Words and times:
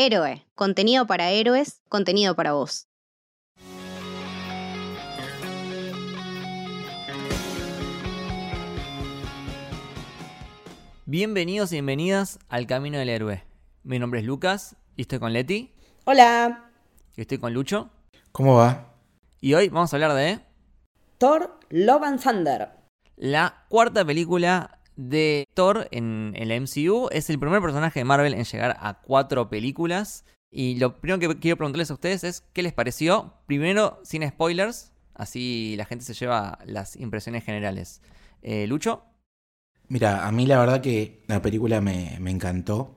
Héroe, 0.00 0.46
contenido 0.54 1.08
para 1.08 1.30
héroes, 1.30 1.82
contenido 1.88 2.36
para 2.36 2.52
vos. 2.52 2.86
Bienvenidos 11.04 11.72
y 11.72 11.74
bienvenidas 11.74 12.38
al 12.48 12.68
Camino 12.68 12.96
del 12.96 13.08
Héroe. 13.08 13.42
Mi 13.82 13.98
nombre 13.98 14.20
es 14.20 14.26
Lucas 14.26 14.76
y 14.94 15.02
estoy 15.02 15.18
con 15.18 15.32
Leti. 15.32 15.74
Hola. 16.04 16.70
Y 17.16 17.22
estoy 17.22 17.38
con 17.38 17.52
Lucho. 17.52 17.90
¿Cómo 18.30 18.54
va? 18.54 18.94
Y 19.40 19.54
hoy 19.54 19.68
vamos 19.68 19.92
a 19.92 19.96
hablar 19.96 20.14
de 20.14 20.38
Thor 21.18 21.58
Love 21.70 22.02
and 22.04 22.22
Thunder. 22.22 22.68
la 23.16 23.64
cuarta 23.68 24.04
película 24.04 24.77
de 24.98 25.46
Thor 25.54 25.88
en 25.92 26.34
el 26.36 26.50
MCU. 26.60 27.08
Es 27.10 27.30
el 27.30 27.38
primer 27.38 27.62
personaje 27.62 28.00
de 28.00 28.04
Marvel 28.04 28.34
en 28.34 28.44
llegar 28.44 28.76
a 28.80 29.00
cuatro 29.00 29.48
películas. 29.48 30.26
Y 30.50 30.78
lo 30.78 31.00
primero 31.00 31.18
que 31.18 31.38
quiero 31.38 31.56
preguntarles 31.56 31.90
a 31.90 31.94
ustedes 31.94 32.24
es 32.24 32.44
qué 32.52 32.62
les 32.62 32.72
pareció. 32.72 33.34
Primero, 33.46 34.00
sin 34.02 34.28
spoilers, 34.28 34.92
así 35.14 35.74
la 35.78 35.84
gente 35.84 36.04
se 36.04 36.14
lleva 36.14 36.58
las 36.66 36.96
impresiones 36.96 37.44
generales. 37.44 38.02
Eh, 38.42 38.66
Lucho. 38.66 39.04
Mira, 39.88 40.26
a 40.26 40.32
mí 40.32 40.46
la 40.46 40.58
verdad 40.58 40.82
que 40.82 41.22
la 41.28 41.40
película 41.40 41.80
me, 41.80 42.18
me 42.20 42.30
encantó. 42.30 42.96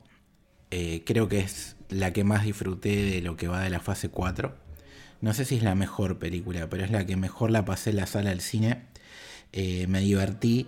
Eh, 0.72 1.03
creo 1.05 1.30
que 1.30 1.39
es 1.39 1.75
la 1.89 2.11
que 2.13 2.23
más 2.23 2.44
disfruté 2.44 2.95
de 3.03 3.22
lo 3.22 3.38
que 3.38 3.47
va 3.47 3.61
de 3.61 3.70
la 3.70 3.80
fase 3.80 4.09
4. 4.09 4.55
No 5.22 5.33
sé 5.33 5.45
si 5.45 5.58
es 5.58 5.63
la 5.63 5.75
mejor 5.75 6.17
película, 6.17 6.67
pero 6.67 6.83
es 6.83 6.89
la 6.89 7.05
que 7.05 7.16
mejor 7.16 7.52
la 7.52 7.63
pasé 7.63 7.91
en 7.91 7.97
la 7.97 8.08
sala 8.08 8.31
del 8.31 8.41
cine. 8.41 8.86
Eh, 9.52 9.86
me 9.88 9.99
divertí, 9.99 10.67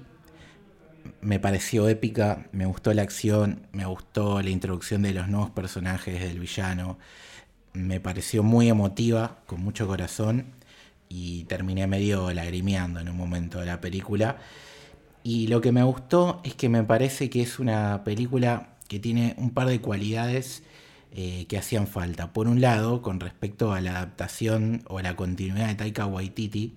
me 1.21 1.39
pareció 1.39 1.87
épica, 1.87 2.47
me 2.51 2.65
gustó 2.65 2.93
la 2.93 3.01
acción, 3.01 3.67
me 3.71 3.85
gustó 3.85 4.41
la 4.41 4.49
introducción 4.49 5.01
de 5.01 5.13
los 5.13 5.27
nuevos 5.27 5.51
personajes 5.51 6.19
del 6.19 6.39
villano. 6.39 6.97
Me 7.73 7.99
pareció 7.99 8.43
muy 8.43 8.69
emotiva, 8.69 9.39
con 9.45 9.61
mucho 9.61 9.87
corazón. 9.87 10.53
Y 11.09 11.43
terminé 11.45 11.85
medio 11.87 12.31
lagrimeando 12.33 12.99
en 12.99 13.09
un 13.09 13.17
momento 13.17 13.59
de 13.59 13.67
la 13.67 13.81
película. 13.81 14.37
Y 15.23 15.47
lo 15.47 15.61
que 15.61 15.71
me 15.71 15.83
gustó 15.83 16.41
es 16.43 16.55
que 16.55 16.69
me 16.69 16.83
parece 16.83 17.29
que 17.29 17.41
es 17.41 17.59
una 17.59 18.03
película 18.03 18.69
que 18.87 18.99
tiene 18.99 19.35
un 19.37 19.51
par 19.51 19.67
de 19.67 19.79
cualidades 19.79 20.63
eh, 21.13 21.45
que 21.47 21.57
hacían 21.57 21.87
falta. 21.87 22.33
Por 22.33 22.47
un 22.47 22.61
lado, 22.61 23.01
con 23.01 23.19
respecto 23.19 23.73
a 23.73 23.81
la 23.81 23.91
adaptación 23.91 24.83
o 24.87 24.99
la 24.99 25.15
continuidad 25.15 25.67
de 25.67 25.75
Taika 25.75 26.05
Waititi, 26.07 26.73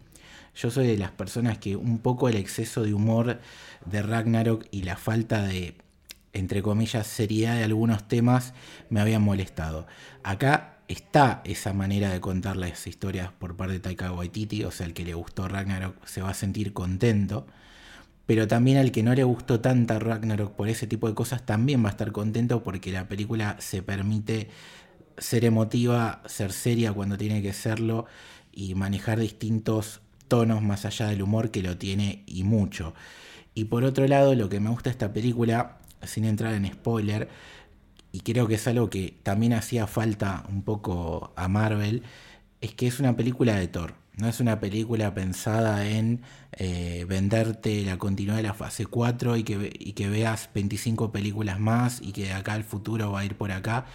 yo 0.54 0.70
soy 0.70 0.86
de 0.86 0.96
las 0.96 1.10
personas 1.10 1.58
que 1.58 1.76
un 1.76 1.98
poco 1.98 2.28
el 2.28 2.36
exceso 2.36 2.82
de 2.82 2.94
humor 2.94 3.40
de 3.86 4.02
Ragnarok 4.02 4.66
y 4.70 4.82
la 4.82 4.96
falta 4.96 5.42
de, 5.42 5.76
entre 6.32 6.62
comillas, 6.62 7.06
seriedad 7.06 7.56
de 7.56 7.64
algunos 7.64 8.08
temas 8.08 8.54
me 8.90 9.00
habían 9.00 9.22
molestado. 9.22 9.86
Acá 10.22 10.78
está 10.88 11.42
esa 11.44 11.72
manera 11.72 12.10
de 12.10 12.20
contar 12.20 12.56
las 12.56 12.86
historias 12.86 13.32
por 13.32 13.56
parte 13.56 13.74
de 13.74 13.80
Taika 13.80 14.12
Waititi, 14.12 14.64
o 14.64 14.70
sea, 14.70 14.86
el 14.86 14.94
que 14.94 15.04
le 15.04 15.14
gustó 15.14 15.48
Ragnarok 15.48 16.04
se 16.06 16.22
va 16.22 16.30
a 16.30 16.34
sentir 16.34 16.72
contento 16.72 17.46
pero 18.26 18.48
también 18.48 18.78
al 18.78 18.90
que 18.90 19.04
no 19.04 19.14
le 19.14 19.24
gustó 19.24 19.60
tanta 19.60 19.98
Ragnarok 19.98 20.54
por 20.54 20.68
ese 20.68 20.86
tipo 20.86 21.08
de 21.08 21.14
cosas 21.14 21.46
también 21.46 21.82
va 21.84 21.88
a 21.88 21.92
estar 21.92 22.12
contento 22.12 22.62
porque 22.62 22.90
la 22.90 23.08
película 23.08 23.56
se 23.60 23.82
permite 23.82 24.50
ser 25.16 25.44
emotiva, 25.44 26.22
ser 26.26 26.52
seria 26.52 26.92
cuando 26.92 27.16
tiene 27.16 27.40
que 27.40 27.52
serlo 27.52 28.06
y 28.52 28.74
manejar 28.74 29.20
distintos 29.20 30.00
tonos 30.28 30.60
más 30.60 30.84
allá 30.84 31.06
del 31.06 31.22
humor 31.22 31.52
que 31.52 31.62
lo 31.62 31.78
tiene 31.78 32.24
y 32.26 32.42
mucho. 32.42 32.94
Y 33.56 33.64
por 33.64 33.84
otro 33.84 34.06
lado, 34.06 34.34
lo 34.34 34.50
que 34.50 34.60
me 34.60 34.68
gusta 34.68 34.90
esta 34.90 35.14
película, 35.14 35.78
sin 36.02 36.26
entrar 36.26 36.52
en 36.52 36.70
spoiler, 36.70 37.30
y 38.12 38.20
creo 38.20 38.46
que 38.46 38.56
es 38.56 38.68
algo 38.68 38.90
que 38.90 39.16
también 39.22 39.54
hacía 39.54 39.86
falta 39.86 40.44
un 40.50 40.60
poco 40.60 41.32
a 41.36 41.48
Marvel, 41.48 42.02
es 42.60 42.74
que 42.74 42.86
es 42.86 43.00
una 43.00 43.16
película 43.16 43.56
de 43.56 43.66
Thor. 43.66 43.94
No 44.18 44.28
es 44.28 44.40
una 44.40 44.60
película 44.60 45.14
pensada 45.14 45.88
en 45.88 46.20
eh, 46.52 47.06
venderte 47.08 47.82
la 47.82 47.96
continuidad 47.96 48.36
de 48.36 48.42
la 48.42 48.52
fase 48.52 48.84
4 48.84 49.38
y 49.38 49.42
que, 49.42 49.72
y 49.78 49.94
que 49.94 50.10
veas 50.10 50.50
25 50.54 51.10
películas 51.10 51.58
más 51.58 52.02
y 52.02 52.12
que 52.12 52.24
de 52.24 52.32
acá 52.34 52.52
al 52.52 52.64
futuro 52.64 53.12
va 53.12 53.20
a 53.20 53.24
ir 53.24 53.36
por 53.36 53.52
acá, 53.52 53.86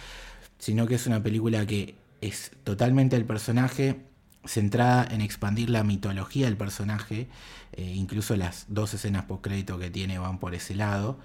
sino 0.58 0.88
que 0.88 0.96
es 0.96 1.06
una 1.06 1.22
película 1.22 1.64
que 1.66 1.94
es 2.20 2.50
totalmente 2.64 3.14
el 3.14 3.26
personaje, 3.26 4.00
centrada 4.44 5.06
en 5.10 5.20
expandir 5.20 5.70
la 5.70 5.84
mitología 5.84 6.46
del 6.46 6.56
personaje, 6.56 7.28
eh, 7.72 7.92
incluso 7.94 8.36
las 8.36 8.66
dos 8.68 8.94
escenas 8.94 9.24
post-crédito 9.24 9.78
que 9.78 9.90
tiene 9.90 10.18
van 10.18 10.38
por 10.38 10.54
ese 10.54 10.74
lado, 10.74 11.18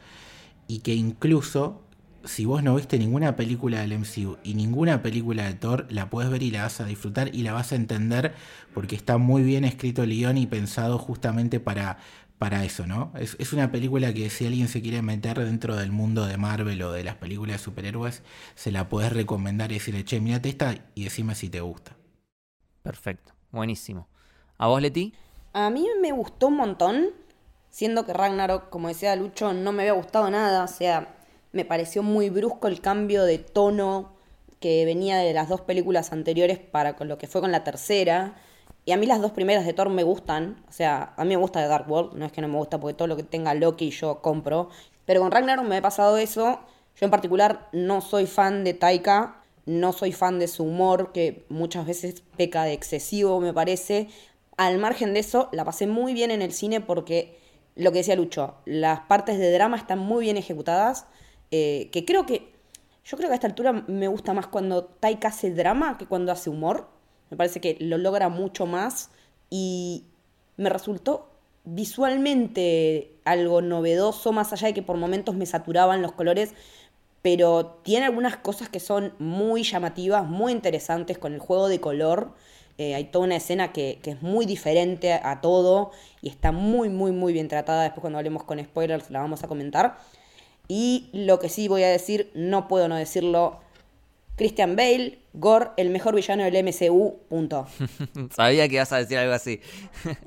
y 0.68 0.80
que 0.80 0.94
incluso 0.94 1.84
si 2.28 2.46
vos 2.46 2.62
no 2.62 2.76
viste 2.76 3.00
ninguna 3.00 3.36
película 3.36 3.82
del 3.82 3.94
MCU 3.94 4.38
y 4.44 4.54
ninguna 4.54 5.02
película 5.02 5.46
de 5.46 5.54
Thor, 5.54 5.88
la 5.90 6.10
puedes 6.10 6.30
ver 6.30 6.44
y 6.44 6.52
la 6.52 6.64
vas 6.64 6.82
a 6.82 6.86
disfrutar 6.86 7.34
y 7.34 7.44
la 7.44 7.54
vas 7.54 7.72
a 7.72 7.76
entender 7.76 8.34
porque 8.74 8.96
está 8.96 9.18
muy 9.18 9.44
bien 9.44 9.64
escrito 9.64 10.04
el 10.04 10.10
guion 10.10 10.38
y 10.38 10.46
pensado 10.46 10.98
justamente 10.98 11.60
para, 11.60 12.00
para 12.38 12.66
eso, 12.66 12.86
¿no? 12.86 13.14
Es, 13.18 13.36
es, 13.40 13.54
una 13.54 13.72
película 13.72 14.14
que 14.14 14.30
si 14.30 14.46
alguien 14.46 14.68
se 14.68 14.82
quiere 14.82 15.02
meter 15.02 15.40
dentro 15.40 15.76
del 15.76 15.92
mundo 15.92 16.26
de 16.26 16.38
Marvel 16.38 16.82
o 16.84 16.92
de 16.92 17.04
las 17.04 17.16
películas 17.16 17.58
de 17.58 17.64
superhéroes, 17.64 18.24
se 18.56 18.72
la 18.72 18.90
podés 18.90 19.14
recomendar 19.14 19.72
y 19.72 19.76
decirle, 19.76 20.04
che, 20.04 20.20
mirate 20.20 20.50
esta 20.50 20.76
y 20.96 21.06
decime 21.06 21.36
si 21.36 21.50
te 21.50 21.62
gusta. 21.62 21.96
Perfecto, 22.88 23.34
buenísimo. 23.52 24.08
¿A 24.58 24.68
vos, 24.68 24.82
Leti? 24.82 25.14
A 25.52 25.70
mí 25.70 25.86
me 26.02 26.14
gustó 26.14 26.48
un 26.48 26.56
montón, 26.56 27.08
siendo 27.70 28.06
que 28.06 28.14
Ragnarok, 28.14 28.70
como 28.70 28.88
decía 28.88 29.14
Lucho, 29.18 29.52
no 29.52 29.74
me 29.74 29.84
había 29.84 29.92
gustado 29.92 30.30
nada, 30.30 30.64
o 30.64 30.68
sea, 30.70 31.16
me 31.52 31.66
pareció 31.66 32.02
muy 32.02 32.30
brusco 32.30 32.70
el 32.70 32.80
cambio 32.80 33.26
de 33.26 33.40
tono 33.40 34.14
que 34.62 34.86
venía 34.86 35.18
de 35.18 35.34
las 35.34 35.50
dos 35.50 35.60
películas 35.60 36.14
anteriores 36.14 36.60
para 36.60 36.96
con 36.96 37.10
lo 37.10 37.18
que 37.18 37.28
fue 37.28 37.42
con 37.42 37.52
la 37.52 37.66
tercera. 37.66 38.36
Y 38.86 38.94
a 38.94 38.98
mí 38.98 39.06
las 39.06 39.20
dos 39.20 39.34
primeras 39.34 39.66
de 39.66 39.74
Thor 39.74 39.90
me 39.90 40.04
gustan. 40.04 40.64
O 40.70 40.72
sea, 40.72 41.14
a 41.18 41.24
mí 41.26 41.30
me 41.32 41.36
gusta 41.36 41.60
de 41.60 41.68
Dark 41.68 41.92
World. 41.92 42.14
No 42.14 42.26
es 42.26 42.32
que 42.32 42.40
no 42.40 42.48
me 42.48 42.58
gusta 42.58 42.80
porque 42.80 42.94
todo 42.94 43.10
lo 43.10 43.18
que 43.18 43.24
tenga 43.24 43.54
Loki 43.54 43.90
yo 43.90 44.22
compro. 44.22 44.70
Pero 45.06 45.20
con 45.20 45.32
Ragnarok 45.32 45.66
me 45.66 45.76
ha 45.76 45.82
pasado 45.82 46.18
eso. 46.18 46.62
Yo 46.96 47.06
en 47.06 47.12
particular 47.12 47.68
no 47.74 48.00
soy 48.00 48.28
fan 48.28 48.64
de 48.64 48.74
Taika. 48.74 49.42
No 49.68 49.92
soy 49.92 50.14
fan 50.14 50.40
de 50.40 50.48
su 50.48 50.64
humor, 50.64 51.12
que 51.12 51.46
muchas 51.50 51.86
veces 51.86 52.24
peca 52.38 52.64
de 52.64 52.72
excesivo, 52.72 53.40
me 53.42 53.54
parece. 53.54 54.08
Al 54.56 54.80
margen 54.80 55.14
de 55.14 55.20
eso, 55.20 55.50
la 55.52 55.66
pasé 55.66 55.88
muy 55.88 56.14
bien 56.14 56.32
en 56.32 56.42
el 56.42 56.54
cine 56.54 56.80
porque, 56.80 57.38
lo 57.76 57.92
que 57.92 58.00
decía 58.00 58.16
Lucho, 58.16 58.56
las 58.66 59.02
partes 59.02 59.38
de 59.38 59.52
drama 59.52 59.76
están 59.76 60.00
muy 60.00 60.24
bien 60.24 60.38
ejecutadas. 60.38 61.06
Eh, 61.52 61.90
que 61.92 62.06
creo 62.06 62.26
que. 62.26 62.56
Yo 63.04 63.18
creo 63.18 63.30
que 63.30 63.34
a 63.34 63.36
esta 63.36 63.48
altura 63.48 63.74
me 63.88 64.08
gusta 64.08 64.34
más 64.34 64.48
cuando 64.48 64.86
Taika 64.86 65.28
hace 65.28 65.52
drama 65.52 65.98
que 65.98 66.06
cuando 66.08 66.32
hace 66.32 66.50
humor. 66.50 66.88
Me 67.30 67.36
parece 67.36 67.60
que 67.60 67.76
lo 67.82 67.98
logra 67.98 68.30
mucho 68.30 68.66
más. 68.66 69.12
Y 69.50 70.06
me 70.56 70.70
resultó 70.70 71.30
visualmente 71.66 73.12
algo 73.26 73.62
novedoso, 73.62 74.32
más 74.32 74.54
allá 74.54 74.70
de 74.70 74.74
que 74.74 74.82
por 74.82 74.96
momentos 74.96 75.36
me 75.36 75.46
saturaban 75.46 76.02
los 76.02 76.14
colores. 76.14 76.54
Pero 77.22 77.80
tiene 77.84 78.06
algunas 78.06 78.38
cosas 78.38 78.70
que 78.70 78.80
son 78.80 79.14
muy 79.20 79.64
llamativas, 79.64 80.26
muy 80.26 80.52
interesantes 80.52 81.18
con 81.18 81.34
el 81.34 81.40
juego 81.40 81.68
de 81.68 81.80
color. 81.80 82.34
Eh, 82.78 82.96
hay 82.96 83.06
toda 83.06 83.26
una 83.26 83.38
escena 83.38 83.74
que, 83.74 84.00
que, 84.04 84.12
es 84.12 84.22
muy 84.22 84.46
diferente 84.46 85.14
a 85.14 85.42
todo 85.42 85.92
y 86.22 86.30
está 86.30 86.52
muy, 86.52 86.90
muy, 86.90 87.12
muy 87.12 87.34
bien 87.34 87.48
tratada. 87.48 87.84
Después 87.84 88.02
cuando 88.02 88.20
hablemos 88.20 88.44
con 88.44 88.64
spoilers 88.64 89.10
la 89.10 89.20
vamos 89.20 89.44
a 89.44 89.48
comentar. 89.48 89.98
Y 90.68 91.10
lo 91.14 91.40
que 91.40 91.50
sí 91.50 91.68
voy 91.68 91.84
a 91.84 91.90
decir, 91.90 92.32
no 92.34 92.68
puedo 92.68 92.88
no 92.88 92.96
decirlo. 92.96 93.60
Christian 94.36 94.76
Bale, 94.76 95.18
Gore, 95.34 95.72
el 95.78 95.90
mejor 95.90 96.14
villano 96.14 96.44
del 96.44 96.64
MCU, 96.64 97.18
punto. 97.28 97.68
Sabía 98.36 98.68
que 98.68 98.76
ibas 98.76 98.94
a 98.94 98.98
decir 98.98 99.18
algo 99.18 99.34
así. 99.34 99.62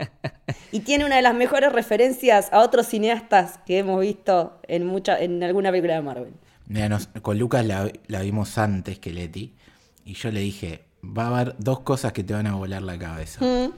y 0.72 0.80
tiene 0.80 1.04
una 1.04 1.16
de 1.16 1.22
las 1.22 1.34
mejores 1.34 1.72
referencias 1.72 2.52
a 2.52 2.60
otros 2.60 2.88
cineastas 2.88 3.60
que 3.64 3.78
hemos 3.78 4.00
visto 4.00 4.58
en, 4.66 4.84
mucha, 4.84 5.20
en 5.20 5.40
alguna 5.44 5.70
película 5.70 5.94
de 5.94 6.02
Marvel. 6.02 6.32
Mira, 6.70 6.88
nos, 6.88 7.08
con 7.08 7.36
Lucas 7.36 7.66
la, 7.66 7.90
la, 8.06 8.20
vimos 8.20 8.56
antes 8.56 9.00
que 9.00 9.12
Leti. 9.12 9.56
Y 10.04 10.14
yo 10.14 10.30
le 10.30 10.38
dije, 10.38 10.84
va 11.04 11.24
a 11.24 11.26
haber 11.26 11.56
dos 11.58 11.80
cosas 11.80 12.12
que 12.12 12.22
te 12.22 12.32
van 12.32 12.46
a 12.46 12.54
volar 12.54 12.82
la 12.82 12.96
cabeza. 12.96 13.44
Mm. 13.44 13.72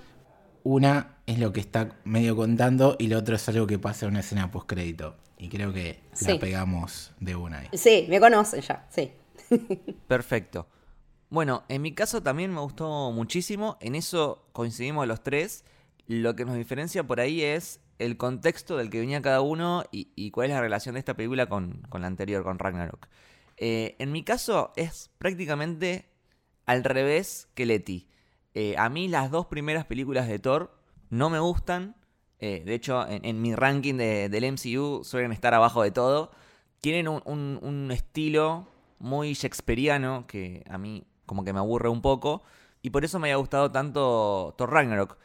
Una 0.65 1.17
es 1.25 1.39
lo 1.39 1.55
que 1.55 1.61
está 1.61 1.97
medio 2.05 2.37
contando 2.37 2.97
y 2.99 3.07
lo 3.07 3.17
otro 3.19 3.37
es 3.37 3.49
algo 3.49 3.67
que 3.67 3.79
pasa 3.79 4.05
en 4.05 4.11
una 4.11 4.21
escena 4.21 4.51
post-crédito. 4.51 5.17
Y 5.39 5.49
creo 5.49 5.73
que 5.73 6.01
sí. 6.13 6.35
la 6.35 6.39
pegamos 6.39 7.13
de 7.19 7.35
una 7.35 7.61
ahí. 7.61 7.69
Sí, 7.73 8.05
me 8.11 8.21
conocen 8.21 8.61
ya, 8.61 8.87
sí. 8.91 9.11
Perfecto. 10.07 10.67
Bueno, 11.31 11.65
en 11.71 11.81
mi 11.81 11.95
caso 11.95 12.23
también 12.23 12.53
me 12.53 12.61
gustó 12.61 13.11
muchísimo. 13.11 13.79
En 13.81 13.95
eso 13.95 14.45
coincidimos 14.53 15.09
los 15.09 15.23
tres. 15.23 15.65
Lo 16.07 16.37
que 16.37 16.45
nos 16.45 16.57
diferencia 16.57 17.05
por 17.05 17.21
ahí 17.21 17.41
es 17.41 17.81
el 18.05 18.17
contexto 18.17 18.77
del 18.77 18.91
que 18.91 19.01
venía 19.01 19.23
cada 19.23 19.41
uno 19.41 19.85
y, 19.91 20.31
cuál 20.31 20.49
es 20.49 20.55
la 20.55 20.61
relación 20.61 20.95
de 20.95 20.99
esta 20.99 21.15
película 21.15 21.47
con, 21.47 21.83
con 21.89 22.03
la 22.03 22.09
anterior, 22.09 22.43
con 22.43 22.59
Ragnarok. 22.59 23.09
Eh, 23.57 23.97
en 23.99 24.11
mi 24.13 24.25
caso 24.25 24.73
es 24.77 25.11
prácticamente 25.19 26.07
al 26.67 26.85
revés 26.85 27.49
que 27.55 27.67
Leti. 27.67 28.09
Eh, 28.55 28.75
a 28.77 28.89
mí 28.89 29.09
las 29.09 29.31
dos 29.31 29.47
primeras 29.47 29.87
películas 29.87 30.29
de 30.29 30.39
Thor 30.39 30.77
no 31.11 31.31
me 31.31 31.39
gustan. 31.39 31.95
Eh, 32.39 32.63
de 32.67 32.75
hecho, 32.75 33.07
en, 33.09 33.41
mi 33.41 33.55
ranking 33.55 33.95
de, 33.95 34.29
del 34.29 34.53
MCU 34.53 35.05
suelen 35.05 35.33
estar 35.33 35.55
abajo 35.55 35.83
de 35.83 35.93
todo. 35.93 36.33
Tienen 36.81 37.07
un, 37.07 37.23
un, 37.63 37.91
estilo 37.93 38.67
muy 38.99 39.35
shakespeariano 39.35 40.27
que 40.27 40.65
a 40.69 40.77
mí 40.77 41.05
como 41.25 41.45
que 41.45 41.53
me 41.53 41.61
aburre 41.61 41.89
un 41.89 42.03
poco. 42.03 42.43
Y 42.83 42.91
por 42.91 43.05
eso 43.05 43.21
me 43.21 43.29
había 43.29 43.37
gustado 43.37 43.71
tanto 43.71 44.55
Thor 44.59 44.73
Ragnarok. 44.73 45.17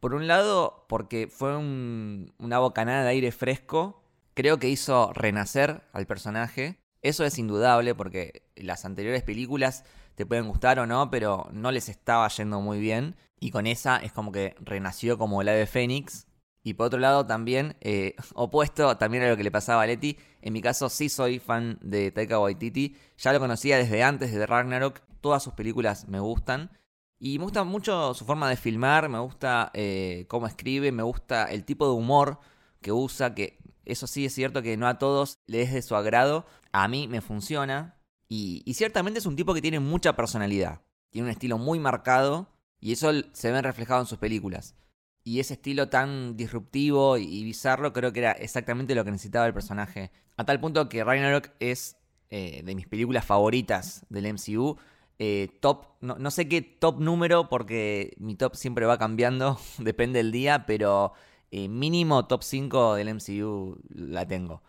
Por 0.00 0.14
un 0.14 0.28
lado, 0.28 0.84
porque 0.88 1.26
fue 1.26 1.56
una 1.56 2.58
bocanada 2.58 3.02
de 3.02 3.10
aire 3.10 3.32
fresco. 3.32 4.02
Creo 4.34 4.58
que 4.58 4.68
hizo 4.68 5.12
renacer 5.12 5.82
al 5.92 6.06
personaje. 6.06 6.78
Eso 7.02 7.24
es 7.24 7.38
indudable 7.38 7.94
porque 7.94 8.42
las 8.54 8.84
anteriores 8.84 9.22
películas 9.22 9.84
te 10.14 10.26
pueden 10.26 10.48
gustar 10.48 10.78
o 10.78 10.86
no, 10.86 11.10
pero 11.10 11.48
no 11.52 11.72
les 11.72 11.88
estaba 11.88 12.28
yendo 12.28 12.60
muy 12.60 12.78
bien. 12.78 13.16
Y 13.40 13.50
con 13.50 13.66
esa 13.66 13.96
es 13.98 14.12
como 14.12 14.30
que 14.30 14.54
renació 14.60 15.18
como 15.18 15.42
el 15.42 15.48
ave 15.48 15.66
fénix. 15.66 16.26
Y 16.62 16.74
por 16.74 16.86
otro 16.86 16.98
lado 16.98 17.26
también, 17.26 17.76
eh, 17.80 18.14
opuesto 18.34 18.96
también 18.98 19.24
a 19.24 19.28
lo 19.28 19.36
que 19.36 19.44
le 19.44 19.50
pasaba 19.50 19.82
a 19.82 19.86
Leti, 19.86 20.18
en 20.42 20.52
mi 20.52 20.60
caso 20.60 20.88
sí 20.88 21.08
soy 21.08 21.38
fan 21.38 21.78
de 21.80 22.12
Taika 22.12 22.38
Waititi. 22.38 22.96
Ya 23.16 23.32
lo 23.32 23.40
conocía 23.40 23.78
desde 23.78 24.02
antes 24.04 24.32
de 24.32 24.46
Ragnarok. 24.46 25.00
Todas 25.20 25.42
sus 25.42 25.54
películas 25.54 26.06
me 26.06 26.20
gustan. 26.20 26.70
Y 27.18 27.38
me 27.38 27.44
gusta 27.44 27.64
mucho 27.64 28.14
su 28.14 28.24
forma 28.24 28.48
de 28.48 28.56
filmar, 28.56 29.08
me 29.08 29.18
gusta 29.18 29.70
eh, 29.74 30.26
cómo 30.28 30.46
escribe, 30.46 30.92
me 30.92 31.02
gusta 31.02 31.46
el 31.46 31.64
tipo 31.64 31.86
de 31.86 31.92
humor 31.92 32.38
que 32.80 32.92
usa, 32.92 33.34
que 33.34 33.58
eso 33.84 34.06
sí 34.06 34.24
es 34.24 34.34
cierto 34.34 34.62
que 34.62 34.76
no 34.76 34.86
a 34.86 34.98
todos 34.98 35.38
le 35.46 35.62
es 35.62 35.72
de 35.72 35.82
su 35.82 35.96
agrado. 35.96 36.46
A 36.72 36.86
mí 36.86 37.08
me 37.08 37.20
funciona. 37.20 37.96
Y, 38.28 38.62
ciertamente 38.74 39.18
es 39.18 39.26
un 39.26 39.36
tipo 39.36 39.54
que 39.54 39.62
tiene 39.62 39.80
mucha 39.80 40.14
personalidad. 40.14 40.82
Tiene 41.10 41.26
un 41.26 41.32
estilo 41.32 41.56
muy 41.56 41.78
marcado 41.78 42.48
y 42.78 42.92
eso 42.92 43.10
se 43.32 43.50
ve 43.50 43.62
reflejado 43.62 44.02
en 44.02 44.06
sus 44.06 44.18
películas. 44.18 44.76
Y 45.24 45.40
ese 45.40 45.54
estilo 45.54 45.88
tan 45.88 46.36
disruptivo 46.36 47.16
y, 47.16 47.42
bizarro 47.42 47.92
creo 47.92 48.12
que 48.12 48.20
era 48.20 48.32
exactamente 48.32 48.94
lo 48.94 49.04
que 49.04 49.10
necesitaba 49.10 49.46
el 49.46 49.54
personaje. 49.54 50.12
A 50.36 50.44
tal 50.44 50.60
punto 50.60 50.88
que 50.88 51.02
Ragnarok 51.02 51.50
es 51.58 51.96
eh, 52.30 52.62
de 52.62 52.74
mis 52.74 52.86
películas 52.86 53.24
favoritas 53.24 54.04
del 54.10 54.32
MCU. 54.34 54.76
Eh, 55.20 55.48
top, 55.60 55.86
no, 56.00 56.30
sé 56.30 56.48
qué 56.48 56.62
top 56.62 57.00
número 57.00 57.48
porque 57.48 58.14
mi 58.18 58.36
top 58.36 58.54
siempre 58.54 58.86
va 58.86 58.98
cambiando, 58.98 59.58
depende 59.78 60.18
del 60.18 60.30
día, 60.30 60.64
pero 60.64 61.12
eh, 61.50 61.68
mínimo 61.68 62.26
top 62.26 62.42
5 62.44 62.94
del 62.94 63.14
MCU 63.14 63.78
la 63.90 64.26
tengo. 64.26 64.62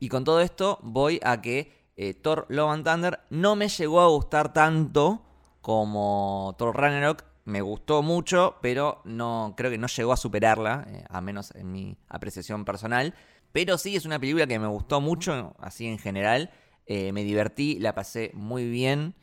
Y 0.00 0.08
con 0.08 0.24
todo 0.24 0.40
esto 0.40 0.80
voy 0.82 1.20
a 1.22 1.40
que 1.40 1.92
eh, 1.96 2.14
Thor 2.14 2.46
Love 2.48 2.70
and 2.72 2.84
Thunder 2.84 3.20
no 3.30 3.54
me 3.54 3.68
llegó 3.68 4.00
a 4.00 4.08
gustar 4.08 4.52
tanto 4.52 5.22
como 5.60 6.56
Thor 6.58 6.76
Ragnarok. 6.76 7.24
Me 7.44 7.60
gustó 7.60 8.02
mucho, 8.02 8.56
pero 8.62 9.00
no 9.04 9.54
creo 9.56 9.70
que 9.70 9.78
no 9.78 9.86
llegó 9.86 10.12
a 10.12 10.16
superarla, 10.16 10.86
a 11.08 11.20
menos 11.20 11.54
en 11.54 11.70
mi 11.70 11.96
apreciación 12.08 12.64
personal. 12.64 13.14
Pero 13.52 13.78
sí 13.78 13.94
es 13.94 14.06
una 14.06 14.18
película 14.18 14.46
que 14.46 14.58
me 14.58 14.66
gustó 14.66 15.00
mucho, 15.00 15.54
así 15.58 15.86
en 15.86 15.98
general. 15.98 16.50
Me 16.88 17.22
divertí, 17.22 17.78
la 17.78 17.94
pasé 17.94 18.30
muy 18.34 18.68
bien. 18.68 19.14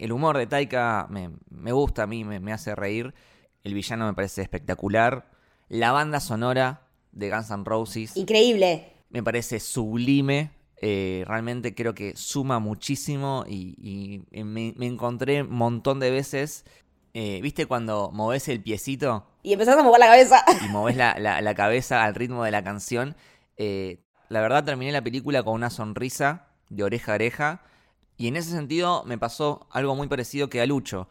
El 0.00 0.12
humor 0.12 0.36
de 0.36 0.46
Taika 0.46 1.06
me, 1.08 1.72
gusta 1.72 2.04
a 2.04 2.06
mí, 2.06 2.24
me, 2.24 2.40
me 2.40 2.52
hace 2.52 2.74
reír. 2.74 3.14
El 3.62 3.74
villano 3.74 4.06
me 4.06 4.14
parece 4.14 4.42
espectacular. 4.42 5.30
La 5.68 5.92
banda 5.92 6.20
sonora 6.20 6.88
de 7.12 7.30
Guns 7.30 7.50
N' 7.50 7.64
Roses. 7.64 8.16
Increíble. 8.16 8.92
Me 9.10 9.22
parece 9.22 9.60
sublime. 9.60 10.50
Eh, 10.82 11.24
realmente 11.26 11.74
creo 11.74 11.94
que 11.94 12.16
suma 12.16 12.58
muchísimo 12.58 13.44
y, 13.46 14.22
me, 14.32 14.74
encontré 14.80 15.42
un 15.42 15.54
montón 15.54 16.00
de 16.00 16.10
veces. 16.10 16.64
Eh, 17.12 17.40
¿Viste 17.42 17.66
cuando 17.66 18.10
moves 18.12 18.48
el 18.48 18.62
piecito? 18.62 19.26
Y 19.42 19.52
empezás 19.52 19.76
a 19.76 19.82
mover 19.82 20.00
la 20.00 20.06
cabeza. 20.06 20.44
Y 20.64 20.68
moves 20.68 20.96
la, 20.96 21.54
cabeza 21.54 22.04
al 22.04 22.14
ritmo 22.14 22.44
de 22.44 22.50
la 22.50 22.64
canción. 22.64 23.16
Eh, 23.56 23.98
la 24.28 24.40
verdad 24.40 24.64
terminé 24.64 24.92
la 24.92 25.02
película 25.02 25.42
con 25.42 25.54
una 25.54 25.70
sonrisa 25.70 26.46
de 26.70 26.84
oreja 26.84 27.12
a 27.12 27.14
oreja. 27.16 27.62
Y 28.20 28.28
en 28.28 28.36
ese 28.36 28.50
sentido 28.50 29.02
me 29.06 29.16
pasó 29.16 29.66
algo 29.70 29.96
muy 29.96 30.06
parecido 30.06 30.50
que 30.50 30.60
a 30.60 30.66
Lucho. 30.66 31.08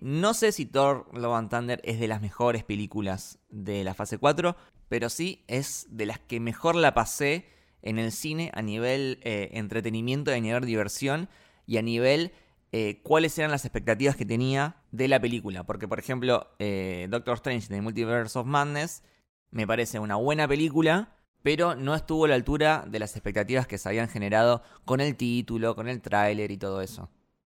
no 0.00 0.32
sé 0.32 0.52
si 0.52 0.64
Thor 0.64 1.08
Love 1.12 1.34
and 1.34 1.50
Thunder 1.50 1.80
es 1.82 1.98
de 1.98 2.06
las 2.06 2.22
mejores 2.22 2.62
películas 2.62 3.40
de 3.48 3.82
la 3.82 3.94
fase 3.94 4.16
4, 4.16 4.54
pero 4.88 5.08
sí 5.08 5.42
es 5.48 5.88
de 5.90 6.06
las 6.06 6.20
que 6.20 6.38
mejor 6.38 6.76
la 6.76 6.94
pasé 6.94 7.46
en 7.82 7.98
el 7.98 8.12
cine 8.12 8.52
a 8.54 8.62
nivel 8.62 9.18
eh, 9.24 9.48
entretenimiento, 9.54 10.30
a 10.30 10.38
nivel 10.38 10.64
diversión 10.66 11.28
y 11.66 11.78
a 11.78 11.82
nivel 11.82 12.30
eh, 12.70 13.00
cuáles 13.02 13.36
eran 13.36 13.50
las 13.50 13.64
expectativas 13.64 14.14
que 14.14 14.24
tenía 14.24 14.76
de 14.92 15.08
la 15.08 15.18
película. 15.18 15.64
Porque, 15.64 15.88
por 15.88 15.98
ejemplo, 15.98 16.46
eh, 16.60 17.08
Doctor 17.10 17.34
Strange 17.34 17.66
The 17.66 17.80
Multiverse 17.80 18.38
of 18.38 18.46
Madness 18.46 19.02
me 19.50 19.66
parece 19.66 19.98
una 19.98 20.14
buena 20.14 20.46
película, 20.46 21.16
pero 21.42 21.74
no 21.74 21.94
estuvo 21.94 22.24
a 22.24 22.28
la 22.28 22.34
altura 22.34 22.84
de 22.86 22.98
las 22.98 23.16
expectativas 23.16 23.66
que 23.66 23.78
se 23.78 23.88
habían 23.88 24.08
generado 24.08 24.62
con 24.84 25.00
el 25.00 25.16
título, 25.16 25.74
con 25.74 25.88
el 25.88 26.00
tráiler 26.00 26.50
y 26.50 26.56
todo 26.56 26.80
eso. 26.80 27.10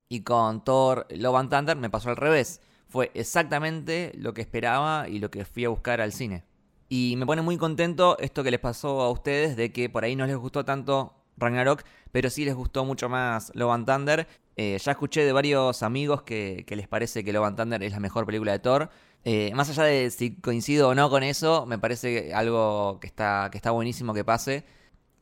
Y 0.09 0.21
con 0.21 0.63
Thor 0.63 1.07
Love 1.09 1.35
and 1.35 1.49
Thunder 1.49 1.77
me 1.77 1.89
pasó 1.89 2.09
al 2.09 2.17
revés. 2.17 2.61
Fue 2.87 3.11
exactamente 3.13 4.11
lo 4.15 4.33
que 4.33 4.41
esperaba 4.41 5.07
y 5.07 5.19
lo 5.19 5.29
que 5.29 5.45
fui 5.45 5.65
a 5.65 5.69
buscar 5.69 6.01
al 6.01 6.11
cine. 6.11 6.43
Y 6.89 7.15
me 7.17 7.25
pone 7.27 7.43
muy 7.43 7.57
contento 7.57 8.17
esto 8.19 8.43
que 8.43 8.49
les 8.49 8.59
pasó 8.59 9.01
a 9.01 9.11
ustedes, 9.11 9.55
de 9.55 9.71
que 9.71 9.89
por 9.89 10.03
ahí 10.03 10.15
no 10.15 10.25
les 10.25 10.35
gustó 10.35 10.65
tanto 10.65 11.13
Ragnarok, 11.37 11.83
pero 12.11 12.29
sí 12.31 12.45
les 12.45 12.55
gustó 12.55 12.83
mucho 12.85 13.09
más 13.09 13.51
Love 13.53 13.71
and 13.71 13.85
Thunder. 13.85 14.27
Eh, 14.55 14.77
ya 14.83 14.91
escuché 14.91 15.23
de 15.23 15.31
varios 15.31 15.83
amigos 15.83 16.23
que, 16.23 16.65
les 16.67 16.87
parece 16.87 17.23
que 17.23 17.31
Love 17.31 17.45
and 17.45 17.57
Thunder 17.57 17.83
es 17.83 17.91
la 17.91 17.99
mejor 17.99 18.25
película 18.25 18.51
de 18.51 18.59
Thor. 18.59 18.89
Eh, 19.25 19.51
más 19.53 19.69
allá 19.69 19.83
de 19.83 20.09
si 20.11 20.35
coincido 20.35 20.89
o 20.89 20.95
no 20.95 21.09
con 21.09 21.23
eso, 21.23 21.65
me 21.65 21.77
parece 21.77 22.33
algo 22.33 22.99
que 22.99 23.07
está, 23.07 23.49
que 23.51 23.57
está 23.57 23.71
buenísimo 23.71 24.13
que 24.13 24.23
pase. 24.23 24.63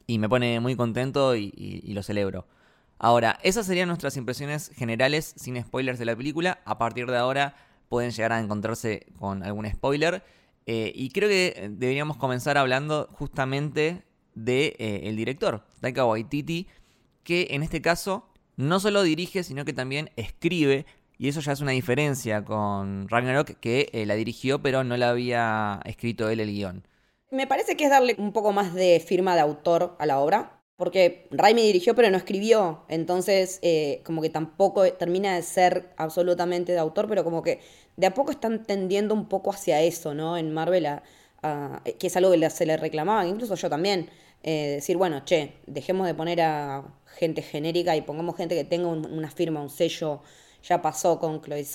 Y 0.05 0.19
me 0.19 0.29
pone 0.29 0.59
muy 0.59 0.75
contento 0.75 1.35
y, 1.35 1.81
lo 1.93 2.03
celebro. 2.03 2.47
Ahora, 2.99 3.39
esas 3.43 3.65
serían 3.65 3.89
nuestras 3.89 4.17
impresiones 4.17 4.71
generales 4.75 5.33
sin 5.37 5.61
spoilers 5.61 5.99
de 5.99 6.05
la 6.05 6.15
película. 6.15 6.61
A 6.65 6.77
partir 6.77 7.07
de 7.07 7.17
ahora 7.17 7.55
pueden 7.89 8.11
llegar 8.11 8.31
a 8.33 8.39
encontrarse 8.39 9.07
con 9.19 9.43
algún 9.43 9.69
spoiler. 9.69 10.23
Eh, 10.65 10.91
y 10.95 11.09
creo 11.09 11.29
que 11.29 11.69
deberíamos 11.71 12.17
comenzar 12.17 12.57
hablando 12.57 13.07
justamente 13.13 14.03
de 14.35 14.75
eh, 14.77 15.01
el 15.03 15.15
director, 15.15 15.65
Taika 15.81 16.05
Waititi, 16.05 16.67
que 17.23 17.47
en 17.51 17.63
este 17.63 17.81
caso 17.81 18.29
no 18.55 18.79
solo 18.79 19.03
dirige, 19.03 19.43
sino 19.43 19.65
que 19.65 19.73
también 19.73 20.11
escribe. 20.15 20.85
Y 21.17 21.29
eso 21.29 21.41
ya 21.41 21.51
es 21.51 21.61
una 21.61 21.71
diferencia 21.71 22.43
con 22.45 23.07
Ragnarok, 23.09 23.59
que 23.59 23.89
la 24.05 24.15
dirigió, 24.15 24.61
pero 24.61 24.83
no 24.83 24.97
la 24.97 25.09
había 25.09 25.79
escrito 25.85 26.29
él 26.29 26.39
el 26.39 26.51
guion. 26.51 26.87
Me 27.31 27.47
parece 27.47 27.75
que 27.75 27.85
es 27.85 27.89
darle 27.89 28.15
un 28.17 28.33
poco 28.33 28.51
más 28.51 28.73
de 28.73 29.03
firma 29.05 29.35
de 29.35 29.41
autor 29.41 29.95
a 29.99 30.05
la 30.05 30.19
obra. 30.19 30.53
Porque 30.77 31.27
Raimi 31.31 31.63
dirigió, 31.63 31.95
pero 31.95 32.11
no 32.11 32.17
escribió. 32.17 32.85
Entonces, 32.87 33.59
como 34.03 34.21
que 34.21 34.29
tampoco 34.29 34.83
termina 34.93 35.35
de 35.35 35.41
ser 35.41 35.91
absolutamente 35.97 36.71
de 36.71 36.77
autor, 36.77 37.07
pero 37.07 37.23
como 37.23 37.41
que 37.41 37.61
de 37.95 38.05
a 38.05 38.13
poco 38.13 38.29
están 38.29 38.63
tendiendo 38.63 39.15
un 39.15 39.27
poco 39.27 39.49
hacia 39.49 39.81
eso, 39.81 40.13
¿no? 40.13 40.37
En 40.37 40.53
Marvel, 40.53 40.87
que 41.97 42.07
es 42.07 42.15
algo 42.15 42.31
que 42.31 42.49
se 42.51 42.67
le 42.67 42.77
reclamaban, 42.77 43.27
incluso 43.27 43.55
yo 43.55 43.69
también. 43.71 44.11
Eh, 44.43 44.75
decir, 44.75 44.97
bueno, 44.97 45.25
che, 45.25 45.55
dejemos 45.65 46.05
de 46.05 46.13
poner 46.13 46.41
a 46.41 46.83
gente 47.17 47.41
genérica 47.41 47.95
y 47.95 48.01
pongamos 48.01 48.37
gente 48.37 48.55
que 48.55 48.63
tenga 48.63 48.87
una 48.87 49.31
firma, 49.31 49.61
un 49.61 49.69
sello, 49.69 50.21
ya 50.63 50.81
pasó 50.81 51.19
con 51.19 51.41
Chloe 51.41 51.65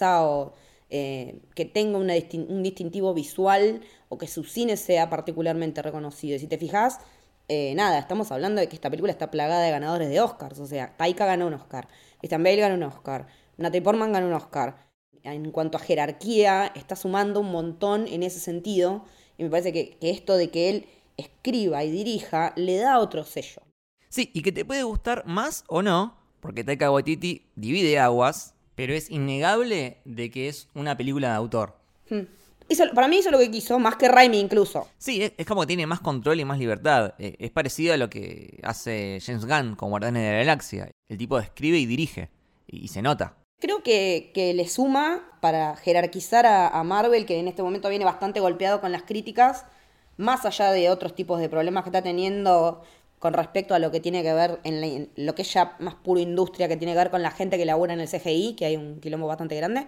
eh, 0.91 1.41
que 1.55 1.65
tenga 1.65 1.99
un 1.99 2.63
distintivo 2.63 3.15
visual 3.15 3.81
o 4.09 4.19
que 4.19 4.27
su 4.27 4.45
cine 4.45 4.77
sea 4.77 5.09
particularmente 5.09 5.81
reconocido. 5.81 6.37
Y 6.37 6.39
si 6.39 6.47
te 6.47 6.59
fijas, 6.59 7.01
eh, 7.49 7.75
nada, 7.75 7.99
estamos 7.99 8.31
hablando 8.31 8.61
de 8.61 8.69
que 8.69 8.75
esta 8.77 8.91
película 8.91 9.13
está 9.13 9.31
plagada 9.31 9.63
de 9.63 9.71
ganadores 9.71 10.09
de 10.09 10.21
Oscars. 10.21 10.59
O 10.59 10.67
sea, 10.67 10.97
Taika 10.97 11.27
ganó 11.27 11.47
un 11.47 11.55
Oscar, 11.55 11.89
Christian 12.19 12.43
Bale 12.43 12.57
ganó 12.57 12.75
un 12.75 12.83
Oscar, 12.83 13.27
Natalie 13.57 13.83
Portman 13.83 14.13
ganó 14.13 14.27
un 14.27 14.35
Oscar 14.35 14.91
en 15.23 15.51
cuanto 15.51 15.79
a 15.79 15.81
jerarquía, 15.81 16.73
está 16.75 16.97
sumando 16.97 17.41
un 17.41 17.51
montón 17.51 18.07
en 18.09 18.23
ese 18.23 18.41
sentido. 18.41 19.05
Y 19.39 19.45
me 19.45 19.51
parece 19.51 19.73
que, 19.73 19.97
esto 20.01 20.37
de 20.37 20.51
que 20.51 20.71
él 20.71 20.87
escriba 21.17 21.85
y 21.85 21.91
dirija 21.91 22.53
le 22.57 22.77
da 22.77 22.99
otro 22.99 23.25
sello. 23.25 23.63
Sí, 24.09 24.31
y 24.35 24.43
que 24.43 24.53
te 24.53 24.65
puede 24.65 24.83
gustar 24.83 25.25
más 25.27 25.65
o 25.69 25.83
no, 25.83 26.17
porque 26.41 26.65
Taika 26.65 26.91
Waititi 26.91 27.51
divide 27.55 27.99
aguas, 27.99 28.55
pero 28.75 28.95
es 28.95 29.11
innegable 29.11 29.99
de 30.05 30.31
que 30.31 30.49
es 30.49 30.69
una 30.75 30.97
película 30.97 31.29
de 31.29 31.35
autor. 31.35 31.77
Hmm. 32.09 32.23
para 32.95 33.09
mí 33.09 33.19
hizo 33.19 33.31
lo 33.31 33.39
que 33.39 33.51
quiso, 33.51 33.79
más 33.79 33.97
que 33.97 34.09
Raimi 34.09 34.39
incluso. 34.39 34.89
Sí, 34.99 35.23
es, 35.37 35.47
como 35.47 35.63
que 35.63 35.69
tiene 35.69 35.87
más 35.87 36.01
control 36.01 36.41
y 36.41 36.45
más 36.45 36.59
libertad. 36.59 37.15
Eh, 37.19 37.37
es 37.39 37.51
parecido 37.51 37.95
a 37.95 37.97
lo 37.97 38.09
que 38.11 38.61
hace 38.63 39.19
James 39.25 39.47
Gunn 39.47 39.77
con 39.77 39.91
Guardianes 39.91 40.23
de 40.23 40.31
la 40.31 40.39
Galaxia. 40.39 40.91
El 41.09 41.19
tipo 41.19 41.39
escribe 41.39 41.79
y 41.79 41.87
dirige, 41.87 42.31
y 42.67 42.89
se 42.89 43.03
nota. 43.03 43.37
Creo 43.63 43.85
que, 43.85 44.33
le 44.35 44.67
suma 44.67 45.23
para 45.41 45.77
jerarquizar 45.77 46.47
a, 46.47 46.83
Marvel, 46.83 47.27
que 47.27 47.39
en 47.39 47.47
este 47.47 47.63
momento 47.63 47.89
viene 47.89 48.05
bastante 48.05 48.41
golpeado 48.41 48.81
con 48.81 48.91
las 48.91 49.05
críticas, 49.05 49.67
más 50.17 50.45
allá 50.45 50.73
de 50.73 50.91
otros 50.91 51.15
tipos 51.15 51.39
de 51.39 51.49
problemas 51.49 51.85
que 51.85 51.91
está 51.91 52.03
teniendo 52.03 52.83
con 53.23 53.35
respecto 53.35 53.73
a 53.73 53.79
lo 53.79 53.93
que 53.93 54.01
tiene 54.01 54.25
que 54.25 54.35
ver 54.35 54.59
en, 54.65 55.09
lo 55.15 55.37
que 55.37 55.43
es 55.43 55.55
ya 55.55 55.77
más 55.79 55.95
puro 55.95 56.19
industria, 56.19 56.67
que 56.67 56.77
tiene 56.77 56.93
que 56.93 56.99
ver 56.99 57.11
con 57.11 57.23
la 57.23 57.31
gente 57.31 57.57
que 57.57 57.65
labura 57.65 57.95
en 57.95 58.01
el 58.01 58.09
CGI, 58.09 58.57
que 58.57 58.65
hay 58.65 58.77
un 58.77 58.99
quilombo 58.99 59.29
bastante 59.29 59.55
grande. 59.55 59.87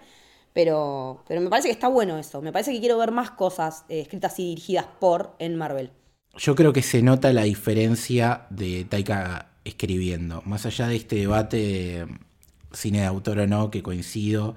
Pero, 0.53 1.21
pero 1.27 1.41
me 1.41 1.49
parece 1.49 1.67
que 1.67 1.73
está 1.73 1.89
bueno 1.89 2.17
eso. 2.17 2.41
Me 2.41 2.53
parece 2.53 2.71
que 2.71 2.79
quiero 2.79 2.97
ver 2.97 3.11
más 3.11 3.31
cosas 3.31 3.83
eh, 3.89 3.99
escritas 3.99 4.39
y 4.39 4.45
dirigidas 4.45 4.85
por 5.01 5.35
en 5.39 5.57
Marvel. 5.57 5.91
Yo 6.37 6.55
creo 6.55 6.71
que 6.71 6.81
se 6.81 7.01
nota 7.01 7.33
la 7.33 7.43
diferencia 7.43 8.47
de 8.51 8.85
Taika 8.85 9.49
escribiendo. 9.65 10.41
Más 10.45 10.65
allá 10.65 10.87
de 10.87 10.95
este 10.95 11.17
debate, 11.17 12.07
cine 12.71 13.01
de 13.01 13.05
autor 13.05 13.39
o 13.39 13.47
no, 13.47 13.69
que 13.69 13.83
coincido, 13.83 14.55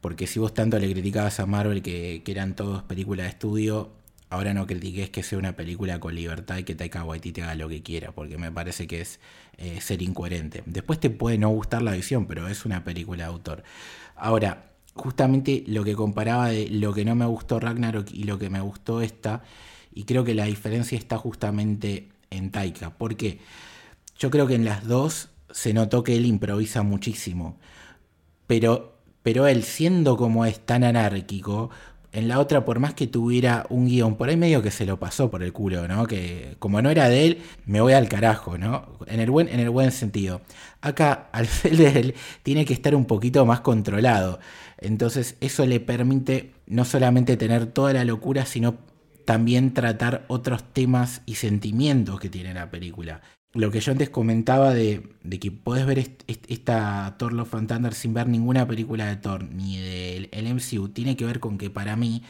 porque 0.00 0.28
si 0.28 0.38
vos 0.38 0.54
tanto 0.54 0.78
le 0.78 0.88
criticabas 0.88 1.40
a 1.40 1.46
Marvel 1.46 1.82
que, 1.82 2.22
que 2.24 2.30
eran 2.30 2.54
todos 2.54 2.84
películas 2.84 3.24
de 3.24 3.30
estudio, 3.30 3.90
ahora 4.34 4.52
no 4.52 4.66
critiques 4.66 5.10
que 5.10 5.22
sea 5.22 5.38
una 5.38 5.56
película 5.56 6.00
con 6.00 6.14
libertad 6.14 6.58
y 6.58 6.64
que 6.64 6.74
Taika 6.74 7.04
Waititi 7.04 7.40
haga 7.40 7.54
lo 7.54 7.68
que 7.68 7.82
quiera, 7.82 8.12
porque 8.12 8.36
me 8.36 8.50
parece 8.52 8.86
que 8.86 9.00
es 9.00 9.20
eh, 9.58 9.80
ser 9.80 10.02
incoherente. 10.02 10.62
Después 10.66 11.00
te 11.00 11.10
puede 11.10 11.38
no 11.38 11.48
gustar 11.50 11.82
la 11.82 11.92
visión, 11.92 12.26
pero 12.26 12.48
es 12.48 12.64
una 12.64 12.84
película 12.84 13.24
de 13.24 13.30
autor. 13.30 13.62
Ahora, 14.16 14.72
justamente 14.94 15.64
lo 15.66 15.84
que 15.84 15.94
comparaba 15.94 16.48
de 16.48 16.68
lo 16.68 16.92
que 16.92 17.04
no 17.04 17.14
me 17.14 17.26
gustó 17.26 17.60
Ragnarok 17.60 18.10
y 18.12 18.24
lo 18.24 18.38
que 18.38 18.50
me 18.50 18.60
gustó 18.60 19.02
esta, 19.02 19.42
y 19.92 20.04
creo 20.04 20.24
que 20.24 20.34
la 20.34 20.44
diferencia 20.44 20.98
está 20.98 21.16
justamente 21.16 22.08
en 22.30 22.50
Taika, 22.50 22.90
porque 22.90 23.38
yo 24.18 24.30
creo 24.30 24.46
que 24.46 24.54
en 24.54 24.64
las 24.64 24.86
dos 24.86 25.30
se 25.50 25.72
notó 25.72 26.02
que 26.02 26.16
él 26.16 26.26
improvisa 26.26 26.82
muchísimo, 26.82 27.58
pero, 28.46 28.98
pero 29.22 29.46
él 29.46 29.62
siendo 29.62 30.16
como 30.16 30.44
es 30.44 30.60
tan 30.60 30.82
anárquico, 30.84 31.70
en 32.14 32.28
la 32.28 32.38
otra, 32.38 32.64
por 32.64 32.78
más 32.78 32.94
que 32.94 33.08
tuviera 33.08 33.66
un 33.70 33.86
guion, 33.86 34.14
por 34.16 34.28
ahí 34.28 34.36
medio 34.36 34.62
que 34.62 34.70
se 34.70 34.86
lo 34.86 35.00
pasó 35.00 35.30
por 35.30 35.42
el 35.42 35.52
culo, 35.52 35.88
¿no? 35.88 36.06
Que 36.06 36.54
como 36.60 36.80
no 36.80 36.88
era 36.88 37.08
de 37.08 37.26
él, 37.26 37.42
me 37.66 37.80
voy 37.80 37.92
al 37.92 38.08
carajo, 38.08 38.56
¿no? 38.56 38.86
En 39.06 39.18
el 39.18 39.30
buen, 39.30 39.48
en 39.48 39.58
el 39.58 39.68
buen 39.68 39.90
sentido. 39.90 40.40
Acá, 40.80 41.28
al 41.32 41.46
ser 41.48 41.76
de 41.76 41.88
él, 41.88 42.14
tiene 42.44 42.64
que 42.64 42.72
estar 42.72 42.94
un 42.94 43.04
poquito 43.04 43.44
más 43.44 43.60
controlado. 43.60 44.38
Entonces, 44.78 45.36
eso 45.40 45.66
le 45.66 45.80
permite 45.80 46.52
no 46.66 46.84
solamente 46.84 47.36
tener 47.36 47.66
toda 47.66 47.92
la 47.92 48.04
locura, 48.04 48.46
sino 48.46 48.76
también 49.24 49.74
tratar 49.74 50.24
otros 50.28 50.62
temas 50.72 51.22
y 51.26 51.34
sentimientos 51.34 52.20
que 52.20 52.28
tiene 52.28 52.54
la 52.54 52.70
película 52.70 53.22
lo 53.54 53.70
que 53.70 53.80
yo 53.80 53.92
antes 53.92 54.10
comentaba 54.10 54.74
de, 54.74 55.02
que 55.40 55.50
podés 55.52 55.86
ver 55.86 56.16
esta 56.48 57.14
Thor 57.18 57.32
Love 57.32 57.54
and 57.54 57.68
Thunder 57.68 57.94
sin 57.94 58.12
ver 58.12 58.28
ninguna 58.28 58.66
película 58.66 59.06
de 59.06 59.16
Thor 59.16 59.44
ni 59.44 59.78
del 59.78 60.28
MCU, 60.54 60.88
tiene 60.88 61.16
que 61.16 61.24
ver 61.24 61.40
con 61.40 61.56
que 61.56 61.70
para 61.70 61.96
mí 61.96 62.22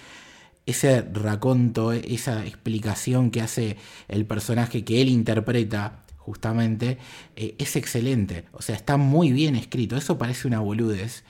ese 0.67 1.03
raconto, 1.03 1.93
esa 1.93 2.45
explicación 2.45 3.31
que 3.31 3.41
hace 3.41 3.77
el 4.09 4.27
personaje 4.27 4.85
que 4.85 5.01
él 5.01 5.09
interpreta 5.09 6.05
justamente, 6.19 6.99
eh, 7.37 7.55
es 7.59 7.77
excelente. 7.77 8.45
O 8.53 8.63
sea, 8.63 8.75
está 8.75 8.97
muy 8.97 9.33
bien 9.33 9.57
escrito. 9.57 9.97
Eso 9.97 10.17
parece 10.17 10.49
una 10.49 10.61
boludez, 10.61 11.25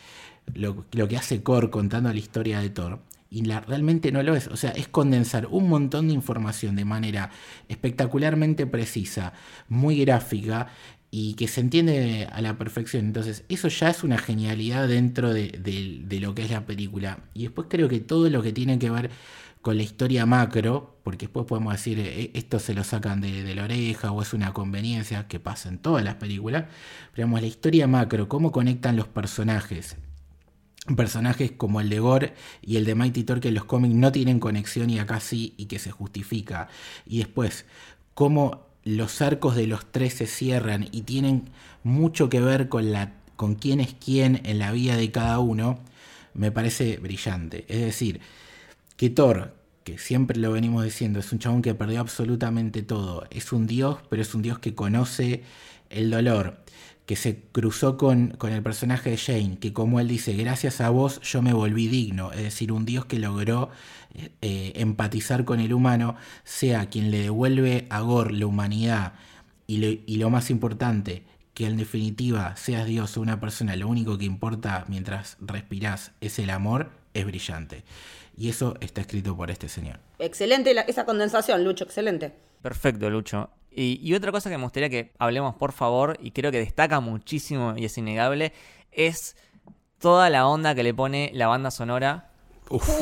lo, 0.55 0.85
lo 0.93 1.09
que 1.09 1.17
hace 1.17 1.43
Core 1.43 1.71
contando 1.71 2.13
la 2.13 2.19
historia 2.19 2.61
de 2.61 2.71
Thor 2.71 3.01
y 3.35 3.43
la, 3.43 3.61
realmente 3.61 4.13
no 4.13 4.23
lo 4.23 4.37
es. 4.37 4.47
O 4.47 4.57
sea, 4.57 4.71
es 4.71 4.87
condensar 4.87 5.49
un 5.51 5.69
montón 5.69 6.07
de 6.07 6.15
información 6.15 6.77
de 6.77 6.85
manera 6.85 7.31
espectacularmente 7.69 8.65
precisa, 8.65 9.33
muy 9.69 10.05
gráfica 10.05 10.69
y 11.11 11.35
que 11.35 11.49
se 11.49 11.61
entiende 11.61 12.29
a 12.31 12.41
la 12.41 12.57
perfección. 12.57 13.07
Entonces, 13.07 13.45
eso 13.49 13.67
ya 13.67 13.91
es 13.91 14.05
una 14.05 14.19
genialidad 14.19 14.87
dentro 14.87 15.35
de, 15.35 15.51
lo 16.21 16.35
que 16.37 16.43
es 16.45 16.51
la 16.53 16.65
película. 16.65 17.25
Y 17.35 17.43
después 17.43 17.67
creo 17.69 17.89
que 17.89 17.99
todo 17.99 18.31
lo 18.31 18.41
que 18.41 18.53
tiene 18.53 18.79
que 18.79 18.91
ver 18.91 19.11
con 19.63 19.77
la 19.79 19.83
historia 19.83 20.27
macro, 20.27 21.01
porque 21.03 21.27
después 21.27 21.47
podemos 21.47 21.73
decir, 21.73 21.99
eh, 21.99 22.31
esto 22.35 22.61
se 22.61 22.73
lo 22.73 22.85
sacan 22.85 23.21
de, 23.21 23.53
la 23.53 23.65
oreja 23.65 24.13
o 24.13 24.23
es 24.23 24.33
una 24.33 24.53
conveniencia 24.53 25.27
que 25.27 25.41
pasa 25.41 25.69
en 25.71 25.79
todas 25.79 26.05
las 26.05 26.17
películas, 26.17 26.67
pero 27.13 27.27
la 27.27 27.47
historia 27.47 27.89
macro, 27.89 28.29
cómo 28.29 28.53
conectan 28.53 28.95
los 28.95 29.09
personajes, 29.09 29.97
personajes 30.97 31.53
como 31.53 31.81
el 31.81 31.89
de 31.89 31.99
Gore 31.99 32.35
y 32.63 32.77
el 32.77 32.85
de 32.85 32.95
Mighty 32.95 33.25
Thor 33.25 33.41
que 33.41 33.49
en 33.49 33.55
los 33.55 33.65
cómics 33.65 33.95
no 33.95 34.13
tienen 34.13 34.39
conexión 34.39 34.91
y 34.91 34.99
acá 34.99 35.21
sí 35.21 35.55
y 35.57 35.67
que 35.67 35.79
se 35.79 35.91
justifica. 35.91 36.69
Y 37.07 37.19
después, 37.19 37.65
cómo 38.15 38.67
los 38.85 39.23
arcos 39.23 39.57
de 39.57 39.67
los 39.67 39.91
tres 39.91 40.15
se 40.15 40.27
cierran 40.27 40.89
y 40.93 41.03
tienen 41.03 41.51
mucho 41.83 42.29
que 42.29 42.41
ver 42.41 42.69
con, 42.69 42.93
la, 42.93 43.15
con 43.37 43.55
quién 43.55 43.81
es 43.81 43.95
quién 43.95 44.43
en 44.45 44.59
la 44.59 44.73
vida 44.73 44.97
de 44.97 45.11
cada 45.11 45.39
uno, 45.39 45.79
me 46.35 46.51
parece 46.51 46.99
brillante. 46.99 47.65
Es 47.69 47.81
decir, 47.81 48.21
que 48.97 49.09
Thor, 49.09 49.55
que 49.85 49.99
siempre 49.99 50.39
lo 50.39 50.53
venimos 50.53 50.85
diciendo, 50.85 51.19
es 51.19 51.33
un 51.33 51.39
chabón 51.39 51.63
que 51.63 51.75
perdió 51.75 52.01
absolutamente 52.01 52.83
todo. 52.83 53.27
Es 53.31 53.53
un 53.53 53.67
dios, 53.67 53.99
pero 54.11 54.21
es 54.21 54.35
un 54.35 54.43
dios 54.43 54.59
que 54.59 54.75
conoce 54.75 55.45
el 55.89 56.11
dolor 56.11 56.65
que 57.07 57.17
se 57.17 57.43
cruzó 57.53 57.97
con, 57.97 58.31
con, 58.31 58.53
el 58.53 58.63
personaje 58.63 59.11
de 59.11 59.17
Jane, 59.19 59.59
que 59.59 59.73
como 59.73 60.01
él 60.01 60.09
dice, 60.09 60.33
gracias 60.35 60.81
a 60.81 60.91
vos 60.91 61.21
yo 61.21 61.43
me 61.43 61.53
volví 61.53 61.87
digno, 61.87 62.33
es 62.33 62.43
decir, 62.43 62.73
un 62.73 62.87
Dios 62.87 63.05
que 63.05 63.19
logró 63.19 63.71
eh, 64.41 64.73
empatizar 64.77 65.45
con 65.45 65.61
el 65.61 65.75
humano, 65.75 66.17
sea 66.45 66.89
quien 66.89 67.11
le 67.11 67.21
devuelve 67.21 67.87
a 67.91 68.01
Gore 68.01 68.33
la 68.33 68.47
humanidad 68.47 69.15
y 69.67 69.79
lo, 69.79 69.89
y 70.07 70.17
lo 70.17 70.31
más 70.31 70.51
importante, 70.51 71.25
que 71.53 71.67
en 71.67 71.77
definitiva 71.77 72.57
seas 72.57 72.87
Dios 72.87 73.17
o 73.17 73.21
una 73.21 73.39
persona, 73.39 73.77
lo 73.77 73.89
único 73.89 74.19
que 74.19 74.25
importa 74.25 74.85
mientras 74.89 75.37
respirás 75.41 76.13
es 76.21 76.39
el 76.39 76.51
amor, 76.51 76.91
es 77.13 77.25
brillante. 77.25 77.85
Y 78.37 78.49
eso 78.49 78.77
está 78.81 79.01
escrito 79.03 79.37
por 79.37 79.51
este 79.51 79.69
señor. 79.69 80.01
Excelente 80.19 80.75
esa 80.89 81.05
condensación, 81.05 81.65
Lucho, 81.65 81.85
excelente. 81.85 82.33
Perfecto, 82.63 83.09
Lucho. 83.11 83.51
Y, 83.77 84.15
otra 84.15 84.31
cosa 84.31 84.51
que 84.51 84.57
me 84.57 84.63
gustaría 84.63 84.89
que 84.89 85.13
hablemos, 85.19 85.57
por 85.57 85.73
favor, 85.73 86.17
y 86.23 86.31
creo 86.31 86.53
que 86.53 86.59
destaca 86.59 87.01
muchísimo 87.01 87.75
y 87.77 87.85
es 87.85 87.99
innegable, 87.99 88.53
es 88.93 89.37
toda 89.99 90.31
la 90.31 90.47
onda 90.47 90.75
que 90.75 90.83
le 90.83 90.95
pone 90.95 91.31
la 91.35 91.49
banda 91.49 91.71
sonora 91.71 92.31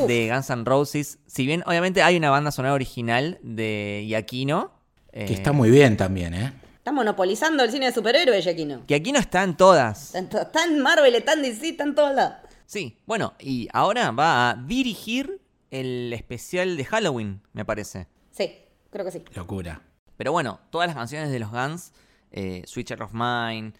de 0.07 0.29
Guns 0.33 0.49
N' 0.49 0.65
Roses. 0.65 1.19
Si 1.27 1.45
bien, 1.45 1.63
obviamente, 1.67 2.01
hay 2.01 2.17
una 2.17 2.29
banda 2.31 2.51
sonora 2.51 2.73
original 2.73 3.39
de 3.43 4.05
Yaquino. 4.07 4.71
que 5.11 5.33
está 5.33 5.51
muy 5.51 5.69
bien 5.69 5.95
también, 5.95 6.33
¿eh? 6.33 6.53
Está 6.77 6.91
monopolizando 6.91 7.63
el 7.63 7.71
cine 7.71 7.85
de 7.85 7.93
superhéroes, 7.93 8.43
Yaquino. 8.43 8.85
Que 8.85 8.95
Aquino 8.95 9.17
está 9.17 9.43
en 9.43 9.55
todas. 9.55 10.15
Está 10.15 10.65
en 10.65 10.81
Marvel, 10.81 11.15
está 11.15 11.33
en 11.33 11.43
DC, 11.43 11.69
está 11.69 11.83
en 11.83 11.95
todos 11.95 12.13
lados. 12.13 12.35
Sí, 12.65 12.99
bueno, 13.05 13.35
y 13.39 13.69
ahora 13.71 14.11
va 14.11 14.49
a 14.49 14.55
dirigir 14.55 15.39
el 15.71 16.11
especial 16.11 16.75
de 16.75 16.83
Halloween, 16.83 17.41
me 17.53 17.63
parece. 17.63 18.07
Sí, 18.31 18.51
creo 18.89 19.05
que 19.05 19.11
sí. 19.11 19.23
Locura. 19.33 19.81
Pero 20.23 20.31
bueno, 20.31 20.61
todas 20.69 20.87
las 20.87 20.95
canciones 20.95 21.31
de 21.31 21.39
los 21.39 21.51
Guns, 21.51 21.91
eh, 22.31 22.63
Switcher 22.65 23.03
of 23.03 23.11
Mine, 23.11 23.73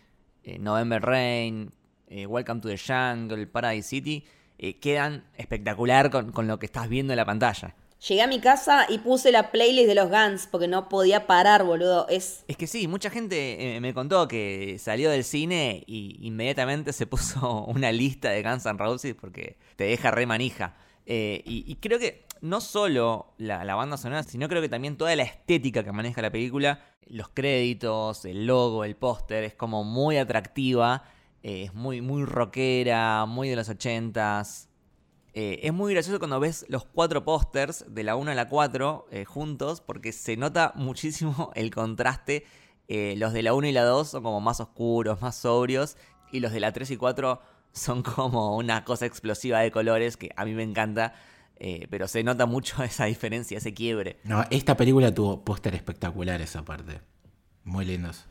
eh, 0.44 0.60
November 0.60 1.02
Rain, 1.02 1.72
eh, 2.10 2.26
Welcome 2.26 2.60
to 2.60 2.68
the 2.68 2.78
Jungle, 2.78 3.48
Paradise 3.48 3.88
City, 3.88 4.26
quedan 4.82 5.24
espectacular 5.38 6.10
con, 6.10 6.46
lo 6.46 6.60
que 6.60 6.66
estás 6.66 6.90
viendo 6.90 7.14
en 7.14 7.18
la 7.18 7.24
pantalla. 7.24 7.74
Llegué 8.06 8.22
a 8.24 8.28
mi 8.28 8.42
casa 8.42 8.88
y 8.90 8.98
puse 8.98 9.32
la 9.32 9.52
playlist 9.52 9.88
de 9.88 9.96
los 9.96 10.10
Guns 10.10 10.50
porque 10.52 10.68
no 10.68 10.90
podía 10.90 11.28
parar, 11.28 11.64
boludo. 11.64 12.10
Es, 12.10 12.44
es 12.50 12.58
que 12.58 12.68
sí, 12.68 12.90
mucha 12.90 13.10
gente 13.10 13.78
me 13.80 13.94
contó 13.94 14.28
que 14.28 14.76
salió 14.80 15.12
del 15.12 15.24
cine 15.24 15.86
y 15.88 16.28
inmediatamente 16.28 16.92
se 16.92 17.08
puso 17.08 17.64
una 17.68 17.94
lista 17.94 18.32
de 18.32 18.44
Guns 18.44 18.66
N' 18.66 18.78
Roses 18.78 19.16
porque 19.16 19.56
te 19.78 19.86
deja 19.86 20.12
re 20.12 20.26
manija. 20.26 20.76
y, 21.06 21.78
creo 21.80 22.00
que 22.00 22.23
no 22.44 22.60
solo 22.60 23.34
la, 23.38 23.64
banda 23.74 23.96
sonora, 23.96 24.22
sino 24.22 24.50
creo 24.50 24.62
que 24.62 24.68
también 24.68 24.98
toda 24.98 25.16
la 25.16 25.24
estética 25.24 25.82
que 25.82 25.94
maneja 25.94 26.22
la 26.22 26.30
película, 26.30 26.84
los 27.08 27.30
créditos, 27.30 28.26
el 28.26 28.46
logo, 28.46 28.84
el 28.84 28.98
póster, 28.98 29.46
es 29.46 29.56
como 29.56 29.86
muy 29.86 30.18
atractiva, 30.18 31.06
eh, 31.42 31.64
es 31.64 31.74
muy, 31.74 32.02
muy 32.02 32.26
rockera, 32.26 33.26
muy 33.26 33.48
de 33.48 33.56
los 33.56 33.70
ochentas. 33.70 34.68
Eh, 35.34 35.62
es 35.64 35.72
muy 35.72 35.94
gracioso 35.94 36.20
cuando 36.20 36.42
ves 36.42 36.66
los 36.68 36.84
cuatro 36.84 37.24
pósters 37.24 37.86
de 37.88 38.04
la 38.04 38.18
1 38.18 38.32
a 38.32 38.36
la 38.36 38.50
4 38.50 39.06
eh, 39.10 39.24
juntos, 39.24 39.80
porque 39.80 40.12
se 40.12 40.36
nota 40.36 40.74
muchísimo 40.76 41.50
el 41.56 41.74
contraste. 41.74 42.46
los 42.90 43.32
de 43.32 43.42
la 43.42 43.54
1 43.54 43.68
y 43.68 43.72
la 43.72 43.86
2 43.86 44.10
son 44.10 44.24
como 44.24 44.42
más 44.42 44.60
oscuros, 44.60 45.22
más 45.22 45.38
sobrios, 45.38 45.96
y 46.34 46.42
los 46.42 46.52
de 46.52 46.60
la 46.60 46.74
3 46.74 46.92
y 46.92 46.98
4 46.98 47.40
son 47.72 48.04
como 48.04 48.58
una 48.58 48.84
cosa 48.84 49.06
explosiva 49.06 49.62
de 49.62 49.72
colores 49.72 50.18
que 50.18 50.32
a 50.36 50.44
mí 50.44 50.54
me 50.54 50.64
encanta. 50.64 51.14
Eh, 51.66 51.88
pero 51.90 52.10
se 52.10 52.26
nota 52.26 52.46
mucho 52.46 52.84
esa 52.84 53.06
diferencia, 53.06 53.58
ese 53.58 53.74
quiebre. 53.74 54.18
No, 54.26 54.44
esta 54.52 54.76
película 54.76 55.14
tuvo 55.14 55.46
póster 55.46 55.74
espectacular 55.76 56.42
esa 56.42 56.66
parte. 56.66 57.00
Muy 57.64 57.86
lindos. 57.86 58.26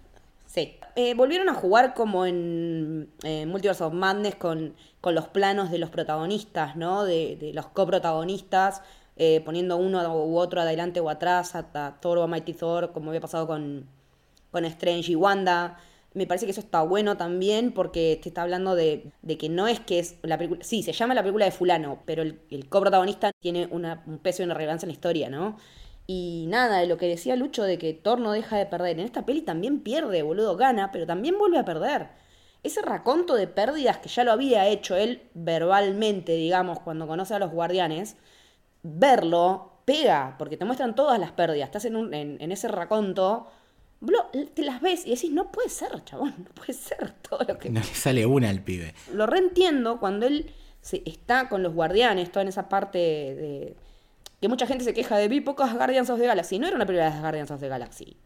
Sí. 0.44 0.76
Eh, 0.96 1.14
volvieron 1.14 1.48
a 1.48 1.54
jugar 1.54 1.94
como 1.94 2.26
en 2.26 3.08
Multiverse 3.46 3.82
of 3.84 3.94
Madness 3.94 4.34
con, 4.34 4.74
con, 5.00 5.14
los 5.14 5.28
planos 5.28 5.70
de 5.70 5.78
los 5.78 5.88
protagonistas, 5.88 6.76
¿no? 6.76 7.04
De, 7.04 7.52
los 7.54 7.68
coprotagonistas, 7.68 8.82
eh, 9.16 9.40
poniendo 9.42 9.78
uno 9.78 10.14
u 10.14 10.36
otro 10.36 10.60
adelante 10.60 11.00
o 11.00 11.08
atrás, 11.08 11.54
a, 11.54 11.96
Thor 12.02 12.18
o 12.18 12.24
a 12.24 12.26
Mighty 12.26 12.52
Thor, 12.52 12.92
como 12.92 13.08
había 13.08 13.22
pasado 13.22 13.46
con, 13.46 13.86
con 14.50 14.66
Strange 14.66 15.12
y 15.12 15.14
Wanda. 15.14 15.78
Me 16.14 16.26
parece 16.26 16.44
que 16.44 16.52
eso 16.52 16.60
está 16.60 16.82
bueno 16.82 17.16
también 17.16 17.72
porque 17.72 18.18
te 18.22 18.28
está 18.28 18.42
hablando 18.42 18.74
de, 18.74 19.12
que 19.38 19.48
no 19.48 19.66
es 19.66 19.80
que 19.80 19.98
es 19.98 20.16
la 20.22 20.36
película. 20.36 20.62
Sí, 20.62 20.82
se 20.82 20.92
llama 20.92 21.14
la 21.14 21.22
película 21.22 21.46
de 21.46 21.50
Fulano, 21.50 22.02
pero 22.04 22.22
el, 22.22 22.40
el 22.50 22.68
coprotagonista 22.68 23.32
tiene 23.40 23.66
un 23.70 24.18
peso 24.22 24.42
y 24.42 24.44
una 24.44 24.54
relevancia 24.54 24.86
en 24.86 24.90
la 24.90 24.94
historia, 24.94 25.30
¿no? 25.30 25.56
Y 26.06 26.46
nada, 26.48 26.78
de 26.78 26.86
lo 26.86 26.98
que 26.98 27.06
decía 27.08 27.36
Lucho 27.36 27.62
de 27.62 27.78
que 27.78 27.94
Thor 27.94 28.20
no 28.20 28.32
deja 28.32 28.56
de 28.58 28.66
perder. 28.66 28.98
En 28.98 29.06
esta 29.06 29.24
peli 29.24 29.42
también 29.42 29.80
pierde, 29.80 30.22
boludo, 30.22 30.56
gana, 30.56 30.90
pero 30.92 31.06
también 31.06 31.38
vuelve 31.38 31.58
a 31.58 31.64
perder. 31.64 32.08
Ese 32.62 32.82
raconto 32.82 33.34
de 33.34 33.46
pérdidas 33.48 33.98
que 33.98 34.08
ya 34.08 34.24
lo 34.24 34.32
había 34.32 34.68
hecho 34.68 34.96
él 34.96 35.22
verbalmente, 35.34 36.32
digamos, 36.32 36.80
cuando 36.80 37.06
conoce 37.06 37.34
a 37.34 37.38
los 37.38 37.50
guardianes, 37.50 38.16
verlo 38.82 39.72
pega, 39.84 40.36
porque 40.38 40.56
te 40.56 40.64
muestran 40.64 40.94
todas 40.94 41.18
las 41.18 41.32
pérdidas. 41.32 41.68
Estás 41.68 41.84
en, 41.86 41.96
un, 41.96 42.14
en 42.14 42.52
ese 42.52 42.68
raconto 42.68 43.48
te 44.54 44.62
las 44.62 44.80
ves 44.80 45.06
y 45.06 45.10
decís, 45.10 45.30
no 45.30 45.52
puede 45.52 45.68
ser, 45.68 46.02
chabón, 46.04 46.34
no 46.38 46.54
puede 46.54 46.72
ser 46.72 47.12
todo 47.28 47.40
lo 47.46 47.58
que... 47.58 47.70
No 47.70 47.80
le 47.80 47.86
sale 47.86 48.26
una 48.26 48.50
al 48.50 48.62
pibe. 48.62 48.94
Lo 49.12 49.26
reentiendo 49.26 49.98
cuando 50.00 50.26
él 50.26 50.50
se, 50.80 51.02
está 51.06 51.48
con 51.48 51.62
los 51.62 51.72
guardianes, 51.74 52.30
toda 52.30 52.42
en 52.42 52.48
esa 52.48 52.68
parte 52.68 52.98
de... 52.98 53.76
Que 54.40 54.48
mucha 54.48 54.66
gente 54.66 54.82
se 54.82 54.92
queja 54.92 55.16
de 55.16 55.28
vi 55.28 55.40
pocas 55.40 55.72
Guardians 55.72 56.10
of 56.10 56.18
the 56.18 56.26
Galaxy. 56.26 56.58
No 56.58 56.66
era 56.66 56.74
una 56.74 56.84
película 56.84 57.04
de 57.04 57.10
las 57.12 57.20
Guardians 57.20 57.50
of 57.52 57.60
the 57.60 57.68
Galaxy. 57.68 58.16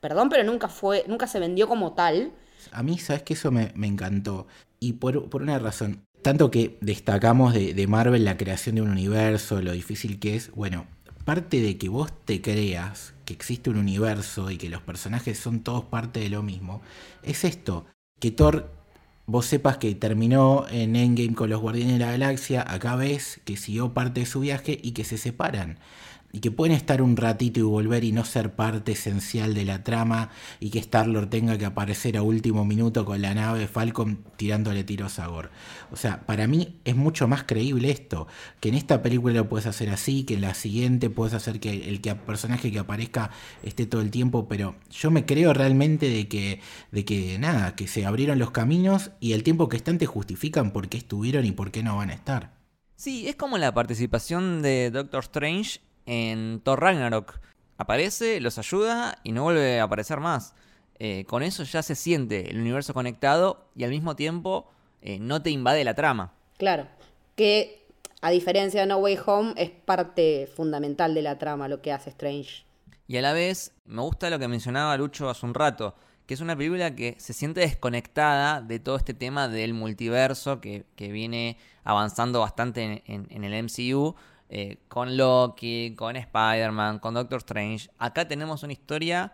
Perdón, 0.00 0.30
pero 0.30 0.42
nunca 0.44 0.68
fue, 0.68 1.04
nunca 1.08 1.26
se 1.26 1.40
vendió 1.40 1.68
como 1.68 1.92
tal. 1.92 2.32
A 2.72 2.82
mí, 2.82 2.98
sabes 2.98 3.22
que 3.22 3.34
eso 3.34 3.50
me, 3.50 3.72
me 3.74 3.86
encantó. 3.86 4.46
Y 4.80 4.94
por, 4.94 5.28
por, 5.28 5.42
una 5.42 5.58
razón. 5.58 6.06
Tanto 6.22 6.50
que 6.50 6.78
destacamos 6.80 7.52
de, 7.52 7.74
de 7.74 7.86
Marvel 7.86 8.24
la 8.24 8.38
creación 8.38 8.76
de 8.76 8.82
un 8.82 8.90
universo, 8.90 9.60
lo 9.60 9.72
difícil 9.72 10.18
que 10.18 10.36
es. 10.36 10.50
Bueno, 10.52 10.86
parte 11.28 11.60
de 11.60 11.76
que 11.76 11.90
vos 11.90 12.10
te 12.24 12.40
creas 12.40 13.12
que 13.26 13.34
existe 13.34 13.68
un 13.68 13.76
universo 13.76 14.50
y 14.50 14.56
que 14.56 14.70
los 14.70 14.80
personajes 14.80 15.38
son 15.38 15.60
todos 15.60 15.84
parte 15.84 16.20
de 16.20 16.30
lo 16.30 16.42
mismo, 16.42 16.80
es 17.22 17.44
esto, 17.44 17.84
que 18.18 18.30
Thor, 18.30 18.72
vos 19.26 19.44
sepas 19.44 19.76
que 19.76 19.94
terminó 19.94 20.64
en 20.70 20.96
Endgame 20.96 21.34
con 21.34 21.50
los 21.50 21.60
Guardianes 21.60 21.98
de 21.98 22.06
la 22.06 22.12
Galaxia, 22.12 22.64
acá 22.66 22.96
ves 22.96 23.42
que 23.44 23.58
siguió 23.58 23.92
parte 23.92 24.20
de 24.20 24.26
su 24.26 24.40
viaje 24.40 24.80
y 24.82 24.92
que 24.92 25.04
se 25.04 25.18
separan 25.18 25.78
y 26.32 26.40
que 26.40 26.50
pueden 26.50 26.76
estar 26.76 27.00
un 27.00 27.16
ratito 27.16 27.60
y 27.60 27.62
volver 27.62 28.04
y 28.04 28.12
no 28.12 28.24
ser 28.24 28.54
parte 28.54 28.92
esencial 28.92 29.54
de 29.54 29.64
la 29.64 29.82
trama 29.82 30.30
y 30.60 30.70
que 30.70 30.78
Star-Lord 30.78 31.30
tenga 31.30 31.56
que 31.56 31.64
aparecer 31.64 32.16
a 32.16 32.22
último 32.22 32.64
minuto 32.64 33.04
con 33.04 33.22
la 33.22 33.34
nave 33.34 33.66
Falcon 33.66 34.24
tirándole 34.36 34.84
tiros 34.84 35.18
a 35.18 35.26
Gore. 35.26 35.48
O 35.90 35.96
sea, 35.96 36.26
para 36.26 36.46
mí 36.46 36.76
es 36.84 36.96
mucho 36.96 37.28
más 37.28 37.44
creíble 37.44 37.90
esto, 37.90 38.26
que 38.60 38.68
en 38.68 38.74
esta 38.74 39.02
película 39.02 39.34
lo 39.34 39.48
puedes 39.48 39.66
hacer 39.66 39.88
así, 39.90 40.24
que 40.24 40.34
en 40.34 40.42
la 40.42 40.54
siguiente 40.54 41.08
puedes 41.10 41.34
hacer 41.34 41.60
que 41.60 41.88
el 41.88 42.00
que, 42.00 42.14
personaje 42.14 42.70
que 42.70 42.78
aparezca 42.78 43.30
esté 43.62 43.86
todo 43.86 44.02
el 44.02 44.10
tiempo, 44.10 44.48
pero 44.48 44.76
yo 44.90 45.10
me 45.10 45.24
creo 45.24 45.54
realmente 45.54 46.10
de 46.10 46.28
que, 46.28 46.60
de 46.92 47.04
que 47.04 47.38
nada, 47.38 47.74
que 47.74 47.88
se 47.88 48.04
abrieron 48.04 48.38
los 48.38 48.50
caminos 48.50 49.12
y 49.20 49.32
el 49.32 49.42
tiempo 49.42 49.68
que 49.68 49.76
están 49.76 49.98
te 49.98 50.06
justifican 50.06 50.72
por 50.72 50.88
qué 50.88 50.98
estuvieron 50.98 51.46
y 51.46 51.52
por 51.52 51.70
qué 51.70 51.82
no 51.82 51.96
van 51.96 52.10
a 52.10 52.14
estar. 52.14 52.58
Sí, 52.96 53.28
es 53.28 53.36
como 53.36 53.58
la 53.58 53.72
participación 53.72 54.60
de 54.60 54.90
Doctor 54.90 55.20
Strange 55.20 55.80
en 56.08 56.60
Thor 56.64 56.80
Ragnarok. 56.80 57.38
Aparece, 57.76 58.40
los 58.40 58.58
ayuda 58.58 59.18
y 59.22 59.32
no 59.32 59.42
vuelve 59.42 59.78
a 59.78 59.84
aparecer 59.84 60.20
más. 60.20 60.54
Eh, 60.98 61.26
con 61.28 61.42
eso 61.42 61.62
ya 61.62 61.82
se 61.82 61.94
siente 61.94 62.50
el 62.50 62.58
universo 62.58 62.94
conectado 62.94 63.68
y 63.76 63.84
al 63.84 63.90
mismo 63.90 64.16
tiempo 64.16 64.68
eh, 65.02 65.18
no 65.20 65.42
te 65.42 65.50
invade 65.50 65.84
la 65.84 65.94
trama. 65.94 66.32
Claro, 66.56 66.88
que 67.36 67.86
a 68.22 68.30
diferencia 68.30 68.80
de 68.80 68.86
No 68.86 68.96
Way 68.96 69.18
Home 69.26 69.54
es 69.56 69.70
parte 69.70 70.48
fundamental 70.56 71.14
de 71.14 71.22
la 71.22 71.38
trama 71.38 71.68
lo 71.68 71.82
que 71.82 71.92
hace 71.92 72.10
Strange. 72.10 72.64
Y 73.06 73.18
a 73.18 73.22
la 73.22 73.34
vez 73.34 73.72
me 73.84 74.00
gusta 74.00 74.30
lo 74.30 74.38
que 74.38 74.48
mencionaba 74.48 74.96
Lucho 74.96 75.28
hace 75.28 75.44
un 75.44 75.54
rato, 75.54 75.94
que 76.26 76.34
es 76.34 76.40
una 76.40 76.56
película 76.56 76.96
que 76.96 77.16
se 77.18 77.34
siente 77.34 77.60
desconectada 77.60 78.62
de 78.62 78.80
todo 78.80 78.96
este 78.96 79.14
tema 79.14 79.46
del 79.46 79.74
multiverso 79.74 80.60
que, 80.60 80.86
viene 80.96 81.58
avanzando 81.84 82.40
bastante 82.40 83.02
en 83.06 83.44
el 83.44 83.62
MCU 83.62 84.16
eh, 84.50 84.78
con 84.88 85.16
Loki, 85.16 85.94
con 85.94 86.16
Spider-Man, 86.16 87.00
con 87.00 87.14
Doctor 87.14 87.38
Strange. 87.38 87.90
Acá 87.98 88.26
tenemos 88.26 88.62
una 88.62 88.72
historia 88.72 89.32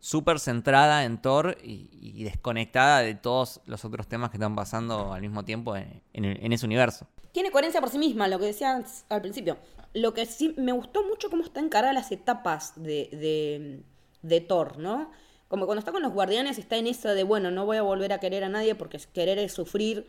súper 0.00 0.38
centrada 0.38 1.04
en 1.04 1.20
Thor 1.20 1.58
y, 1.62 2.24
desconectada 2.24 3.00
de 3.00 3.14
todos 3.14 3.60
los 3.66 3.84
otros 3.84 4.06
temas 4.06 4.30
que 4.30 4.36
están 4.36 4.54
pasando 4.54 5.12
al 5.12 5.20
mismo 5.20 5.44
tiempo 5.44 5.76
en, 5.76 6.52
ese 6.52 6.64
universo. 6.64 7.06
Tiene 7.32 7.50
coherencia 7.50 7.80
por 7.80 7.90
sí 7.90 7.98
misma, 7.98 8.28
lo 8.28 8.38
que 8.38 8.46
decías 8.46 9.04
al 9.08 9.20
principio. 9.20 9.58
Lo 9.92 10.14
que 10.14 10.26
sí 10.26 10.54
me 10.56 10.72
gustó 10.72 11.02
mucho 11.02 11.28
cómo 11.28 11.42
está 11.42 11.60
encarada 11.60 11.92
las 11.92 12.12
etapas 12.12 12.72
de, 12.76 13.08
de, 13.12 13.82
de 14.22 14.40
Thor, 14.40 14.78
¿no? 14.78 15.10
Como 15.48 15.66
cuando 15.66 15.80
está 15.80 15.92
con 15.92 16.02
los 16.02 16.12
guardianes 16.12 16.58
está 16.58 16.76
en 16.76 16.86
eso 16.86 17.08
de, 17.08 17.22
bueno, 17.22 17.50
no 17.50 17.66
voy 17.66 17.76
a 17.76 17.82
volver 17.82 18.12
a 18.12 18.18
querer 18.18 18.42
a 18.44 18.48
nadie 18.48 18.74
porque 18.74 18.98
querer 19.12 19.38
es 19.38 19.52
sufrir 19.52 20.06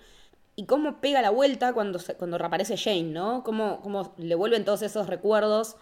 y 0.58 0.66
cómo 0.66 1.00
pega 1.00 1.22
la 1.22 1.30
vuelta 1.30 1.72
cuando, 1.72 2.00
cuando 2.18 2.40
reaparece 2.40 2.78
Jane, 2.78 3.04
¿no? 3.04 3.44
Cómo, 3.44 3.80
cómo 3.82 4.16
le 4.18 4.34
vuelven 4.34 4.66
todos 4.66 4.82
esos 4.82 5.06
recuerdos. 5.06 5.78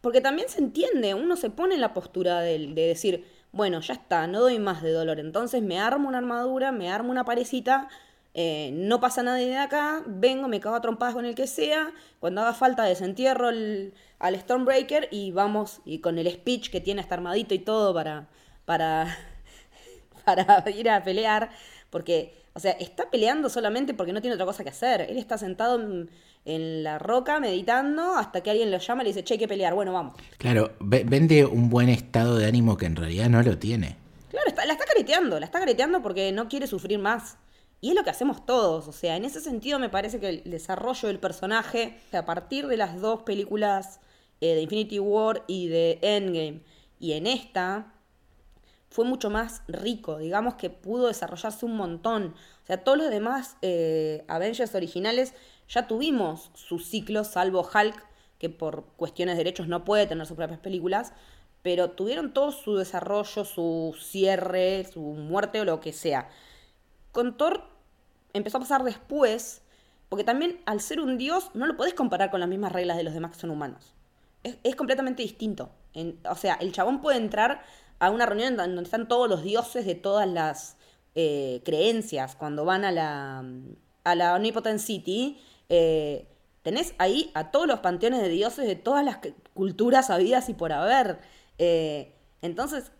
Porque 0.00 0.20
también 0.20 0.48
se 0.48 0.60
entiende, 0.60 1.14
uno 1.14 1.34
se 1.36 1.50
pone 1.50 1.74
en 1.74 1.80
la 1.80 1.92
postura 1.92 2.40
de, 2.40 2.68
de, 2.68 2.86
decir, 2.86 3.26
bueno, 3.50 3.80
ya 3.80 3.94
está, 3.94 4.28
no 4.28 4.40
doy 4.40 4.60
más 4.60 4.80
de 4.82 4.92
dolor, 4.92 5.18
entonces 5.20 5.62
me 5.62 5.78
armo 5.78 6.08
una 6.08 6.18
armadura, 6.18 6.72
me 6.72 6.90
armo 6.90 7.10
una 7.10 7.24
parecita, 7.24 7.88
eh, 8.34 8.70
no 8.74 9.00
pasa 9.00 9.22
nadie 9.22 9.46
de 9.46 9.58
acá, 9.58 10.02
vengo, 10.06 10.48
me 10.48 10.60
cago 10.60 10.76
a 10.76 10.80
trompadas 10.80 11.14
con 11.14 11.24
el 11.24 11.34
que 11.34 11.46
sea, 11.46 11.92
cuando 12.18 12.40
haga 12.40 12.54
falta 12.54 12.84
desentierro 12.84 13.48
al 13.48 14.40
Stormbreaker 14.40 15.08
y 15.10 15.32
vamos, 15.32 15.80
y 15.84 15.98
con 16.00 16.18
el 16.18 16.30
speech 16.30 16.70
que 16.70 16.80
tiene 16.80 17.00
hasta 17.00 17.14
armadito 17.16 17.54
y 17.54 17.60
todo 17.60 17.92
para, 17.92 18.28
para, 18.64 19.16
para 20.24 20.68
ir 20.70 20.90
a 20.90 21.02
pelear, 21.04 21.50
porque 21.90 22.41
o 22.54 22.60
sea, 22.60 22.72
está 22.72 23.10
peleando 23.10 23.48
solamente 23.48 23.94
porque 23.94 24.12
no 24.12 24.20
tiene 24.20 24.34
otra 24.34 24.46
cosa 24.46 24.62
que 24.62 24.70
hacer. 24.70 25.02
Él 25.02 25.18
está 25.18 25.38
sentado 25.38 25.80
en, 25.80 26.10
la 26.44 26.98
roca 26.98 27.38
meditando 27.38 28.16
hasta 28.16 28.42
que 28.42 28.50
alguien 28.50 28.70
lo 28.70 28.78
llama 28.78 29.02
y 29.02 29.04
le 29.04 29.10
dice, 29.10 29.24
che, 29.24 29.34
hay 29.34 29.38
que 29.38 29.48
pelear, 29.48 29.74
bueno, 29.74 29.92
vamos. 29.92 30.14
Claro, 30.38 30.72
vende 30.80 31.44
un 31.44 31.70
buen 31.70 31.88
estado 31.88 32.36
de 32.36 32.46
ánimo 32.46 32.76
que 32.76 32.86
en 32.86 32.96
realidad 32.96 33.28
no 33.28 33.42
lo 33.42 33.58
tiene. 33.58 33.96
Claro, 34.28 34.46
la 34.66 34.72
está 34.72 34.84
careteando, 34.84 35.38
la 35.38 35.46
está 35.46 35.60
careteando 35.60 36.02
porque 36.02 36.32
no 36.32 36.48
quiere 36.48 36.66
sufrir 36.66 36.98
más. 36.98 37.36
Y 37.80 37.90
es 37.90 37.94
lo 37.94 38.04
que 38.04 38.10
hacemos 38.10 38.46
todos, 38.46 38.86
o 38.86 38.92
sea, 38.92 39.16
en 39.16 39.24
ese 39.24 39.40
sentido 39.40 39.80
me 39.80 39.88
parece 39.88 40.20
que 40.20 40.28
el 40.28 40.42
desarrollo 40.44 41.08
del 41.08 41.18
personaje, 41.18 41.98
a 42.12 42.24
partir 42.24 42.68
de 42.68 42.76
las 42.76 43.00
dos 43.00 43.22
películas 43.22 43.98
eh, 44.40 44.54
de 44.54 44.62
Infinity 44.62 45.00
War 45.00 45.42
y 45.48 45.66
de 45.66 45.98
Endgame, 46.00 46.60
y 47.00 47.14
en 47.14 47.26
esta, 47.26 47.92
fue 48.92 49.06
mucho 49.06 49.30
más 49.30 49.62
rico, 49.68 50.18
digamos 50.18 50.54
que 50.54 50.68
pudo 50.68 51.08
desarrollarse 51.08 51.64
un 51.64 51.76
montón. 51.76 52.34
O 52.62 52.66
sea, 52.66 52.84
todos 52.84 52.98
los 52.98 53.10
demás 53.10 53.56
eh, 53.62 54.22
Avengers 54.28 54.74
originales 54.74 55.32
ya 55.66 55.86
tuvimos 55.86 56.50
su 56.54 56.78
ciclo, 56.78 57.24
salvo 57.24 57.62
Hulk, 57.62 57.96
que 58.38 58.50
por 58.50 58.84
cuestiones 58.96 59.36
de 59.36 59.44
derechos 59.44 59.66
no 59.66 59.84
puede 59.84 60.06
tener 60.06 60.26
sus 60.26 60.36
propias 60.36 60.60
películas, 60.60 61.14
pero 61.62 61.92
tuvieron 61.92 62.34
todo 62.34 62.52
su 62.52 62.76
desarrollo, 62.76 63.46
su 63.46 63.96
cierre, 63.98 64.84
su 64.84 65.00
muerte 65.00 65.60
o 65.62 65.64
lo 65.64 65.80
que 65.80 65.94
sea. 65.94 66.28
Con 67.12 67.38
Thor 67.38 67.64
empezó 68.34 68.58
a 68.58 68.60
pasar 68.60 68.84
después, 68.84 69.62
porque 70.10 70.24
también 70.24 70.60
al 70.66 70.82
ser 70.82 71.00
un 71.00 71.16
dios 71.16 71.50
no 71.54 71.66
lo 71.66 71.78
podés 71.78 71.94
comparar 71.94 72.30
con 72.30 72.40
las 72.40 72.48
mismas 72.48 72.72
reglas 72.72 72.98
de 72.98 73.04
los 73.04 73.14
demás 73.14 73.30
que 73.32 73.40
son 73.40 73.50
humanos. 73.50 73.94
Es, 74.42 74.76
completamente 74.76 75.22
distinto. 75.22 75.70
o 76.28 76.34
sea, 76.34 76.54
el 76.54 76.72
chabón 76.72 77.00
puede 77.00 77.16
entrar 77.16 77.62
a 78.02 78.10
una 78.10 78.26
reunión 78.26 78.56
donde 78.56 78.82
están 78.82 79.06
todos 79.06 79.28
los 79.28 79.44
dioses 79.44 79.86
de 79.86 79.94
todas 79.94 80.28
las 80.28 80.76
eh, 81.14 81.62
creencias. 81.64 82.34
Cuando 82.34 82.64
van 82.64 82.84
a 82.84 82.90
la, 82.90 83.44
a 84.02 84.14
la 84.16 84.34
Omnipotent 84.34 84.80
City, 84.80 85.38
eh, 85.68 86.26
tenés 86.62 86.94
ahí 86.98 87.30
a 87.34 87.52
todos 87.52 87.68
los 87.68 87.78
panteones 87.78 88.20
de 88.20 88.28
dioses 88.28 88.66
de 88.66 88.74
todas 88.74 89.04
las 89.04 89.18
culturas 89.54 90.10
habidas 90.10 90.48
y 90.48 90.54
por 90.54 90.72
haber. 90.72 91.20
Eh, 91.58 92.12
entonces, 92.42 92.90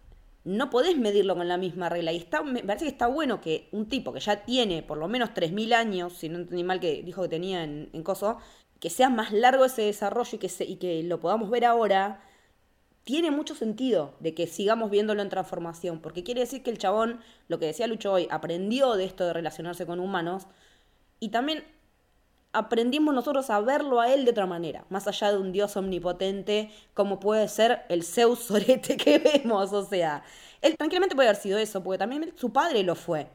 no 0.44 0.70
podés 0.70 0.96
medirlo 0.96 1.34
con 1.34 1.48
la 1.48 1.56
misma 1.56 1.88
regla. 1.88 2.12
Y 2.12 2.18
está, 2.18 2.44
me 2.44 2.62
parece 2.62 2.84
que 2.84 2.92
está 2.92 3.08
bueno 3.08 3.40
que 3.40 3.68
un 3.72 3.88
tipo 3.88 4.12
que 4.12 4.20
ya 4.20 4.44
tiene 4.44 4.84
por 4.84 4.98
lo 4.98 5.08
menos 5.08 5.30
3.000 5.30 5.74
años, 5.74 6.12
si 6.12 6.28
no 6.28 6.38
entendí 6.38 6.62
mal 6.62 6.78
que 6.78 7.02
dijo 7.02 7.22
que 7.22 7.28
tenía 7.28 7.64
en, 7.64 7.90
en 7.92 8.04
Coso, 8.04 8.38
que 8.78 8.88
sea 8.88 9.10
más 9.10 9.32
largo 9.32 9.64
ese 9.64 9.82
desarrollo 9.82 10.36
y 10.36 10.38
que, 10.38 10.48
se, 10.48 10.64
y 10.64 10.76
que 10.76 11.02
lo 11.02 11.18
podamos 11.18 11.50
ver 11.50 11.64
ahora 11.64 12.20
tiene 13.04 13.30
mucho 13.30 13.54
sentido 13.54 14.14
de 14.20 14.34
que 14.34 14.46
sigamos 14.46 14.90
viéndolo 14.90 15.22
en 15.22 15.28
transformación, 15.28 16.00
porque 16.00 16.22
quiere 16.22 16.40
decir 16.40 16.62
que 16.62 16.70
el 16.70 16.78
chabón, 16.78 17.20
lo 17.48 17.58
que 17.58 17.66
decía 17.66 17.86
Lucho 17.86 18.12
hoy, 18.12 18.28
aprendió 18.30 18.94
de 18.94 19.04
esto 19.04 19.26
de 19.26 19.32
relacionarse 19.32 19.86
con 19.86 20.00
humanos 20.00 20.46
y 21.18 21.30
también 21.30 21.64
aprendimos 22.52 23.14
nosotros 23.14 23.48
a 23.50 23.60
verlo 23.60 24.00
a 24.00 24.12
él 24.12 24.24
de 24.24 24.30
otra 24.30 24.46
manera, 24.46 24.84
más 24.90 25.08
allá 25.08 25.32
de 25.32 25.38
un 25.38 25.52
dios 25.52 25.76
omnipotente 25.76 26.70
como 26.94 27.18
puede 27.18 27.48
ser 27.48 27.82
el 27.88 28.04
Zeus 28.04 28.40
Sorete 28.40 28.96
que 28.96 29.18
vemos, 29.18 29.72
o 29.72 29.84
sea, 29.84 30.22
él 30.60 30.76
tranquilamente 30.76 31.16
puede 31.16 31.28
haber 31.28 31.40
sido 31.40 31.58
eso, 31.58 31.82
porque 31.82 31.98
también 31.98 32.32
su 32.36 32.52
padre 32.52 32.82
lo 32.82 32.94
fue. 32.94 33.28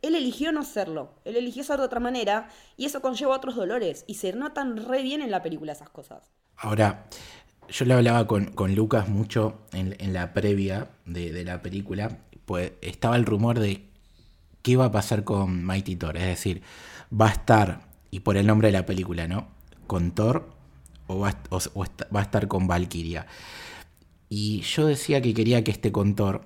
Él 0.00 0.14
eligió 0.14 0.52
no 0.52 0.62
serlo, 0.62 1.10
él 1.24 1.36
eligió 1.36 1.64
ser 1.64 1.78
de 1.78 1.86
otra 1.86 1.98
manera 1.98 2.50
y 2.76 2.84
eso 2.84 3.00
conlleva 3.00 3.34
otros 3.34 3.56
dolores 3.56 4.04
y 4.06 4.14
se 4.14 4.32
notan 4.32 4.76
re 4.76 5.02
bien 5.02 5.22
en 5.22 5.32
la 5.32 5.42
película 5.42 5.72
esas 5.72 5.90
cosas. 5.90 6.30
Ahora, 6.56 7.06
yo 7.70 7.84
le 7.84 7.94
hablaba 7.94 8.26
con, 8.26 8.74
Lucas 8.74 9.08
mucho 9.08 9.60
en, 9.72 10.12
la 10.12 10.32
previa 10.32 10.90
de, 11.04 11.44
la 11.44 11.62
película, 11.62 12.18
pues 12.46 12.72
estaba 12.80 13.16
el 13.16 13.26
rumor 13.26 13.58
de 13.58 13.84
qué 14.62 14.72
iba 14.72 14.86
a 14.86 14.92
pasar 14.92 15.24
con 15.24 15.64
Mighty 15.64 15.96
Thor, 15.96 16.16
es 16.16 16.26
decir, 16.26 16.62
va 17.12 17.28
a 17.28 17.32
estar, 17.32 17.80
y 18.10 18.20
por 18.20 18.36
el 18.36 18.46
nombre 18.46 18.68
de 18.68 18.72
la 18.72 18.86
película, 18.86 19.28
¿no? 19.28 19.48
Con 19.86 20.12
Thor 20.12 20.50
o 21.06 21.18
va, 21.18 21.28
a 21.28 22.22
estar 22.22 22.48
con 22.48 22.66
Valkyria. 22.66 23.26
Y 24.28 24.60
yo 24.60 24.86
decía 24.86 25.22
que 25.22 25.32
quería 25.32 25.64
que 25.64 25.70
esté 25.70 25.90
con 25.90 26.14
Thor, 26.14 26.42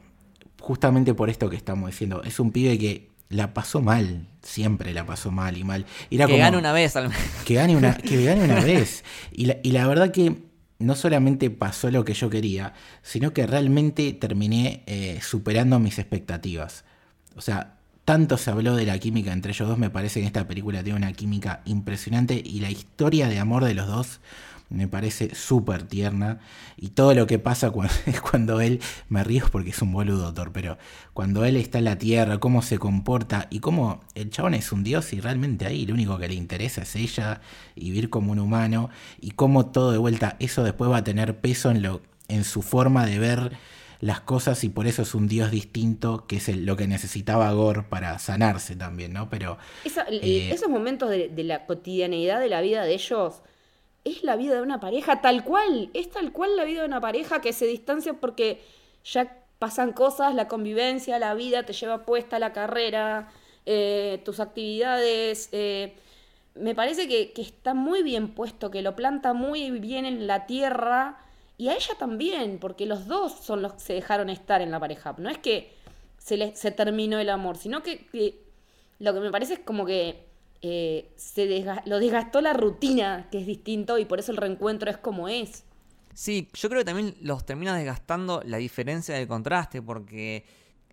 justamente 0.60 1.14
por 1.14 1.30
esto 1.30 1.50
que 1.50 1.56
estamos 1.56 1.90
diciendo, 1.90 2.22
es 2.24 2.38
un 2.38 2.52
pibe 2.52 2.78
que 2.78 3.10
la 3.28 3.54
pasó 3.54 3.80
mal, 3.80 4.28
siempre 4.42 4.92
la 4.92 5.06
pasó 5.06 5.30
mal 5.30 5.56
y 5.56 5.64
mal. 5.64 5.86
que 6.10 6.16
gane 6.16 6.56
una 6.56 6.72
vez 6.72 6.96
al 6.96 7.10
Que 7.44 7.54
gane 7.54 7.76
una, 7.76 7.96
que 7.96 8.24
gane 8.24 8.44
una 8.44 8.60
vez. 8.64 9.04
Y 9.32 9.46
la, 9.46 9.56
y 9.62 9.72
la 9.72 9.86
verdad 9.86 10.12
que 10.12 10.51
no 10.82 10.94
solamente 10.94 11.50
pasó 11.50 11.90
lo 11.90 12.04
que 12.04 12.14
yo 12.14 12.30
quería, 12.30 12.74
sino 13.02 13.32
que 13.32 13.46
realmente 13.46 14.12
terminé 14.12 14.82
eh, 14.86 15.20
superando 15.22 15.78
mis 15.78 15.98
expectativas. 15.98 16.84
O 17.36 17.40
sea, 17.40 17.78
tanto 18.04 18.36
se 18.36 18.50
habló 18.50 18.76
de 18.76 18.86
la 18.86 18.98
química 18.98 19.32
entre 19.32 19.52
ellos 19.52 19.68
dos, 19.68 19.78
me 19.78 19.90
parece 19.90 20.20
que 20.20 20.26
esta 20.26 20.46
película 20.46 20.82
tiene 20.82 20.98
una 20.98 21.12
química 21.12 21.62
impresionante 21.64 22.40
y 22.44 22.60
la 22.60 22.70
historia 22.70 23.28
de 23.28 23.38
amor 23.38 23.64
de 23.64 23.74
los 23.74 23.86
dos 23.86 24.20
me 24.72 24.88
parece 24.88 25.34
súper 25.34 25.84
tierna. 25.84 26.40
Y 26.76 26.88
todo 26.88 27.14
lo 27.14 27.26
que 27.26 27.38
pasa 27.38 27.70
cuando, 27.70 27.94
cuando 28.30 28.60
él, 28.60 28.80
me 29.08 29.22
río 29.22 29.44
porque 29.50 29.70
es 29.70 29.82
un 29.82 29.92
boludo, 29.92 30.24
doctor, 30.24 30.52
pero 30.52 30.78
cuando 31.12 31.44
él 31.44 31.56
está 31.56 31.78
en 31.78 31.84
la 31.84 31.98
tierra, 31.98 32.38
cómo 32.38 32.62
se 32.62 32.78
comporta 32.78 33.46
y 33.50 33.60
cómo 33.60 34.00
el 34.14 34.30
chabón 34.30 34.54
es 34.54 34.72
un 34.72 34.82
dios 34.82 35.12
y 35.12 35.20
realmente 35.20 35.66
ahí 35.66 35.86
lo 35.86 35.94
único 35.94 36.18
que 36.18 36.28
le 36.28 36.34
interesa 36.34 36.82
es 36.82 36.96
ella 36.96 37.40
y 37.74 37.90
vivir 37.90 38.10
como 38.10 38.32
un 38.32 38.38
humano 38.38 38.90
y 39.20 39.32
cómo 39.32 39.66
todo 39.66 39.92
de 39.92 39.98
vuelta, 39.98 40.36
eso 40.40 40.64
después 40.64 40.90
va 40.90 40.98
a 40.98 41.04
tener 41.04 41.38
peso 41.38 41.70
en, 41.70 41.82
lo, 41.82 42.00
en 42.28 42.44
su 42.44 42.62
forma 42.62 43.06
de 43.06 43.18
ver 43.18 43.52
las 44.00 44.20
cosas 44.20 44.64
y 44.64 44.68
por 44.68 44.88
eso 44.88 45.02
es 45.02 45.14
un 45.14 45.28
dios 45.28 45.52
distinto, 45.52 46.26
que 46.26 46.36
es 46.36 46.48
lo 46.56 46.76
que 46.76 46.88
necesitaba 46.88 47.52
Gore 47.52 47.84
para 47.84 48.18
sanarse 48.18 48.74
también, 48.74 49.12
¿no? 49.12 49.30
Pero... 49.30 49.58
Eh, 49.84 50.50
esos 50.52 50.68
momentos 50.68 51.08
de, 51.08 51.28
de 51.28 51.44
la 51.44 51.66
cotidianeidad 51.66 52.40
de 52.40 52.48
la 52.48 52.60
vida 52.60 52.82
de 52.82 52.94
ellos 52.94 53.42
es 54.04 54.24
la 54.24 54.36
vida 54.36 54.54
de 54.54 54.62
una 54.62 54.80
pareja 54.80 55.20
tal 55.20 55.44
cual, 55.44 55.90
es 55.94 56.10
tal 56.10 56.32
cual 56.32 56.56
la 56.56 56.64
vida 56.64 56.80
de 56.80 56.88
una 56.88 57.00
pareja 57.00 57.40
que 57.40 57.52
se 57.52 57.66
distancia 57.66 58.14
porque 58.14 58.62
ya 59.04 59.38
pasan 59.58 59.92
cosas, 59.92 60.34
la 60.34 60.48
convivencia, 60.48 61.18
la 61.18 61.34
vida 61.34 61.64
te 61.64 61.72
lleva 61.72 62.04
puesta 62.04 62.38
la 62.38 62.52
carrera, 62.52 63.30
eh, 63.64 64.20
tus 64.24 64.40
actividades. 64.40 65.48
Eh, 65.52 65.94
me 66.56 66.74
parece 66.74 67.06
que, 67.06 67.32
está 67.40 67.74
muy 67.74 68.02
bien 68.02 68.34
puesto, 68.34 68.70
que 68.70 68.82
lo 68.82 68.96
planta 68.96 69.32
muy 69.34 69.70
bien 69.70 70.04
en 70.04 70.26
la 70.26 70.46
tierra 70.46 71.18
y 71.58 71.68
a 71.68 71.74
ella 71.74 71.94
también, 71.98 72.58
porque 72.58 72.86
los 72.86 73.06
dos 73.06 73.32
son 73.32 73.62
los 73.62 73.74
que 73.74 73.80
se 73.80 73.92
dejaron 73.94 74.30
estar 74.30 74.60
en 74.62 74.72
la 74.72 74.80
pareja. 74.80 75.14
No 75.18 75.30
es 75.30 75.38
que 75.38 75.72
se, 76.18 76.56
se 76.56 76.70
terminó 76.72 77.20
el 77.20 77.30
amor, 77.30 77.56
sino 77.56 77.82
que, 77.82 78.06
que 78.06 78.40
lo 78.98 79.14
que 79.14 79.20
me 79.20 79.30
parece 79.30 79.54
es 79.54 79.60
como 79.60 79.86
que 79.86 80.31
eh, 80.62 81.12
se 81.16 81.64
lo 81.86 81.98
desgastó 81.98 82.40
la 82.40 82.52
rutina, 82.52 83.28
que 83.30 83.40
es 83.40 83.46
distinto, 83.46 83.98
y 83.98 84.04
por 84.04 84.20
eso 84.20 84.30
el 84.30 84.38
reencuentro 84.38 84.90
es 84.90 84.96
como 84.96 85.28
es. 85.28 85.64
Sí, 86.14 86.48
yo 86.54 86.68
creo 86.68 86.80
que 86.80 86.84
también 86.84 87.16
los 87.20 87.44
termina 87.44 87.76
desgastando 87.76 88.42
la 88.44 88.58
diferencia 88.58 89.14
del 89.14 89.26
contraste, 89.26 89.82
porque 89.82 90.44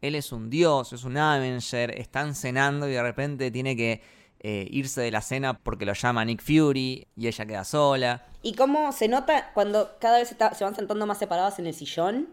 él 0.01 0.15
es 0.15 0.31
un 0.31 0.49
dios, 0.49 0.93
es 0.93 1.03
un 1.03 1.17
Avenger, 1.17 1.91
están 1.91 2.35
cenando 2.35 2.87
y 2.87 2.93
de 2.93 3.03
repente 3.03 3.51
tiene 3.51 3.75
que 3.75 4.01
eh, 4.39 4.67
irse 4.71 5.01
de 5.01 5.11
la 5.11 5.21
cena 5.21 5.53
porque 5.53 5.85
lo 5.85 5.93
llama 5.93 6.23
Nick 6.23 6.41
Fury 6.41 7.05
y 7.15 7.27
ella 7.27 7.45
queda 7.45 7.63
sola. 7.63 8.25
¿Y 8.41 8.55
cómo 8.55 8.91
se 8.93 9.07
nota 9.07 9.51
cuando 9.53 9.97
cada 9.99 10.17
vez 10.17 10.29
se 10.29 10.63
van 10.63 10.75
sentando 10.75 11.05
más 11.05 11.19
separados 11.19 11.59
en 11.59 11.67
el 11.67 11.73
sillón? 11.73 12.29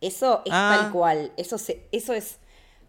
Eso 0.00 0.42
es 0.44 0.52
ah. 0.54 0.76
tal 0.78 0.92
cual, 0.92 1.32
eso, 1.38 1.56
se, 1.56 1.88
eso 1.90 2.12
es 2.12 2.38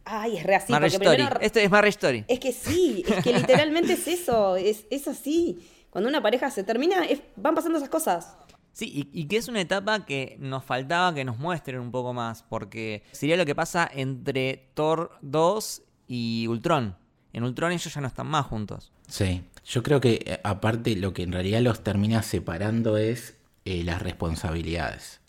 Ay, 0.05 0.37
es 0.37 0.43
re 0.43 0.55
así. 0.55 0.71
Story. 0.71 1.27
Esto 1.41 1.59
es 1.59 1.69
Marriage 1.69 1.97
Story. 1.97 2.25
Es 2.27 2.39
que 2.39 2.53
sí, 2.53 3.03
es 3.07 3.23
que 3.23 3.33
literalmente 3.33 3.93
es 3.93 4.07
eso, 4.07 4.55
es, 4.55 4.85
es 4.91 5.07
así. 5.07 5.67
Cuando 5.89 6.09
una 6.09 6.21
pareja 6.21 6.51
se 6.51 6.63
termina, 6.63 6.97
van 7.35 7.55
pasando 7.55 7.77
esas 7.77 7.89
cosas. 7.89 8.37
Sí, 8.71 9.09
y, 9.13 9.25
que 9.27 9.37
es 9.37 9.47
una 9.47 9.61
etapa 9.61 10.05
que 10.05 10.35
nos 10.39 10.65
faltaba 10.65 11.15
que 11.15 11.23
nos 11.23 11.39
muestren 11.39 11.79
un 11.79 11.91
poco 11.91 12.13
más, 12.13 12.43
porque 12.43 13.03
sería 13.13 13.37
lo 13.37 13.45
que 13.45 13.55
pasa 13.55 13.89
entre 13.91 14.69
Thor 14.73 15.17
2 15.21 15.81
y 16.09 16.45
Ultron. 16.49 16.97
En 17.31 17.43
Ultron 17.43 17.71
ellos 17.71 17.93
ya 17.93 18.01
no 18.01 18.07
están 18.07 18.27
más 18.27 18.45
juntos. 18.45 18.91
Sí, 19.07 19.43
yo 19.65 19.81
creo 19.81 20.01
que 20.01 20.21
eh, 20.25 20.39
aparte 20.43 20.97
lo 20.97 21.13
que 21.13 21.23
en 21.23 21.31
realidad 21.31 21.61
los 21.61 21.83
termina 21.83 22.21
separando 22.21 22.97
es 22.97 23.37
eh, 23.63 23.83
las 23.85 24.01
responsabilidades. 24.01 25.21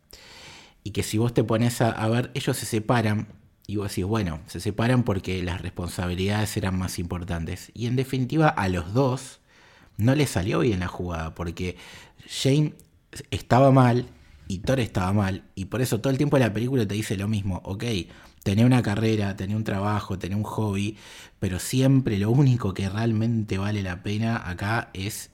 Y 0.82 0.90
que 0.90 1.04
si 1.04 1.16
vos 1.16 1.32
te 1.32 1.44
pones 1.44 1.80
a, 1.80 1.90
a 1.90 2.08
ver, 2.08 2.32
ellos 2.34 2.56
se 2.56 2.66
separan 2.66 3.28
y 3.66 3.76
vos 3.76 3.88
decís, 3.88 4.04
bueno, 4.04 4.40
se 4.46 4.60
separan 4.60 5.02
porque 5.02 5.42
las 5.42 5.60
responsabilidades 5.60 6.56
eran 6.56 6.78
más 6.78 6.98
importantes. 6.98 7.72
Y 7.74 7.86
en 7.86 7.96
definitiva, 7.96 8.48
a 8.48 8.68
los 8.68 8.94
dos 8.94 9.40
no 9.96 10.14
les 10.14 10.30
salió 10.30 10.60
bien 10.60 10.80
la 10.80 10.88
jugada, 10.88 11.34
porque 11.34 11.76
Jane 12.28 12.74
estaba 13.30 13.72
mal 13.72 14.06
y 14.48 14.58
Thor 14.58 14.80
estaba 14.80 15.12
mal. 15.12 15.44
Y 15.54 15.66
por 15.66 15.82
eso 15.82 16.00
todo 16.00 16.10
el 16.10 16.16
tiempo 16.16 16.38
la 16.38 16.52
película 16.52 16.86
te 16.86 16.94
dice 16.94 17.16
lo 17.16 17.28
mismo. 17.28 17.60
Ok, 17.64 17.84
tenía 18.44 18.66
una 18.66 18.82
carrera, 18.82 19.36
tenía 19.36 19.56
un 19.56 19.64
trabajo, 19.64 20.18
tenía 20.18 20.36
un 20.36 20.44
hobby, 20.44 20.96
pero 21.40 21.58
siempre 21.58 22.18
lo 22.18 22.30
único 22.30 22.72
que 22.74 22.88
realmente 22.88 23.58
vale 23.58 23.82
la 23.82 24.02
pena 24.02 24.48
acá 24.48 24.90
es 24.94 25.30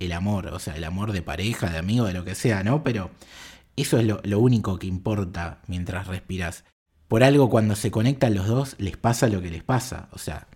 el 0.00 0.12
amor. 0.12 0.48
O 0.48 0.58
sea, 0.58 0.76
el 0.76 0.84
amor 0.84 1.12
de 1.12 1.22
pareja, 1.22 1.70
de 1.70 1.78
amigo, 1.78 2.06
de 2.06 2.14
lo 2.14 2.24
que 2.24 2.34
sea, 2.34 2.64
¿no? 2.64 2.82
Pero 2.82 3.10
eso 3.76 3.98
es 3.98 4.06
lo, 4.06 4.20
lo 4.24 4.40
único 4.40 4.78
que 4.78 4.88
importa 4.88 5.60
mientras 5.68 6.08
respiras 6.08 6.64
por 7.08 7.24
algo 7.24 7.48
cuando 7.48 7.74
se 7.74 7.90
conectan 7.90 8.34
los 8.34 8.46
dos 8.46 8.76
les 8.78 8.96
pasa 8.96 9.26
lo 9.28 9.40
que 9.40 9.50
les 9.50 9.64
pasa. 9.64 10.08
O 10.12 10.18
sea, 10.18 10.46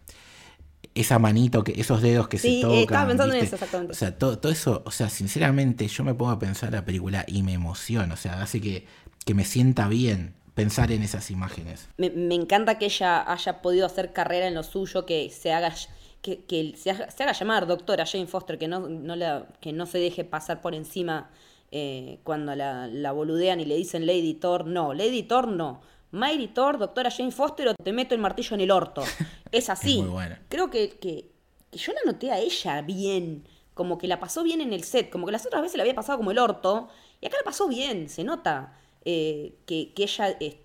esa 0.94 1.18
manito, 1.18 1.64
que, 1.64 1.80
esos 1.80 2.02
dedos 2.02 2.28
que 2.28 2.38
se 2.38 2.60
tocan. 2.60 2.78
estaba 2.78 3.08
pensando 3.08 3.34
en 3.34 3.42
eso 3.42 3.56
exactamente. 3.56 3.92
O 3.92 3.96
sea, 3.96 4.16
todo, 4.18 4.50
eso, 4.50 4.82
o 4.84 4.90
sea, 4.90 5.08
sinceramente, 5.08 5.88
yo 5.88 6.04
me 6.04 6.14
pongo 6.14 6.30
a 6.30 6.38
pensar 6.38 6.70
la 6.72 6.84
película 6.84 7.24
y 7.26 7.42
me 7.42 7.54
emociona. 7.54 8.12
O 8.12 8.16
sea, 8.18 8.42
hace 8.42 8.60
que, 8.60 8.86
que 9.24 9.34
me 9.34 9.44
sienta 9.44 9.88
bien 9.88 10.34
pensar 10.54 10.92
en 10.92 11.02
esas 11.02 11.30
imágenes. 11.30 11.88
Me, 11.96 12.34
encanta 12.34 12.76
que 12.78 12.84
ella 12.86 13.30
haya 13.32 13.62
podido 13.62 13.86
hacer 13.86 14.12
carrera 14.12 14.46
en 14.46 14.54
lo 14.54 14.62
suyo, 14.62 15.06
que 15.06 15.30
se 15.30 15.52
haga. 15.52 15.74
Que, 16.20 16.44
que 16.44 16.74
se, 16.76 16.90
haga, 16.90 17.32
llamar 17.32 17.66
doctora 17.66 18.06
Jane 18.06 18.26
Foster, 18.26 18.58
que 18.58 18.68
no, 18.68 18.80
no 18.88 19.16
la, 19.16 19.46
que 19.60 19.72
no 19.72 19.86
se 19.86 19.98
deje 19.98 20.22
pasar 20.22 20.60
por 20.60 20.74
encima 20.74 21.30
eh, 21.72 22.20
cuando 22.22 22.54
la, 22.54 22.86
la 22.86 23.10
boludean 23.10 23.58
y 23.58 23.64
le 23.64 23.76
dicen 23.76 24.06
Lady 24.06 24.34
Thor. 24.34 24.66
No, 24.66 24.92
Lady 24.92 25.22
Thor 25.22 25.48
no 25.48 25.80
Mary 26.12 26.48
Thor, 26.48 26.78
doctora 26.78 27.10
Jane 27.10 27.32
Foster 27.32 27.68
o 27.68 27.74
te 27.74 27.92
meto 27.92 28.14
el 28.14 28.20
martillo 28.20 28.54
en 28.54 28.60
el 28.60 28.70
orto. 28.70 29.02
Es 29.50 29.68
así. 29.68 30.00
muy 30.00 30.10
bueno. 30.10 30.36
Creo 30.48 30.70
que, 30.70 30.98
que, 30.98 31.30
yo 31.72 31.92
la 31.92 32.00
noté 32.10 32.30
a 32.30 32.38
ella 32.38 32.80
bien, 32.80 33.46
como 33.74 33.98
que 33.98 34.06
la 34.06 34.18
pasó 34.18 34.42
bien 34.42 34.62
en 34.62 34.72
el 34.72 34.82
set, 34.84 35.10
como 35.10 35.26
que 35.26 35.32
las 35.32 35.44
otras 35.44 35.60
veces 35.60 35.76
la 35.76 35.82
había 35.82 35.94
pasado 35.94 36.16
como 36.16 36.30
el 36.30 36.38
orto, 36.38 36.88
y 37.20 37.26
acá 37.26 37.36
la 37.36 37.44
pasó 37.44 37.68
bien, 37.68 38.08
se 38.08 38.24
nota 38.24 38.78
eh, 39.04 39.54
que, 39.66 39.92
ella, 39.94 40.30
e 40.40 40.58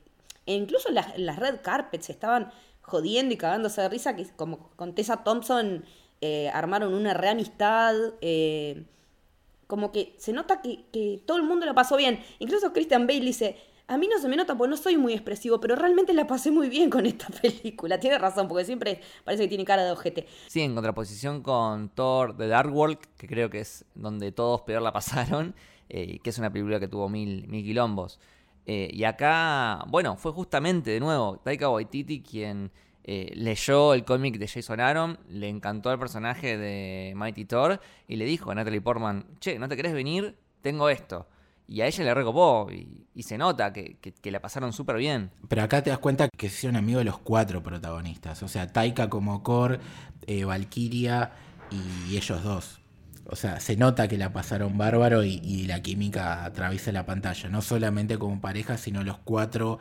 incluso 0.46 0.90
las, 0.90 1.18
las 1.18 1.38
red 1.38 1.60
carpets 1.62 2.10
estaban 2.10 2.52
jodiendo 2.82 3.34
y 3.34 3.38
cagándose 3.38 3.82
de 3.82 3.90
risa, 3.90 4.16
que 4.16 4.26
como 4.38 4.70
con 4.78 4.96
Tessa 4.96 5.24
Thompson 5.26 5.84
eh, 6.22 6.50
armaron 6.54 6.94
una 6.94 7.14
reamistad. 7.14 7.94
Eh, 8.22 8.86
como 9.68 9.92
que 9.92 10.16
se 10.18 10.32
nota 10.32 10.62
que, 10.62 10.86
que, 10.94 11.22
todo 11.26 11.36
el 11.36 11.44
mundo 11.44 11.66
la 11.66 11.74
pasó 11.74 11.98
bien. 11.98 12.24
Incluso 12.40 12.72
Christian 12.72 13.06
Bale 13.06 13.20
dice, 13.20 13.58
a 13.88 13.98
mí 13.98 14.08
no 14.08 14.20
se 14.20 14.28
me 14.28 14.36
nota 14.36 14.58
porque 14.58 14.70
no 14.70 14.78
soy 14.78 14.98
muy 14.98 15.14
expresivo, 15.14 15.60
pero 15.60 15.76
realmente 15.76 16.14
la 16.14 16.28
pasé 16.28 16.52
muy 16.52 16.70
bien 16.70 16.90
con 16.90 17.06
esta 17.06 17.28
película. 17.42 18.00
Tiene 18.00 18.18
razón, 18.18 18.48
porque 18.48 18.66
siempre 18.66 19.02
parece 19.24 19.44
que 19.44 19.50
tiene 19.50 19.66
cara 19.66 19.84
de 19.86 19.92
ojete. 19.92 20.28
Sí, 20.48 20.62
en 20.62 20.76
contraposición 20.76 21.42
con 21.42 21.90
Thor 21.90 22.36
The 22.36 22.48
Dark 22.48 22.74
World, 22.74 22.98
que 23.18 23.28
creo 23.28 23.50
que 23.50 23.62
es 23.62 23.86
donde 23.96 24.32
todos 24.32 24.62
peor 24.62 24.82
la 24.82 24.92
pasaron, 24.92 25.56
eh, 25.90 26.20
que 26.20 26.30
es 26.30 26.38
una 26.38 26.52
película 26.52 26.80
que 26.80 26.88
tuvo 26.88 27.08
mil, 27.08 27.48
mil 27.48 27.64
quilombos. 27.64 28.20
Eh, 28.66 28.90
y 28.92 29.06
acá, 29.06 29.86
bueno, 29.88 30.18
fue 30.18 30.34
justamente 30.34 30.92
de 30.92 31.00
nuevo 31.00 31.38
Taika 31.38 31.70
Waititi 31.70 32.22
quien 32.22 32.70
eh, 33.06 33.32
leyó 33.34 33.94
el 33.94 34.04
cómic 34.04 34.38
de 34.38 34.50
Jason 34.50 34.82
Aaron, 34.82 35.18
le 35.30 35.48
encantó 35.48 35.94
el 35.94 35.98
personaje 35.98 36.58
de 36.58 37.14
Mighty 37.16 37.46
Thor 37.46 37.80
y 38.10 38.18
le 38.18 38.26
dijo 38.26 38.52
a 38.52 38.56
Natalie 38.56 38.82
Portman, 38.82 39.26
che, 39.40 39.58
¿no 39.58 39.70
te 39.70 39.78
querés 39.78 39.94
venir? 39.94 40.36
Tengo 40.62 40.90
esto. 40.90 41.26
Y 41.68 41.82
a 41.82 41.88
ella 41.88 42.04
le 42.06 42.14
recopó 42.14 42.70
y, 42.72 43.24
se 43.24 43.38
nota 43.38 43.74
que, 43.74 43.98
la 44.24 44.40
pasaron 44.40 44.72
súper 44.72 44.98
bien. 44.98 45.32
Pero 45.50 45.64
acá 45.64 45.84
te 45.84 45.90
das 45.90 46.00
cuenta 46.00 46.30
que 46.30 46.50
se 46.50 46.56
hicieron 46.56 46.78
amigos 46.78 47.02
de 47.02 47.06
los 47.06 47.20
cuatro 47.20 47.62
protagonistas. 47.62 48.42
O 48.44 48.48
sea, 48.48 48.72
Taika 48.72 49.10
como 49.10 49.44
Kor, 49.44 49.80
eh, 50.26 50.46
Valkyria 50.46 51.32
y 51.70 52.16
ellos 52.16 52.44
dos. 52.44 52.80
O 53.30 53.36
sea, 53.36 53.60
se 53.60 53.76
nota 53.76 54.08
que 54.08 54.18
la 54.18 54.32
pasaron 54.32 54.78
bárbaro 54.78 55.24
y, 55.24 55.66
la 55.68 55.82
química 55.82 56.46
atraviesa 56.46 56.94
la 56.94 57.06
pantalla. 57.06 57.50
No 57.50 57.62
solamente 57.62 58.18
como 58.18 58.40
pareja, 58.40 58.78
sino 58.78 59.04
los 59.04 59.18
cuatro 59.18 59.80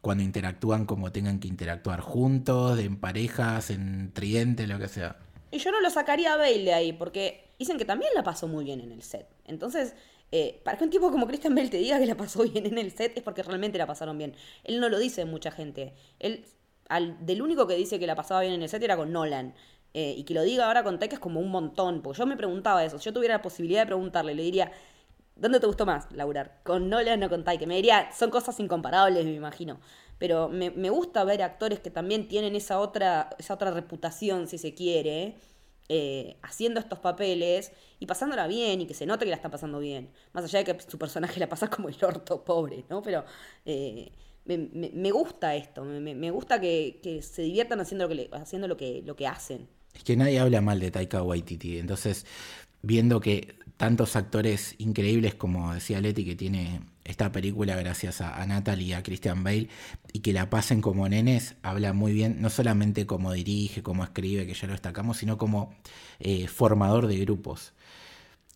cuando 0.00 0.22
interactúan 0.22 0.86
como 0.86 1.12
tengan 1.12 1.40
que 1.40 1.48
interactuar 1.48 2.00
juntos, 2.00 2.78
en 2.78 2.96
parejas, 2.96 3.70
en 3.70 4.12
tridente, 4.12 4.66
lo 4.66 4.78
que 4.78 4.88
sea. 4.88 5.16
Y 5.50 5.58
yo 5.58 5.70
no 5.72 5.80
lo 5.80 5.90
sacaría 5.90 6.32
a 6.32 6.36
Bale 6.36 6.62
de 6.62 6.72
ahí, 6.72 6.92
porque 6.92 7.50
dicen 7.58 7.76
que 7.76 7.84
también 7.84 8.12
la 8.14 8.22
pasó 8.22 8.48
muy 8.48 8.64
bien 8.64 8.80
en 8.80 8.92
el 8.92 9.02
set. 9.02 9.26
Entonces, 9.44 9.94
eh, 10.32 10.60
para 10.64 10.76
que 10.76 10.84
un 10.84 10.90
tipo 10.90 11.10
como 11.10 11.26
Christian 11.26 11.54
Bale 11.54 11.68
te 11.68 11.78
diga 11.78 11.98
que 11.98 12.06
la 12.06 12.16
pasó 12.16 12.42
bien 12.42 12.66
en 12.66 12.78
el 12.78 12.90
set 12.90 13.16
es 13.16 13.22
porque 13.22 13.42
realmente 13.42 13.78
la 13.78 13.86
pasaron 13.86 14.18
bien. 14.18 14.34
Él 14.64 14.80
no 14.80 14.88
lo 14.88 14.98
dice 14.98 15.24
mucha 15.24 15.50
gente. 15.50 15.94
Él, 16.18 16.44
al, 16.88 17.24
del 17.24 17.42
único 17.42 17.66
que 17.66 17.74
dice 17.74 17.98
que 17.98 18.06
la 18.06 18.14
pasaba 18.14 18.40
bien 18.40 18.52
en 18.54 18.62
el 18.62 18.68
set 18.68 18.82
era 18.82 18.96
con 18.96 19.12
Nolan. 19.12 19.54
Eh, 19.94 20.14
y 20.16 20.24
que 20.24 20.34
lo 20.34 20.42
diga 20.42 20.66
ahora 20.66 20.84
con 20.84 20.98
Taika 20.98 21.14
es 21.14 21.20
como 21.20 21.40
un 21.40 21.50
montón. 21.50 22.02
Porque 22.02 22.18
yo 22.18 22.26
me 22.26 22.36
preguntaba 22.36 22.84
eso. 22.84 22.98
Si 22.98 23.04
yo 23.06 23.12
tuviera 23.12 23.36
la 23.36 23.42
posibilidad 23.42 23.82
de 23.82 23.86
preguntarle, 23.86 24.34
le 24.34 24.42
diría, 24.42 24.72
¿dónde 25.36 25.60
te 25.60 25.66
gustó 25.66 25.86
más, 25.86 26.10
Laurar? 26.12 26.60
¿Con 26.64 26.90
Nolan 26.90 27.22
o 27.22 27.28
con 27.30 27.44
Taika? 27.44 27.66
Me 27.66 27.76
diría, 27.76 28.10
son 28.12 28.30
cosas 28.30 28.58
incomparables, 28.60 29.24
me 29.24 29.34
imagino. 29.34 29.80
Pero 30.18 30.48
me, 30.48 30.70
me 30.70 30.90
gusta 30.90 31.24
ver 31.24 31.42
actores 31.42 31.80
que 31.80 31.90
también 31.90 32.28
tienen 32.28 32.56
esa 32.56 32.80
otra, 32.80 33.30
esa 33.38 33.54
otra 33.54 33.70
reputación, 33.70 34.48
si 34.48 34.58
se 34.58 34.74
quiere, 34.74 35.36
eh, 35.88 36.36
haciendo 36.42 36.80
estos 36.80 36.98
papeles 36.98 37.72
y 37.98 38.06
pasándola 38.06 38.46
bien 38.46 38.80
y 38.80 38.86
que 38.86 38.94
se 38.94 39.06
note 39.06 39.24
que 39.24 39.30
la 39.30 39.36
está 39.36 39.50
pasando 39.50 39.78
bien. 39.78 40.10
Más 40.32 40.44
allá 40.44 40.62
de 40.62 40.64
que 40.76 40.82
su 40.90 40.98
personaje 40.98 41.40
la 41.40 41.48
pasa 41.48 41.68
como 41.70 41.88
el 41.88 41.96
orto 42.04 42.44
pobre, 42.44 42.84
¿no? 42.90 43.02
Pero 43.02 43.24
eh, 43.64 44.12
me, 44.44 44.58
me- 44.58 45.10
gusta 45.10 45.54
esto, 45.56 45.84
me, 45.84 46.14
me- 46.14 46.30
gusta 46.30 46.60
que, 46.60 47.00
que 47.02 47.22
se 47.22 47.42
diviertan 47.42 47.80
haciendo, 47.80 48.06
lo 48.08 48.14
que, 48.16 48.28
haciendo 48.32 48.68
lo, 48.68 48.76
que, 48.76 49.02
lo 49.04 49.16
que 49.16 49.26
hacen. 49.26 49.68
Es 49.94 50.04
que 50.04 50.16
nadie 50.16 50.38
habla 50.40 50.60
mal 50.60 50.78
de 50.80 50.90
Taika 50.90 51.22
Waititi. 51.22 51.78
Entonces, 51.78 52.26
viendo 52.82 53.20
que 53.20 53.56
tantos 53.76 54.16
actores 54.16 54.74
increíbles, 54.78 55.34
como 55.34 55.74
decía 55.74 56.00
Leti, 56.00 56.24
que 56.24 56.36
tiene 56.36 56.80
esta 57.06 57.32
película 57.32 57.76
gracias 57.76 58.20
a, 58.20 58.40
a 58.40 58.46
Natalie 58.46 58.88
y 58.88 58.92
a 58.92 59.02
Christian 59.02 59.44
Bale, 59.44 59.68
y 60.12 60.20
que 60.20 60.32
la 60.32 60.50
pasen 60.50 60.80
como 60.80 61.08
nenes, 61.08 61.56
habla 61.62 61.92
muy 61.92 62.12
bien, 62.12 62.40
no 62.40 62.50
solamente 62.50 63.06
cómo 63.06 63.32
dirige, 63.32 63.82
cómo 63.82 64.04
escribe, 64.04 64.46
que 64.46 64.54
ya 64.54 64.66
lo 64.66 64.72
destacamos, 64.72 65.16
sino 65.18 65.38
como 65.38 65.74
eh, 66.18 66.48
formador 66.48 67.06
de 67.06 67.18
grupos. 67.18 67.72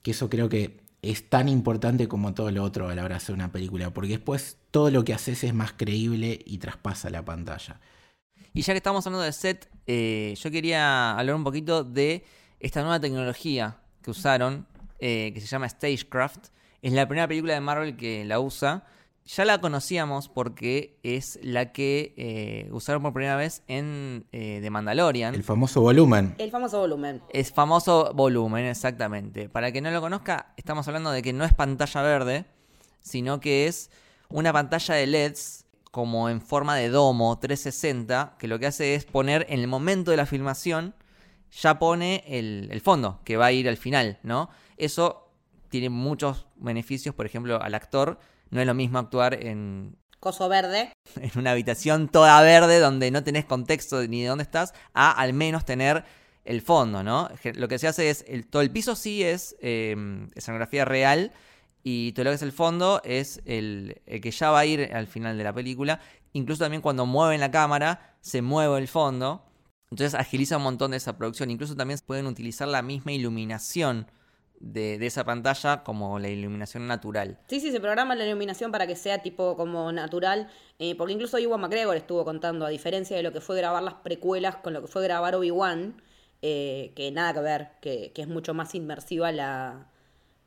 Que 0.02 0.12
eso 0.12 0.28
creo 0.28 0.48
que 0.48 0.80
es 1.02 1.28
tan 1.28 1.48
importante 1.48 2.08
como 2.08 2.34
todo 2.34 2.50
lo 2.50 2.62
otro 2.62 2.88
a 2.88 2.94
la 2.94 3.02
hora 3.02 3.14
de 3.14 3.16
hacer 3.16 3.34
una 3.34 3.52
película, 3.52 3.92
porque 3.92 4.10
después 4.10 4.58
todo 4.70 4.90
lo 4.90 5.04
que 5.04 5.14
haces 5.14 5.44
es 5.44 5.54
más 5.54 5.72
creíble 5.72 6.38
y 6.44 6.58
traspasa 6.58 7.10
la 7.10 7.24
pantalla. 7.24 7.80
Y 8.52 8.62
ya 8.62 8.72
que 8.72 8.78
estamos 8.78 9.06
hablando 9.06 9.24
de 9.24 9.32
set, 9.32 9.70
eh, 9.86 10.34
yo 10.36 10.50
quería 10.50 11.16
hablar 11.16 11.36
un 11.36 11.44
poquito 11.44 11.84
de 11.84 12.24
esta 12.58 12.82
nueva 12.82 13.00
tecnología 13.00 13.78
que 14.02 14.10
usaron, 14.10 14.66
eh, 14.98 15.30
que 15.32 15.40
se 15.40 15.46
llama 15.46 15.68
Stagecraft. 15.68 16.48
Es 16.82 16.92
la 16.92 17.06
primera 17.06 17.28
película 17.28 17.54
de 17.54 17.60
Marvel 17.60 17.96
que 17.96 18.24
la 18.24 18.40
usa. 18.40 18.84
Ya 19.26 19.44
la 19.44 19.60
conocíamos 19.60 20.28
porque 20.28 20.98
es 21.02 21.38
la 21.42 21.72
que 21.72 22.14
eh, 22.16 22.68
usaron 22.72 23.02
por 23.02 23.12
primera 23.12 23.36
vez 23.36 23.62
en 23.68 24.26
eh, 24.32 24.60
The 24.62 24.70
Mandalorian. 24.70 25.34
El 25.34 25.44
famoso 25.44 25.82
volumen. 25.82 26.34
El 26.38 26.50
famoso 26.50 26.80
volumen. 26.80 27.22
Es 27.28 27.52
famoso 27.52 28.12
volumen, 28.14 28.64
exactamente. 28.64 29.48
Para 29.48 29.72
que 29.72 29.82
no 29.82 29.90
lo 29.90 30.00
conozca, 30.00 30.52
estamos 30.56 30.88
hablando 30.88 31.10
de 31.10 31.22
que 31.22 31.32
no 31.32 31.44
es 31.44 31.52
pantalla 31.52 32.02
verde, 32.02 32.46
sino 33.00 33.40
que 33.40 33.66
es 33.66 33.90
una 34.30 34.52
pantalla 34.52 34.94
de 34.94 35.06
LEDs 35.06 35.66
como 35.90 36.28
en 36.28 36.40
forma 36.40 36.76
de 36.76 36.88
domo 36.88 37.38
360, 37.38 38.36
que 38.38 38.48
lo 38.48 38.58
que 38.58 38.66
hace 38.66 38.94
es 38.94 39.04
poner 39.04 39.46
en 39.50 39.60
el 39.60 39.66
momento 39.66 40.10
de 40.12 40.16
la 40.16 40.26
filmación, 40.26 40.94
ya 41.52 41.78
pone 41.78 42.24
el, 42.26 42.68
el 42.70 42.80
fondo, 42.80 43.20
que 43.24 43.36
va 43.36 43.46
a 43.46 43.52
ir 43.52 43.68
al 43.68 43.76
final, 43.76 44.18
¿no? 44.22 44.50
Eso 44.76 45.29
tiene 45.70 45.88
muchos 45.88 46.46
beneficios, 46.56 47.14
por 47.14 47.24
ejemplo, 47.24 47.62
al 47.62 47.74
actor. 47.74 48.18
No 48.50 48.60
es 48.60 48.66
lo 48.66 48.74
mismo 48.74 48.98
actuar 48.98 49.34
en, 49.34 49.96
Coso 50.20 50.50
verde. 50.50 50.92
en 51.16 51.30
una 51.36 51.52
habitación 51.52 52.08
toda 52.08 52.40
verde 52.42 52.78
donde 52.78 53.10
no 53.10 53.24
tenés 53.24 53.46
contexto 53.46 54.06
ni 54.06 54.22
de 54.22 54.28
dónde 54.28 54.42
estás, 54.42 54.74
a 54.92 55.10
al 55.10 55.32
menos 55.32 55.64
tener 55.64 56.04
el 56.44 56.60
fondo, 56.60 57.02
¿no? 57.02 57.30
Lo 57.54 57.68
que 57.68 57.78
se 57.78 57.88
hace 57.88 58.10
es, 58.10 58.24
el, 58.28 58.46
todo 58.46 58.60
el 58.60 58.70
piso 58.70 58.96
sí 58.96 59.22
es 59.22 59.56
eh, 59.60 59.96
escenografía 60.34 60.84
real 60.84 61.32
y 61.82 62.12
todo 62.12 62.24
lo 62.24 62.30
que 62.32 62.36
es 62.36 62.42
el 62.42 62.52
fondo 62.52 63.00
es 63.04 63.40
el, 63.46 64.02
el 64.06 64.20
que 64.20 64.30
ya 64.30 64.50
va 64.50 64.60
a 64.60 64.66
ir 64.66 64.90
al 64.94 65.06
final 65.06 65.38
de 65.38 65.44
la 65.44 65.54
película. 65.54 66.00
Incluso 66.34 66.64
también 66.64 66.82
cuando 66.82 67.06
mueven 67.06 67.40
la 67.40 67.50
cámara, 67.50 68.16
se 68.20 68.42
mueve 68.42 68.78
el 68.78 68.88
fondo. 68.88 69.46
Entonces 69.90 70.14
agiliza 70.18 70.58
un 70.58 70.64
montón 70.64 70.90
de 70.90 70.98
esa 70.98 71.16
producción. 71.16 71.50
Incluso 71.50 71.76
también 71.76 71.98
pueden 72.06 72.26
utilizar 72.26 72.68
la 72.68 72.82
misma 72.82 73.12
iluminación 73.12 74.06
de, 74.60 74.98
de 74.98 75.06
esa 75.06 75.24
pantalla 75.24 75.82
como 75.82 76.18
la 76.18 76.28
iluminación 76.28 76.86
natural. 76.86 77.38
Sí, 77.48 77.60
sí, 77.60 77.72
se 77.72 77.80
programa 77.80 78.14
la 78.14 78.26
iluminación 78.26 78.70
para 78.70 78.86
que 78.86 78.94
sea 78.94 79.22
tipo 79.22 79.56
como 79.56 79.90
natural, 79.90 80.48
eh, 80.78 80.94
porque 80.94 81.14
incluso 81.14 81.38
Iwan 81.38 81.60
McGregor 81.60 81.96
estuvo 81.96 82.24
contando, 82.24 82.66
a 82.66 82.68
diferencia 82.68 83.16
de 83.16 83.22
lo 83.22 83.32
que 83.32 83.40
fue 83.40 83.56
grabar 83.56 83.82
las 83.82 83.94
precuelas 83.94 84.56
con 84.56 84.72
lo 84.74 84.82
que 84.82 84.86
fue 84.86 85.02
grabar 85.02 85.34
Obi-Wan, 85.34 86.00
eh, 86.42 86.92
que 86.94 87.10
nada 87.10 87.34
que 87.34 87.40
ver, 87.40 87.68
que, 87.80 88.12
que 88.14 88.22
es 88.22 88.28
mucho 88.28 88.54
más 88.54 88.74
inmersiva 88.74 89.32
la, 89.32 89.89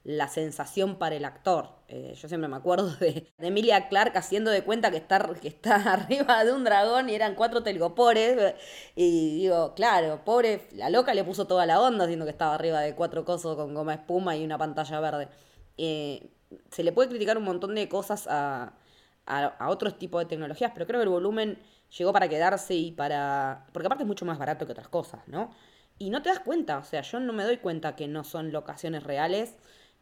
la 0.04 0.28
sensación 0.28 0.98
para 0.98 1.16
el 1.16 1.24
actor. 1.26 1.70
Eh, 1.88 2.14
yo 2.16 2.28
siempre 2.28 2.48
me 2.50 2.58
acuerdo 2.58 2.90
de, 2.98 3.32
Emilia 3.40 3.88
Clark 3.88 4.18
haciendo 4.18 4.52
de 4.52 4.64
cuenta 4.64 4.92
que 4.92 4.98
está, 4.98 5.34
que 5.42 5.48
está 5.48 5.76
arriba 5.94 6.44
de 6.44 6.52
un 6.52 6.64
dragón 6.64 7.10
y 7.10 7.16
eran 7.16 7.36
cuatro 7.36 7.64
telgopores. 7.64 8.56
Y 8.96 9.38
digo, 9.38 9.74
claro, 9.76 10.24
pobre, 10.26 10.68
la 10.74 10.90
loca 10.90 11.14
le 11.14 11.24
puso 11.24 11.48
toda 11.48 11.66
la 11.66 11.82
onda 11.82 12.06
diciendo 12.06 12.26
que 12.26 12.32
estaba 12.32 12.56
arriba 12.56 12.82
de 12.82 12.96
cuatro 12.96 13.24
cosos 13.26 13.56
con 13.56 13.74
goma 13.74 13.94
espuma 13.94 14.36
y 14.36 14.44
una 14.44 14.58
pantalla 14.58 15.00
verde. 15.00 15.30
Eh, 15.78 16.30
se 16.70 16.84
le 16.84 16.92
puede 16.92 17.10
criticar 17.10 17.38
un 17.38 17.46
montón 17.46 17.74
de 17.76 17.88
cosas 17.88 18.28
a, 18.28 18.74
a, 19.26 19.46
a 19.46 19.70
otros 19.70 19.98
tipos 19.98 20.22
de 20.22 20.26
tecnologías, 20.28 20.72
pero 20.74 20.86
creo 20.86 21.00
que 21.00 21.06
el 21.06 21.10
volumen 21.10 21.60
llegó 21.98 22.12
para 22.12 22.28
quedarse 22.28 22.76
y 22.76 22.92
para... 22.92 23.68
Porque 23.72 23.88
aparte 23.88 24.04
es 24.04 24.08
mucho 24.08 24.26
más 24.26 24.38
barato 24.38 24.66
que 24.66 24.74
otras 24.74 24.90
cosas, 24.90 25.28
¿no? 25.28 25.52
Y 25.98 26.10
no 26.10 26.22
te 26.22 26.30
das 26.30 26.40
cuenta, 26.40 26.80
o 26.80 26.84
sea, 26.84 27.02
yo 27.02 27.20
no 27.20 27.34
me 27.34 27.44
doy 27.44 27.58
cuenta 27.58 27.96
que 27.96 28.08
no 28.08 28.24
son 28.24 28.52
locaciones 28.52 29.04
reales 29.04 29.56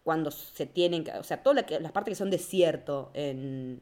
cuando 0.04 0.32
se 0.32 0.66
tienen 0.66 1.04
que... 1.04 1.12
O 1.14 1.24
sea, 1.24 1.44
todas 1.44 1.66
las 1.80 1.92
partes 1.92 2.12
que 2.14 2.16
son 2.16 2.30
desierto 2.30 3.12
en, 3.14 3.82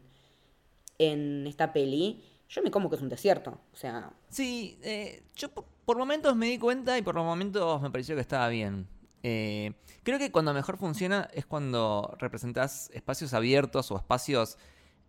en 0.98 1.48
esta 1.48 1.72
peli, 1.74 2.24
yo 2.50 2.62
me 2.62 2.72
como 2.72 2.90
que 2.90 2.96
es 2.98 3.02
un 3.02 3.10
desierto. 3.10 3.60
O 3.74 3.76
sea, 3.76 4.12
Sí, 4.30 4.80
eh, 4.84 5.24
yo 5.36 5.50
por, 5.50 5.66
por 5.86 5.98
momentos 5.98 6.36
me 6.36 6.48
di 6.48 6.58
cuenta 6.60 6.98
y 6.98 7.02
por 7.02 7.16
momentos 7.16 7.82
me 7.82 7.90
pareció 7.92 8.16
que 8.16 8.22
estaba 8.22 8.48
bien. 8.50 8.88
Eh, 9.24 9.74
creo 10.04 10.18
que 10.20 10.32
cuando 10.32 10.54
mejor 10.54 10.78
funciona 10.78 11.30
es 11.34 11.46
cuando 11.46 12.16
representas 12.20 12.90
espacios 12.94 13.34
abiertos 13.34 13.92
o 13.92 13.98
espacios 13.98 14.58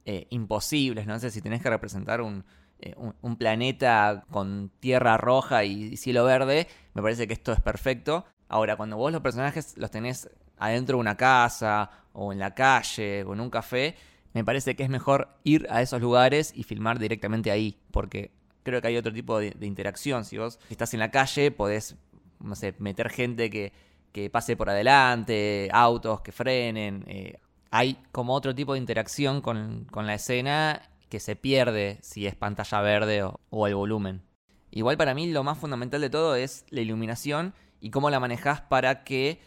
eh, 0.05 0.27
imposibles. 0.31 1.07
No 1.07 1.18
sé 1.18 1.31
si 1.31 1.42
tenés 1.42 1.62
que 1.62 1.70
representar 1.70 2.20
eh, 2.20 2.94
un- 2.96 3.14
un 3.20 3.37
planeta 3.37 4.25
con 4.31 4.70
tierra 4.81 5.16
roja 5.16 5.64
y 5.64 5.96
cielo 5.96 6.25
verde. 6.25 6.66
Me 6.94 7.03
parece 7.03 7.27
que 7.27 7.35
esto 7.35 7.53
es 7.53 7.61
perfecto. 7.61 8.25
Ahora, 8.49 8.77
cuando 8.77 8.96
vos 8.96 9.12
los 9.12 9.20
personajes 9.20 9.77
los 9.77 9.90
tenés 9.90 10.29
adentro 10.61 10.96
de 10.96 11.01
una 11.01 11.16
casa 11.16 11.90
o 12.12 12.33
en 12.33 12.38
la 12.38 12.55
calle 12.55 13.25
o 13.25 13.33
en 13.33 13.40
un 13.40 13.51
café, 13.51 13.96
me 14.33 14.44
parece 14.44 14.77
que 14.77 14.85
es 14.85 14.88
mejor 14.88 15.29
ir 15.42 15.66
a 15.70 15.83
esos 15.83 16.01
lugares 16.01 16.53
y 16.55 16.62
filmar 16.62 16.99
directamente 17.01 17.51
ahí, 17.51 17.81
porque 17.90 18.31
creo 18.62 18.81
que 18.81 18.88
hay 18.88 18.96
otro 18.96 19.12
tipo 19.12 19.38
de, 19.38 19.55
interacción. 19.62 20.25
Si 20.25 20.38
vos 20.38 20.61
estás 20.68 20.94
en 20.94 21.01
la 21.01 21.11
calle, 21.11 21.51
podés, 21.51 21.96
no 22.38 22.55
sé, 22.55 22.75
meter 22.79 23.11
gente 23.11 23.51
que, 23.51 23.73
que 24.12 24.31
pase 24.31 24.57
por 24.57 24.70
adelante, 24.70 25.68
autos 25.73 26.20
que 26.20 26.31
frenen. 26.31 27.05
eh, 27.09 27.38
hay 27.73 27.99
como 28.11 28.35
otro 28.35 28.55
tipo 28.55 28.73
de 28.73 28.81
interacción 28.81 29.40
con, 29.40 29.87
con 29.90 30.07
la 30.07 30.14
escena 30.14 30.83
que 31.09 31.20
se 31.20 31.37
pierde 31.37 31.99
si 32.03 32.27
es 32.27 32.35
pantalla 32.35 32.81
verde 32.81 33.23
o, 33.23 33.40
o 33.51 33.66
el 33.66 33.75
volumen. 33.75 34.23
Igual 34.73 34.96
para 34.96 35.14
mí 35.14 35.31
lo 35.31 35.42
más 35.42 35.59
fundamental 35.59 36.01
de 36.01 36.11
todo 36.11 36.35
es 36.35 36.64
la 36.70 36.81
iluminación 36.81 37.55
y 37.81 37.90
cómo 37.90 38.11
la 38.11 38.20
manejás 38.20 38.61
para 38.61 39.05
que 39.05 39.40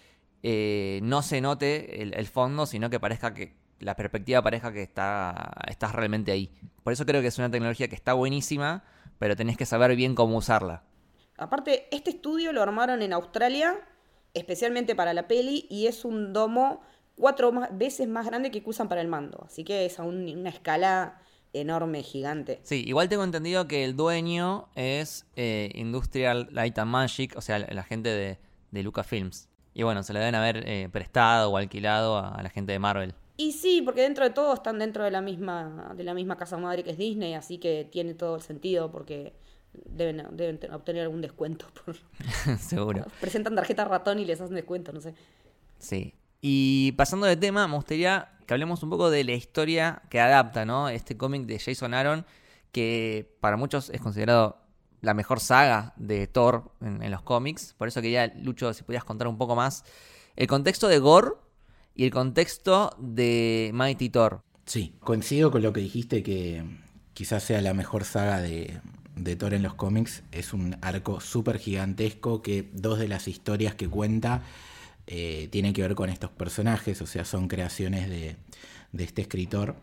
eh, 0.44 1.00
no 1.04 1.22
se 1.22 1.42
note 1.42 2.02
el, 2.02 2.14
el 2.14 2.28
fondo, 2.28 2.66
sino 2.66 2.90
que 2.90 3.00
parezca 3.00 3.34
que 3.34 3.56
la 3.80 3.96
perspectiva 3.96 4.42
parezca 4.42 4.72
que 4.72 4.82
está, 4.84 5.52
estás 5.68 5.94
realmente 5.94 6.32
ahí. 6.32 6.52
Por 6.84 6.94
eso 6.94 7.06
creo 7.06 7.22
que 7.22 7.28
es 7.28 7.38
una 7.38 7.50
tecnología 7.50 7.88
que 7.88 7.96
está 7.96 8.14
buenísima, 8.14 8.84
pero 9.20 9.36
tenés 9.36 9.58
que 9.58 9.66
saber 9.66 9.96
bien 9.96 10.16
cómo 10.16 10.38
usarla. 10.38 10.84
aparte, 11.38 11.88
este 11.92 12.12
estudio 12.12 12.54
lo 12.54 12.62
armaron 12.62 13.02
en 13.02 13.12
Australia, 13.14 13.76
especialmente 14.34 14.96
para 14.96 15.14
la 15.14 15.28
peli, 15.28 15.66
y 15.70 15.88
es 15.88 16.06
un 16.06 16.32
domo 16.34 16.82
cuatro 17.16 17.52
veces 17.72 18.08
más 18.08 18.26
grande 18.26 18.52
que 18.52 18.64
que 18.64 18.70
usan 18.70 18.88
para 18.90 19.02
el 19.02 19.08
mando. 19.08 19.44
Así 19.46 19.64
que 19.64 19.86
es 19.86 20.00
a 20.00 20.04
un- 20.04 20.28
una 20.38 20.50
escala 20.50 21.20
enorme, 21.54 22.02
gigante. 22.04 22.60
Sí, 22.64 22.84
igual 22.88 23.10
tengo 23.10 23.24
entendido 23.24 23.68
que 23.68 23.84
el 23.84 23.96
dueño 23.96 24.70
es 24.76 25.26
eh, 25.36 25.70
Industrial 25.76 26.48
Light 26.52 26.78
and 26.80 26.90
Magic, 26.92 27.36
o 27.38 27.42
sea, 27.42 27.60
la, 27.60 27.68
la 27.68 27.84
gente 27.84 28.10
de, 28.10 28.40
de 28.72 28.84
Lucasfilms. 28.84 29.50
Y 29.74 29.84
bueno, 29.84 30.04
se 30.04 30.14
le 30.14 30.20
deben 30.20 30.36
haber 30.36 30.68
eh, 30.70 30.90
prestado 30.92 31.50
o 31.52 31.58
alquilado 31.58 32.18
a, 32.18 32.30
a 32.30 32.44
la 32.44 32.50
gente 32.50 32.72
de 32.72 32.80
Marvel. 32.80 33.14
Y 33.38 33.54
sí, 33.54 33.82
porque 33.82 34.02
dentro 34.02 34.24
de 34.24 34.30
todo 34.30 34.54
están 34.54 34.78
dentro 34.78 35.04
de 35.04 35.10
la 35.12 35.22
misma, 35.22 35.92
de 35.96 36.04
la 36.04 36.14
misma 36.14 36.38
casa 36.38 36.58
madre 36.58 36.84
que 36.84 36.92
es 36.92 36.98
Disney, 36.98 37.34
así 37.34 37.58
que 37.58 37.88
tiene 37.92 38.14
todo 38.14 38.36
el 38.36 38.42
sentido 38.44 38.92
porque 38.92 39.34
deben, 39.74 40.24
deben 40.34 40.60
te- 40.60 40.70
obtener 40.72 41.02
algún 41.02 41.22
descuento. 41.22 41.66
Por, 41.84 41.96
Seguro. 42.60 43.06
presentan 43.20 43.56
tarjeta 43.56 43.86
ratón 43.86 44.20
y 44.20 44.26
les 44.26 44.40
hacen 44.40 44.56
descuento, 44.56 44.94
no 44.94 45.02
sé. 45.02 45.16
Sí. 45.80 46.14
Y 46.42 46.92
pasando 46.92 47.26
de 47.26 47.36
tema, 47.38 47.68
me 47.68 47.76
gustaría 47.76 48.30
que 48.46 48.54
hablemos 48.54 48.84
un 48.84 48.90
poco 48.92 49.10
de 49.10 49.24
la 49.24 49.32
historia 49.32 50.04
que 50.10 50.20
adapta, 50.20 50.66
¿no? 50.66 50.90
Este 50.90 51.18
cómic 51.18 51.48
de 51.48 51.58
Jason 51.58 51.94
Aaron, 51.96 52.26
que 52.72 53.36
para 53.40 53.58
muchos 53.58 53.90
es 53.90 54.02
considerado 54.02 54.58
la 55.04 55.14
mejor 55.14 55.42
saga 55.42 55.94
de 55.98 56.28
Thor 56.28 56.72
en, 56.82 57.12
los 57.12 57.22
cómics. 57.22 57.76
Por 57.78 57.90
eso 57.90 58.02
quería, 58.02 58.34
Lucho, 58.38 58.74
si 58.74 58.84
podías 58.84 59.04
contar 59.04 59.28
un 59.28 59.38
poco 59.38 59.56
más 59.56 59.84
el 60.36 60.48
contexto 60.48 60.88
de 60.88 60.98
Gore 60.98 61.32
y 61.94 62.06
el 62.06 62.12
contexto 62.12 62.96
de 62.98 63.70
Mighty 63.74 64.10
Thor. 64.10 64.42
Sí, 64.66 64.96
coincido 65.02 65.52
con 65.52 65.62
lo 65.62 65.74
que 65.74 65.82
dijiste 65.82 66.24
que 66.24 66.64
quizás 67.14 67.44
sea 67.44 67.62
la 67.62 67.74
mejor 67.74 68.06
saga 68.06 68.40
de, 68.40 68.80
de 69.18 69.36
Thor 69.36 69.54
en 69.54 69.62
los 69.62 69.74
cómics. 69.74 70.24
Es 70.32 70.54
un 70.54 70.78
arco 70.82 71.20
súper 71.20 71.60
gigantesco 71.60 72.42
que 72.42 72.70
dos 72.72 72.98
de 72.98 73.10
las 73.10 73.28
historias 73.28 73.76
que 73.76 73.90
cuenta 73.90 74.42
eh, 75.06 75.50
tienen 75.52 75.74
que 75.74 75.82
ver 75.82 75.96
con 75.96 76.10
estos 76.10 76.32
personajes, 76.32 77.02
o 77.02 77.08
sea, 77.08 77.26
son 77.26 77.50
creaciones 77.50 78.10
de, 78.10 78.38
de 78.94 79.04
este 79.04 79.22
escritor. 79.22 79.76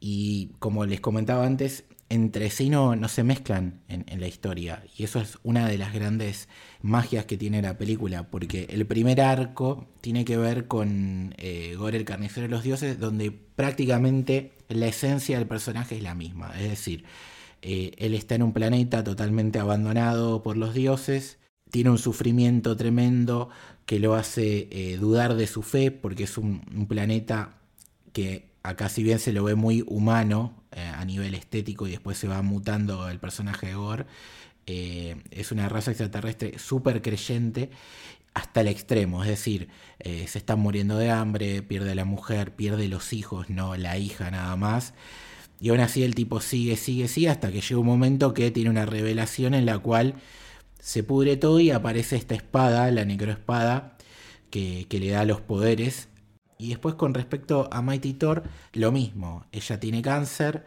Y 0.00 0.52
como 0.60 0.86
les 0.86 1.02
comentaba 1.02 1.44
antes, 1.44 1.84
entre 2.10 2.50
sí 2.50 2.68
no, 2.70 2.96
no 2.96 3.08
se 3.08 3.22
mezclan 3.22 3.80
en, 3.88 4.20
la 4.20 4.26
historia. 4.26 4.82
Y 4.96 5.04
eso 5.04 5.20
es 5.20 5.38
una 5.44 5.68
de 5.68 5.78
las 5.78 5.94
grandes 5.94 6.48
magias 6.82 7.24
que 7.24 7.38
tiene 7.38 7.62
la 7.62 7.78
película, 7.78 8.28
porque 8.30 8.66
el 8.68 8.84
primer 8.84 9.20
arco 9.20 9.86
tiene 10.00 10.24
que 10.24 10.36
ver 10.36 10.66
con 10.66 11.34
eh, 11.38 11.76
Gore 11.78 11.98
el 11.98 12.04
carnicero 12.04 12.48
de 12.48 12.50
los 12.50 12.64
dioses, 12.64 12.98
donde 12.98 13.30
prácticamente 13.30 14.52
la 14.68 14.88
esencia 14.88 15.38
del 15.38 15.46
personaje 15.46 15.96
es 15.96 16.02
la 16.02 16.16
misma. 16.16 16.52
Es 16.58 16.68
decir, 16.68 17.04
eh, 17.62 17.92
él 17.96 18.14
está 18.14 18.34
en 18.34 18.42
un 18.42 18.52
planeta 18.52 19.04
totalmente 19.04 19.60
abandonado 19.60 20.42
por 20.42 20.56
los 20.56 20.74
dioses, 20.74 21.38
tiene 21.70 21.90
un 21.90 21.98
sufrimiento 21.98 22.76
tremendo 22.76 23.50
que 23.86 24.00
lo 24.00 24.16
hace 24.16 24.68
eh, 24.72 24.96
dudar 24.96 25.36
de 25.36 25.46
su 25.46 25.62
fe, 25.62 25.92
porque 25.92 26.24
es 26.24 26.36
un 26.38 26.86
planeta 26.88 27.60
que 28.12 28.49
acá 28.62 28.88
si 28.88 29.02
bien 29.02 29.18
se 29.18 29.32
lo 29.32 29.44
ve 29.44 29.54
muy 29.54 29.84
humano 29.86 30.62
eh, 30.72 30.80
a 30.80 31.04
nivel 31.04 31.34
estético 31.34 31.86
y 31.86 31.92
después 31.92 32.18
se 32.18 32.28
va 32.28 32.42
mutando 32.42 33.08
el 33.08 33.18
personaje 33.18 33.68
de 33.68 33.74
Gore, 33.74 34.06
eh, 34.66 35.16
es 35.30 35.52
una 35.52 35.68
raza 35.68 35.90
extraterrestre 35.90 36.58
súper 36.58 37.02
creyente 37.02 37.70
hasta 38.34 38.60
el 38.60 38.68
extremo, 38.68 39.24
es 39.24 39.30
decir, 39.30 39.68
eh, 39.98 40.26
se 40.28 40.38
está 40.38 40.54
muriendo 40.56 40.96
de 40.96 41.10
hambre, 41.10 41.62
pierde 41.62 41.92
a 41.92 41.94
la 41.96 42.04
mujer, 42.04 42.54
pierde 42.54 42.86
los 42.88 43.12
hijos, 43.12 43.50
no 43.50 43.76
la 43.76 43.98
hija 43.98 44.30
nada 44.30 44.54
más. 44.56 44.94
Y 45.60 45.70
aún 45.70 45.80
así 45.80 46.04
el 46.04 46.14
tipo 46.14 46.40
sigue, 46.40 46.76
sigue, 46.76 47.08
sigue, 47.08 47.28
hasta 47.28 47.50
que 47.52 47.60
llega 47.60 47.80
un 47.80 47.86
momento 47.86 48.32
que 48.32 48.50
tiene 48.50 48.70
una 48.70 48.86
revelación 48.86 49.54
en 49.54 49.66
la 49.66 49.78
cual 49.78 50.14
se 50.80 51.02
pudre 51.02 51.36
todo 51.36 51.60
y 51.60 51.70
aparece 51.70 52.16
esta 52.16 52.34
espada, 52.34 52.90
la 52.90 53.04
necroespada, 53.04 53.98
que, 54.50 54.86
que 54.88 55.00
le 55.00 55.10
da 55.10 55.24
los 55.24 55.40
poderes 55.40 56.08
y 56.60 56.68
después 56.70 56.94
con 56.94 57.14
respecto 57.14 57.68
a 57.72 57.82
Mighty 57.82 58.14
Thor, 58.14 58.42
lo 58.72 58.92
mismo. 58.92 59.46
Ella 59.52 59.80
tiene 59.80 60.02
cáncer, 60.02 60.66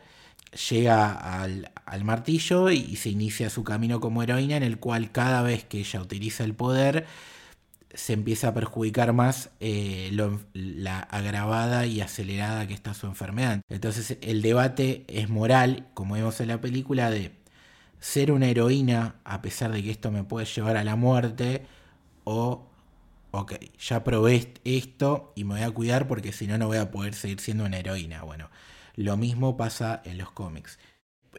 llega 0.69 1.11
al, 1.11 1.71
al 1.85 2.03
martillo 2.03 2.69
y, 2.69 2.95
se 2.95 3.09
inicia 3.09 3.49
su 3.49 3.63
camino 3.63 3.99
como 3.99 4.23
heroína 4.23 4.57
en 4.57 4.63
el 4.63 4.79
cual 4.79 5.11
cada 5.11 5.41
vez 5.41 5.63
que 5.63 5.79
ella 5.79 6.01
utiliza 6.01 6.43
el 6.43 6.53
poder 6.53 7.05
se 7.93 8.13
empieza 8.13 8.49
a 8.49 8.53
perjudicar 8.53 9.13
más 9.13 9.51
eh, 9.59 10.09
la 10.53 10.99
agravada 10.99 11.85
y 11.85 12.01
acelerada 12.01 12.67
que 12.67 12.73
está 12.73 12.93
su 12.93 13.05
enfermedad. 13.05 13.61
Entonces 13.69 14.17
el 14.21 14.41
debate 14.41 15.05
es 15.07 15.29
moral, 15.29 15.87
como 15.93 16.15
vemos 16.15 16.39
en 16.41 16.47
la 16.47 16.59
película, 16.59 17.11
de 17.11 17.31
ser 17.99 18.31
una 18.31 18.47
heroína 18.47 19.15
a 19.23 19.41
pesar 19.41 19.71
de 19.71 19.83
que 19.83 19.91
esto 19.91 20.11
me 20.11 20.23
puede 20.23 20.45
llevar 20.47 20.75
a 20.77 20.83
la 20.83 20.95
muerte 20.95 21.65
o 22.23 22.67
ok, 23.33 23.53
ya 23.79 24.03
probé 24.03 24.53
esto 24.63 25.33
y 25.35 25.43
me 25.43 25.55
voy 25.55 25.63
a 25.63 25.71
cuidar 25.71 26.07
porque 26.07 26.31
si 26.31 26.45
no, 26.45 26.57
no 26.59 26.67
voy 26.67 26.77
a 26.77 26.91
poder 26.91 27.15
seguir 27.15 27.39
siendo 27.39 27.65
una 27.65 27.79
heroína. 27.79 28.21
Bueno, 28.21 28.49
lo 28.95 29.17
mismo 29.17 29.57
pasa 29.57 30.03
en 30.05 30.19
los 30.19 30.31
cómics. 30.31 30.77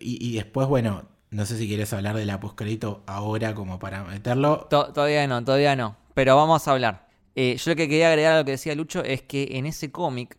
Y, 0.00 0.34
después, 0.34 0.66
bueno, 0.66 1.04
no 1.30 1.46
sé 1.46 1.56
si 1.56 1.68
quieres 1.68 1.92
hablar 1.92 2.16
del 2.16 2.30
apocalipto 2.30 3.04
ahora 3.06 3.54
como 3.54 3.78
para 3.78 4.02
meterlo. 4.02 4.66
To 4.70 4.92
todavía 4.92 5.24
no, 5.28 5.44
todavía 5.44 5.76
no, 5.76 5.96
pero 6.14 6.34
vamos 6.34 6.66
a 6.66 6.72
hablar. 6.72 7.08
Eh, 7.36 7.56
yo 7.56 7.70
lo 7.70 7.76
que 7.76 7.88
quería 7.88 8.08
agregar 8.08 8.34
a 8.34 8.38
lo 8.38 8.44
que 8.44 8.52
decía 8.52 8.74
Lucho 8.74 9.04
es 9.04 9.22
que 9.22 9.50
en 9.52 9.66
ese 9.66 9.92
cómic, 9.92 10.36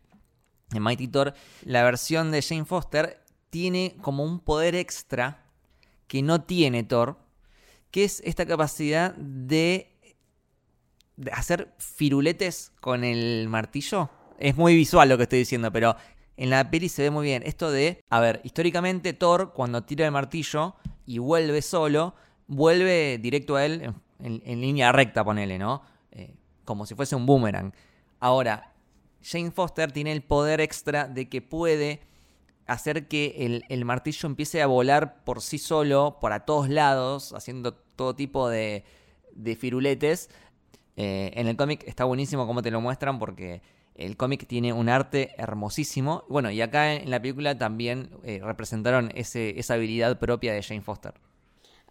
en 0.74 0.84
Mighty 0.84 1.08
Thor, 1.08 1.34
la 1.64 1.84
versión 1.84 2.32
de 2.32 2.42
Jane 2.42 2.66
Foster 2.66 3.24
tiene 3.50 3.96
como 4.02 4.26
un 4.26 4.42
poder 4.42 4.76
extra 4.76 5.46
que 6.08 6.22
no 6.22 6.42
tiene 6.42 6.84
Thor, 6.84 7.18
que 7.92 8.04
es 8.04 8.22
esta 8.26 8.46
capacidad 8.46 9.16
de 9.16 9.95
hacer 11.32 11.74
firuletes 11.78 12.72
con 12.82 13.04
el 13.04 13.48
martillo. 13.50 14.10
Es 14.38 14.56
muy 14.58 14.76
visual 14.76 15.10
lo 15.10 15.18
que 15.18 15.24
estoy 15.24 15.40
diciendo, 15.40 15.72
pero 15.72 15.96
en 16.38 16.50
la 16.50 16.70
peli 16.70 16.90
se 16.90 17.04
ve 17.04 17.10
muy 17.10 17.26
bien. 17.26 17.44
Esto 17.46 17.72
de, 17.72 18.04
a 18.10 18.20
ver, 18.20 18.42
históricamente 18.44 19.14
Thor 19.14 19.54
cuando 19.54 19.84
tira 19.84 20.06
el 20.06 20.12
martillo 20.12 20.76
y 21.06 21.20
vuelve 21.20 21.62
solo, 21.62 22.16
vuelve 22.48 23.18
directo 23.18 23.56
a 23.56 23.66
él 23.66 23.94
en, 24.20 24.62
línea 24.62 24.92
recta, 24.92 25.24
ponele, 25.24 25.58
¿no? 25.58 25.82
Eh, 26.12 26.34
como 26.64 26.86
si 26.86 26.96
fuese 26.96 27.16
un 27.16 27.26
boomerang. 27.26 27.74
Ahora, 28.20 28.74
Jane 29.22 29.52
Foster 29.52 29.92
tiene 29.92 30.12
el 30.12 30.22
poder 30.22 30.62
extra 30.62 31.08
de 31.08 31.30
que 31.30 31.42
puede 31.42 32.02
hacer 32.66 33.08
que 33.08 33.36
el, 33.40 33.64
el, 33.70 33.86
martillo 33.86 34.28
empiece 34.28 34.62
a 34.62 34.68
volar 34.68 35.24
por 35.24 35.42
sí 35.42 35.58
solo, 35.58 36.18
para 36.20 36.46
todos 36.46 36.70
lados, 36.70 37.34
haciendo 37.34 37.74
todo 37.74 38.16
tipo 38.16 38.50
de, 38.50 38.84
de 39.36 39.56
firuletes. 39.56 40.30
Eh, 40.98 41.32
en 41.36 41.48
el 41.48 41.58
cómic 41.58 41.84
está 41.88 42.06
buenísimo 42.06 42.48
cómo 42.48 42.62
te 42.62 42.72
lo 42.72 42.80
muestran 42.82 43.20
porque 43.20 43.62
el 43.96 44.18
cómic 44.18 44.48
tiene 44.48 44.74
un 44.74 44.90
arte 44.90 45.32
hermosísimo. 45.38 46.24
Bueno, 46.28 46.52
y 46.52 46.62
acá 46.62 46.94
en 46.94 47.10
la 47.10 47.22
película 47.22 47.58
también 47.58 48.10
eh, 48.24 48.42
representaron 48.44 49.12
ese, 49.16 49.60
esa 49.60 49.76
habilidad 49.76 50.20
propia 50.20 50.54
de 50.54 50.62
Jane 50.62 50.82
Foster. 50.82 51.14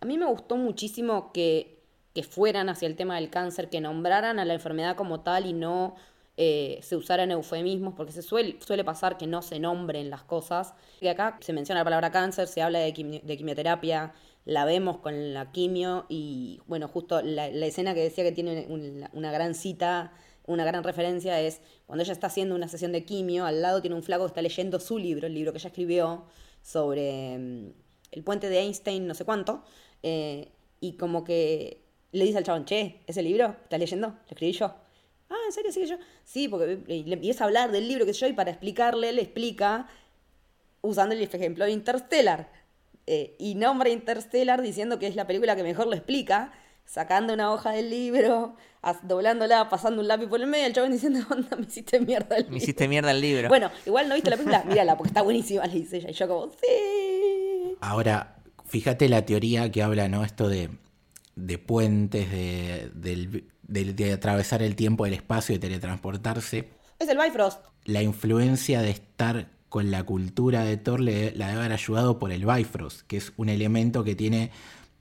A 0.01 0.07
mí 0.07 0.19
me 0.19 0.27
gustó 0.27 0.57
muchísimo 0.57 1.33
que, 1.33 1.79
que, 2.15 2.23
fueran 2.23 2.69
hacia 2.69 2.87
el 2.87 2.97
tema 2.97 3.17
del 3.17 3.31
cáncer, 3.31 3.71
que 3.71 3.81
nombraran 3.81 4.39
a 4.39 4.45
la 4.45 4.55
enfermedad 4.55 4.97
como 4.97 5.21
tal 5.21 5.47
y 5.47 5.55
no 5.55 5.95
eh, 6.37 6.79
se 6.83 6.97
usaran 6.97 7.31
eufemismos, 7.31 7.95
porque 7.95 8.13
se 8.13 8.21
suele, 8.21 8.85
pasar 8.85 9.17
que 9.17 9.27
no 9.27 9.41
se 9.41 9.59
nombren 9.59 10.11
las 10.11 10.25
cosas. 10.25 10.75
Y 11.01 11.09
acá 11.09 11.39
se 11.41 11.53
menciona 11.55 11.81
la 11.81 11.85
palabra 11.85 12.11
cáncer, 12.11 12.49
se 12.49 12.61
habla 12.61 12.81
de 12.81 12.93
quimioterapia, 12.93 14.13
la 14.45 14.65
vemos 14.65 14.99
con 14.99 15.33
la 15.33 15.53
quimio 15.53 16.07
y 16.09 16.61
bueno, 16.67 16.89
justo 16.89 17.23
la, 17.23 17.49
escena 17.49 17.95
que 17.95 18.03
decía 18.03 18.25
que 18.25 18.33
tiene 18.33 18.67
una, 19.13 19.33
gran 19.33 19.55
cita, 19.55 20.13
una 20.47 20.65
gran 20.65 20.85
referencia 20.85 21.41
es 21.41 21.61
cuando 21.87 22.03
ella 22.03 22.13
está 22.13 22.27
haciendo 22.27 22.55
una 22.55 22.69
sesión 22.69 22.93
de 22.93 23.05
quimio, 23.05 23.47
al 23.47 23.63
lado 23.63 23.81
tiene 23.81 23.97
un 23.97 24.03
flaco 24.03 24.25
que 24.25 24.29
está 24.29 24.43
leyendo 24.43 24.81
su 24.81 24.99
libro, 24.99 25.27
el 25.27 25.35
libro 25.35 25.53
que 25.53 25.59
ella 25.59 25.69
escribió 25.69 26.25
sobre 26.63 27.37
um, 27.37 27.73
el 28.11 28.23
puente 28.23 28.49
de 28.49 28.61
Einstein, 28.61 29.07
no 29.07 29.15
sé 29.15 29.25
cuánto, 29.25 29.65
eh, 30.03 30.51
y 30.81 30.97
como 30.97 31.25
que 31.25 31.83
le 32.13 32.25
dice 32.25 32.39
al 32.39 32.45
chabón, 32.45 32.65
che, 32.65 33.01
¿ese 33.07 33.23
libro? 33.23 33.57
¿Estás 33.65 33.79
leyendo? 33.79 34.09
¿Lo 34.09 34.31
escribí 34.31 34.53
yo? 34.53 34.67
Ah, 35.31 35.37
¿en 35.47 35.53
serio? 35.53 35.73
Sí, 35.73 35.87
yo. 35.87 35.97
Sí, 36.23 36.49
porque 36.49 36.81
empieza 36.87 37.45
a 37.45 37.47
hablar 37.47 37.73
del 37.73 37.89
libro 37.89 38.05
que 38.07 38.13
yo 38.13 38.27
y 38.27 38.35
para 38.35 38.51
explicarle, 38.51 39.13
le 39.13 39.23
explica 39.23 39.89
usando 40.83 41.15
el 41.15 41.23
ejemplo 41.23 41.65
de 41.65 41.73
Interstellar 41.73 42.64
eh, 43.07 43.37
y 43.39 43.55
nombra 43.55 43.91
Interstellar 43.91 44.63
diciendo 44.63 44.99
que 44.99 45.07
es 45.07 45.17
la 45.17 45.27
película 45.27 45.57
que 45.57 45.63
mejor 45.63 45.87
lo 45.87 45.95
explica, 45.95 46.53
sacando 46.85 47.35
una 47.35 47.53
hoja 47.53 47.71
del 47.71 47.91
libro, 47.91 48.57
doblándola, 49.03 49.69
pasando 49.69 50.01
un 50.01 50.09
lápiz 50.09 50.27
por 50.27 50.41
el 50.41 50.47
medio, 50.47 50.67
el 50.67 50.73
chabón 50.73 50.93
diciendo, 50.93 51.21
onda, 51.31 51.57
me 51.57 51.65
hiciste 51.65 52.01
mierda 52.01 52.37
el 52.37 52.43
libro. 52.43 52.53
Me 52.53 52.59
hiciste 52.59 52.89
mierda 52.89 53.11
el 53.11 53.21
libro. 53.21 53.49
Bueno, 53.49 53.71
igual 53.87 54.09
no 54.09 54.15
viste 54.15 54.31
la 54.31 54.37
película, 54.37 54.65
mírala, 54.65 54.97
porque 54.97 55.09
está 55.09 55.23
buenísima, 55.23 55.67
le 55.67 55.75
dice 55.75 55.99
ella. 55.99 56.11
Y 56.11 56.13
yo 56.13 56.29
como, 56.29 56.51
sí. 56.51 57.77
Ahora, 57.81 58.37
fíjate 58.65 59.09
la 59.09 59.25
teoría 59.25 59.71
que 59.71 59.83
habla, 59.83 60.09
¿no? 60.09 60.25
Esto 60.25 60.49
de, 60.49 60.71
de 61.37 61.59
puentes, 61.59 62.31
de, 62.31 62.91
de, 62.95 63.45
de, 63.63 63.93
de 63.93 64.13
atravesar 64.13 64.63
el 64.63 64.77
tiempo, 64.77 65.07
el 65.07 65.15
espacio, 65.15 65.55
de 65.55 65.59
teletransportarse. 65.59 66.71
Es 66.99 67.09
el 67.09 67.19
Bifrost. 67.19 67.61
La 67.85 68.03
influencia 68.03 68.81
de 68.81 68.91
estar 68.91 69.49
con 69.75 69.91
la 69.91 70.05
cultura 70.05 70.63
de 70.63 70.77
Thor 70.77 71.01
le, 71.01 71.33
la 71.33 71.49
debe 71.49 71.59
haber 71.59 71.73
ayudado 71.73 72.21
por 72.21 72.31
el 72.31 72.47
Bifrost, 72.47 73.01
que 73.09 73.17
es 73.17 73.33
un 73.37 73.49
elemento 73.49 74.05
que 74.05 74.15
tiene 74.15 74.53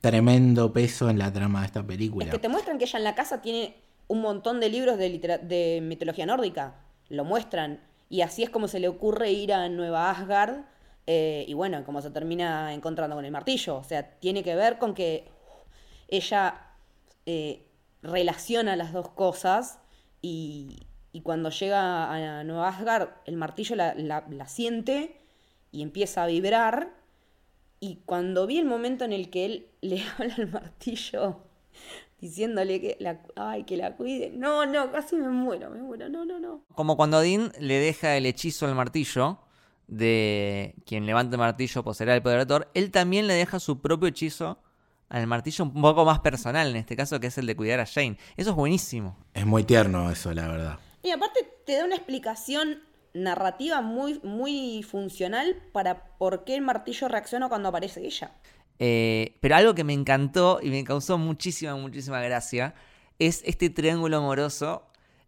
tremendo 0.01 0.73
peso 0.73 1.11
en 1.11 1.19
la 1.19 1.31
trama 1.31 1.59
de 1.59 1.67
esta 1.67 1.85
película. 1.85 2.25
Es 2.25 2.31
que 2.31 2.39
te 2.39 2.49
muestran 2.49 2.79
que 2.79 2.85
ella 2.85 2.97
en 2.97 3.03
la 3.03 3.13
casa 3.13 3.39
tiene 3.39 3.75
un 4.07 4.21
montón 4.21 4.59
de 4.59 4.69
libros 4.69 4.97
de, 4.97 5.79
mitología 5.83 6.25
nórdica. 6.25 6.73
Lo 7.09 7.23
muestran. 7.23 7.81
Y 8.09 8.21
así 8.21 8.41
es 8.41 8.49
como 8.49 8.67
se 8.67 8.79
le 8.79 8.87
ocurre 8.87 9.31
ir 9.31 9.53
a 9.53 9.69
Nueva 9.69 10.09
Asgard. 10.09 10.61
Eh, 11.05 11.45
y 11.47 11.53
bueno, 11.53 11.83
como 11.85 12.01
se 12.01 12.09
termina 12.09 12.73
encontrando 12.73 13.15
con 13.15 13.25
el 13.25 13.31
martillo. 13.31 13.75
O 13.75 13.83
sea, 13.83 14.15
tiene 14.19 14.41
que 14.41 14.55
ver 14.55 14.79
con 14.79 14.95
que 14.95 15.29
ella 16.07 16.71
eh, 17.27 17.67
relaciona 18.01 18.75
las 18.75 18.91
dos 18.91 19.09
cosas 19.09 19.77
y, 20.19 20.87
y 21.13 21.21
cuando 21.21 21.51
llega 21.51 22.39
a 22.39 22.43
Nueva 22.43 22.69
Asgard, 22.69 23.09
el 23.25 23.37
martillo 23.37 23.75
la, 23.75 23.93
la, 23.93 24.25
la, 24.31 24.47
siente 24.47 25.21
y 25.71 25.83
empieza 25.83 26.23
a 26.23 26.27
vibrar. 26.27 26.91
Y 27.79 28.01
cuando 28.05 28.47
vi 28.47 28.57
el 28.57 28.65
momento 28.65 29.05
en 29.05 29.13
el 29.13 29.29
que 29.29 29.45
él 29.45 29.67
le 29.81 30.01
habla 30.01 30.33
al 30.35 30.51
martillo, 30.51 31.37
diciéndole 32.19 32.81
que 32.81 32.97
la, 32.99 33.21
ay, 33.35 33.63
que 33.63 33.77
la 33.77 33.95
cuide, 33.95 34.31
no, 34.31 34.65
no, 34.65 34.91
casi 34.91 35.15
me 35.15 35.29
muero, 35.29 35.69
me 35.69 35.83
muero, 35.83 36.09
no, 36.09 36.25
no, 36.25 36.39
no. 36.39 36.63
Como 36.73 36.97
cuando 36.97 37.21
Dean 37.21 37.51
le 37.59 37.75
deja 37.75 38.17
el 38.17 38.25
hechizo 38.25 38.65
al 38.65 38.73
martillo, 38.73 39.37
de 39.87 40.73
quien 40.83 41.05
levanta 41.05 41.35
el 41.35 41.41
martillo 41.41 41.83
poseerá 41.83 42.15
el 42.15 42.23
poder 42.23 42.39
de 42.39 42.45
Thor, 42.47 42.71
él 42.73 42.89
también 42.89 43.27
le 43.27 43.35
deja 43.35 43.59
su 43.59 43.81
propio 43.81 44.07
hechizo 44.07 44.57
al 45.09 45.27
martillo 45.27 45.65
un 45.65 45.79
poco 45.79 46.05
más 46.05 46.21
personal, 46.21 46.69
en 46.69 46.77
este 46.77 46.95
caso, 46.95 47.19
que 47.19 47.27
es 47.27 47.37
el 47.37 47.45
de 47.45 47.55
cuidar 47.55 47.79
a 47.79 47.85
Jane. 47.85 48.17
Eso 48.35 48.49
es 48.49 48.55
buenísimo. 48.55 49.15
Es 49.35 49.45
muy 49.45 49.63
tierno 49.63 50.09
eso, 50.09 50.33
la 50.33 50.47
verdad. 50.47 50.79
Y 51.03 51.11
aparte 51.11 51.47
te 51.65 51.77
da 51.77 51.85
una 51.85 51.95
explicación 51.95 52.81
narrativa 53.13 53.81
muy, 53.81 54.19
muy 54.23 54.83
funcional 54.83 55.61
para 55.71 56.17
por 56.17 56.45
qué 56.45 56.55
el 56.55 56.61
martillo 56.61 57.07
reacciona 57.07 57.49
cuando 57.49 57.69
aparece 57.69 58.05
ella. 58.05 58.31
Eh, 58.79 59.37
pero 59.39 59.55
algo 59.55 59.75
que 59.75 59.83
me 59.83 59.93
encantó 59.93 60.59
y 60.61 60.69
me 60.69 60.83
causó 60.83 61.17
muchísima, 61.17 61.75
muchísima 61.75 62.21
gracia 62.21 62.73
es 63.19 63.41
este 63.45 63.69
triángulo 63.69 64.17
amoroso 64.17 64.87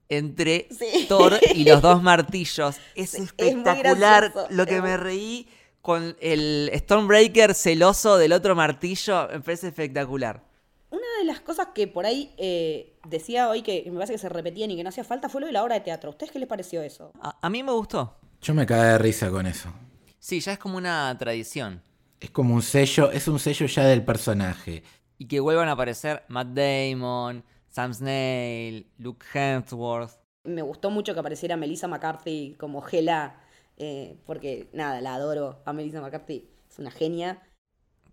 entre 0.09 0.67
sí. 0.71 1.05
Thor 1.07 1.39
y 1.53 1.65
los 1.65 1.81
dos 1.81 2.01
martillos. 2.03 2.77
Es 2.95 3.11
sí, 3.11 3.21
espectacular 3.21 4.33
es 4.49 4.55
lo 4.55 4.65
que 4.65 4.81
me 4.81 4.97
reí 4.97 5.47
con 5.81 6.17
el 6.19 6.71
Stormbreaker 6.73 7.53
celoso 7.53 8.17
del 8.17 8.33
otro 8.33 8.55
martillo, 8.55 9.27
me 9.31 9.39
parece 9.41 9.67
espectacular. 9.67 10.43
Una 10.89 11.05
de 11.19 11.25
las 11.25 11.41
cosas 11.41 11.67
que 11.75 11.87
por 11.87 12.05
ahí 12.05 12.33
eh, 12.37 12.94
decía 13.09 13.49
hoy 13.49 13.61
que 13.61 13.83
me 13.87 13.95
parece 13.95 14.13
que 14.13 14.19
se 14.19 14.29
repetían 14.29 14.71
y 14.71 14.75
que 14.77 14.83
no 14.83 14.89
hacía 14.89 15.03
falta 15.03 15.29
fue 15.29 15.41
lo 15.41 15.47
de 15.47 15.53
la 15.53 15.63
obra 15.63 15.75
de 15.75 15.81
teatro. 15.81 16.09
¿A 16.09 16.11
ustedes 16.11 16.31
qué 16.31 16.39
les 16.39 16.47
pareció 16.47 16.81
eso? 16.81 17.11
A, 17.21 17.37
a 17.41 17.49
mí 17.49 17.63
me 17.63 17.71
gustó. 17.71 18.17
Yo 18.41 18.53
me 18.53 18.65
cagué 18.65 18.89
de 18.89 18.97
risa 18.97 19.29
con 19.31 19.47
eso. 19.47 19.73
Sí, 20.19 20.39
ya 20.39 20.53
es 20.53 20.59
como 20.59 20.77
una 20.77 21.15
tradición. 21.17 21.81
Es 22.19 22.31
como 22.31 22.55
un 22.55 22.61
sello, 22.61 23.11
es 23.11 23.27
un 23.27 23.39
sello 23.39 23.65
ya 23.67 23.85
del 23.85 24.03
personaje. 24.03 24.83
Y 25.17 25.27
que 25.27 25.39
vuelvan 25.39 25.67
a 25.67 25.73
aparecer 25.73 26.23
Matt 26.27 26.47
Damon, 26.47 27.43
Sam 27.69 27.93
Snail, 27.93 28.87
Luke 28.97 29.25
Hemsworth. 29.33 30.13
Me 30.43 30.61
gustó 30.61 30.89
mucho 30.89 31.13
que 31.13 31.19
apareciera 31.19 31.57
Melissa 31.57 31.87
McCarthy 31.87 32.55
como 32.57 32.81
Gela, 32.81 33.35
eh, 33.77 34.17
porque 34.25 34.69
nada, 34.73 35.01
la 35.01 35.15
adoro 35.15 35.61
a 35.65 35.73
Melissa 35.73 36.01
McCarthy. 36.01 36.49
Es 36.69 36.79
una 36.79 36.91
genia. 36.91 37.41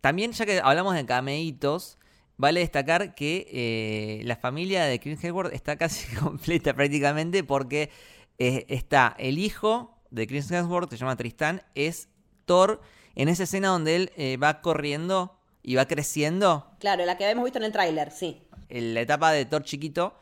También, 0.00 0.32
ya 0.32 0.44
que 0.44 0.60
hablamos 0.60 0.94
de 0.94 1.06
cameitos, 1.06 1.98
vale 2.42 2.58
destacar 2.58 3.14
que 3.14 3.46
eh, 3.52 4.24
la 4.24 4.34
familia 4.34 4.84
de 4.84 4.98
Chris 4.98 5.22
Hemsworth 5.22 5.54
está 5.54 5.76
casi 5.76 6.12
completa 6.20 6.74
prácticamente 6.74 7.44
porque 7.44 7.88
eh, 8.38 8.66
está 8.68 9.14
el 9.18 9.38
hijo 9.38 9.96
de 10.10 10.26
Chris 10.26 10.50
Hemsworth, 10.50 10.90
que 10.90 10.96
se 10.96 11.00
llama 11.00 11.16
Tristán, 11.16 11.62
es 11.76 12.08
Thor 12.44 12.80
en 13.14 13.28
esa 13.28 13.44
escena 13.44 13.68
donde 13.68 13.94
él 13.94 14.12
eh, 14.16 14.38
va 14.38 14.60
corriendo 14.60 15.38
y 15.62 15.76
va 15.76 15.86
creciendo. 15.86 16.68
Claro, 16.80 17.06
la 17.06 17.16
que 17.16 17.24
habíamos 17.24 17.44
visto 17.44 17.60
en 17.60 17.64
el 17.64 17.72
tráiler, 17.72 18.10
sí. 18.10 18.42
En 18.68 18.94
la 18.94 19.02
etapa 19.02 19.30
de 19.30 19.44
Thor 19.44 19.62
chiquito 19.62 20.16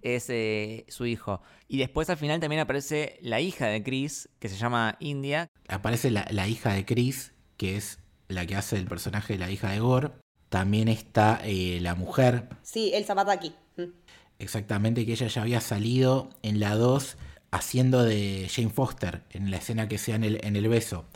es 0.00 0.30
eh, 0.30 0.84
su 0.86 1.06
hijo. 1.06 1.42
Y 1.66 1.78
después 1.78 2.08
al 2.08 2.18
final 2.18 2.38
también 2.38 2.60
aparece 2.60 3.18
la 3.20 3.40
hija 3.40 3.66
de 3.66 3.82
Chris, 3.82 4.28
que 4.38 4.48
se 4.48 4.56
llama 4.56 4.96
India. 5.00 5.48
Aparece 5.66 6.12
la, 6.12 6.24
la 6.30 6.46
hija 6.46 6.72
de 6.72 6.84
Chris, 6.84 7.32
que 7.56 7.76
es 7.76 7.98
la 8.28 8.46
que 8.46 8.54
hace 8.54 8.76
el 8.76 8.86
personaje 8.86 9.32
de 9.32 9.40
la 9.40 9.50
hija 9.50 9.72
de 9.72 9.80
Gore. 9.80 10.12
También 10.54 10.86
está 10.86 11.40
eh, 11.42 11.80
la 11.82 11.96
mujer, 11.96 12.48
Sí, 12.62 12.92
el 12.94 13.04
Zapataki. 13.04 13.52
Mm. 13.76 13.90
exactamente, 14.38 15.04
que 15.04 15.10
ella 15.10 15.26
ya 15.26 15.42
había 15.42 15.60
salido 15.60 16.30
en 16.42 16.60
la 16.60 16.76
2 16.76 17.16
haciendo 17.50 18.04
de 18.04 18.48
Jane 18.48 18.70
Foster, 18.70 19.22
en 19.30 19.50
la 19.50 19.56
escena 19.56 19.88
que 19.88 19.98
sea 19.98 20.14
en 20.14 20.22
el, 20.22 20.44
en 20.44 20.54
el 20.54 20.68
beso. 20.68 21.06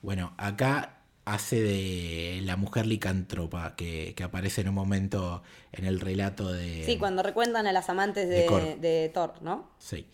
Bueno, 0.00 0.32
acá 0.36 1.00
hace 1.24 1.60
de 1.60 2.40
la 2.44 2.56
mujer 2.56 2.86
licántropa 2.86 3.74
que, 3.74 4.14
que 4.14 4.22
aparece 4.22 4.60
en 4.60 4.68
un 4.68 4.76
momento 4.76 5.42
en 5.72 5.86
el 5.86 5.98
relato 5.98 6.52
de... 6.52 6.84
Sí, 6.84 6.96
cuando 6.96 7.24
recuentan 7.24 7.66
a 7.66 7.72
las 7.72 7.88
amantes 7.90 8.28
de 8.28 8.42
de, 8.42 8.46
Cor. 8.46 8.78
de 8.78 9.10
Thor, 9.12 9.34
¿no? 9.42 9.72
Sí. 9.78 10.06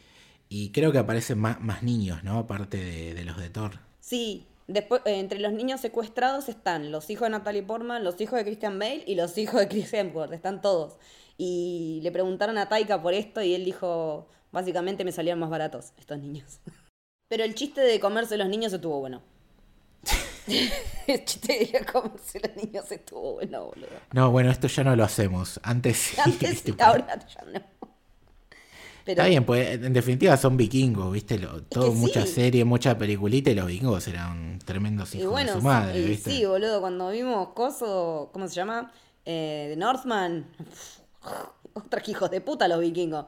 Y 0.48 0.70
creo 0.70 0.90
que 0.90 0.96
aparecen 0.98 1.38
más, 1.38 1.60
más 1.60 1.82
niños, 1.82 2.24
¿no? 2.24 2.38
Aparte 2.38 2.78
de, 2.78 3.12
de 3.12 3.24
los 3.26 3.36
de 3.36 3.50
Thor. 3.50 3.72
Sí, 4.00 4.46
después 4.70 5.02
eh, 5.04 5.18
entre 5.18 5.38
los 5.40 5.52
niños 5.52 5.80
secuestrados 5.80 6.48
están 6.48 6.90
los 6.90 7.10
hijos 7.10 7.26
de 7.26 7.30
Natalie 7.30 7.62
Portman, 7.62 8.04
los 8.04 8.20
hijos 8.20 8.38
de 8.38 8.44
Christian 8.44 8.78
Bale 8.78 9.04
y 9.06 9.14
los 9.14 9.36
hijos 9.38 9.60
de 9.60 9.68
Chris 9.68 9.92
Hemsworth, 9.92 10.32
están 10.32 10.60
todos. 10.60 10.98
Y 11.36 12.00
le 12.02 12.12
preguntaron 12.12 12.58
a 12.58 12.68
Taika 12.68 13.00
por 13.00 13.14
esto 13.14 13.42
y 13.42 13.54
él 13.54 13.64
dijo, 13.64 14.28
básicamente 14.52 15.04
me 15.04 15.12
salían 15.12 15.38
más 15.38 15.50
baratos 15.50 15.92
estos 15.98 16.18
niños. 16.18 16.60
Pero 17.28 17.44
el 17.44 17.54
chiste 17.54 17.80
de 17.80 18.00
comerse 18.00 18.36
los 18.36 18.48
niños 18.48 18.72
estuvo 18.72 18.98
bueno. 19.00 19.22
el 21.06 21.24
chiste 21.24 21.70
de 21.72 21.84
comerse 21.84 22.40
los 22.40 22.56
niños 22.56 22.90
estuvo 22.90 23.34
bueno, 23.34 23.66
boludo. 23.66 23.88
No, 24.12 24.30
bueno, 24.30 24.50
esto 24.50 24.66
ya 24.66 24.84
no 24.84 24.96
lo 24.96 25.04
hacemos. 25.04 25.60
Antes 25.62 25.96
sí. 25.96 26.16
Antes 26.20 26.64
ahora 26.80 27.18
ya 27.26 27.42
no. 27.44 27.79
Pero 29.14 29.22
Está 29.22 29.26
bien, 29.26 29.44
pues 29.44 29.68
en 29.82 29.92
definitiva 29.92 30.36
son 30.36 30.56
vikingos, 30.56 31.12
¿viste? 31.12 31.38
Lo- 31.38 31.62
todo, 31.64 31.92
que 31.92 31.94
mucha 31.94 32.24
sí. 32.24 32.26
serie, 32.26 32.64
mucha 32.64 32.96
peliculita 32.98 33.50
y 33.50 33.54
los 33.54 33.66
vikingos 33.66 34.06
eran 34.08 34.58
tremendos 34.64 35.14
Y 35.14 35.24
hijos 35.24 35.26
bueno, 35.26 35.48
de 35.48 35.48
su 35.48 35.60
madre, 35.60 36.02
sí, 36.02 36.06
¿viste? 36.06 36.40
sí, 36.40 36.44
boludo, 36.46 36.80
cuando 36.80 37.10
vimos 37.10 37.48
Coso, 37.48 38.30
¿cómo 38.32 38.46
se 38.48 38.54
llama? 38.54 38.92
Eh, 39.24 39.74
Northman. 39.76 40.46
Otros 41.74 42.08
hijos 42.08 42.30
de 42.30 42.40
puta 42.40 42.68
los 42.68 42.80
vikingos. 42.80 43.26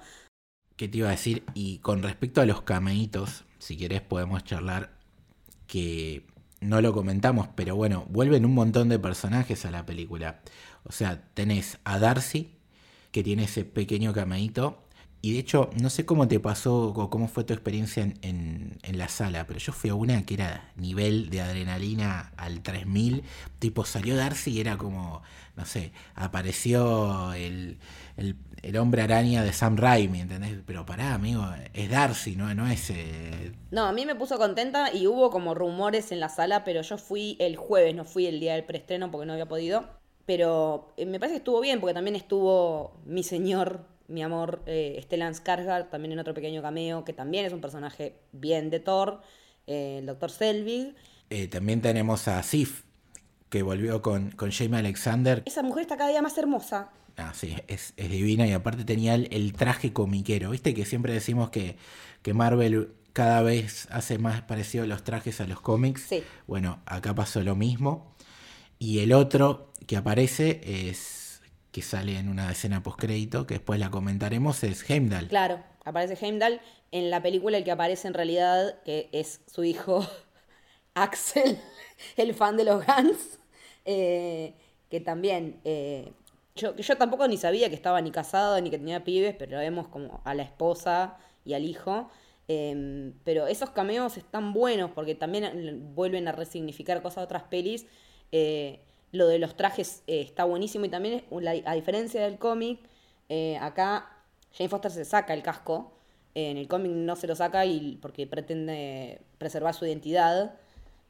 ¿Qué 0.76 0.88
te 0.88 0.98
iba 0.98 1.08
a 1.08 1.12
decir? 1.12 1.44
Y 1.54 1.78
con 1.78 2.02
respecto 2.02 2.40
a 2.40 2.46
los 2.46 2.62
cameitos, 2.62 3.44
si 3.58 3.76
querés 3.76 4.00
podemos 4.02 4.42
charlar 4.44 4.98
que 5.66 6.26
no 6.60 6.80
lo 6.82 6.92
comentamos, 6.94 7.48
pero 7.56 7.76
bueno, 7.76 8.06
vuelven 8.10 8.44
un 8.46 8.54
montón 8.54 8.88
de 8.88 8.98
personajes 8.98 9.64
a 9.66 9.72
la 9.72 9.86
película. 9.86 10.42
O 10.84 10.92
sea, 10.92 11.22
tenés 11.34 11.78
a 11.84 11.98
Darcy, 11.98 12.56
que 13.12 13.24
tiene 13.24 13.44
ese 13.44 13.64
pequeño 13.64 14.12
cameíto. 14.14 14.81
Y 15.22 15.32
de 15.34 15.38
hecho, 15.38 15.70
no 15.80 15.88
sé 15.88 16.04
cómo 16.04 16.26
te 16.28 16.40
pasó 16.40 16.88
o 16.88 17.08
cómo 17.10 17.28
fue 17.28 17.44
tu 17.44 17.52
experiencia 17.54 18.02
en, 18.02 18.18
en- 18.22 18.78
en 18.82 18.98
la 18.98 19.08
sala, 19.08 19.46
pero 19.46 19.60
yo 19.60 19.72
fui 19.72 19.88
a 19.90 19.94
una 19.94 20.24
que 20.26 20.34
era 20.34 20.72
nivel 20.76 21.30
de 21.30 21.40
adrenalina 21.40 22.32
al 22.36 22.60
3000. 22.62 23.22
Tipo, 23.60 23.84
salió 23.84 24.16
Darcy 24.16 24.50
y 24.52 24.60
era 24.60 24.76
como, 24.78 25.22
no 25.56 25.64
sé, 25.64 25.92
apareció 26.16 27.32
el, 27.34 27.78
el- 28.16 28.36
hombre 28.78 29.02
araña 29.02 29.42
de 29.44 29.52
Sam 29.52 29.76
Raimi, 29.76 30.20
¿entendés? 30.22 30.58
Pero 30.66 30.84
pará, 30.86 31.14
amigo, 31.14 31.46
es 31.72 31.90
Darcy, 31.90 32.36
no, 32.36 32.52
no 32.54 32.66
es... 32.68 32.90
eh, 32.90 33.52
No, 33.70 33.86
a 33.86 33.92
mí 33.92 34.04
me 34.04 34.14
puso 34.14 34.36
contenta 34.38 34.92
y 34.94 35.06
hubo 35.06 35.30
como 35.30 35.54
rumores 35.54 36.12
en 36.12 36.20
la 36.20 36.28
sala, 36.28 36.62
pero 36.64 36.82
yo 36.82 36.98
fui 36.98 37.36
el 37.40 37.56
jueves, 37.56 37.94
no 37.94 38.04
fui 38.04 38.26
el 38.26 38.38
día 38.38 38.54
del 38.54 38.64
preestreno 38.64 39.10
porque 39.10 39.26
no 39.26 39.32
había 39.32 39.48
podido. 39.48 39.88
Pero 40.26 40.92
eh, 40.98 41.06
me 41.06 41.18
parece 41.18 41.34
que 41.34 41.38
estuvo 41.38 41.60
bien 41.60 41.80
porque 41.80 41.94
también 41.94 42.14
estuvo 42.16 43.00
mi 43.06 43.22
señor, 43.22 43.86
mi 44.12 44.22
amor, 44.22 44.62
eh, 44.66 45.00
Stellan 45.02 45.34
Skarsgård, 45.34 45.90
también 45.90 46.12
en 46.12 46.18
otro 46.20 46.34
pequeño 46.34 46.62
cameo, 46.62 47.04
que 47.04 47.12
también 47.12 47.44
es 47.44 47.52
un 47.52 47.60
personaje 47.60 48.14
bien 48.32 48.70
de 48.70 48.78
Thor, 48.80 49.20
eh, 49.66 49.98
el 49.98 50.06
Dr. 50.06 50.30
Selvig. 50.30 50.94
eh, 51.30 51.48
también 51.48 51.80
tenemos 51.80 52.28
a 52.28 52.42
Sif, 52.42 52.82
que 53.48 53.62
volvió 53.62 54.02
con, 54.02 54.30
con 54.30 54.50
Jamie 54.50 54.78
Alexander. 54.78 55.42
Esa 55.46 55.62
mujer 55.62 55.82
está 55.82 55.96
cada 55.96 56.10
día 56.10 56.22
más 56.22 56.36
hermosa. 56.38 56.90
Ah, 57.16 57.32
sí, 57.34 57.54
es, 57.68 57.92
es 57.96 58.10
divina 58.10 58.46
y 58.46 58.52
aparte 58.52 58.84
tenía 58.84 59.14
el, 59.14 59.28
el 59.32 59.52
traje 59.52 59.92
comiquero. 59.92 60.50
Viste 60.50 60.72
que 60.72 60.86
siempre 60.86 61.12
decimos 61.12 61.50
que, 61.50 61.76
que 62.22 62.32
Marvel 62.32 62.92
cada 63.12 63.42
vez 63.42 63.86
hace 63.90 64.16
más 64.18 64.40
parecido 64.42 64.86
los 64.86 65.04
trajes 65.04 65.40
a 65.42 65.46
los 65.46 65.60
cómics. 65.60 66.02
Sí. 66.08 66.22
Bueno, 66.46 66.80
acá 66.86 67.14
pasó 67.14 67.42
lo 67.42 67.54
mismo. 67.54 68.14
Y 68.78 69.00
el 69.00 69.12
otro 69.12 69.70
que 69.86 69.96
aparece 69.98 70.60
es 70.64 71.21
que 71.72 71.82
sale 71.82 72.18
en 72.18 72.28
una 72.28 72.50
escena 72.52 72.82
postcrédito, 72.82 73.46
que 73.46 73.54
después 73.54 73.80
la 73.80 73.90
comentaremos, 73.90 74.62
es 74.64 74.88
Heimdall. 74.88 75.28
Claro, 75.28 75.62
aparece 75.84 76.16
Heimdall. 76.24 76.60
En 76.92 77.10
la 77.10 77.22
película 77.22 77.56
el 77.58 77.64
que 77.64 77.72
aparece 77.72 78.08
en 78.08 78.14
realidad, 78.14 78.82
que 78.84 79.08
es 79.12 79.40
su 79.46 79.64
hijo 79.64 80.06
Axel, 80.94 81.58
el 82.16 82.34
fan 82.34 82.56
de 82.56 82.64
los 82.64 82.84
Guns, 82.86 83.38
eh, 83.84 84.54
que 84.90 85.00
también, 85.00 85.60
eh, 85.64 86.12
yo, 86.54 86.76
yo 86.76 86.96
tampoco 86.98 87.26
ni 87.28 87.38
sabía 87.38 87.68
que 87.70 87.74
estaba 87.74 88.00
ni 88.02 88.10
casado 88.10 88.60
ni 88.60 88.70
que 88.70 88.78
tenía 88.78 89.04
pibes, 89.04 89.34
pero 89.36 89.58
vemos 89.58 89.88
como 89.88 90.20
a 90.24 90.34
la 90.34 90.42
esposa 90.42 91.18
y 91.44 91.54
al 91.54 91.64
hijo. 91.64 92.10
eh, 92.48 93.12
pero 93.24 93.46
esos 93.46 93.70
cameos 93.70 94.16
están 94.18 94.52
buenos 94.52 94.90
porque 94.90 95.14
también 95.14 95.94
vuelven 95.94 96.28
a 96.28 96.32
resignificar 96.32 97.00
cosas 97.02 97.18
de 97.22 97.24
otras 97.24 97.44
pelis. 97.44 97.86
Eh, 98.32 98.84
lo 99.12 99.26
de 99.28 99.38
los 99.38 99.56
trajes 99.56 100.02
eh, 100.06 100.20
está 100.22 100.44
buenísimo 100.44 100.84
y 100.84 100.88
también, 100.88 101.24
la- 101.30 101.52
a 101.64 101.74
diferencia 101.74 102.22
del 102.22 102.38
cómic, 102.38 102.80
eh, 103.28 103.56
acá 103.58 104.08
Jane 104.52 104.68
Foster 104.68 104.90
se 104.90 105.04
saca 105.04 105.32
el 105.34 105.42
casco. 105.42 105.92
En 106.34 106.56
el 106.56 106.66
cómic 106.66 106.92
no 106.92 107.14
se 107.14 107.26
lo 107.26 107.36
saca 107.36 107.64
y 107.66 107.98
porque 108.00 108.26
pretende 108.26 109.20
preservar 109.38 109.74
su 109.74 109.84
identidad. 109.86 110.54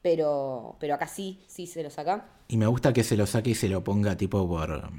Pero, 0.02 0.76
pero 0.80 0.94
acá 0.94 1.06
sí, 1.06 1.40
sí 1.46 1.66
se 1.68 1.82
lo 1.84 1.90
saca. 1.90 2.26
Y 2.48 2.56
me 2.56 2.66
gusta 2.66 2.92
que 2.92 3.04
se 3.04 3.16
lo 3.16 3.24
saque 3.26 3.50
y 3.50 3.54
se 3.54 3.68
lo 3.68 3.84
ponga 3.84 4.16
tipo 4.16 4.48
por, 4.48 4.90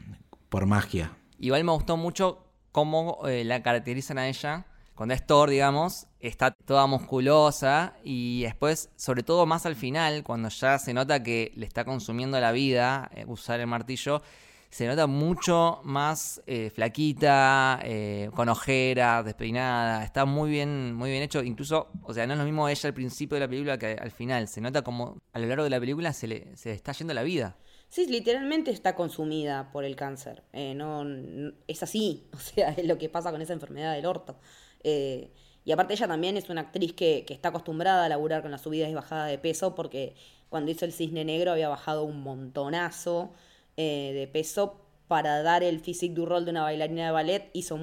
por 0.47 0.65
magia. 0.65 1.11
Igual 1.39 1.65
me 1.65 1.73
gustó 1.73 1.97
mucho 1.97 2.45
cómo 2.71 3.19
eh, 3.27 3.43
la 3.43 3.61
caracterizan 3.61 4.17
a 4.17 4.29
ella. 4.29 4.65
Cuando 4.95 5.15
es 5.15 5.25
Thor, 5.25 5.49
digamos, 5.49 6.07
está 6.19 6.51
toda 6.51 6.85
musculosa 6.87 7.95
y 8.03 8.43
después, 8.43 8.89
sobre 8.95 9.23
todo 9.23 9.45
más 9.45 9.65
al 9.65 9.75
final, 9.75 10.23
cuando 10.23 10.49
ya 10.49 10.77
se 10.77 10.93
nota 10.93 11.23
que 11.23 11.51
le 11.55 11.65
está 11.65 11.83
consumiendo 11.83 12.39
la 12.39 12.51
vida 12.51 13.09
eh, 13.15 13.25
usar 13.27 13.59
el 13.59 13.67
martillo, 13.67 14.21
se 14.69 14.87
nota 14.87 15.05
mucho 15.07 15.81
más 15.83 16.41
eh, 16.47 16.71
flaquita, 16.73 17.79
eh, 17.83 18.29
con 18.35 18.49
ojeras, 18.49 19.23
despeinada. 19.25 20.03
Está 20.03 20.25
muy 20.25 20.49
bien, 20.49 20.93
muy 20.95 21.11
bien 21.11 21.21
hecho. 21.21 21.43
Incluso, 21.43 21.89
o 22.03 22.13
sea, 22.13 22.25
no 22.25 22.33
es 22.33 22.39
lo 22.39 22.45
mismo 22.45 22.67
ella 22.67 22.87
al 22.87 22.93
principio 22.93 23.35
de 23.35 23.41
la 23.41 23.47
película 23.47 23.77
que 23.77 23.93
al 23.99 24.09
final. 24.11 24.47
Se 24.47 24.61
nota 24.61 24.81
como 24.81 25.17
a 25.31 25.39
lo 25.39 25.45
largo 25.47 25.63
de 25.63 25.69
la 25.69 25.79
película 25.79 26.11
se 26.13 26.27
le, 26.27 26.55
se 26.57 26.71
está 26.71 26.91
yendo 26.93 27.13
la 27.13 27.21
vida. 27.23 27.55
Sí, 27.89 28.07
literalmente 28.07 28.71
está 28.71 28.95
consumida 28.95 29.71
por 29.71 29.83
el 29.85 29.95
cáncer. 29.95 30.43
Eh, 30.53 30.73
no, 30.73 31.03
n- 31.03 31.53
es 31.67 31.83
así, 31.83 32.27
o 32.33 32.37
sea, 32.39 32.69
es 32.71 32.85
lo 32.87 32.97
que 32.97 33.09
pasa 33.09 33.31
con 33.31 33.41
esa 33.41 33.53
enfermedad 33.53 33.93
del 33.93 34.07
orto. 34.07 34.39
Eh, 34.83 35.29
y 35.65 35.71
aparte 35.71 35.93
ella 35.93 36.07
también 36.07 36.37
es 36.37 36.49
una 36.49 36.61
actriz 36.61 36.93
que, 36.93 37.25
está 37.29 37.49
acostumbrada 37.49 38.05
a 38.05 38.09
laburar 38.09 38.41
con 38.41 38.51
las 38.51 38.61
subidas 38.61 38.89
y 38.89 38.93
bajadas 38.93 39.29
de 39.29 39.37
peso 39.37 39.75
porque 39.75 40.13
cuando 40.49 40.71
hizo 40.71 40.85
el 40.85 40.91
cisne 40.91 41.23
negro 41.23 41.51
había 41.51 41.69
bajado 41.69 42.03
un 42.03 42.21
montonazo 42.21 43.31
eh, 43.77 44.11
de 44.13 44.27
peso 44.27 44.81
para 45.07 45.41
dar 45.41 45.63
el 45.63 45.79
physique 45.79 46.13
du 46.13 46.25
rol 46.25 46.45
de 46.45 46.51
una 46.51 46.63
bailarina 46.63 47.05
de 47.05 47.11
ballet. 47.11 47.49
Hizo 47.53 47.79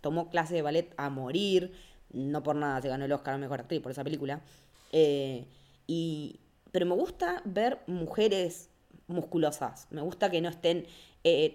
tomó 0.00 0.30
clases 0.30 0.52
de 0.52 0.62
ballet 0.62 0.92
a 0.96 1.10
morir. 1.10 1.72
No 2.12 2.42
por 2.42 2.56
nada 2.56 2.80
se 2.80 2.88
ganó 2.88 3.04
el 3.04 3.12
Oscar 3.12 3.34
a 3.34 3.38
Mejor 3.38 3.60
Actriz 3.60 3.80
por 3.80 3.92
esa 3.92 4.04
película. 4.04 4.40
Eh, 4.90 5.46
y 5.86 6.40
pero 6.70 6.86
me 6.86 6.94
gusta 6.94 7.42
ver 7.44 7.80
mujeres 7.86 8.70
musculosas. 9.06 9.86
Me 9.90 10.00
gusta 10.00 10.30
que 10.30 10.40
no 10.40 10.48
estén 10.48 10.86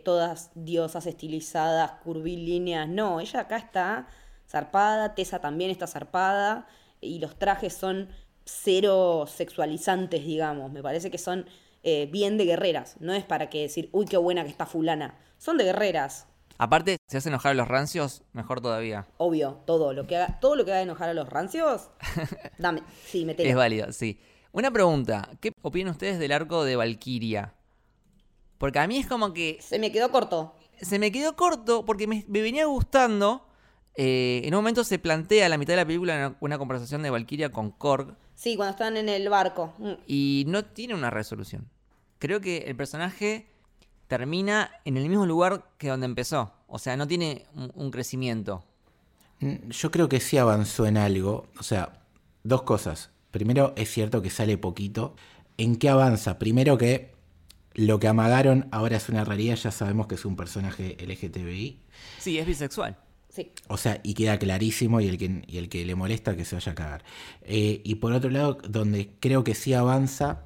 todas 0.05 0.51
diosas 0.55 1.07
estilizadas, 1.07 1.91
curvilíneas. 2.03 2.87
No, 2.87 3.19
ella 3.19 3.41
acá 3.41 3.57
está 3.57 4.07
zarpada, 4.47 5.15
Tessa 5.15 5.39
también 5.39 5.71
está 5.71 5.87
zarpada, 5.87 6.67
y 7.01 7.19
los 7.19 7.37
trajes 7.37 7.73
son 7.73 8.09
cero 8.45 9.25
sexualizantes, 9.27 10.25
digamos. 10.25 10.71
Me 10.71 10.81
parece 10.81 11.11
que 11.11 11.17
son 11.17 11.45
eh, 11.83 12.07
bien 12.11 12.37
de 12.37 12.45
guerreras. 12.45 12.95
No 12.99 13.13
es 13.13 13.23
para 13.23 13.49
que 13.49 13.61
decir, 13.61 13.89
uy, 13.91 14.05
qué 14.05 14.17
buena 14.17 14.43
que 14.43 14.49
está 14.49 14.65
fulana. 14.65 15.17
Son 15.37 15.57
de 15.57 15.65
guerreras. 15.65 16.27
Aparte, 16.57 16.97
si 17.07 17.17
hace 17.17 17.29
enojar 17.29 17.51
a 17.51 17.55
los 17.55 17.67
rancios, 17.67 18.23
mejor 18.33 18.61
todavía. 18.61 19.07
Obvio, 19.17 19.61
todo 19.65 19.93
lo 19.93 20.07
que 20.07 20.17
haga, 20.17 20.39
todo 20.39 20.55
lo 20.55 20.65
que 20.65 20.71
haga 20.71 20.81
enojar 20.81 21.09
a 21.09 21.13
los 21.13 21.29
rancios, 21.29 21.91
dame, 22.57 22.81
sí, 23.05 23.25
metele. 23.25 23.49
Es 23.51 23.55
válido, 23.55 23.91
sí. 23.91 24.19
Una 24.53 24.71
pregunta, 24.71 25.29
¿qué 25.39 25.51
opinan 25.61 25.91
ustedes 25.91 26.17
del 26.17 26.31
arco 26.31 26.63
de 26.63 26.75
Valkyria? 26.75 27.53
Porque 28.57 28.79
a 28.79 28.87
mí 28.87 28.97
es 28.97 29.05
como 29.05 29.33
que 29.33 29.59
Se 29.61 29.77
me 29.77 29.91
quedó 29.91 30.11
corto. 30.11 30.55
se 30.81 30.97
me 30.97 31.11
quedó 31.11 31.35
corto 31.35 31.85
porque 31.85 32.07
me, 32.07 32.25
me 32.27 32.41
venía 32.41 32.65
gustando. 32.65 33.46
Eh, 33.97 34.41
en 34.45 34.53
un 34.53 34.59
momento 34.59 34.83
se 34.83 34.99
plantea 34.99 35.47
a 35.47 35.49
la 35.49 35.57
mitad 35.57 35.73
de 35.73 35.77
la 35.77 35.85
película 35.85 36.15
una, 36.15 36.37
una 36.39 36.57
conversación 36.59 37.01
de 37.01 37.09
Valkyria 37.09 37.51
con 37.51 37.71
Korg 37.71 38.15
Sí, 38.35 38.55
cuando 38.55 38.71
están 38.71 38.95
en 38.97 39.09
el 39.09 39.27
barco. 39.29 39.73
Mm. 39.79 39.91
y 40.05 40.43
no 40.47 40.63
tiene 40.63 40.93
una 40.93 41.09
resolución. 41.09 41.67
Creo 42.19 42.39
que 42.39 42.57
el 42.67 42.75
personaje 42.75 43.47
termina 44.07 44.71
en 44.85 44.97
el 44.97 45.09
mismo 45.09 45.25
lugar 45.25 45.65
que 45.77 45.89
donde 45.89 46.05
empezó. 46.05 46.53
O 46.67 46.79
sea, 46.79 46.95
no 46.95 47.07
tiene 47.07 47.45
un, 47.55 47.71
un 47.75 47.91
crecimiento. 47.91 48.63
Mm, 49.39 49.69
Yo 49.69 49.91
creo 49.91 50.07
que 50.09 50.19
sí 50.19 50.37
avanzó 50.37 50.85
en 50.85 50.97
algo. 50.97 51.47
O 51.59 51.63
sea, 51.63 52.03
dos 52.43 52.63
cosas. 52.63 53.09
Primero, 53.31 53.73
es 53.75 53.89
cierto 53.91 54.21
que 54.21 54.29
sale 54.29 54.57
poquito. 54.57 55.15
¿En 55.57 55.75
qué 55.75 55.89
avanza? 55.89 56.37
Primero 56.39 56.77
que 56.77 57.11
lo 57.73 57.99
que 57.99 58.07
amagaron 58.07 58.67
ahora 58.71 58.97
es 58.97 59.09
una 59.09 59.23
realidad. 59.25 59.55
Ya 59.55 59.71
sabemos 59.71 60.07
que 60.07 60.15
es 60.15 60.25
un 60.25 60.35
personaje 60.35 60.95
LGTBI. 60.99 61.79
Sí, 62.19 62.37
es 62.37 62.45
bisexual. 62.45 62.97
O 63.67 63.77
sea, 63.77 63.99
y 64.03 64.13
queda 64.13 64.37
clarísimo 64.39 65.01
y 65.01 65.07
el 65.07 65.17
que, 65.17 65.43
y 65.47 65.57
el 65.57 65.69
que 65.69 65.85
le 65.85 65.95
molesta 65.95 66.35
que 66.35 66.45
se 66.45 66.55
vaya 66.55 66.71
a 66.71 66.75
cagar. 66.75 67.03
Eh, 67.41 67.81
y 67.83 67.95
por 67.95 68.13
otro 68.13 68.29
lado, 68.29 68.57
donde 68.67 69.11
creo 69.19 69.43
que 69.43 69.55
sí 69.55 69.73
avanza 69.73 70.43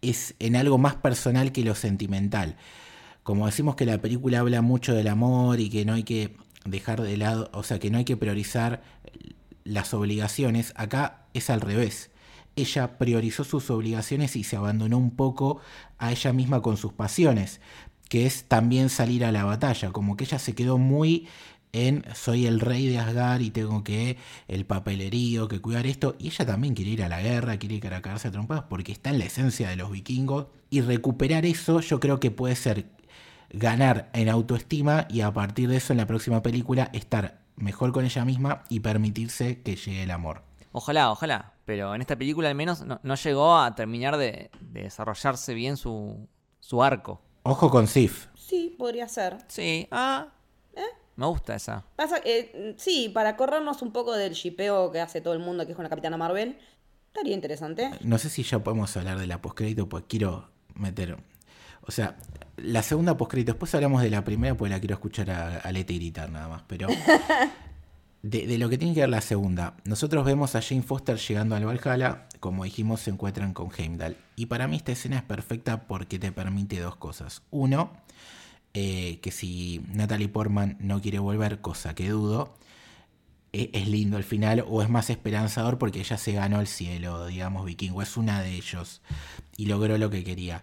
es 0.00 0.34
en 0.40 0.56
algo 0.56 0.78
más 0.78 0.96
personal 0.96 1.52
que 1.52 1.64
lo 1.64 1.74
sentimental. 1.74 2.56
Como 3.22 3.46
decimos 3.46 3.76
que 3.76 3.86
la 3.86 3.98
película 3.98 4.40
habla 4.40 4.62
mucho 4.62 4.94
del 4.94 5.08
amor 5.08 5.60
y 5.60 5.70
que 5.70 5.84
no 5.84 5.94
hay 5.94 6.02
que 6.02 6.36
dejar 6.64 7.02
de 7.02 7.16
lado, 7.16 7.50
o 7.52 7.62
sea, 7.62 7.78
que 7.78 7.90
no 7.90 7.98
hay 7.98 8.04
que 8.04 8.16
priorizar 8.16 8.82
las 9.64 9.94
obligaciones, 9.94 10.72
acá 10.76 11.26
es 11.34 11.50
al 11.50 11.60
revés. 11.60 12.10
Ella 12.56 12.98
priorizó 12.98 13.44
sus 13.44 13.70
obligaciones 13.70 14.36
y 14.36 14.44
se 14.44 14.56
abandonó 14.56 14.98
un 14.98 15.12
poco 15.12 15.60
a 15.98 16.12
ella 16.12 16.32
misma 16.32 16.60
con 16.60 16.76
sus 16.76 16.92
pasiones, 16.92 17.60
que 18.08 18.26
es 18.26 18.44
también 18.44 18.90
salir 18.90 19.24
a 19.24 19.32
la 19.32 19.44
batalla, 19.44 19.90
como 19.90 20.16
que 20.16 20.24
ella 20.24 20.38
se 20.38 20.54
quedó 20.54 20.76
muy 20.76 21.28
en 21.72 22.04
soy 22.14 22.46
el 22.46 22.60
rey 22.60 22.86
de 22.86 22.98
Asgard 22.98 23.40
y 23.40 23.50
tengo 23.50 23.82
que 23.82 24.18
el 24.46 24.66
papelerío, 24.66 25.48
que 25.48 25.60
cuidar 25.60 25.86
esto, 25.86 26.14
y 26.18 26.28
ella 26.28 26.46
también 26.46 26.74
quiere 26.74 26.90
ir 26.90 27.02
a 27.02 27.08
la 27.08 27.22
guerra, 27.22 27.56
quiere 27.58 27.76
ir 27.76 27.86
a 27.86 28.02
cagarse 28.02 28.28
a 28.28 28.30
trompadas 28.30 28.64
porque 28.68 28.92
está 28.92 29.10
en 29.10 29.18
la 29.18 29.24
esencia 29.24 29.68
de 29.68 29.76
los 29.76 29.90
vikingos, 29.90 30.46
y 30.70 30.82
recuperar 30.82 31.46
eso 31.46 31.80
yo 31.80 31.98
creo 31.98 32.20
que 32.20 32.30
puede 32.30 32.56
ser 32.56 32.86
ganar 33.50 34.10
en 34.12 34.28
autoestima 34.28 35.06
y 35.10 35.20
a 35.22 35.32
partir 35.32 35.68
de 35.68 35.76
eso 35.76 35.92
en 35.92 35.98
la 35.98 36.06
próxima 36.06 36.42
película 36.42 36.90
estar 36.92 37.40
mejor 37.56 37.92
con 37.92 38.04
ella 38.04 38.24
misma 38.24 38.64
y 38.68 38.80
permitirse 38.80 39.62
que 39.62 39.76
llegue 39.76 40.02
el 40.02 40.10
amor. 40.10 40.42
Ojalá, 40.72 41.10
ojalá. 41.10 41.52
Pero 41.64 41.94
en 41.94 42.00
esta 42.00 42.16
película 42.16 42.48
al 42.48 42.54
menos 42.54 42.84
no, 42.84 42.98
no 43.02 43.14
llegó 43.14 43.56
a 43.56 43.74
terminar 43.74 44.16
de, 44.16 44.50
de 44.60 44.82
desarrollarse 44.82 45.54
bien 45.54 45.76
su, 45.76 46.28
su 46.60 46.82
arco. 46.82 47.20
Ojo 47.44 47.70
con 47.70 47.86
Sif. 47.86 48.28
Sí, 48.34 48.74
podría 48.78 49.08
ser. 49.08 49.38
Sí, 49.48 49.86
ah. 49.90 50.28
Me 51.16 51.26
gusta 51.26 51.54
esa. 51.54 51.84
Pasa, 51.96 52.20
eh, 52.24 52.74
sí, 52.78 53.10
para 53.12 53.36
corrernos 53.36 53.82
un 53.82 53.92
poco 53.92 54.12
del 54.14 54.32
shipeo 54.32 54.90
que 54.90 55.00
hace 55.00 55.20
todo 55.20 55.34
el 55.34 55.40
mundo, 55.40 55.64
que 55.66 55.72
es 55.72 55.76
con 55.76 55.82
la 55.82 55.90
Capitana 55.90 56.16
Marvel, 56.16 56.58
estaría 57.08 57.34
interesante. 57.34 57.90
No 58.00 58.18
sé 58.18 58.30
si 58.30 58.42
ya 58.42 58.58
podemos 58.60 58.96
hablar 58.96 59.18
de 59.18 59.26
la 59.26 59.42
postcrédito, 59.42 59.88
pues 59.88 60.04
quiero 60.08 60.48
meter. 60.74 61.16
O 61.82 61.90
sea, 61.90 62.16
la 62.56 62.82
segunda 62.82 63.16
postcrédito, 63.16 63.52
después 63.52 63.74
hablamos 63.74 64.02
de 64.02 64.10
la 64.10 64.24
primera, 64.24 64.56
pues 64.56 64.70
la 64.70 64.78
quiero 64.80 64.94
escuchar 64.94 65.30
a, 65.30 65.58
a 65.58 65.72
Lete 65.72 65.94
gritar 65.94 66.30
nada 66.30 66.48
más. 66.48 66.62
Pero 66.66 66.88
de, 68.22 68.46
de 68.46 68.58
lo 68.58 68.68
que 68.68 68.78
tiene 68.78 68.94
que 68.94 69.00
ver 69.00 69.10
la 69.10 69.20
segunda, 69.20 69.76
nosotros 69.84 70.24
vemos 70.24 70.54
a 70.54 70.62
Jane 70.62 70.82
Foster 70.82 71.18
llegando 71.18 71.56
al 71.56 71.66
Valhalla, 71.66 72.28
como 72.40 72.64
dijimos, 72.64 73.00
se 73.00 73.10
encuentran 73.10 73.52
con 73.52 73.70
Heimdall. 73.76 74.16
Y 74.36 74.46
para 74.46 74.66
mí 74.66 74.76
esta 74.76 74.92
escena 74.92 75.18
es 75.18 75.22
perfecta 75.22 75.82
porque 75.86 76.18
te 76.18 76.32
permite 76.32 76.80
dos 76.80 76.96
cosas. 76.96 77.42
Uno, 77.50 77.92
eh, 78.74 79.20
que 79.22 79.30
si 79.30 79.82
Natalie 79.92 80.28
Portman 80.28 80.76
no 80.80 81.00
quiere 81.00 81.18
volver, 81.18 81.60
cosa 81.60 81.94
que 81.94 82.08
dudo, 82.10 82.54
e- 83.52 83.70
es 83.72 83.88
lindo 83.88 84.16
el 84.16 84.24
final 84.24 84.64
o 84.68 84.82
es 84.82 84.88
más 84.88 85.10
esperanzador 85.10 85.78
porque 85.78 86.00
ella 86.00 86.16
se 86.18 86.32
ganó 86.32 86.60
el 86.60 86.66
cielo, 86.66 87.26
digamos, 87.26 87.64
vikingo, 87.66 88.02
es 88.02 88.16
una 88.16 88.40
de 88.42 88.54
ellos 88.54 89.02
y 89.56 89.66
logró 89.66 89.98
lo 89.98 90.10
que 90.10 90.24
quería. 90.24 90.62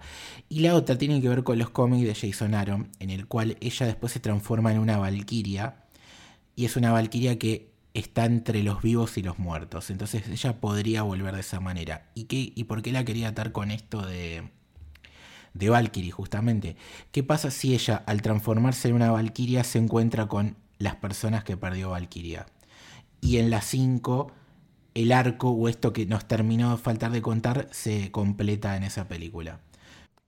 Y 0.50 0.62
la 0.62 0.76
otra 0.76 0.98
tiene 0.98 1.22
que 1.22 1.30
ver 1.30 1.44
con 1.44 1.58
los 1.60 1.70
cómics 1.70 2.08
de 2.08 2.16
Jason 2.30 2.54
Aaron, 2.56 2.90
en 3.00 3.10
el 3.12 3.28
cual 3.28 3.58
ella 3.62 3.86
después 3.86 4.12
se 4.14 4.20
transforma 4.20 4.72
en 4.72 4.80
una 4.80 4.98
valquiria 4.98 5.86
y 6.56 6.66
es 6.66 6.76
una 6.76 6.92
valquiria 6.92 7.40
que 7.40 7.72
está 7.94 8.26
entre 8.26 8.64
los 8.64 8.82
vivos 8.82 9.18
y 9.18 9.24
los 9.24 9.40
muertos. 9.40 9.90
Entonces 9.90 10.28
ella 10.28 10.60
podría 10.60 11.04
volver 11.04 11.36
de 11.36 11.42
esa 11.42 11.60
manera. 11.60 12.10
¿Y, 12.16 12.26
qué, 12.26 12.54
y 12.56 12.64
por 12.66 12.82
qué 12.82 12.92
la 12.92 13.06
quería 13.06 13.30
atar 13.30 13.52
con 13.52 13.72
esto 13.72 14.06
de, 14.06 14.50
de 15.54 15.70
Valkyrie, 15.70 16.12
justamente? 16.12 16.76
¿Qué 17.12 17.24
pasa 17.24 17.52
si 17.52 17.74
ella, 17.74 18.04
al 18.06 18.22
transformarse 18.22 18.90
en 18.90 18.96
una 18.96 19.12
valquiria, 19.12 19.64
se 19.64 19.80
encuentra 19.80 20.28
con 20.28 20.56
las 20.78 20.96
personas 20.96 21.44
que 21.44 21.58
perdió 21.58 21.92
Valkyria? 21.92 22.46
Y 23.22 23.38
en 23.38 23.50
la 23.50 23.62
5, 23.62 24.32
el 24.94 25.12
arco 25.12 25.50
o 25.50 25.68
esto 25.70 25.94
que 25.94 26.06
nos 26.06 26.28
terminó 26.28 26.72
de 26.72 26.78
faltar 26.78 27.12
de 27.12 27.22
contar 27.22 27.68
se 27.72 28.12
completa 28.12 28.76
en 28.78 28.84
esa 28.84 29.08
película. 29.08 29.60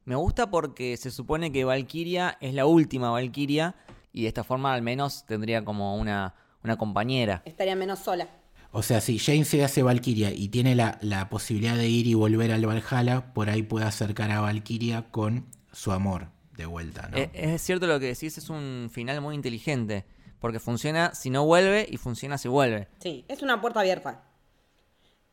Me 0.06 0.16
gusta 0.16 0.50
porque 0.50 0.98
se 0.98 1.12
supone 1.12 1.52
que 1.52 1.64
Valkyria 1.64 2.38
es 2.42 2.54
la 2.54 2.66
última 2.66 3.12
Valkyria 3.12 3.76
y 4.12 4.24
de 4.24 4.28
esta 4.28 4.44
forma 4.44 4.74
al 4.74 4.82
menos 4.82 5.26
tendría 5.26 5.64
como 5.64 5.96
una, 5.96 6.34
una 6.64 6.78
compañera. 6.78 7.44
Estaría 7.46 7.76
menos 7.76 8.00
sola. 8.00 8.28
O 8.74 8.84
sea, 8.84 9.02
si 9.02 9.20
Jane 9.20 9.44
se 9.44 9.64
hace 9.64 9.84
Valkyria 9.84 10.32
y 10.32 10.48
tiene 10.48 10.76
la, 10.76 10.98
la 11.02 11.30
posibilidad 11.30 11.76
de 11.76 11.88
ir 11.90 12.08
y 12.08 12.14
volver 12.14 12.52
al 12.52 12.66
Valhalla, 12.66 13.34
por 13.34 13.50
ahí 13.50 13.64
puede 13.64 13.86
acercar 13.86 14.32
a 14.32 14.40
Valkyria 14.40 15.12
con 15.12 15.46
su 15.74 15.92
amor 15.92 16.28
de 16.56 16.66
vuelta, 16.66 17.10
¿no? 17.10 17.18
Eh, 17.18 17.30
Es, 17.34 17.62
cierto 17.62 17.86
lo 17.88 18.00
que 18.00 18.08
decís, 18.08 18.38
es 18.38 18.50
un 18.50 18.90
final 18.92 19.20
muy 19.22 19.36
inteligente. 19.36 20.06
Porque 20.40 20.60
funciona 20.60 21.14
si 21.14 21.30
no 21.30 21.46
vuelve 21.46 21.86
y 21.88 21.98
funciona 21.98 22.38
si 22.38 22.48
vuelve. 22.48 22.88
Sí, 23.00 23.26
es 23.28 23.44
una 23.44 23.62
puerta 23.62 23.82
abierta. 23.82 24.24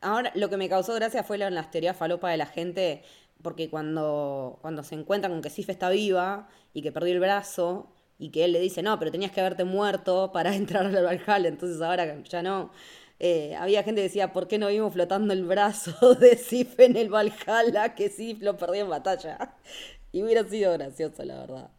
Ahora, 0.01 0.31
lo 0.35 0.49
que 0.49 0.57
me 0.57 0.69
causó 0.69 0.93
gracia 0.93 1.23
fue 1.23 1.37
la- 1.37 1.49
las 1.49 1.71
teorías 1.71 1.97
falopa 1.97 2.29
de 2.29 2.37
la 2.37 2.45
gente, 2.45 3.03
porque 3.41 3.69
cuando, 3.69 4.59
cuando 4.61 4.83
se 4.83 4.95
encuentran 4.95 5.31
con 5.33 5.41
que 5.41 5.49
Sif 5.49 5.69
está 5.69 5.89
viva 5.89 6.47
y 6.73 6.81
que 6.81 6.91
perdió 6.91 7.13
el 7.13 7.19
brazo, 7.19 7.91
y 8.17 8.29
que 8.31 8.43
él 8.45 8.51
le 8.51 8.59
dice, 8.59 8.83
no, 8.83 8.99
pero 8.99 9.11
tenías 9.11 9.31
que 9.31 9.39
haberte 9.39 9.63
muerto 9.63 10.31
para 10.33 10.53
entrar 10.55 10.85
al 10.85 11.03
Valhalla, 11.03 11.47
entonces 11.47 11.81
ahora 11.81 12.21
ya 12.23 12.41
no. 12.43 12.71
Eh, 13.19 13.55
había 13.57 13.83
gente 13.83 13.99
que 14.01 14.07
decía, 14.07 14.31
¿por 14.31 14.47
qué 14.47 14.57
no 14.57 14.67
vimos 14.69 14.93
flotando 14.93 15.33
el 15.33 15.43
brazo 15.45 16.15
de 16.19 16.37
Sif 16.37 16.79
en 16.79 16.95
el 16.95 17.09
Valhalla? 17.09 17.93
Que 17.95 18.09
Sif 18.09 18.41
lo 18.41 18.57
perdió 18.57 18.83
en 18.83 18.89
batalla. 18.89 19.55
Y 20.11 20.23
hubiera 20.23 20.43
sido 20.43 20.73
gracioso, 20.73 21.23
la 21.23 21.37
verdad. 21.37 21.69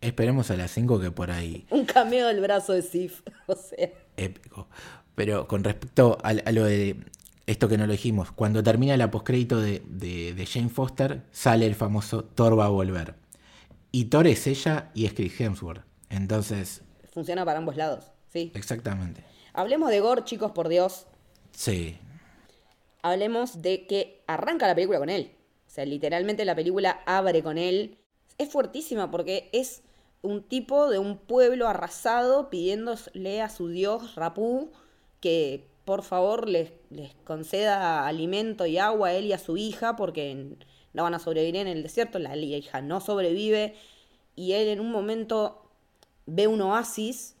Esperemos 0.00 0.48
a 0.52 0.56
las 0.56 0.70
5 0.70 1.00
que 1.00 1.10
por 1.10 1.32
ahí 1.32 1.66
Un 1.70 1.84
cameo 1.84 2.28
del 2.28 2.40
brazo 2.40 2.72
de 2.72 2.82
Sif, 2.82 3.22
o 3.46 3.56
sea. 3.56 3.90
épico. 4.16 4.68
Pero 5.16 5.48
con 5.48 5.64
respecto 5.64 6.16
a, 6.22 6.28
a 6.28 6.52
lo 6.52 6.64
de 6.64 6.96
esto 7.48 7.66
que 7.68 7.76
no 7.76 7.86
lo 7.88 7.92
dijimos, 7.92 8.30
cuando 8.30 8.62
termina 8.62 8.96
la 8.96 9.10
postcrédito 9.10 9.60
de, 9.60 9.82
de, 9.88 10.34
de 10.34 10.46
Jane 10.46 10.68
Foster, 10.68 11.22
sale 11.32 11.66
el 11.66 11.74
famoso 11.74 12.22
Thor 12.22 12.56
va 12.56 12.66
a 12.66 12.68
volver. 12.68 13.16
Y 13.90 14.04
Thor 14.04 14.28
es 14.28 14.46
ella 14.46 14.92
y 14.94 15.06
es 15.06 15.14
Chris 15.14 15.40
Hemsworth. 15.40 15.82
Entonces, 16.10 16.82
Funciona 17.12 17.44
para 17.44 17.58
ambos 17.58 17.76
lados, 17.76 18.12
sí. 18.32 18.52
exactamente. 18.54 19.24
Hablemos 19.52 19.90
de 19.90 20.00
Gore, 20.00 20.24
chicos, 20.24 20.52
por 20.52 20.68
Dios. 20.68 21.06
Sí, 21.52 21.98
Hablemos 23.02 23.62
de 23.62 23.86
que 23.86 24.22
arranca 24.26 24.66
la 24.66 24.74
película 24.74 24.98
con 24.98 25.08
él. 25.08 25.32
O 25.66 25.70
sea, 25.70 25.86
literalmente 25.86 26.44
la 26.44 26.54
película 26.54 27.00
abre 27.06 27.42
con 27.42 27.56
él. 27.56 27.96
Es 28.38 28.50
fuertísima 28.50 29.10
porque 29.10 29.48
es 29.52 29.82
un 30.22 30.42
tipo 30.42 30.90
de 30.90 30.98
un 30.98 31.16
pueblo 31.16 31.66
arrasado 31.66 32.50
pidiéndole 32.50 33.40
a 33.40 33.48
su 33.48 33.68
dios 33.68 34.16
Rapú 34.16 34.70
que 35.20 35.66
por 35.86 36.02
favor 36.02 36.46
les, 36.46 36.72
les 36.90 37.14
conceda 37.24 38.06
alimento 38.06 38.66
y 38.66 38.78
agua 38.78 39.08
a 39.08 39.14
él 39.14 39.26
y 39.26 39.32
a 39.32 39.38
su 39.38 39.56
hija 39.56 39.96
porque 39.96 40.56
no 40.92 41.02
van 41.02 41.14
a 41.14 41.18
sobrevivir 41.18 41.56
en 41.56 41.68
el 41.68 41.82
desierto. 41.82 42.18
La 42.18 42.36
hija 42.36 42.82
no 42.82 43.00
sobrevive 43.00 43.74
y 44.36 44.52
él 44.52 44.68
en 44.68 44.80
un 44.80 44.90
momento 44.90 45.62
ve 46.26 46.46
un 46.46 46.60
oasis 46.60 47.36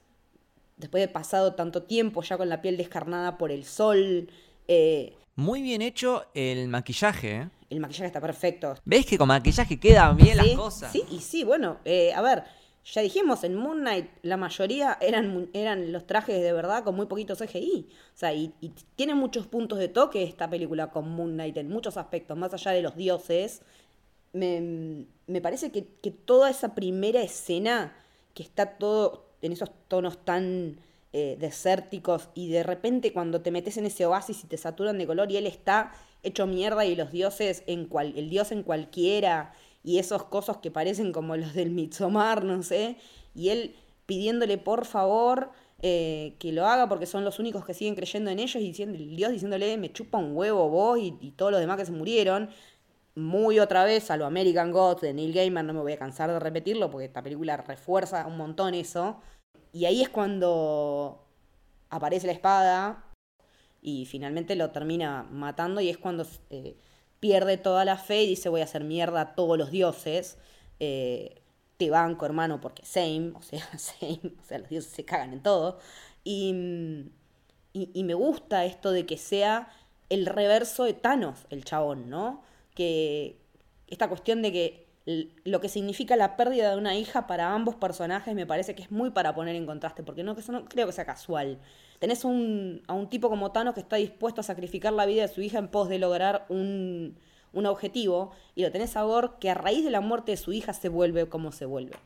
después 0.80 1.00
de 1.02 1.08
pasado 1.08 1.54
tanto 1.54 1.82
tiempo 1.84 2.22
ya 2.22 2.36
con 2.38 2.48
la 2.48 2.60
piel 2.62 2.76
descarnada 2.76 3.38
por 3.38 3.52
el 3.52 3.64
sol. 3.64 4.30
eh, 4.68 5.14
Muy 5.36 5.62
bien 5.62 5.82
hecho 5.82 6.24
el 6.34 6.68
maquillaje, 6.68 7.36
¿eh? 7.36 7.48
el 7.70 7.80
maquillaje 7.80 8.06
está 8.06 8.20
perfecto. 8.20 8.74
¿Ves 8.84 9.06
que 9.06 9.16
con 9.18 9.28
maquillaje 9.28 9.78
quedan 9.78 10.16
bien 10.16 10.36
las 10.36 10.46
Sí, 10.46 10.54
cosas? 10.54 10.92
Sí, 10.92 11.04
y 11.10 11.20
sí, 11.20 11.44
bueno, 11.44 11.78
eh, 11.84 12.12
a 12.12 12.20
ver, 12.22 12.44
ya 12.84 13.00
dijimos, 13.02 13.44
en 13.44 13.54
Moon 13.54 13.78
Knight 13.80 14.08
la 14.22 14.36
mayoría 14.36 14.98
eran, 15.00 15.48
eran 15.52 15.92
los 15.92 16.06
trajes 16.06 16.40
de 16.42 16.52
verdad 16.52 16.82
con 16.82 16.96
muy 16.96 17.06
poquito 17.06 17.36
CGI. 17.36 17.88
O 18.14 18.18
sea, 18.18 18.32
y, 18.34 18.52
y 18.60 18.70
tiene 18.96 19.14
muchos 19.14 19.46
puntos 19.46 19.78
de 19.78 19.88
toque 19.88 20.22
esta 20.24 20.48
película 20.50 20.90
con 20.90 21.08
Moon 21.10 21.32
Knight 21.34 21.56
en 21.58 21.68
muchos 21.68 21.96
aspectos, 21.96 22.36
más 22.36 22.52
allá 22.54 22.72
de 22.72 22.82
los 22.82 22.96
dioses. 22.96 23.62
Me, 24.32 25.06
me 25.26 25.40
parece 25.40 25.72
que, 25.72 25.86
que 26.02 26.10
toda 26.10 26.50
esa 26.50 26.74
primera 26.74 27.20
escena, 27.22 27.96
que 28.34 28.42
está 28.42 28.78
todo 28.78 29.29
en 29.42 29.52
esos 29.52 29.70
tonos 29.88 30.24
tan 30.24 30.78
eh, 31.12 31.36
desérticos, 31.40 32.28
y 32.34 32.50
de 32.50 32.62
repente 32.62 33.12
cuando 33.12 33.40
te 33.40 33.50
metes 33.50 33.76
en 33.76 33.86
ese 33.86 34.06
oasis 34.06 34.44
y 34.44 34.46
te 34.46 34.56
saturan 34.56 34.98
de 34.98 35.06
color, 35.06 35.30
y 35.30 35.36
él 35.36 35.46
está 35.46 35.92
hecho 36.22 36.46
mierda, 36.46 36.84
y 36.84 36.94
los 36.96 37.10
dioses 37.10 37.62
en 37.66 37.86
cual, 37.86 38.12
el 38.16 38.30
dios 38.30 38.52
en 38.52 38.62
cualquiera, 38.62 39.52
y 39.82 39.98
esos 39.98 40.24
cosos 40.24 40.58
que 40.58 40.70
parecen 40.70 41.12
como 41.12 41.36
los 41.36 41.54
del 41.54 41.70
Midsommar, 41.70 42.44
no 42.44 42.62
sé, 42.62 42.96
y 43.34 43.48
él 43.48 43.74
pidiéndole 44.06 44.58
por 44.58 44.84
favor 44.84 45.50
eh, 45.82 46.34
que 46.38 46.52
lo 46.52 46.66
haga 46.66 46.88
porque 46.88 47.06
son 47.06 47.24
los 47.24 47.38
únicos 47.38 47.64
que 47.64 47.72
siguen 47.72 47.94
creyendo 47.94 48.30
en 48.30 48.38
ellos 48.38 48.56
y 48.56 48.66
diciendo, 48.66 48.98
el 48.98 49.16
dios 49.16 49.32
diciéndole 49.32 49.78
me 49.78 49.90
chupa 49.90 50.18
un 50.18 50.36
huevo 50.36 50.68
vos 50.68 50.98
y, 50.98 51.16
y 51.20 51.30
todos 51.30 51.52
los 51.52 51.60
demás 51.60 51.78
que 51.78 51.86
se 51.86 51.92
murieron. 51.92 52.50
Muy 53.14 53.58
otra 53.58 53.84
vez 53.84 54.10
a 54.10 54.16
lo 54.16 54.26
American 54.26 54.70
Gods 54.72 55.02
de 55.02 55.12
Neil 55.12 55.32
Gaiman, 55.32 55.66
no 55.66 55.74
me 55.74 55.80
voy 55.80 55.92
a 55.92 55.98
cansar 55.98 56.30
de 56.30 56.38
repetirlo 56.38 56.90
porque 56.90 57.06
esta 57.06 57.22
película 57.22 57.56
refuerza 57.56 58.26
un 58.26 58.36
montón 58.36 58.74
eso. 58.74 59.20
Y 59.72 59.84
ahí 59.86 60.02
es 60.02 60.08
cuando 60.08 61.26
aparece 61.90 62.26
la 62.26 62.32
espada 62.32 63.04
y 63.82 64.06
finalmente 64.06 64.56
lo 64.56 64.70
termina 64.70 65.24
matando 65.30 65.80
y 65.80 65.88
es 65.88 65.98
cuando 65.98 66.26
eh, 66.50 66.76
pierde 67.18 67.56
toda 67.56 67.84
la 67.84 67.96
fe 67.96 68.22
y 68.22 68.28
dice 68.28 68.48
voy 68.48 68.60
a 68.60 68.64
hacer 68.64 68.84
mierda 68.84 69.20
a 69.20 69.34
todos 69.34 69.58
los 69.58 69.70
dioses. 69.70 70.38
Eh, 70.80 71.42
te 71.76 71.90
banco, 71.90 72.26
hermano, 72.26 72.60
porque 72.60 72.84
same, 72.84 73.32
o 73.34 73.42
sea, 73.42 73.66
same, 73.78 74.20
o 74.40 74.44
sea, 74.44 74.58
los 74.58 74.68
dioses 74.68 74.92
se 74.92 75.04
cagan 75.04 75.32
en 75.32 75.42
todo. 75.42 75.78
Y, 76.24 76.54
y, 77.72 77.90
y 77.94 78.04
me 78.04 78.14
gusta 78.14 78.64
esto 78.64 78.92
de 78.92 79.06
que 79.06 79.16
sea 79.16 79.70
el 80.10 80.26
reverso 80.26 80.84
de 80.84 80.92
Thanos, 80.92 81.46
el 81.50 81.64
chabón, 81.64 82.10
¿no? 82.10 82.42
Que 82.74 83.36
esta 83.88 84.08
cuestión 84.08 84.42
de 84.42 84.52
que 84.52 84.90
lo 85.44 85.60
que 85.60 85.68
significa 85.68 86.14
la 86.14 86.36
pérdida 86.36 86.70
de 86.70 86.76
una 86.76 86.94
hija 86.94 87.26
para 87.26 87.52
ambos 87.54 87.74
personajes 87.74 88.34
me 88.34 88.46
parece 88.46 88.74
que 88.74 88.82
es 88.82 88.90
muy 88.90 89.10
para 89.10 89.34
poner 89.34 89.56
en 89.56 89.66
contraste, 89.66 90.02
porque 90.02 90.22
no, 90.22 90.32
eso 90.32 90.52
no 90.52 90.66
creo 90.66 90.86
que 90.86 90.92
sea 90.92 91.04
casual. 91.04 91.58
Tenés 91.98 92.24
un, 92.24 92.82
a 92.86 92.94
un 92.94 93.08
tipo 93.08 93.28
como 93.28 93.50
Thanos 93.50 93.74
que 93.74 93.80
está 93.80 93.96
dispuesto 93.96 94.40
a 94.40 94.44
sacrificar 94.44 94.92
la 94.92 95.06
vida 95.06 95.22
de 95.22 95.28
su 95.28 95.40
hija 95.40 95.58
en 95.58 95.68
pos 95.68 95.88
de 95.88 95.98
lograr 95.98 96.46
un, 96.48 97.16
un 97.52 97.66
objetivo, 97.66 98.32
y 98.54 98.62
lo 98.62 98.70
tenés 98.70 98.96
a 98.96 99.02
Gore 99.02 99.30
que 99.40 99.50
a 99.50 99.54
raíz 99.54 99.84
de 99.84 99.90
la 99.90 100.00
muerte 100.00 100.32
de 100.32 100.36
su 100.36 100.52
hija 100.52 100.72
se 100.72 100.88
vuelve 100.88 101.28
como 101.28 101.50
se 101.50 101.64
vuelve. 101.64 101.96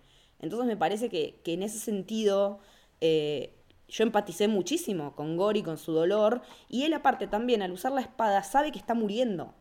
Entonces 0.41 0.67
me 0.67 0.77
parece 0.77 1.09
que, 1.11 1.41
que 1.45 1.53
en 1.53 1.62
ese 1.62 1.79
sentido 1.79 2.61
eh, 3.01 3.55
yo 3.89 4.05
empaticé 4.05 4.49
muchísimo 4.49 5.15
con 5.15 5.37
Gore 5.37 5.59
y 5.59 5.62
con 5.62 5.79
su 5.79 5.93
dolor, 5.93 6.43
y 6.69 6.85
él 6.85 6.95
aparte 6.95 7.27
también 7.27 7.61
al 7.61 7.73
usar 7.73 7.93
la 7.93 8.01
espada 8.01 8.43
sabe 8.45 8.73
que 8.73 8.79
está 8.79 8.95
muriendo. 8.95 9.53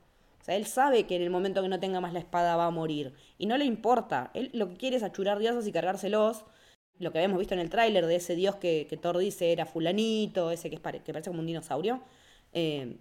O 0.44 0.46
sea, 0.46 0.58
él 0.58 0.66
sabe 0.68 1.06
que 1.08 1.16
en 1.16 1.22
el 1.22 1.30
momento 1.30 1.62
que 1.62 1.70
no 1.70 1.80
tenga 1.80 2.02
más 2.02 2.12
la 2.12 2.20
espada 2.20 2.58
va 2.58 2.66
a 2.66 2.70
morir. 2.70 3.14
Y 3.38 3.46
no 3.46 3.58
le 3.58 3.64
importa. 3.64 4.30
Él 4.34 4.50
lo 4.54 4.68
que 4.70 4.76
quiere 4.76 4.98
es 4.98 5.04
achurar 5.04 5.40
dioses 5.40 5.66
y 5.66 5.72
cargárselos. 5.72 6.44
Lo 7.00 7.14
que 7.14 7.20
habíamos 7.20 7.40
visto 7.40 7.54
en 7.54 7.62
el 7.62 7.70
tráiler 7.70 8.06
de 8.08 8.18
ese 8.18 8.36
dios 8.36 8.58
que, 8.58 8.86
que 8.90 8.98
Thor 8.98 9.18
dice 9.18 9.54
era 9.54 9.66
fulanito, 9.66 10.52
ese 10.52 10.70
que, 10.70 10.76
es 10.76 10.82
que 10.82 11.14
parece 11.14 11.30
como 11.30 11.40
un 11.40 11.46
dinosaurio. 11.46 12.02
Eh, 12.52 12.98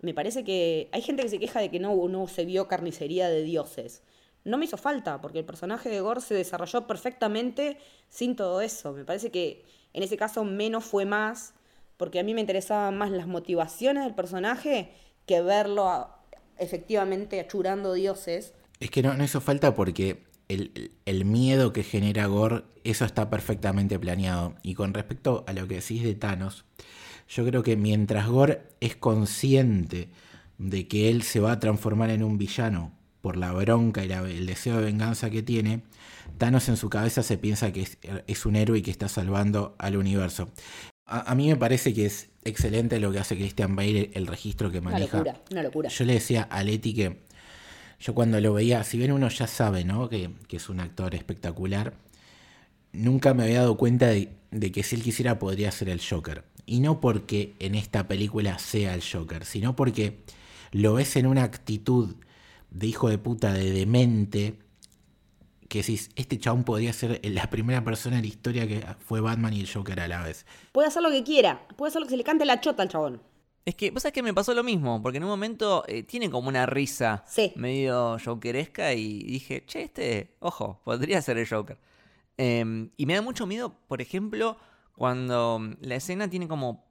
me 0.00 0.14
parece 0.14 0.44
que 0.44 0.88
hay 0.92 1.02
gente 1.02 1.22
que 1.24 1.28
se 1.28 1.40
queja 1.40 1.60
de 1.60 1.70
que 1.70 1.80
no, 1.80 2.08
no 2.08 2.28
se 2.28 2.44
vio 2.44 2.68
carnicería 2.68 3.28
de 3.28 3.42
dioses. 3.42 4.02
No 4.44 4.56
me 4.58 4.66
hizo 4.66 4.76
falta, 4.76 5.20
porque 5.20 5.40
el 5.40 5.44
personaje 5.44 5.88
de 5.88 6.00
Gore 6.00 6.20
se 6.20 6.34
desarrolló 6.34 6.86
perfectamente 6.86 7.78
sin 8.08 8.36
todo 8.36 8.60
eso. 8.60 8.92
Me 8.92 9.04
parece 9.04 9.32
que 9.32 9.64
en 9.92 10.04
ese 10.04 10.16
caso 10.16 10.44
menos 10.44 10.84
fue 10.84 11.04
más, 11.04 11.52
porque 11.96 12.20
a 12.20 12.22
mí 12.22 12.32
me 12.34 12.40
interesaban 12.42 12.96
más 12.96 13.10
las 13.10 13.26
motivaciones 13.26 14.04
del 14.04 14.14
personaje 14.14 14.92
que 15.26 15.40
verlo 15.42 15.88
a- 15.88 16.15
efectivamente 16.58 17.40
achurando 17.40 17.92
dioses. 17.94 18.54
Es 18.80 18.90
que 18.90 19.02
no, 19.02 19.14
no 19.14 19.24
hizo 19.24 19.40
falta 19.40 19.74
porque 19.74 20.24
el, 20.48 20.92
el 21.04 21.24
miedo 21.24 21.72
que 21.72 21.82
genera 21.82 22.26
Gore, 22.26 22.64
eso 22.84 23.04
está 23.04 23.30
perfectamente 23.30 23.98
planeado. 23.98 24.54
Y 24.62 24.74
con 24.74 24.94
respecto 24.94 25.44
a 25.46 25.52
lo 25.52 25.66
que 25.66 25.76
decís 25.76 26.02
de 26.02 26.14
Thanos, 26.14 26.64
yo 27.28 27.44
creo 27.44 27.62
que 27.62 27.76
mientras 27.76 28.28
Gore 28.28 28.62
es 28.80 28.96
consciente 28.96 30.08
de 30.58 30.88
que 30.88 31.08
él 31.10 31.22
se 31.22 31.40
va 31.40 31.52
a 31.52 31.60
transformar 31.60 32.10
en 32.10 32.22
un 32.22 32.38
villano 32.38 32.92
por 33.20 33.36
la 33.36 33.52
bronca 33.52 34.04
y 34.04 34.12
el 34.12 34.46
deseo 34.46 34.76
de 34.76 34.84
venganza 34.84 35.30
que 35.30 35.42
tiene, 35.42 35.82
Thanos 36.38 36.68
en 36.68 36.76
su 36.76 36.88
cabeza 36.88 37.22
se 37.22 37.38
piensa 37.38 37.72
que 37.72 37.82
es, 37.82 37.98
es 38.26 38.46
un 38.46 38.56
héroe 38.56 38.78
y 38.78 38.82
que 38.82 38.90
está 38.90 39.08
salvando 39.08 39.74
al 39.78 39.96
universo. 39.96 40.50
A, 41.06 41.30
a 41.32 41.34
mí 41.34 41.48
me 41.48 41.56
parece 41.56 41.94
que 41.94 42.06
es 42.06 42.28
excelente 42.44 42.98
lo 43.00 43.12
que 43.12 43.18
hace 43.18 43.36
Christian 43.36 43.76
Bale, 43.76 44.10
el 44.14 44.26
registro 44.26 44.70
que 44.70 44.78
Una 44.78 44.90
maneja. 44.90 45.18
locura, 45.18 45.40
una 45.50 45.62
locura. 45.62 45.88
Yo 45.88 46.04
le 46.04 46.14
decía 46.14 46.42
a 46.42 46.62
Leti 46.62 46.94
que 46.94 47.16
yo 48.00 48.14
cuando 48.14 48.40
lo 48.40 48.52
veía, 48.52 48.84
si 48.84 48.98
bien 48.98 49.12
uno 49.12 49.28
ya 49.28 49.46
sabe, 49.46 49.84
¿no? 49.84 50.08
Que, 50.08 50.30
que 50.48 50.56
es 50.58 50.68
un 50.68 50.80
actor 50.80 51.14
espectacular, 51.14 51.94
nunca 52.92 53.34
me 53.34 53.44
había 53.44 53.60
dado 53.60 53.76
cuenta 53.76 54.08
de, 54.08 54.30
de 54.50 54.72
que 54.72 54.82
si 54.82 54.96
él 54.96 55.02
quisiera 55.02 55.38
podría 55.38 55.70
ser 55.70 55.88
el 55.88 56.00
Joker. 56.06 56.44
Y 56.66 56.80
no 56.80 57.00
porque 57.00 57.54
en 57.60 57.74
esta 57.74 58.08
película 58.08 58.58
sea 58.58 58.94
el 58.94 59.02
Joker, 59.02 59.44
sino 59.44 59.76
porque 59.76 60.18
lo 60.72 60.94
ves 60.94 61.16
en 61.16 61.26
una 61.26 61.44
actitud 61.44 62.16
de 62.70 62.86
hijo 62.86 63.08
de 63.08 63.18
puta, 63.18 63.52
de 63.52 63.70
demente, 63.70 64.58
que 65.68 65.78
decís, 65.80 66.10
este 66.16 66.38
chabón 66.38 66.64
podría 66.64 66.92
ser 66.92 67.20
la 67.24 67.48
primera 67.50 67.82
persona 67.84 68.16
en 68.16 68.22
la 68.22 68.28
historia 68.28 68.66
que 68.66 68.84
fue 69.00 69.20
Batman 69.20 69.52
y 69.54 69.60
el 69.60 69.72
Joker 69.72 69.98
a 70.00 70.08
la 70.08 70.22
vez. 70.22 70.46
Puede 70.72 70.88
hacer 70.88 71.02
lo 71.02 71.10
que 71.10 71.22
quiera, 71.24 71.66
puede 71.76 71.90
hacer 71.90 72.00
lo 72.00 72.06
que 72.06 72.10
se 72.12 72.16
le 72.16 72.24
cante 72.24 72.44
la 72.44 72.60
chota 72.60 72.82
al 72.82 72.88
chabón. 72.88 73.22
Es 73.64 73.74
que, 73.74 73.90
vos 73.90 74.02
sabés 74.02 74.12
que 74.14 74.22
me 74.22 74.32
pasó 74.32 74.54
lo 74.54 74.62
mismo, 74.62 75.02
porque 75.02 75.18
en 75.18 75.24
un 75.24 75.30
momento 75.30 75.84
eh, 75.88 76.04
tiene 76.04 76.30
como 76.30 76.48
una 76.48 76.66
risa 76.66 77.24
Sí. 77.26 77.52
medio 77.56 78.16
jokeresca 78.24 78.92
y 78.94 79.24
dije, 79.24 79.64
che, 79.66 79.82
este, 79.82 80.36
ojo, 80.38 80.80
podría 80.84 81.20
ser 81.20 81.36
el 81.38 81.48
Joker. 81.48 81.76
Eh, 82.38 82.88
y 82.96 83.06
me 83.06 83.14
da 83.14 83.22
mucho 83.22 83.46
miedo, 83.46 83.76
por 83.88 84.00
ejemplo, 84.00 84.56
cuando 84.94 85.58
mm, 85.58 85.76
la 85.80 85.96
escena 85.96 86.30
tiene 86.30 86.46
como 86.46 86.84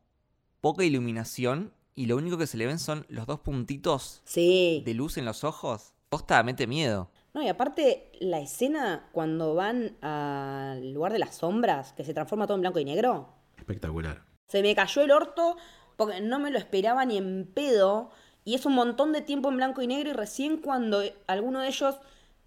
poca 0.59 0.83
iluminación 0.83 1.71
y 1.95 2.07
lo 2.07 2.17
único 2.17 2.37
que 2.37 2.47
se 2.47 2.57
le 2.57 2.65
ven 2.65 2.79
son 2.79 3.05
los 3.07 3.25
dos 3.25 3.39
puntitos 3.39 4.21
Sí. 4.25 4.81
de 4.85 4.93
luz 4.95 5.17
en 5.17 5.23
los 5.23 5.45
ojos. 5.45 5.93
Posta, 6.09 6.43
mete 6.43 6.67
miedo. 6.67 7.09
No, 7.35 7.43
y 7.43 7.49
aparte, 7.49 8.09
la 8.21 8.39
escena 8.39 9.09
cuando 9.11 9.55
van 9.55 9.97
al 10.01 10.93
lugar 10.93 11.11
de 11.11 11.19
las 11.19 11.35
sombras, 11.35 11.91
que 11.91 12.05
se 12.05 12.13
transforma 12.13 12.47
todo 12.47 12.55
en 12.55 12.61
blanco 12.61 12.79
y 12.79 12.85
negro, 12.85 13.27
Espectacular. 13.57 14.23
se 14.47 14.61
me 14.61 14.73
cayó 14.73 15.01
el 15.01 15.11
orto 15.11 15.57
porque 15.97 16.21
no 16.21 16.39
me 16.39 16.49
lo 16.49 16.57
esperaba 16.57 17.03
ni 17.05 17.17
en 17.17 17.45
pedo. 17.53 18.09
Y 18.45 18.53
es 18.55 18.65
un 18.65 18.73
montón 18.73 19.11
de 19.11 19.21
tiempo 19.21 19.49
en 19.49 19.57
blanco 19.57 19.81
y 19.81 19.87
negro 19.87 20.11
y 20.11 20.13
recién 20.13 20.57
cuando 20.57 21.01
alguno 21.27 21.59
de 21.59 21.67
ellos 21.67 21.99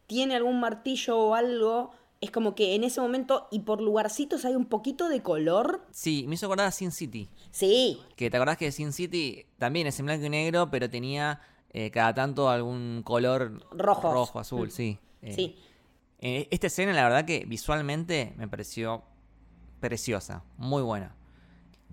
tiene 0.07 0.37
algún 0.37 0.59
martillo 0.59 1.19
o 1.19 1.35
algo, 1.35 1.91
es 2.23 2.31
como 2.31 2.55
que 2.55 2.75
en 2.75 2.83
ese 2.83 3.01
momento 3.03 3.47
y 3.51 3.61
por 3.61 3.83
lugarcitos 3.83 4.47
hay 4.47 4.55
un 4.55 4.65
poquito 4.67 5.11
de 5.11 5.23
color. 5.23 5.83
Sí, 5.91 6.25
me 6.29 6.37
hizo 6.37 6.47
acordar 6.47 6.67
a 6.69 6.71
Sin 6.71 6.93
City. 6.93 7.29
Sí, 7.51 8.01
Que 8.17 8.31
te 8.31 8.37
acordás 8.39 8.57
que 8.57 8.73
Sin 8.73 8.93
City 8.95 9.45
también 9.59 9.87
es 9.87 9.99
en 10.01 10.07
blanco 10.07 10.25
y 10.25 10.31
negro, 10.31 10.71
pero 10.71 10.89
tenía 10.89 11.41
eh, 11.71 11.91
cada 11.91 12.15
tanto 12.15 12.49
algún 12.49 13.03
color 13.05 13.61
Rojos. 13.77 14.13
rojo, 14.13 14.39
azul, 14.41 14.69
Mm. 14.69 14.71
sí. 14.71 14.99
Eh, 15.23 15.35
sí. 15.35 15.57
eh, 16.21 16.49
esta 16.51 16.69
escena, 16.69 16.93
la 16.93 17.05
verdad 17.05 17.25
que 17.25 17.45
visualmente 17.47 18.33
me 18.37 18.49
pareció 18.49 19.03
preciosa, 19.81 20.45
muy 20.57 20.83
buena. 20.83 21.15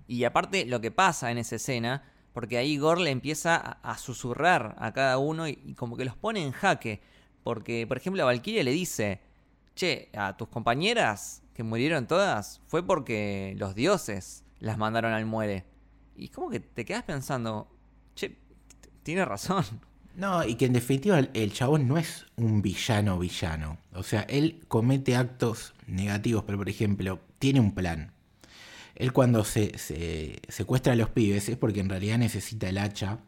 Y 0.08 0.24
aparte 0.24 0.64
lo 0.66 0.80
que 0.80 0.90
pasa 0.90 1.30
en 1.30 1.38
esa 1.38 1.56
escena, 1.56 2.04
porque 2.32 2.58
ahí 2.58 2.76
Gore 2.78 3.02
le 3.02 3.10
empieza 3.10 3.56
a, 3.56 3.92
a 3.92 3.98
susurrar 3.98 4.76
a 4.78 4.92
cada 4.92 5.18
uno 5.18 5.48
y, 5.48 5.58
y 5.64 5.74
como 5.74 5.96
que 5.96 6.04
los 6.04 6.16
pone 6.16 6.42
en 6.42 6.52
jaque. 6.52 7.00
Porque, 7.42 7.86
por 7.86 7.96
ejemplo, 7.96 8.22
a 8.22 8.26
Valkyria 8.26 8.62
le 8.64 8.72
dice, 8.72 9.20
che, 9.74 10.10
a 10.16 10.36
tus 10.36 10.48
compañeras 10.48 11.42
que 11.54 11.62
murieron 11.62 12.06
todas 12.06 12.60
fue 12.66 12.84
porque 12.84 13.54
los 13.58 13.74
dioses 13.74 14.44
las 14.58 14.78
mandaron 14.78 15.12
al 15.12 15.26
muere. 15.26 15.64
Y 16.16 16.28
como 16.28 16.50
que 16.50 16.60
te 16.60 16.84
quedas 16.84 17.02
pensando, 17.04 17.68
tiene 19.06 19.24
razón. 19.24 19.64
No, 20.16 20.44
y 20.44 20.54
que 20.54 20.64
en 20.66 20.72
definitiva 20.72 21.18
el, 21.18 21.30
el 21.34 21.52
chabón 21.52 21.86
no 21.86 21.98
es 21.98 22.26
un 22.36 22.62
villano 22.62 23.18
villano. 23.18 23.78
O 23.94 24.02
sea, 24.02 24.22
él 24.22 24.60
comete 24.66 25.14
actos 25.14 25.74
negativos, 25.86 26.44
pero 26.44 26.56
por 26.58 26.68
ejemplo, 26.68 27.20
tiene 27.38 27.60
un 27.60 27.72
plan. 27.72 28.12
Él 28.94 29.12
cuando 29.12 29.44
se, 29.44 29.76
se 29.78 30.40
secuestra 30.48 30.94
a 30.94 30.96
los 30.96 31.10
pibes 31.10 31.48
es 31.50 31.56
porque 31.58 31.80
en 31.80 31.90
realidad 31.90 32.16
necesita 32.18 32.68
el 32.68 32.78
hacha 32.78 33.18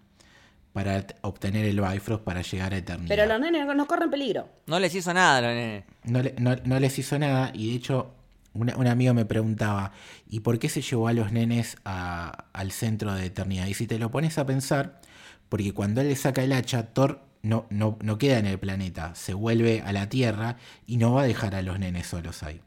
para 0.72 1.04
obtener 1.22 1.66
el 1.66 1.80
Bifrost 1.80 2.24
para 2.24 2.40
llegar 2.42 2.72
a 2.72 2.78
Eternidad. 2.78 3.08
Pero 3.08 3.26
los 3.26 3.38
nenes 3.40 3.66
no 3.76 3.86
corren 3.86 4.10
peligro. 4.10 4.48
No 4.66 4.78
les 4.80 4.94
hizo 4.94 5.12
nada 5.12 5.38
a 5.38 5.40
los 5.42 5.50
nenes. 5.50 5.84
no, 6.04 6.22
le- 6.22 6.34
no- 6.38 6.56
no 6.64 6.80
les 6.80 6.98
hizo 6.98 7.18
nada 7.18 7.50
y 7.54 7.70
de 7.70 7.76
hecho 7.76 8.14
una- 8.54 8.76
un 8.76 8.86
amigo 8.86 9.12
me 9.14 9.24
preguntaba, 9.26 9.92
¿y 10.28 10.40
por 10.40 10.58
qué 10.58 10.68
se 10.70 10.80
llevó 10.80 11.08
a 11.08 11.12
los 11.12 11.32
nenes 11.32 11.76
a- 11.84 12.46
al 12.54 12.72
centro 12.72 13.12
de 13.14 13.26
Eternidad? 13.26 13.66
Y 13.66 13.74
si 13.74 13.86
te 13.86 13.98
lo 13.98 14.10
pones 14.10 14.38
a 14.38 14.46
pensar, 14.46 15.00
porque 15.48 15.72
cuando 15.72 16.00
él 16.00 16.08
le 16.08 16.16
saca 16.16 16.42
el 16.42 16.52
hacha, 16.52 16.94
Thor 16.94 17.22
no, 17.42 17.66
no, 17.70 17.98
no 18.02 18.18
queda 18.18 18.38
en 18.38 18.46
el 18.46 18.58
planeta, 18.58 19.14
se 19.14 19.34
vuelve 19.34 19.82
a 19.82 19.92
la 19.92 20.08
Tierra 20.08 20.56
y 20.86 20.96
no 20.96 21.12
va 21.12 21.22
a 21.22 21.26
dejar 21.26 21.54
a 21.54 21.62
los 21.62 21.78
nenes 21.78 22.06
solos 22.06 22.42
ahí. 22.42 22.60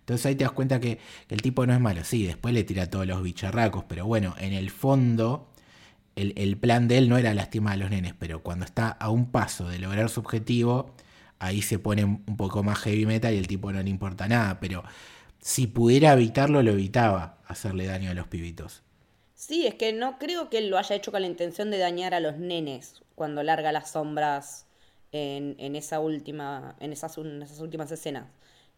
Entonces 0.00 0.26
ahí 0.26 0.34
te 0.34 0.44
das 0.44 0.52
cuenta 0.52 0.80
que, 0.80 0.98
el 1.28 1.42
tipo 1.42 1.66
no 1.66 1.74
es 1.74 1.80
malo. 1.80 2.02
Sí, 2.04 2.26
después 2.26 2.54
le 2.54 2.64
tira 2.64 2.88
todos 2.88 3.06
los 3.06 3.22
bicharracos, 3.22 3.84
pero 3.84 4.06
bueno, 4.06 4.34
en 4.38 4.54
el 4.54 4.70
fondo 4.70 5.50
el, 6.16 6.32
el 6.36 6.56
plan 6.56 6.88
de 6.88 6.98
él 6.98 7.08
no 7.08 7.18
era 7.18 7.34
lastimar 7.34 7.74
a 7.74 7.76
los 7.76 7.90
nenes, 7.90 8.14
pero 8.18 8.42
cuando 8.42 8.64
está 8.64 8.88
a 8.88 9.10
un 9.10 9.30
paso 9.30 9.68
de 9.68 9.78
lograr 9.78 10.08
su 10.08 10.20
objetivo, 10.20 10.94
ahí 11.38 11.62
se 11.62 11.78
pone 11.78 12.04
un 12.04 12.36
poco 12.36 12.62
más 12.62 12.78
heavy 12.78 13.06
metal 13.06 13.34
y 13.34 13.38
el 13.38 13.46
tipo 13.46 13.72
no 13.72 13.82
le 13.82 13.90
importa 13.90 14.28
nada, 14.28 14.60
pero 14.60 14.82
si 15.40 15.66
pudiera 15.66 16.12
evitarlo, 16.12 16.62
lo 16.62 16.72
evitaba 16.72 17.38
hacerle 17.46 17.86
daño 17.86 18.10
a 18.10 18.14
los 18.14 18.26
pibitos. 18.26 18.82
Sí, 19.38 19.68
es 19.68 19.76
que 19.76 19.92
no 19.92 20.18
creo 20.18 20.50
que 20.50 20.58
él 20.58 20.68
lo 20.68 20.78
haya 20.78 20.96
hecho 20.96 21.12
con 21.12 21.20
la 21.20 21.28
intención 21.28 21.70
de 21.70 21.78
dañar 21.78 22.12
a 22.12 22.18
los 22.18 22.38
nenes 22.38 23.02
cuando 23.14 23.44
larga 23.44 23.70
las 23.70 23.92
sombras 23.92 24.66
en, 25.12 25.54
en 25.60 25.76
esa 25.76 26.00
última, 26.00 26.74
en 26.80 26.92
esas, 26.92 27.16
en 27.18 27.40
esas 27.42 27.60
últimas 27.60 27.92
escenas. 27.92 28.26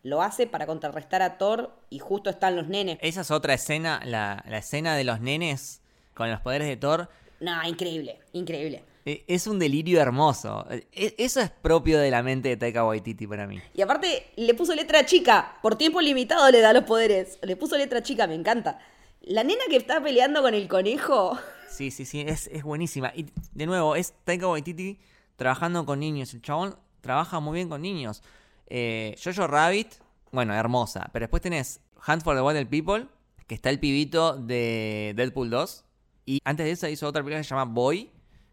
Lo 0.02 0.20
hace 0.20 0.46
para 0.46 0.66
contrarrestar 0.66 1.22
a 1.22 1.38
Thor 1.38 1.72
y 1.88 1.98
justo 1.98 2.28
están 2.28 2.56
los 2.56 2.68
nenes. 2.68 2.98
Esa 3.00 3.22
es 3.22 3.30
otra 3.30 3.54
escena, 3.54 4.02
la, 4.04 4.44
la 4.46 4.58
escena 4.58 4.94
de 4.96 5.04
los 5.04 5.22
nenes 5.22 5.80
con 6.12 6.30
los 6.30 6.40
poderes 6.42 6.68
de 6.68 6.76
Thor. 6.76 7.08
No, 7.40 7.66
increíble, 7.66 8.18
increíble. 8.34 8.84
e- 9.06 9.24
Es 9.28 9.46
un 9.46 9.58
delirio 9.58 9.98
hermoso. 9.98 10.66
E- 10.70 11.14
Eso 11.16 11.40
es 11.40 11.48
propio 11.48 11.98
de 11.98 12.11
la 12.11 12.22
mente 12.22 12.50
de 12.50 12.58
Taika 12.58 12.84
Waititi 12.84 13.26
para 13.26 13.46
mí. 13.46 13.58
Y 13.72 13.80
aparte 13.80 14.26
le 14.36 14.52
puso 14.52 14.74
letra 14.74 15.06
chica, 15.06 15.56
por 15.62 15.76
tiempo 15.76 16.02
limitado 16.02 16.50
le 16.50 16.61
da 16.61 16.74
los 16.74 16.84
poderes. 16.84 17.38
Le 17.40 17.56
puso 17.56 17.78
letra 17.78 18.02
chica, 18.02 18.26
me 18.26 18.34
encanta. 18.34 18.78
La 19.22 19.44
nena 19.44 19.60
que 19.68 19.76
está 19.76 20.02
peleando 20.02 20.42
con 20.42 20.54
el 20.54 20.66
conejo. 20.66 21.38
Sí, 21.68 21.90
sí, 21.90 22.04
sí, 22.04 22.20
es, 22.26 22.46
es 22.48 22.62
buenísima. 22.62 23.12
Y 23.14 23.26
de 23.52 23.66
nuevo, 23.66 23.94
es 23.94 24.14
Taika 24.24 24.48
Waititi 24.48 24.98
trabajando 25.36 25.84
con 25.84 26.00
niños. 26.00 26.32
El 26.34 26.42
chabón 26.42 26.76
trabaja 27.00 27.38
muy 27.40 27.56
bien 27.56 27.68
con 27.68 27.82
niños. 27.82 28.22
Eh, 28.66 29.16
Jojo 29.22 29.46
Rabbit, 29.46 29.88
bueno, 30.32 30.54
hermosa. 30.54 31.10
Pero 31.12 31.24
después 31.24 31.42
tenés 31.42 31.80
Hunt 32.06 32.22
for 32.22 32.34
the 32.34 32.42
Wild 32.42 32.68
People, 32.68 33.08
que 33.46 33.54
está 33.54 33.68
el 33.70 33.78
pibito 33.78 34.36
de 34.36 35.12
Deadpool 35.16 35.50
2. 35.50 35.84
Y 36.26 36.40
antes 36.44 36.64
de 36.64 36.72
eso 36.72 36.88
hizo 36.88 37.06
otra 37.06 37.22
película 37.22 37.40
que 37.40 37.44
se 37.44 37.50
llama 37.50 37.72
Boy, 37.72 38.10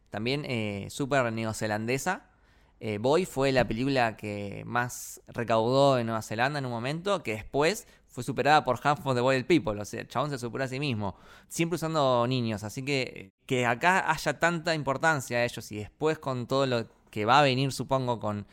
también 0.09 0.43
eh, 0.45 0.87
súper 0.89 1.31
neozelandesa. 1.31 2.29
Eh, 2.79 2.97
Boy 2.97 3.25
fue 3.25 3.51
la 3.51 3.67
película 3.67 4.17
que 4.17 4.63
más 4.65 5.21
recaudó 5.27 5.97
en 5.97 6.07
Nueva 6.07 6.21
Zelanda 6.21 6.59
en 6.59 6.65
un 6.65 6.71
momento, 6.71 7.23
que 7.23 7.33
después 7.33 7.87
fue 8.17 8.23
superada 8.23 8.65
por 8.65 8.79
Half 8.81 9.05
of 9.05 9.13
the 9.15 9.21
Wild 9.21 9.45
People. 9.45 9.79
O 9.79 9.85
sea, 9.85 10.01
el 10.01 10.07
chabón 10.07 10.31
se 10.31 10.39
superó 10.39 10.63
a 10.63 10.67
sí 10.67 10.79
mismo. 10.79 11.15
Siempre 11.49 11.75
usando 11.75 12.25
niños. 12.25 12.63
Así 12.63 12.81
que 12.81 13.31
que 13.45 13.67
acá 13.67 14.09
haya 14.11 14.39
tanta 14.39 14.73
importancia 14.73 15.37
a 15.37 15.45
ellos 15.45 15.71
y 15.71 15.77
después 15.77 16.17
con 16.17 16.47
todo 16.47 16.65
lo 16.65 16.87
que 17.11 17.25
va 17.25 17.37
a 17.37 17.43
venir, 17.43 17.71
supongo, 17.71 18.19
con 18.19 18.47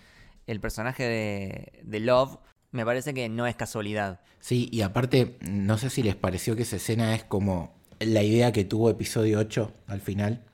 el 0.47 0.61
personaje 0.61 1.03
de, 1.83 2.01
Love, 2.01 2.41
me 2.73 2.85
parece 2.85 3.15
que 3.15 3.31
no 3.31 3.47
es 3.47 3.57
casualidad. 3.57 4.21
Sí, 4.39 4.69
y 4.71 4.83
aparte, 4.83 5.39
no 5.41 5.79
sé 5.79 5.89
si 5.89 6.03
les 6.03 6.15
pareció 6.15 6.57
que 6.57 6.65
esa 6.65 6.77
escena 6.77 7.15
es 7.15 7.25
como 7.25 7.73
la 8.01 8.23
idea 8.23 8.53
que 8.53 8.65
tuvo 8.65 8.91
episodio 8.91 9.39
8 9.39 9.73
al 9.87 10.03
final. 10.03 10.45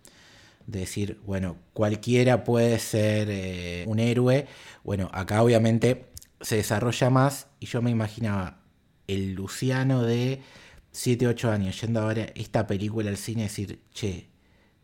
De 0.69 0.79
decir, 0.79 1.19
bueno, 1.27 1.57
cualquiera 1.73 2.45
puede 2.45 2.79
ser 2.79 3.27
eh, 3.29 3.85
un 3.89 3.99
héroe. 3.99 4.47
Bueno, 4.85 5.11
acá 5.13 5.43
obviamente 5.43 6.13
se 6.41 6.55
desarrolla 6.55 7.11
más 7.11 7.49
y 7.59 7.67
yo 7.67 7.83
me 7.83 7.91
imaginaba 7.91 8.60
el 9.15 9.35
Luciano 9.35 10.03
de 10.03 10.41
7, 10.93 11.27
8 11.29 11.51
años 11.51 11.81
yendo 11.81 12.01
ahora 12.01 12.27
esta 12.35 12.67
película 12.67 13.11
al 13.11 13.17
cine 13.17 13.43
y 13.43 13.45
decir, 13.45 13.81
che, 13.93 14.29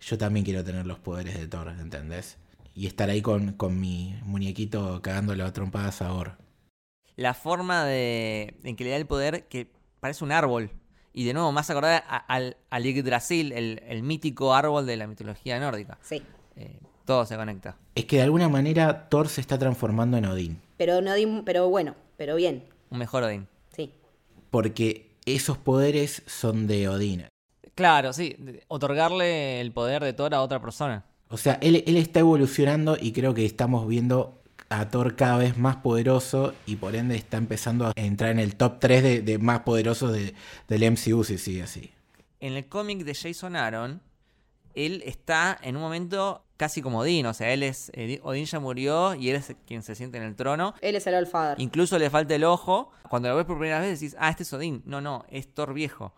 yo 0.00 0.18
también 0.18 0.44
quiero 0.44 0.62
tener 0.64 0.86
los 0.86 0.98
poderes 0.98 1.38
de 1.38 1.48
Thor, 1.48 1.68
¿entendés? 1.80 2.38
Y 2.74 2.86
estar 2.86 3.08
ahí 3.10 3.22
con, 3.22 3.52
con 3.54 3.80
mi 3.80 4.14
muñequito 4.24 5.00
cagándole 5.02 5.42
a 5.42 5.52
trompadas 5.52 6.02
a 6.02 6.08
Thor. 6.08 6.36
La 7.16 7.32
forma 7.34 7.84
de, 7.84 8.54
en 8.62 8.76
que 8.76 8.84
le 8.84 8.90
da 8.90 8.96
el 8.96 9.06
poder 9.06 9.46
que 9.48 9.70
parece 10.00 10.22
un 10.22 10.32
árbol. 10.32 10.70
Y 11.14 11.24
de 11.24 11.32
nuevo, 11.32 11.50
más 11.50 11.70
acordar 11.70 12.04
al, 12.28 12.58
al 12.68 12.82
Yggdrasil, 12.84 13.52
el, 13.52 13.82
el 13.88 14.02
mítico 14.02 14.54
árbol 14.54 14.84
de 14.84 14.98
la 14.98 15.06
mitología 15.06 15.58
nórdica. 15.58 15.98
Sí. 16.02 16.22
Eh, 16.56 16.78
todo 17.06 17.24
se 17.24 17.36
conecta. 17.36 17.78
Es 17.94 18.04
que 18.04 18.16
de 18.16 18.22
alguna 18.24 18.50
manera 18.50 19.08
Thor 19.08 19.28
se 19.28 19.40
está 19.40 19.58
transformando 19.58 20.18
en 20.18 20.26
Odín. 20.26 20.60
Pero 20.76 21.00
no 21.00 21.14
di- 21.14 21.42
pero 21.46 21.70
bueno, 21.70 21.94
pero 22.18 22.36
bien. 22.36 22.64
Un 22.90 22.98
mejor 22.98 23.22
Odín. 23.22 23.48
Porque 24.56 25.10
esos 25.26 25.58
poderes 25.58 26.22
son 26.24 26.66
de 26.66 26.88
Odín. 26.88 27.26
Claro, 27.74 28.14
sí. 28.14 28.34
Otorgarle 28.68 29.60
el 29.60 29.70
poder 29.70 30.02
de 30.02 30.14
Thor 30.14 30.32
a 30.34 30.40
otra 30.40 30.62
persona. 30.62 31.04
O 31.28 31.36
sea, 31.36 31.58
él, 31.60 31.84
él 31.86 31.98
está 31.98 32.20
evolucionando 32.20 32.96
y 32.98 33.12
creo 33.12 33.34
que 33.34 33.44
estamos 33.44 33.86
viendo 33.86 34.40
a 34.70 34.88
Thor 34.88 35.14
cada 35.14 35.36
vez 35.36 35.58
más 35.58 35.76
poderoso 35.76 36.54
y 36.64 36.76
por 36.76 36.96
ende 36.96 37.16
está 37.16 37.36
empezando 37.36 37.88
a 37.88 37.92
entrar 37.96 38.30
en 38.30 38.38
el 38.38 38.56
top 38.56 38.78
3 38.80 39.02
de, 39.02 39.20
de 39.20 39.36
más 39.36 39.60
poderosos 39.60 40.10
de- 40.14 40.32
del 40.68 40.90
MCU 40.90 41.22
si 41.22 41.36
sigue 41.36 41.62
así. 41.62 41.90
En 42.40 42.54
el 42.54 42.64
cómic 42.66 43.00
de 43.04 43.14
Jason 43.14 43.56
Aaron, 43.56 44.00
él 44.76 45.02
está 45.06 45.58
en 45.62 45.76
un 45.76 45.82
momento 45.82 46.44
casi 46.56 46.80
como 46.82 47.00
Odín. 47.00 47.26
O 47.26 47.34
sea, 47.34 47.52
él 47.52 47.62
es. 47.62 47.90
eh, 47.94 48.20
Odín 48.22 48.44
ya 48.44 48.60
murió 48.60 49.14
y 49.14 49.30
él 49.30 49.36
es 49.36 49.54
quien 49.66 49.82
se 49.82 49.94
siente 49.94 50.18
en 50.18 50.24
el 50.24 50.36
trono. 50.36 50.74
Él 50.80 50.94
es 50.96 51.06
el 51.06 51.14
Allfather. 51.14 51.60
Incluso 51.60 51.98
le 51.98 52.08
falta 52.10 52.34
el 52.34 52.44
ojo. 52.44 52.90
Cuando 53.08 53.28
lo 53.28 53.36
ves 53.36 53.44
por 53.46 53.58
primera 53.58 53.80
vez 53.80 53.98
decís, 54.00 54.16
ah, 54.18 54.30
este 54.30 54.42
es 54.44 54.52
Odín. 54.52 54.82
No, 54.86 55.00
no, 55.00 55.24
es 55.30 55.48
Thor 55.52 55.74
viejo. 55.74 56.12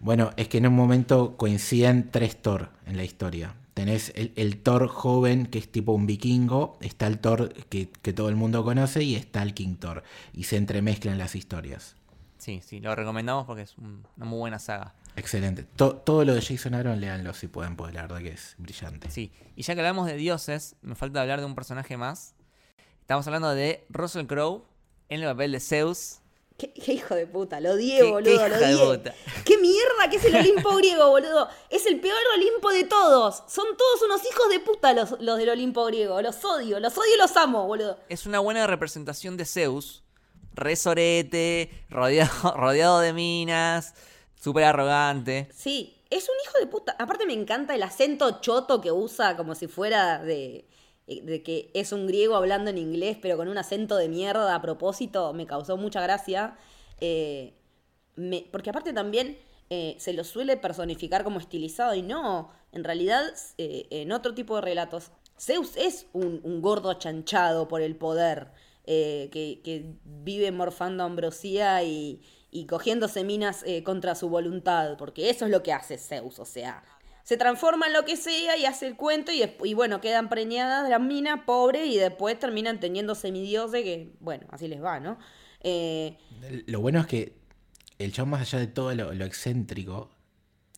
Bueno, 0.00 0.30
es 0.36 0.48
que 0.48 0.58
en 0.58 0.66
un 0.66 0.74
momento 0.74 1.36
coinciden 1.36 2.10
tres 2.10 2.40
Thor 2.40 2.70
en 2.86 2.96
la 2.96 3.04
historia. 3.04 3.54
Tenés 3.74 4.12
el, 4.14 4.32
el 4.36 4.58
Thor 4.62 4.86
joven, 4.86 5.46
que 5.46 5.58
es 5.58 5.70
tipo 5.70 5.92
un 5.92 6.06
vikingo, 6.06 6.78
está 6.80 7.06
el 7.08 7.18
Thor 7.18 7.52
que, 7.68 7.88
que 7.90 8.12
todo 8.12 8.28
el 8.28 8.36
mundo 8.36 8.62
conoce 8.64 9.02
y 9.02 9.16
está 9.16 9.42
el 9.42 9.52
King 9.52 9.76
Thor. 9.76 10.04
Y 10.32 10.44
se 10.44 10.56
entremezclan 10.56 11.18
las 11.18 11.34
historias. 11.34 11.96
Sí, 12.38 12.60
sí, 12.64 12.78
lo 12.78 12.94
recomendamos 12.94 13.46
porque 13.46 13.62
es 13.62 13.76
un- 13.78 14.04
una 14.16 14.26
muy 14.26 14.38
buena 14.38 14.58
saga. 14.58 14.94
Excelente. 15.16 15.62
To- 15.76 15.96
todo 15.96 16.24
lo 16.24 16.34
de 16.34 16.42
Jason 16.42 16.74
Aaron, 16.74 17.00
léanlo 17.00 17.34
si 17.34 17.46
pueden, 17.48 17.76
porque 17.76 17.92
la 17.94 18.02
verdad 18.02 18.18
que 18.18 18.30
es 18.30 18.54
brillante. 18.58 19.10
Sí, 19.10 19.32
y 19.56 19.62
ya 19.62 19.74
que 19.74 19.80
hablamos 19.80 20.06
de 20.06 20.14
dioses, 20.16 20.76
me 20.82 20.94
falta 20.94 21.20
hablar 21.20 21.40
de 21.40 21.46
un 21.46 21.54
personaje 21.54 21.96
más. 21.96 22.34
Estamos 23.00 23.26
hablando 23.26 23.54
de 23.54 23.84
Russell 23.90 24.26
Crowe 24.26 24.64
en 25.08 25.20
el 25.20 25.26
papel 25.28 25.52
de 25.52 25.60
Zeus. 25.60 26.18
¿Qué, 26.56 26.72
qué 26.72 26.92
hijo 26.94 27.14
de 27.16 27.26
puta, 27.26 27.60
lo 27.60 27.72
odié, 27.72 27.98
Qué- 27.98 28.10
boludo, 28.10 28.22
qué 28.24 28.48
lo 28.48 28.56
hija 28.56 28.66
de 28.68 28.74
odié. 28.76 28.98
puta. 28.98 29.14
¿Qué 29.44 29.58
mierda 29.58 30.08
que 30.10 30.16
es 30.16 30.24
el 30.24 30.36
Olimpo 30.36 30.74
griego, 30.76 31.08
boludo? 31.10 31.48
Es 31.70 31.84
el 31.86 31.98
peor 32.00 32.16
Olimpo 32.36 32.70
de 32.70 32.84
todos. 32.84 33.42
Son 33.48 33.66
todos 33.76 34.02
unos 34.04 34.20
hijos 34.24 34.48
de 34.50 34.60
puta 34.60 34.92
los, 34.92 35.20
los 35.20 35.36
del 35.38 35.48
Olimpo 35.50 35.84
griego. 35.86 36.20
Los 36.22 36.44
odio, 36.44 36.78
los 36.80 36.96
odio 36.96 37.14
y 37.14 37.18
los 37.18 37.36
amo, 37.36 37.66
boludo. 37.66 37.98
Es 38.08 38.26
una 38.26 38.38
buena 38.40 38.66
representación 38.66 39.36
de 39.36 39.44
Zeus. 39.44 40.02
Re 40.54 40.76
sorete, 40.76 41.84
rodeado, 41.90 42.52
rodeado 42.56 43.00
de 43.00 43.12
minas, 43.12 43.94
súper 44.44 44.64
arrogante. 44.64 45.48
Sí, 45.54 45.96
es 46.10 46.28
un 46.28 46.34
hijo 46.44 46.58
de 46.58 46.66
puta. 46.66 46.94
Aparte 46.98 47.24
me 47.24 47.32
encanta 47.32 47.74
el 47.74 47.82
acento 47.82 48.40
choto 48.42 48.82
que 48.82 48.92
usa 48.92 49.36
como 49.38 49.54
si 49.54 49.68
fuera 49.68 50.22
de, 50.22 50.68
de 51.06 51.42
que 51.42 51.70
es 51.72 51.92
un 51.92 52.06
griego 52.06 52.36
hablando 52.36 52.70
en 52.70 52.76
inglés, 52.76 53.16
pero 53.20 53.38
con 53.38 53.48
un 53.48 53.56
acento 53.56 53.96
de 53.96 54.10
mierda 54.10 54.54
a 54.54 54.60
propósito. 54.60 55.32
Me 55.32 55.46
causó 55.46 55.78
mucha 55.78 56.02
gracia. 56.02 56.58
Eh, 57.00 57.54
porque 58.52 58.70
aparte 58.70 58.92
también 58.92 59.38
eh, 59.70 59.96
se 59.98 60.12
lo 60.12 60.24
suele 60.24 60.58
personificar 60.58 61.24
como 61.24 61.40
estilizado 61.40 61.94
y 61.94 62.02
no, 62.02 62.52
en 62.70 62.84
realidad 62.84 63.24
eh, 63.58 63.86
en 63.90 64.12
otro 64.12 64.34
tipo 64.34 64.56
de 64.56 64.60
relatos, 64.60 65.10
Zeus 65.40 65.76
es 65.76 66.06
un, 66.12 66.60
gordo 66.60 66.94
chanchado 66.94 67.66
por 67.66 67.80
el 67.80 67.96
poder, 67.96 68.52
que, 68.86 69.60
que 69.64 69.96
vive 70.04 70.52
morfando 70.52 71.02
ambrosía 71.02 71.82
y, 71.82 72.20
y 72.54 72.66
cogiéndose 72.66 73.24
minas 73.24 73.64
eh, 73.66 73.82
contra 73.82 74.14
su 74.14 74.28
voluntad, 74.28 74.96
porque 74.96 75.28
eso 75.28 75.44
es 75.44 75.50
lo 75.50 75.64
que 75.64 75.72
hace 75.72 75.98
Zeus, 75.98 76.38
o 76.38 76.44
sea, 76.44 76.84
se 77.24 77.36
transforma 77.36 77.88
en 77.88 77.92
lo 77.92 78.04
que 78.04 78.16
sea 78.16 78.56
y 78.56 78.64
hace 78.64 78.86
el 78.86 78.96
cuento 78.96 79.32
y, 79.32 79.74
bueno, 79.74 80.00
quedan 80.00 80.28
preñadas 80.28 80.88
las 80.88 81.00
minas, 81.00 81.40
pobres, 81.44 81.88
y 81.88 81.96
después 81.96 82.38
terminan 82.38 82.78
teniendo 82.78 83.16
semidioses 83.16 83.82
que, 83.82 84.12
bueno, 84.20 84.46
así 84.50 84.68
les 84.68 84.80
va, 84.80 85.00
¿no? 85.00 85.18
Eh, 85.62 86.16
Lo 86.66 86.80
bueno 86.80 87.00
es 87.00 87.06
que 87.06 87.32
el 87.98 88.12
chabón, 88.12 88.30
más 88.30 88.42
allá 88.42 88.60
de 88.60 88.68
todo 88.68 88.94
lo, 88.94 89.12
lo 89.12 89.24
excéntrico 89.24 90.10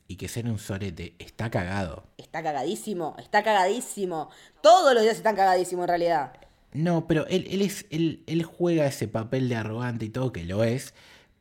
y 0.08 0.16
que 0.16 0.28
ser 0.28 0.46
un 0.46 0.58
sorete, 0.58 1.14
está 1.18 1.50
cagado. 1.50 2.04
Está 2.16 2.42
cagadísimo, 2.42 3.16
está 3.18 3.42
cagadísimo. 3.42 4.30
Todos 4.62 4.94
los 4.94 5.02
días 5.02 5.16
están 5.16 5.36
cagadísimos 5.36 5.82
en 5.82 5.88
realidad. 5.88 6.32
No, 6.72 7.06
pero 7.06 7.26
él, 7.26 7.46
él, 7.50 7.60
es, 7.60 7.84
él, 7.90 8.22
él 8.26 8.44
juega 8.44 8.86
ese 8.86 9.08
papel 9.08 9.48
de 9.48 9.56
arrogante 9.56 10.06
y 10.06 10.10
todo, 10.10 10.32
que 10.32 10.44
lo 10.44 10.62
es, 10.64 10.94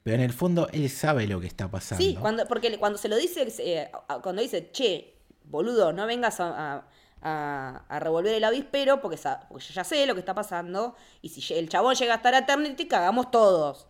pero 0.05 0.17
en 0.17 0.21
el 0.21 0.33
fondo 0.33 0.69
él 0.71 0.87
sabe 0.91 1.25
lo 1.25 1.41
que 1.41 1.47
está 1.47 1.67
pasando. 1.67 2.03
Sí, 2.03 2.15
cuando, 2.21 2.47
porque 2.47 2.77
cuando 2.77 2.99
se 2.99 3.09
lo 3.09 3.15
dice, 3.15 3.51
eh, 3.57 3.89
cuando 4.21 4.43
dice, 4.43 4.69
che, 4.71 5.15
boludo, 5.45 5.93
no 5.93 6.05
vengas 6.05 6.37
a, 6.39 6.85
revolver 7.89 8.35
el 8.35 8.43
avispero 8.43 9.01
porque, 9.01 9.17
porque 9.49 9.65
yo 9.65 9.73
ya 9.73 9.83
sé 9.83 10.05
lo 10.05 10.13
que 10.13 10.19
está 10.19 10.35
pasando 10.35 10.95
y 11.23 11.29
si 11.29 11.55
el 11.55 11.69
chabón 11.69 11.95
llega 11.95 12.13
a 12.13 12.17
estar 12.17 12.35
a 12.35 12.37
Eternity, 12.37 12.87
cagamos 12.87 13.31
todos. 13.31 13.87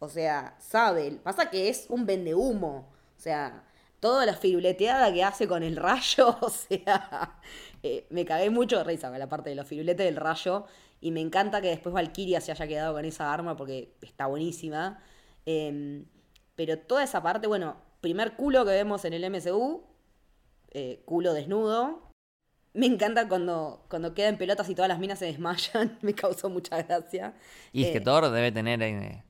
O 0.00 0.10
sea, 0.10 0.54
sabe. 0.58 1.12
Pasa 1.12 1.48
que 1.48 1.70
es 1.70 1.86
un 1.88 2.04
vendehumo. 2.04 2.92
O 3.16 3.20
sea, 3.22 3.64
toda 4.00 4.26
la 4.26 4.34
firuleteada 4.34 5.14
que 5.14 5.24
hace 5.24 5.48
con 5.48 5.62
el 5.62 5.76
rayo, 5.76 6.36
o 6.42 6.50
sea, 6.50 7.40
eh, 7.82 8.06
me 8.10 8.26
cagué 8.26 8.50
mucho 8.50 8.76
de 8.76 8.84
risa 8.84 9.08
con 9.08 9.18
la 9.18 9.30
parte 9.30 9.48
de 9.48 9.56
los 9.56 9.66
firuletes 9.66 10.04
del 10.04 10.16
rayo. 10.16 10.66
Y 11.00 11.10
me 11.10 11.22
encanta 11.22 11.62
que 11.62 11.68
después 11.68 11.94
Valkyria 11.94 12.42
se 12.42 12.52
haya 12.52 12.66
quedado 12.66 12.92
con 12.92 13.06
esa 13.06 13.32
arma 13.32 13.56
porque 13.56 13.94
está 14.02 14.26
buenísima. 14.26 15.00
Em, 15.46 16.04
pero 16.56 16.78
toda 16.78 17.02
esa 17.02 17.22
parte, 17.22 17.46
bueno, 17.46 17.76
primer 18.00 18.34
culo 18.36 18.64
que 18.64 18.70
vemos 18.70 19.04
en 19.04 19.12
el 19.12 19.24
MCU, 19.24 19.82
eh, 20.70 21.02
culo 21.04 21.32
desnudo. 21.32 22.10
Me 22.72 22.86
encanta 22.86 23.28
cuando, 23.28 23.86
cuando 23.88 24.14
queda 24.14 24.28
en 24.28 24.36
pelotas 24.36 24.68
y 24.68 24.74
todas 24.74 24.88
las 24.88 24.98
minas 24.98 25.18
se 25.18 25.26
desmayan. 25.26 25.98
Me 26.02 26.14
causó 26.14 26.50
mucha 26.50 26.82
gracia. 26.82 27.34
Y 27.72 27.84
es 27.84 27.92
que 27.92 27.98
Eh, 27.98 28.00
Thor 28.00 28.30
debe 28.30 28.50
tener 28.52 28.82
eh, 28.82 29.22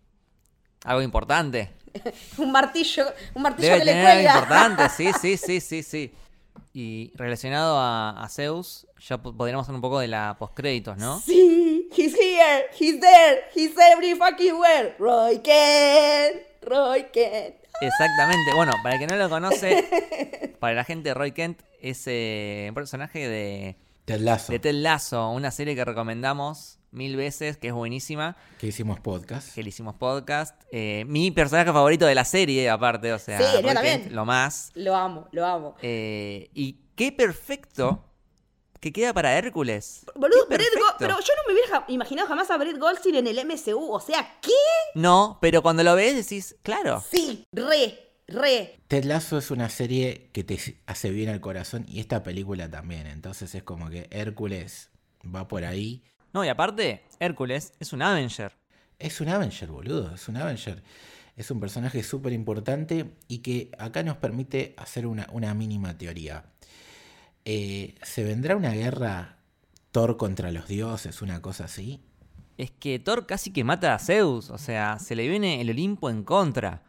algo 0.85 1.03
importante. 1.03 1.71
un 2.39 2.51
martillo, 2.51 3.05
un 3.35 3.43
martillo 3.43 3.69
Debe 3.69 3.79
que 3.81 3.85
le 3.85 3.93
tener 3.93 4.07
algo 4.07 4.41
importante, 4.41 4.89
sí, 4.89 5.13
sí, 5.21 5.37
sí, 5.37 5.61
sí, 5.61 5.83
sí. 5.83 6.15
Y 6.73 7.13
relacionado 7.15 7.79
a, 7.79 8.11
a 8.23 8.29
Zeus, 8.29 8.87
ya 8.99 9.19
po- 9.23 9.37
podríamos 9.37 9.65
hacer 9.65 9.75
un 9.75 9.81
poco 9.81 10.01
de 10.01 10.09
la 10.09 10.37
postcréditos, 10.39 10.97
¿no? 10.99 11.21
Sí, 11.21 11.89
he's 11.97 12.15
here, 12.15 12.67
he's 12.79 12.99
there, 13.01 13.43
he's 13.55 13.73
every 13.93 14.15
fucking 14.15 14.55
where. 14.59 14.95
Roy 14.99 15.39
Kent, 15.39 16.43
Roy 16.63 17.05
Kent. 17.13 17.57
Exactamente. 17.81 18.53
Bueno, 18.55 18.73
para 18.83 18.95
el 18.97 19.01
que 19.01 19.07
no 19.07 19.17
lo 19.17 19.29
conoce, 19.29 20.57
para 20.61 20.75
la 20.75 20.85
gente, 20.85 21.13
Roy 21.15 21.33
Kent 21.33 21.61
es 21.81 22.03
eh, 22.07 22.67
un 22.69 22.75
personaje 22.75 23.29
de, 23.29 23.77
Ted 24.05 24.21
Lasso, 24.21 24.53
de 24.53 24.59
Ted 24.59 24.75
Lasso, 24.75 25.31
una 25.31 25.51
serie 25.51 25.75
que 25.75 25.85
recomendamos 25.85 26.79
mil 26.95 27.17
veces, 27.17 27.57
que 27.59 27.69
es 27.69 27.75
buenísima, 27.75 28.37
que 28.59 28.69
hicimos 28.69 29.01
podcast. 29.01 29.55
que 29.55 29.63
le 29.63 29.69
hicimos 29.69 29.95
podcast. 29.97 30.61
Eh, 30.73 31.05
mi 31.07 31.31
personaje 31.31 31.73
favorito 31.73 32.07
de 32.07 32.15
la 32.15 32.25
serie, 32.25 32.71
aparte, 32.71 33.13
o 33.13 33.19
sea, 33.19 33.39
Sí, 33.39 33.63
Roy 33.63 33.75
también. 33.75 34.15
Lo 34.15 34.25
más. 34.25 34.71
Lo 34.75 34.95
amo, 34.95 35.29
lo 35.33 35.45
amo. 35.45 35.77
Eh, 35.83 36.49
y 36.55 36.79
qué 36.95 37.13
perfecto 37.13 38.05
que 38.81 38.93
queda 38.93 39.13
para 39.15 39.37
Hércules. 39.39 40.05
Boludo, 40.15 40.47
Brett 40.47 40.69
pero 40.99 41.15
yo 41.19 41.33
no 41.37 41.43
me 41.49 41.55
hubiera 41.55 41.69
ja- 41.81 41.85
imaginado 41.89 42.29
jamás 42.29 42.51
a 42.51 42.59
Brett 42.59 42.79
Goldstein 42.79 43.15
en 43.17 43.27
el 43.27 43.39
MCU. 43.45 43.91
O 43.93 43.99
sea, 44.01 44.39
¿qué? 44.43 44.51
No, 44.95 45.39
pero 45.41 45.63
cuando 45.63 45.83
lo 45.83 45.95
ves 45.97 46.15
decís, 46.17 46.57
claro. 46.63 47.03
Sí, 47.11 47.47
re, 47.53 47.99
re. 48.29 48.79
Ted 48.89 49.05
Lasso 49.05 49.39
es 49.39 49.51
una 49.51 49.71
serie 49.71 50.29
que 50.35 50.45
te 50.45 50.59
hace 50.87 51.11
bien 51.11 51.31
al 51.31 51.41
corazón 51.41 51.87
y 51.89 52.01
esta 52.01 52.23
película 52.23 52.71
también. 52.71 53.07
Entonces 53.07 53.55
es 53.55 53.63
como 53.63 53.89
que 53.89 54.07
Hércules 54.11 54.91
va 55.35 55.49
por 55.49 55.65
ahí. 55.65 56.05
No, 56.35 56.45
y 56.45 56.49
aparte, 56.49 57.05
Hércules 57.21 57.75
es 57.79 57.93
un 57.93 58.03
Avenger. 58.03 58.53
Es 58.99 59.21
un 59.21 59.29
Avenger, 59.29 59.71
boludo. 59.71 60.13
Es 60.13 60.29
un 60.29 60.37
Avenger. 60.37 60.83
Es 61.37 61.51
un 61.53 61.61
personaje 61.61 62.03
súper 62.03 62.33
importante 62.33 63.15
y 63.29 63.39
que 63.39 63.71
acá 63.79 64.03
nos 64.03 64.17
permite 64.17 64.75
hacer 64.77 65.07
una, 65.07 65.29
una 65.33 65.55
mínima 65.55 65.97
teoría. 65.97 66.45
Eh, 67.45 67.95
¿Se 68.03 68.25
vendrá 68.25 68.57
una 68.57 68.73
guerra 68.73 69.39
Thor 69.93 70.17
contra 70.17 70.51
los 70.51 70.67
dioses, 70.67 71.23
una 71.23 71.41
cosa 71.41 71.65
así? 71.65 72.01
Es 72.59 72.73
que 72.73 72.99
Thor 72.99 73.27
casi 73.27 73.53
que 73.53 73.63
mata 73.63 73.95
a 73.95 73.99
Zeus, 74.01 74.51
o 74.51 74.59
sea, 74.59 74.99
se 74.99 75.15
le 75.15 75.29
viene 75.29 75.61
el 75.61 75.71
Olimpo 75.71 76.11
en 76.11 76.25
contra. 76.25 76.83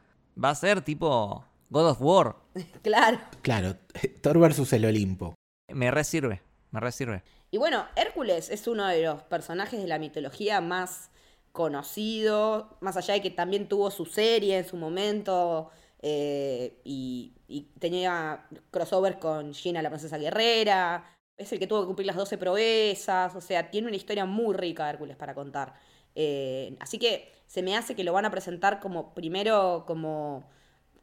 Va 0.44 0.50
a 0.50 0.56
ser 0.56 0.82
tipo 0.82 1.46
God 1.70 1.90
of 1.92 2.02
War. 2.02 2.36
Claro. 2.82 3.20
Claro, 3.44 3.76
Thor 4.22 4.40
versus 4.40 4.74
el 4.74 4.86
Olimpo. 4.86 5.36
Me 5.72 5.92
resirve, 5.92 6.42
me 6.72 6.80
resirve. 6.80 7.24
Y 7.56 7.58
bueno, 7.58 7.88
Hércules 7.96 8.50
es 8.50 8.68
uno 8.68 8.86
de 8.86 9.04
los 9.04 9.24
personajes 9.24 9.80
de 9.80 9.88
la 9.88 9.98
mitología 9.98 10.60
más 10.60 11.10
conocido, 11.54 12.76
más 12.82 12.98
allá 12.98 13.14
de 13.14 13.22
que 13.22 13.30
también 13.30 13.70
tuvo 13.70 13.92
su 13.92 14.06
serie 14.06 14.58
en 14.58 14.66
su 14.66 14.76
momento 14.76 15.70
eh, 16.02 16.82
y, 16.84 17.32
tenía 17.80 18.46
crossover 18.72 19.20
con 19.20 19.54
Gina 19.54 19.82
la 19.82 19.90
princesa 19.90 20.18
guerrera, 20.18 21.18
es 21.38 21.54
el 21.54 21.60
que 21.60 21.66
tuvo 21.66 21.80
que 21.80 21.88
cumplir 21.88 22.08
las 22.08 22.18
12 22.18 22.38
proezas, 22.38 23.34
o 23.38 23.40
sea, 23.40 23.72
tiene 23.72 23.88
una 23.88 23.96
historia 23.96 24.26
muy 24.26 24.54
rica 24.54 24.90
Hércules 24.90 25.16
para 25.16 25.34
contar. 25.34 25.76
Eh, 26.14 26.76
así 26.82 27.00
que 27.00 27.32
se 27.48 27.64
me 27.64 27.78
hace 27.78 27.96
que 27.96 28.04
lo 28.04 28.12
van 28.12 28.26
a 28.26 28.32
presentar 28.32 28.82
como 28.82 29.14
primero 29.14 29.86
como, 29.88 30.50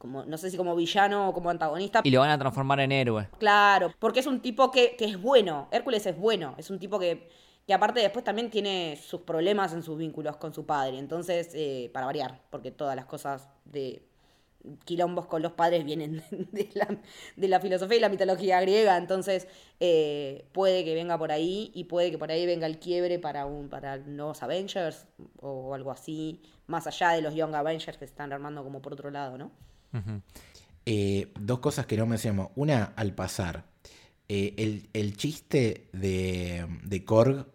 como 0.03 0.25
no 0.25 0.37
sé 0.37 0.51
si 0.51 0.57
como 0.57 0.75
villano 0.75 1.29
o 1.29 1.33
como 1.33 1.49
antagonista, 1.49 2.01
Y 2.03 2.11
lo 2.11 2.19
van 2.19 2.31
a 2.31 2.37
transformar 2.37 2.81
en 2.81 2.91
héroe. 2.91 3.29
Claro, 3.39 3.93
porque 4.01 4.19
es 4.19 4.27
un 4.27 4.41
tipo 4.41 4.73
que, 4.73 4.97
que 4.97 5.05
es 5.05 5.23
bueno. 5.23 5.69
Hércules 5.71 6.05
es 6.07 6.19
bueno. 6.19 6.57
Es 6.59 6.71
un 6.71 6.81
tipo 6.81 6.99
que, 6.99 7.29
que 7.69 7.73
aparte 7.73 8.01
después 8.01 8.25
también 8.25 8.51
tiene 8.51 8.99
sus 9.01 9.21
problemas 9.21 9.73
en 9.73 9.85
sus 9.85 9.97
vínculos 9.97 10.39
con 10.39 10.53
su 10.53 10.67
padre. 10.67 10.99
Entonces, 10.99 11.51
eh, 11.55 11.89
para 11.95 12.07
variar, 12.07 12.41
porque 12.51 12.73
todas 12.73 12.97
las 12.97 13.05
cosas 13.05 13.49
de 13.65 14.03
quilombos 14.85 15.27
con 15.27 15.41
los 15.41 15.53
padres 15.53 15.85
vienen 15.85 16.21
de 16.31 16.69
la, 16.75 16.89
de 17.37 17.49
la 17.49 17.61
filosofía 17.61 17.99
y 17.99 18.01
la 18.01 18.09
mitología 18.09 18.61
griega. 18.61 18.97
Entonces, 18.97 19.47
eh, 19.79 20.47
puede 20.51 20.85
que 20.85 20.97
venga 20.97 21.17
por 21.17 21.31
ahí 21.31 21.71
y 21.75 21.85
puede 21.85 22.11
que 22.11 22.19
por 22.19 22.33
ahí 22.33 22.45
venga 22.45 22.67
el 22.67 22.81
quiebre 22.81 23.21
para, 23.21 23.47
un, 23.47 23.69
para 23.69 23.99
nuevos 23.99 24.43
Avengers 24.43 25.07
o 25.41 25.75
algo 25.75 25.93
así. 25.93 26.43
Más 26.67 26.89
allá 26.89 27.11
de 27.11 27.23
los 27.23 27.37
Young 27.37 27.55
Avengers 27.55 27.99
que 27.99 28.05
se 28.05 28.11
están 28.11 28.33
armando 28.33 28.65
como 28.65 28.83
por 28.83 28.95
otro 28.95 29.09
lado, 29.09 29.39
¿no? 29.39 29.53
Eh, 30.87 31.33
dos 31.39 31.61
cosas 31.61 31.87
que 31.87 31.97
no 31.97 32.07
mencionamos. 32.07 32.49
Una, 32.57 32.93
al 32.97 33.15
pasar. 33.15 33.65
Eh, 34.29 34.55
el, 34.59 34.89
el 34.93 35.17
chiste 35.17 35.89
de, 35.93 36.67
de 36.83 37.05
Korg, 37.05 37.47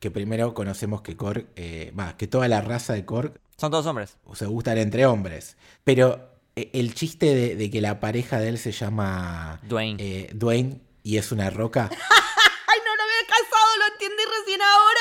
que 0.00 0.10
primero 0.10 0.54
conocemos 0.54 1.02
que 1.02 1.16
Korg, 1.16 1.46
eh, 1.56 1.92
va, 1.98 2.16
que 2.16 2.26
toda 2.26 2.48
la 2.48 2.60
raza 2.60 2.92
de 2.94 3.04
Korg 3.04 3.40
Son 3.58 3.70
todos 3.70 3.86
hombres. 3.86 4.16
se 4.34 4.46
gustan 4.46 4.78
entre 4.78 5.06
hombres. 5.06 5.56
Pero 5.84 6.30
el 6.56 6.94
chiste 6.94 7.34
de, 7.34 7.56
de 7.56 7.70
que 7.70 7.80
la 7.80 8.00
pareja 8.00 8.38
de 8.38 8.48
él 8.48 8.58
se 8.58 8.72
llama 8.72 9.60
Dwayne. 9.64 10.28
Dwayne 10.34 10.80
y 11.02 11.18
es 11.18 11.32
una 11.32 11.50
roca. 11.50 11.88
¡Ay, 11.90 12.78
no, 12.84 12.96
no 12.96 13.04
me 13.04 13.22
he 13.22 13.26
casado! 13.26 13.78
Lo 13.78 13.92
entendí 13.92 14.22
recién 14.40 14.60
ahora. 14.62 15.00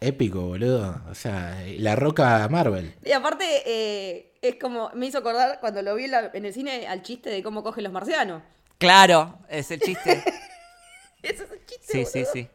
Épico, 0.00 0.40
boludo. 0.42 1.02
O 1.10 1.14
sea, 1.14 1.62
la 1.78 1.96
roca 1.96 2.48
Marvel. 2.48 2.94
Y 3.04 3.12
aparte, 3.12 3.44
eh, 3.66 4.29
es 4.42 4.56
como, 4.56 4.90
me 4.94 5.06
hizo 5.06 5.18
acordar 5.18 5.58
cuando 5.60 5.82
lo 5.82 5.94
vi 5.94 6.04
en, 6.04 6.10
la- 6.12 6.30
en 6.32 6.44
el 6.44 6.52
cine 6.54 6.86
al 6.86 7.02
chiste 7.02 7.30
de 7.30 7.42
cómo 7.42 7.62
cogen 7.62 7.84
los 7.84 7.92
marcianos. 7.92 8.42
Claro, 8.78 9.38
es 9.48 9.70
el 9.70 9.80
chiste. 9.80 10.22
Ese 11.22 11.44
es 11.44 11.50
el 11.50 11.66
chiste. 11.66 11.84
Sí, 11.86 12.04
sí, 12.06 12.18
boludo. 12.20 12.32
sí. 12.32 12.48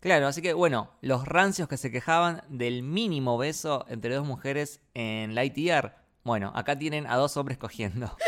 Claro, 0.00 0.26
así 0.28 0.42
que 0.42 0.52
bueno, 0.52 0.90
los 1.00 1.26
rancios 1.26 1.68
que 1.68 1.76
se 1.76 1.90
quejaban 1.90 2.42
del 2.48 2.82
mínimo 2.82 3.36
beso 3.38 3.84
entre 3.88 4.14
dos 4.14 4.26
mujeres 4.26 4.80
en 4.94 5.34
Lightyear, 5.34 5.98
bueno, 6.22 6.52
acá 6.54 6.78
tienen 6.78 7.06
a 7.06 7.16
dos 7.16 7.36
hombres 7.36 7.58
cogiendo. 7.58 8.14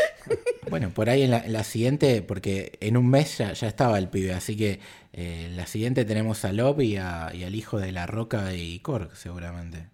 Bueno, 0.69 0.91
por 0.91 1.09
ahí 1.09 1.23
en 1.23 1.31
la, 1.31 1.39
en 1.39 1.51
la 1.53 1.63
siguiente, 1.65 2.21
porque 2.21 2.77
en 2.81 2.95
un 2.95 3.09
mes 3.09 3.39
ya, 3.39 3.51
ya 3.51 3.67
estaba 3.67 3.97
el 3.97 4.07
pibe, 4.07 4.31
así 4.33 4.55
que 4.55 4.79
eh, 5.11 5.47
en 5.47 5.57
la 5.57 5.65
siguiente 5.65 6.05
tenemos 6.05 6.45
a 6.45 6.53
Love 6.53 6.81
y, 6.81 6.97
a- 6.97 7.31
y 7.33 7.43
al 7.43 7.55
hijo 7.55 7.77
de 7.79 7.91
la 7.91 8.05
roca 8.05 8.53
y 8.53 8.79
Korg, 8.79 9.13
seguramente. 9.17 9.89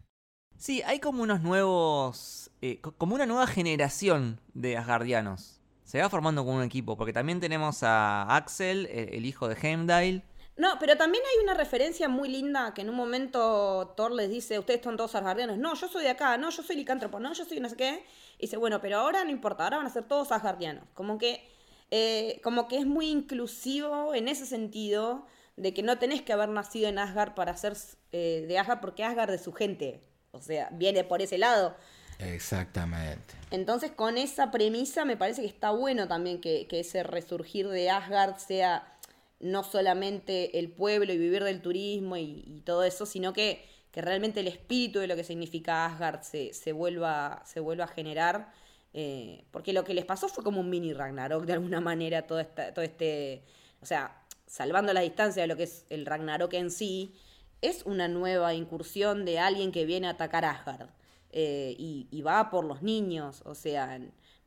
Sí, 0.57 0.81
hay 0.85 0.99
como 0.99 1.21
unos 1.23 1.41
nuevos, 1.41 2.49
eh, 2.61 2.79
co- 2.81 2.93
como 2.93 3.15
una 3.15 3.25
nueva 3.25 3.47
generación 3.47 4.39
de 4.53 4.77
Asgardianos. 4.77 5.61
Se 5.83 6.01
va 6.01 6.09
formando 6.09 6.43
como 6.43 6.57
un 6.57 6.63
equipo, 6.63 6.97
porque 6.97 7.13
también 7.13 7.39
tenemos 7.39 7.83
a 7.83 8.35
Axel, 8.35 8.87
el, 8.87 9.13
el 9.13 9.25
hijo 9.25 9.47
de 9.47 9.55
Heimdall. 9.61 10.23
No, 10.57 10.69
pero 10.79 10.97
también 10.97 11.23
hay 11.23 11.43
una 11.43 11.53
referencia 11.53 12.09
muy 12.09 12.27
linda 12.29 12.73
que 12.73 12.81
en 12.81 12.89
un 12.89 12.95
momento 12.95 13.93
Thor 13.95 14.11
les 14.11 14.29
dice, 14.29 14.57
ustedes 14.57 14.81
son 14.83 14.97
todos 14.97 15.13
asgardianos. 15.13 15.57
No, 15.59 15.75
yo 15.75 15.87
soy 15.87 16.03
de 16.03 16.09
acá, 16.09 16.35
no, 16.37 16.49
yo 16.49 16.63
soy 16.63 16.75
licántropo, 16.75 17.19
no, 17.19 17.31
yo 17.33 17.45
soy 17.45 17.59
no 17.59 17.69
sé 17.69 17.75
qué. 17.77 18.03
Y 18.39 18.41
dice, 18.47 18.57
bueno, 18.57 18.81
pero 18.81 18.97
ahora 18.97 19.23
no 19.23 19.29
importa, 19.29 19.63
ahora 19.63 19.77
van 19.77 19.85
a 19.85 19.91
ser 19.91 20.05
todos 20.05 20.31
asgardianos. 20.31 20.83
Como 20.95 21.19
que, 21.19 21.47
eh, 21.91 22.41
como 22.43 22.67
que 22.67 22.79
es 22.79 22.87
muy 22.87 23.07
inclusivo 23.09 24.15
en 24.15 24.27
ese 24.27 24.47
sentido 24.47 25.27
de 25.55 25.73
que 25.75 25.83
no 25.83 25.99
tenés 25.99 26.23
que 26.23 26.33
haber 26.33 26.49
nacido 26.49 26.89
en 26.89 26.97
Asgard 26.97 27.35
para 27.35 27.55
ser 27.55 27.77
eh, 28.11 28.45
de 28.47 28.57
Asgard 28.57 28.79
porque 28.81 29.03
Asgard 29.03 29.29
es 29.35 29.43
su 29.43 29.53
gente. 29.53 30.01
O 30.37 30.41
sea, 30.41 30.69
viene 30.71 31.03
por 31.03 31.21
ese 31.21 31.37
lado. 31.37 31.75
Exactamente. 32.19 33.35
Entonces, 33.51 33.91
con 33.91 34.17
esa 34.17 34.49
premisa, 34.51 35.05
me 35.05 35.17
parece 35.17 35.41
que 35.41 35.47
está 35.47 35.71
bueno 35.71 36.07
también 36.07 36.41
que, 36.41 36.67
que 36.67 36.79
ese 36.79 37.03
resurgir 37.03 37.67
de 37.69 37.89
Asgard 37.89 38.37
sea 38.37 38.91
no 39.39 39.63
solamente 39.63 40.57
el 40.57 40.71
pueblo 40.71 41.13
y 41.13 41.17
vivir 41.17 41.43
del 41.43 41.61
turismo 41.61 42.17
y, 42.17 42.43
y 42.47 42.61
todo 42.61 42.83
eso, 42.83 43.05
sino 43.05 43.33
que, 43.33 43.63
que 43.91 44.01
realmente 44.01 44.39
el 44.39 44.47
espíritu 44.47 44.99
de 44.99 45.07
lo 45.07 45.15
que 45.15 45.23
significa 45.23 45.85
Asgard 45.85 46.21
se, 46.23 46.53
se, 46.53 46.71
vuelva, 46.71 47.43
se 47.45 47.59
vuelva 47.59 47.83
a 47.85 47.87
generar. 47.87 48.51
eh, 48.93 49.45
porque 49.51 49.73
lo 49.73 49.83
que 49.83 49.93
les 49.93 50.05
pasó 50.05 50.27
fue 50.27 50.43
como 50.43 50.59
un 50.61 50.69
mini 50.69 50.93
Ragnarok, 50.93 51.45
de 51.45 51.53
alguna 51.53 51.81
manera, 51.81 52.23
todo, 52.25 52.39
esta, 52.39 52.73
todo 52.73 52.83
este. 52.83 53.43
O 53.81 53.85
sea, 53.85 54.23
salvando 54.47 54.91
la 54.93 55.01
distancia 55.01 55.43
de 55.43 55.47
lo 55.47 55.55
que 55.55 55.63
es 55.63 55.85
el 55.89 56.05
Ragnarok 56.05 56.53
en 56.53 56.71
sí, 56.71 57.13
es 57.61 57.83
una 57.85 58.07
nueva 58.07 58.53
incursión 58.53 59.25
de 59.25 59.39
alguien 59.39 59.71
que 59.71 59.85
viene 59.85 60.07
a 60.07 60.11
atacar 60.11 60.45
Asgard. 60.45 60.89
eh, 61.31 61.75
y, 61.77 62.21
va 62.21 62.49
por 62.49 62.63
los 62.63 62.81
niños, 62.81 63.41
o 63.45 63.53
sea, 63.53 63.99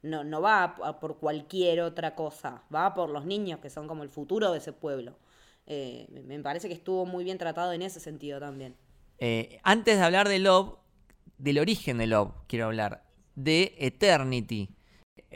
no, 0.02 0.24
no 0.24 0.40
va 0.40 0.64
a- 0.64 0.98
por 0.98 1.18
cualquier 1.18 1.82
otra 1.82 2.14
cosa, 2.14 2.62
va 2.74 2.94
por 2.94 3.10
los 3.10 3.26
niños 3.26 3.60
que 3.60 3.68
son 3.70 3.86
como 3.86 4.02
el 4.02 4.08
futuro 4.08 4.50
de 4.50 4.58
ese 4.58 4.72
pueblo. 4.72 5.14
Eh, 5.66 6.06
me- 6.10 6.22
me 6.22 6.40
parece 6.40 6.68
que 6.68 6.74
estuvo 6.74 7.04
muy 7.06 7.22
bien 7.22 7.36
tratado 7.38 7.72
en 7.74 7.82
ese 7.82 8.00
sentido 8.00 8.40
también. 8.40 8.74
Eh, 9.18 9.60
antes 9.62 9.98
de 9.98 10.04
hablar 10.04 10.26
de 10.28 10.38
Love, 10.38 10.78
del 11.38 11.58
origen 11.58 11.98
de 11.98 12.06
Love, 12.06 12.32
quiero 12.48 12.64
hablar, 12.66 13.04
de 13.36 13.74
Eternity. 13.78 14.70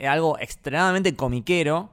algo 0.05 0.37
extremadamente 0.39 1.15
comiquero, 1.15 1.91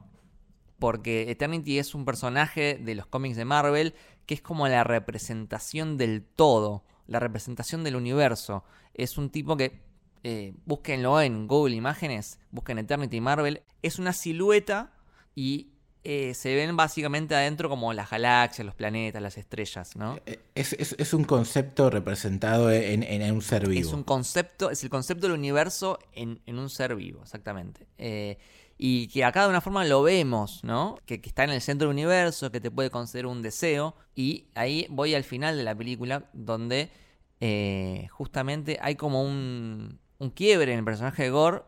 porque 0.79 1.31
Eternity 1.31 1.79
es 1.79 1.95
un 1.95 2.05
personaje 2.05 2.75
de 2.83 2.95
los 2.97 3.07
cómics 3.07 3.37
de 3.37 3.45
Marvel 3.45 3.95
que 4.27 4.35
es 4.35 4.41
como 4.43 4.69
la 4.69 4.85
representación 4.85 5.97
del 5.99 6.23
todo, 6.25 6.85
la 7.07 7.19
representación 7.21 7.85
del 7.85 7.97
universo. 7.97 8.65
Es 8.95 9.19
un 9.19 9.31
tipo 9.31 9.57
que, 9.57 9.81
eh, 10.25 10.55
búsquenlo 10.67 11.21
en 11.21 11.47
Google 11.49 11.75
Imágenes, 11.75 12.39
busquen 12.51 12.79
Eternity 12.79 13.21
Marvel, 13.21 13.63
es 13.83 13.99
una 13.99 14.13
silueta 14.13 14.93
y 15.35 15.69
eh, 16.05 16.35
se 16.35 16.55
ven 16.57 16.77
básicamente 16.77 17.35
adentro 17.37 17.69
como 17.69 17.93
las 17.93 18.11
galaxias, 18.11 18.67
los 18.67 18.75
planetas, 18.75 19.23
las 19.23 19.39
estrellas, 19.39 19.95
¿no? 19.95 20.19
Eh, 20.27 20.41
Es, 20.55 20.73
es- 20.73 20.97
es 20.99 21.15
un 21.15 21.23
concepto 21.25 21.91
representado 21.91 22.73
en, 22.73 23.05
en 23.05 23.33
un 23.33 23.41
ser 23.41 23.69
vivo. 23.69 23.81
Es 23.87 23.93
un 23.95 24.03
concepto, 24.03 24.71
es 24.71 24.83
el 24.83 24.91
concepto 24.91 25.29
del 25.29 25.37
universo 25.39 25.99
en, 26.13 26.41
en 26.47 26.59
un 26.59 26.71
ser 26.71 26.97
vivo, 26.97 27.23
exactamente. 27.23 27.87
Eh, 27.99 28.37
y 28.85 29.07
que 29.07 29.25
acá 29.25 29.45
de 29.45 29.49
una 29.49 29.61
forma 29.61 29.85
lo 29.85 30.03
vemos, 30.03 30.65
¿no? 30.65 30.99
Que, 31.07 31.21
está 31.23 31.45
en 31.45 31.51
el 31.51 31.61
centro 31.61 31.87
del 31.87 31.95
universo, 31.95 32.51
que 32.51 32.61
te 32.61 32.69
puede 32.69 32.91
conceder 32.91 33.27
un 33.27 33.41
deseo. 33.41 33.95
Y 34.17 34.49
ahí 34.57 34.89
voy 34.91 35.15
al 35.15 35.23
final 35.23 35.57
de 35.57 35.63
la 35.63 35.73
película, 35.73 36.29
donde 36.33 36.91
eh, 37.39 38.09
justamente 38.11 38.81
hay 38.83 38.97
como 38.97 39.23
un, 39.23 40.01
un 40.19 40.31
quiebre 40.31 40.73
en 40.73 40.81
el 40.81 40.85
personaje 40.85 41.23
de 41.23 41.31
Gore, 41.31 41.63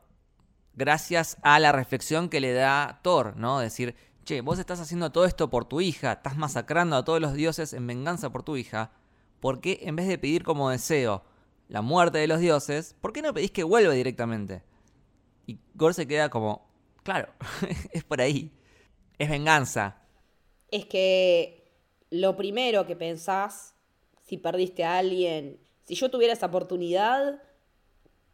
gracias 0.72 1.36
a 1.42 1.60
la 1.60 1.70
reflexión 1.70 2.28
que 2.28 2.40
le 2.40 2.52
da 2.52 2.98
Thor, 3.04 3.36
¿no? 3.36 3.60
Decir, 3.60 3.94
che, 4.24 4.40
vos 4.40 4.58
estás 4.58 4.80
haciendo 4.80 5.12
todo 5.12 5.24
esto 5.24 5.50
por 5.50 5.66
tu 5.66 5.80
hija, 5.80 6.14
estás 6.14 6.36
masacrando 6.36 6.96
a 6.96 7.04
todos 7.04 7.20
los 7.20 7.34
dioses 7.34 7.74
en 7.74 7.86
venganza 7.86 8.30
por 8.30 8.42
tu 8.42 8.56
hija. 8.56 8.90
¿Por 9.38 9.60
qué 9.60 9.78
en 9.82 9.94
vez 9.94 10.08
de 10.08 10.18
pedir 10.18 10.42
como 10.42 10.68
deseo 10.68 11.22
la 11.68 11.80
muerte 11.80 12.18
de 12.18 12.26
los 12.26 12.40
dioses, 12.40 12.96
¿por 13.00 13.12
qué 13.12 13.22
no 13.22 13.32
pedís 13.32 13.52
que 13.52 13.62
vuelva 13.62 13.92
directamente? 13.92 14.64
Y 15.46 15.60
Gore 15.76 15.94
se 15.94 16.08
queda 16.08 16.28
como, 16.28 16.73
claro, 17.04 17.28
es 17.92 18.02
por 18.02 18.20
ahí. 18.20 18.50
Es 19.16 19.30
venganza. 19.30 20.02
Es 20.72 20.86
que 20.86 21.70
lo 22.10 22.36
primero 22.36 22.84
que 22.86 22.96
pensás, 22.96 23.74
si 24.24 24.38
perdiste 24.38 24.82
a 24.84 24.98
alguien, 24.98 25.60
si 25.84 25.94
yo 25.94 26.10
tuviera 26.10 26.32
esa 26.32 26.46
oportunidad, 26.46 27.40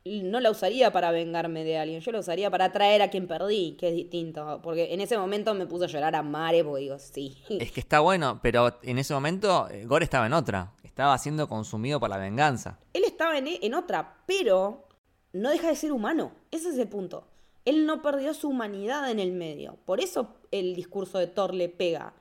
no 0.05 0.41
la 0.41 0.51
usaría 0.51 0.91
para 0.93 1.11
vengarme 1.11 1.65
de 1.65 1.79
alguien, 1.79 2.01
yo 2.01 2.13
la 2.13 2.21
usaría 2.21 2.51
para 2.51 2.67
atraer 2.67 3.03
a 3.03 3.11
quien 3.11 3.27
perdí, 3.27 3.77
que 3.79 3.89
es 3.89 3.95
distinto. 3.95 4.61
Porque 4.63 4.95
en 4.95 5.01
ese 5.01 5.19
momento 5.19 5.53
me 5.55 5.67
puse 5.67 5.85
a 5.85 5.89
llorar 5.89 6.17
a 6.17 6.23
mare 6.23 6.65
porque 6.65 6.83
digo, 6.83 6.99
sí. 6.99 7.37
Es 7.49 7.73
que 7.73 7.81
está 7.81 8.01
bueno, 8.01 8.41
pero 8.43 8.79
en 8.83 8.99
ese 8.99 9.13
momento 9.13 9.69
eh, 9.71 9.85
Gore 9.85 10.05
estaba 10.05 10.27
en 10.27 10.33
otra. 10.33 10.73
Estaba 10.83 11.17
siendo 11.19 11.49
consumido 11.49 12.01
por 12.01 12.09
la 12.11 12.17
venganza. 12.17 12.79
Él 12.93 13.05
estaba 13.05 13.37
en, 13.39 13.47
en 13.49 13.75
otra, 13.75 14.23
pero 14.27 14.89
no 15.33 15.51
deja 15.51 15.69
de 15.69 15.77
ser 15.77 15.93
humano. 15.93 16.33
Ese 16.51 16.71
es 16.71 16.79
el 16.79 16.89
punto. 16.89 17.30
Él 17.65 17.87
no 17.87 18.03
perdió 18.03 18.35
su 18.35 18.49
humanidad 18.49 19.11
en 19.11 19.19
el 19.21 19.33
medio. 19.33 19.77
Por 19.85 20.01
eso 20.01 20.35
el 20.51 20.75
discurso 20.75 21.19
de 21.19 21.27
Thor 21.27 21.55
le 21.55 21.69
pega. 21.69 22.15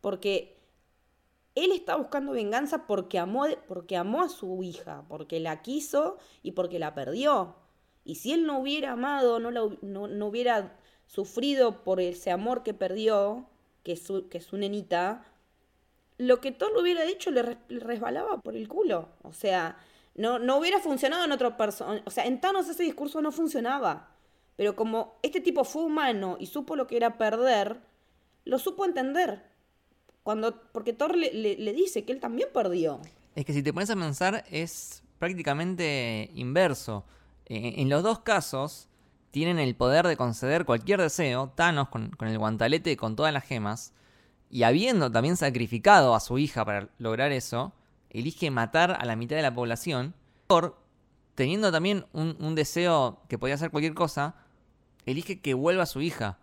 Porque 0.00 0.56
él 1.54 1.72
está 1.72 1.96
buscando 1.96 2.32
venganza 2.32 2.86
porque 2.86 3.18
amó, 3.18 3.46
porque 3.66 3.96
amó 3.96 4.22
a 4.22 4.28
su 4.28 4.62
hija, 4.62 5.04
porque 5.08 5.40
la 5.40 5.62
quiso 5.62 6.18
y 6.42 6.52
porque 6.52 6.78
la 6.78 6.94
perdió. 6.94 7.56
Y 8.04 8.16
si 8.16 8.32
él 8.32 8.46
no 8.46 8.58
hubiera 8.60 8.92
amado, 8.92 9.40
no, 9.40 9.50
no, 9.50 10.06
no 10.08 10.26
hubiera 10.26 10.76
sufrido 11.06 11.82
por 11.84 12.00
ese 12.00 12.30
amor 12.30 12.62
que 12.62 12.74
perdió, 12.74 13.46
que 13.82 13.92
es 13.92 14.02
su, 14.02 14.28
que 14.28 14.40
su 14.40 14.56
nenita, 14.56 15.24
lo 16.18 16.40
que 16.40 16.52
Thor 16.52 16.72
le 16.74 16.82
hubiera 16.82 17.02
dicho 17.04 17.30
le, 17.30 17.42
res- 17.42 17.58
le 17.68 17.80
resbalaba 17.80 18.38
por 18.40 18.56
el 18.56 18.68
culo. 18.68 19.08
O 19.22 19.32
sea, 19.32 19.76
no, 20.14 20.38
no 20.38 20.56
hubiera 20.58 20.80
funcionado 20.80 21.24
en 21.24 21.32
otra 21.32 21.56
persona. 21.56 22.02
O 22.06 22.10
sea, 22.10 22.26
en 22.26 22.40
Thanos 22.40 22.68
ese 22.68 22.82
discurso 22.84 23.20
no 23.22 23.32
funcionaba. 23.32 24.08
Pero 24.58 24.74
como 24.74 25.20
este 25.22 25.40
tipo 25.40 25.62
fue 25.62 25.84
humano 25.84 26.36
y 26.40 26.46
supo 26.46 26.74
lo 26.74 26.88
que 26.88 26.96
era 26.96 27.16
perder, 27.16 27.80
lo 28.44 28.58
supo 28.58 28.84
entender. 28.84 29.44
Cuando, 30.24 30.60
porque 30.72 30.92
Thor 30.92 31.16
le, 31.16 31.32
le- 31.32 31.72
dice 31.72 32.04
que 32.04 32.10
él 32.10 32.18
también 32.18 32.48
perdió. 32.52 33.00
Es 33.36 33.44
que 33.44 33.52
si 33.52 33.62
te 33.62 33.72
pones 33.72 33.88
a 33.88 33.94
pensar 33.94 34.44
es 34.50 35.04
prácticamente 35.20 36.28
inverso. 36.34 37.04
Eh, 37.46 37.74
en 37.76 37.88
los 37.88 38.02
dos 38.02 38.18
casos 38.18 38.88
tienen 39.30 39.60
el 39.60 39.76
poder 39.76 40.08
de 40.08 40.16
conceder 40.16 40.64
cualquier 40.64 41.00
deseo, 41.00 41.52
Thanos 41.54 41.88
con, 41.88 42.10
con 42.10 42.26
el 42.26 42.36
guantalete 42.36 42.90
y 42.90 42.96
con 42.96 43.14
todas 43.14 43.32
las 43.32 43.44
gemas, 43.44 43.92
y 44.50 44.64
habiendo 44.64 45.12
también 45.12 45.36
sacrificado 45.36 46.16
a 46.16 46.20
su 46.20 46.36
hija 46.36 46.64
para 46.64 46.88
lograr 46.98 47.30
eso, 47.30 47.72
elige 48.10 48.50
matar 48.50 48.96
a 49.00 49.04
la 49.04 49.14
mitad 49.14 49.36
de 49.36 49.42
la 49.42 49.54
población. 49.54 50.14
Thor, 50.48 50.76
teniendo 51.36 51.70
también 51.70 52.06
un, 52.12 52.36
un 52.40 52.56
deseo 52.56 53.20
que 53.28 53.38
podía 53.38 53.54
hacer 53.54 53.70
cualquier 53.70 53.94
cosa, 53.94 54.34
elige 55.10 55.40
que 55.40 55.54
vuelva 55.54 55.84
a 55.84 55.86
su 55.86 56.00
hija. 56.00 56.38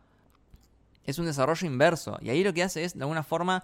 Es 1.05 1.20
un 1.20 1.26
desarrollo 1.26 1.68
inverso. 1.68 2.18
Y 2.22 2.30
ahí 2.30 2.43
lo 2.43 2.53
que 2.53 2.63
hace 2.63 2.84
es, 2.84 2.95
de 2.95 3.01
alguna 3.01 3.24
forma, 3.24 3.63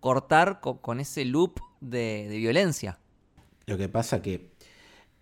cortar 0.00 0.60
co- 0.60 0.80
con 0.80 1.00
ese 1.00 1.24
loop 1.24 1.60
de, 1.80 2.26
de 2.28 2.36
violencia. 2.38 2.98
Lo 3.66 3.78
que 3.78 3.88
pasa 3.88 4.22
que 4.22 4.50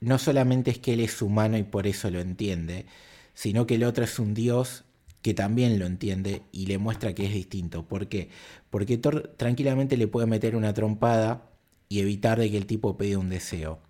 no 0.01 0.19
solamente 0.19 0.71
es 0.71 0.79
que 0.79 0.95
él 0.95 1.01
es 1.01 1.21
humano 1.23 1.59
y 1.59 1.65
por 1.65 1.87
eso 1.87 2.11
lo 2.11 2.21
entiende, 2.21 2.87
sino 3.35 3.67
que 3.67 3.75
el 3.75 3.85
otro 3.85 4.05
es 4.05 4.19
un 4.19 4.33
dios 4.35 4.85
que 5.23 5.35
también 5.35 5.79
lo 5.79 5.87
entiende 5.87 6.43
y 6.53 6.67
le 6.67 6.79
muestra 6.79 7.15
que 7.15 7.27
es 7.27 7.33
distinto. 7.33 7.87
¿Por 7.87 8.09
qué? 8.09 8.31
Porque 8.71 8.97
Thor 8.99 9.35
tranquilamente 9.37 9.97
le 9.97 10.07
puede 10.09 10.27
meter 10.27 10.55
una 10.57 10.73
trompada 10.73 11.51
y 11.89 12.01
evitar 12.01 12.39
de 12.39 12.51
que 12.51 12.57
el 12.57 12.67
tipo 12.67 12.97
pida 12.97 13.19
un 13.19 13.29
deseo. 13.29 13.81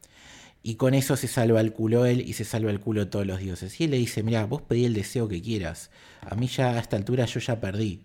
Y 0.63 0.75
con 0.75 0.95
eso 0.95 1.17
se 1.17 1.29
salva 1.29 1.61
el 1.61 1.73
culo 1.73 2.05
él 2.05 2.21
y 2.21 2.33
se 2.33 2.45
salva 2.45 2.71
el 2.71 2.81
culo 2.81 3.09
todos 3.09 3.27
los 3.27 3.39
dioses. 3.39 3.81
Y 3.81 3.85
él 3.85 3.93
le 3.93 3.97
dice, 3.99 4.23
mira, 4.23 4.45
vos 4.45 4.63
pedí 4.63 4.85
el 4.85 4.95
deseo 4.95 5.29
que 5.29 5.41
quieras. 5.41 5.91
A 6.21 6.35
mí 6.35 6.47
ya 6.49 6.73
a 6.73 6.79
esta 6.81 6.97
altura 6.97 7.25
yo 7.27 7.41
ya 7.41 7.61
perdí. 7.61 8.03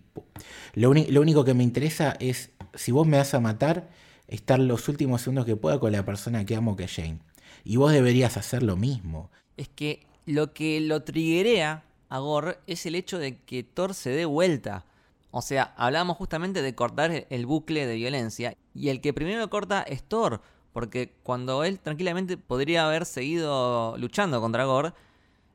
Lo, 0.74 0.94
lo 0.94 1.20
único 1.20 1.44
que 1.44 1.52
me 1.54 1.64
interesa 1.64 2.16
es, 2.20 2.50
si 2.74 2.92
vos 2.92 3.06
me 3.06 3.16
vas 3.18 3.34
a 3.34 3.40
matar, 3.40 3.90
estar 4.28 4.58
los 4.60 4.88
últimos 4.88 5.22
segundos 5.22 5.46
que 5.46 5.56
pueda 5.56 5.78
con 5.80 5.92
la 5.92 6.04
persona 6.04 6.46
que 6.46 6.54
amo 6.56 6.76
que 6.76 6.84
es 6.84 6.92
Jane. 6.94 7.18
Y 7.64 7.76
vos 7.76 7.92
deberías 7.92 8.36
hacer 8.36 8.62
lo 8.62 8.76
mismo. 8.76 9.30
Es 9.56 9.68
que 9.68 10.06
lo 10.26 10.52
que 10.54 10.80
lo 10.80 11.02
triguea 11.02 11.82
a 12.08 12.18
Gore 12.20 12.58
es 12.66 12.86
el 12.86 12.94
hecho 12.94 13.18
de 13.18 13.36
que 13.38 13.62
Thor 13.64 13.94
se 13.94 14.10
dé 14.10 14.24
vuelta. 14.26 14.84
O 15.30 15.42
sea, 15.42 15.74
hablamos 15.76 16.16
justamente 16.16 16.62
de 16.62 16.74
cortar 16.74 17.26
el- 17.28 17.46
bucle 17.46 17.86
de 17.86 17.96
violencia. 17.96 18.56
Y 18.74 18.88
el 18.90 19.00
que 19.00 19.12
primero 19.12 19.50
corta 19.50 19.82
es 19.82 20.02
Thor. 20.04 20.40
Porque 20.74 21.14
cuando 21.22 21.62
él 21.62 21.78
tranquilamente 21.78 22.36
podría 22.36 22.84
haber 22.86 23.06
seguido 23.06 23.96
luchando 23.96 24.40
contra 24.40 24.64
Gore, 24.64 24.92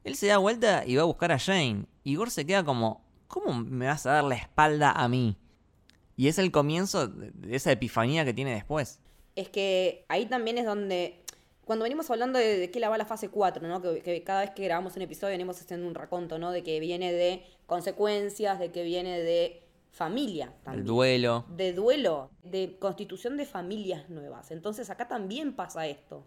él 0.05 0.15
se 0.15 0.27
da 0.27 0.37
vuelta 0.37 0.85
y 0.87 0.95
va 0.95 1.01
a 1.01 1.05
buscar 1.05 1.33
a 1.33 1.37
Jane. 1.37 1.87
Y 2.05 2.15
Gore 2.15 2.31
se 2.31 2.45
queda 2.45 2.63
como, 2.63 3.03
¿cómo 3.27 3.53
me 3.53 3.85
vas 3.85 4.05
a 4.05 4.13
dar 4.13 4.23
la 4.23 4.35
espalda 4.35 4.93
a 4.93 5.09
mí? 5.09 5.35
Y 6.15 6.29
es 6.29 6.39
el 6.39 6.51
comienzo 6.51 7.09
de 7.09 7.53
esa 7.53 7.69
epifanía 7.69 8.23
que 8.23 8.33
tiene 8.33 8.53
después. 8.53 9.01
Es 9.35 9.49
que 9.49 10.05
ahí 10.07 10.25
también 10.25 10.57
es 10.57 10.65
donde, 10.65 11.21
cuando 11.65 11.83
venimos 11.83 12.09
hablando 12.09 12.39
de, 12.39 12.57
de 12.57 12.71
qué 12.71 12.79
la 12.79 12.87
va 12.87 12.97
la 12.97 13.05
fase 13.05 13.27
4, 13.27 13.67
¿no? 13.67 13.81
Que, 13.81 14.01
que 14.01 14.23
cada 14.23 14.39
vez 14.39 14.51
que 14.51 14.63
grabamos 14.63 14.95
un 14.95 15.01
episodio 15.01 15.33
venimos 15.33 15.59
haciendo 15.59 15.85
un 15.85 15.95
raconto, 15.95 16.39
¿no? 16.39 16.51
De 16.51 16.63
que 16.63 16.79
viene 16.79 17.11
de 17.11 17.43
consecuencias, 17.65 18.57
de 18.57 18.71
que 18.71 18.83
viene 18.83 19.19
de 19.19 19.68
familia 19.91 20.53
también. 20.63 20.81
El 20.81 20.85
duelo. 20.85 21.45
de 21.49 21.73
duelo, 21.73 22.29
de 22.43 22.77
constitución 22.79 23.37
de 23.37 23.45
familias 23.45 24.09
nuevas. 24.09 24.51
Entonces 24.51 24.89
acá 24.89 25.07
también 25.07 25.55
pasa 25.55 25.87
esto, 25.87 26.25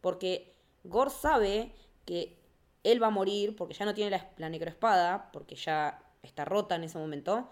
porque 0.00 0.54
Gore 0.84 1.10
sabe 1.10 1.72
que 2.04 2.38
él 2.82 3.02
va 3.02 3.06
a 3.06 3.10
morir 3.10 3.56
porque 3.56 3.74
ya 3.74 3.84
no 3.84 3.94
tiene 3.94 4.10
la, 4.10 4.30
la 4.36 4.48
necroespada, 4.48 5.30
porque 5.32 5.56
ya 5.56 6.02
está 6.22 6.44
rota 6.44 6.74
en 6.74 6.84
ese 6.84 6.98
momento. 6.98 7.48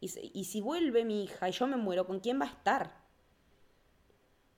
Y, 0.00 0.10
y 0.32 0.44
si 0.44 0.60
vuelve 0.60 1.04
mi 1.04 1.24
hija 1.24 1.48
y 1.48 1.52
yo 1.52 1.66
me 1.66 1.76
muero, 1.76 2.06
¿con 2.06 2.20
quién 2.20 2.40
va 2.40 2.46
a 2.46 2.48
estar? 2.48 3.04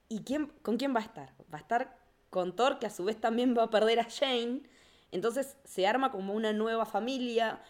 ¿Y 0.09 0.23
quién, 0.23 0.47
con 0.63 0.77
quién 0.77 0.95
va 0.95 1.01
a 1.01 1.05
estar? 1.05 1.35
Va 1.53 1.59
a 1.59 1.61
estar 1.61 1.99
con 2.31 2.55
Thor, 2.55 2.79
que 2.79 2.87
a 2.87 2.91
su 2.91 3.05
vez 3.05 3.21
también 3.21 3.57
va 3.57 3.65
a 3.65 3.71
perder 3.71 4.01
a 4.01 4.09
Jane. 4.09 4.63
Entonces 5.11 5.57
se 5.65 5.87
arma 5.87 6.11
como 6.11 6.35
una 6.35 6.53
nueva 6.53 6.87
familia. 6.87 7.61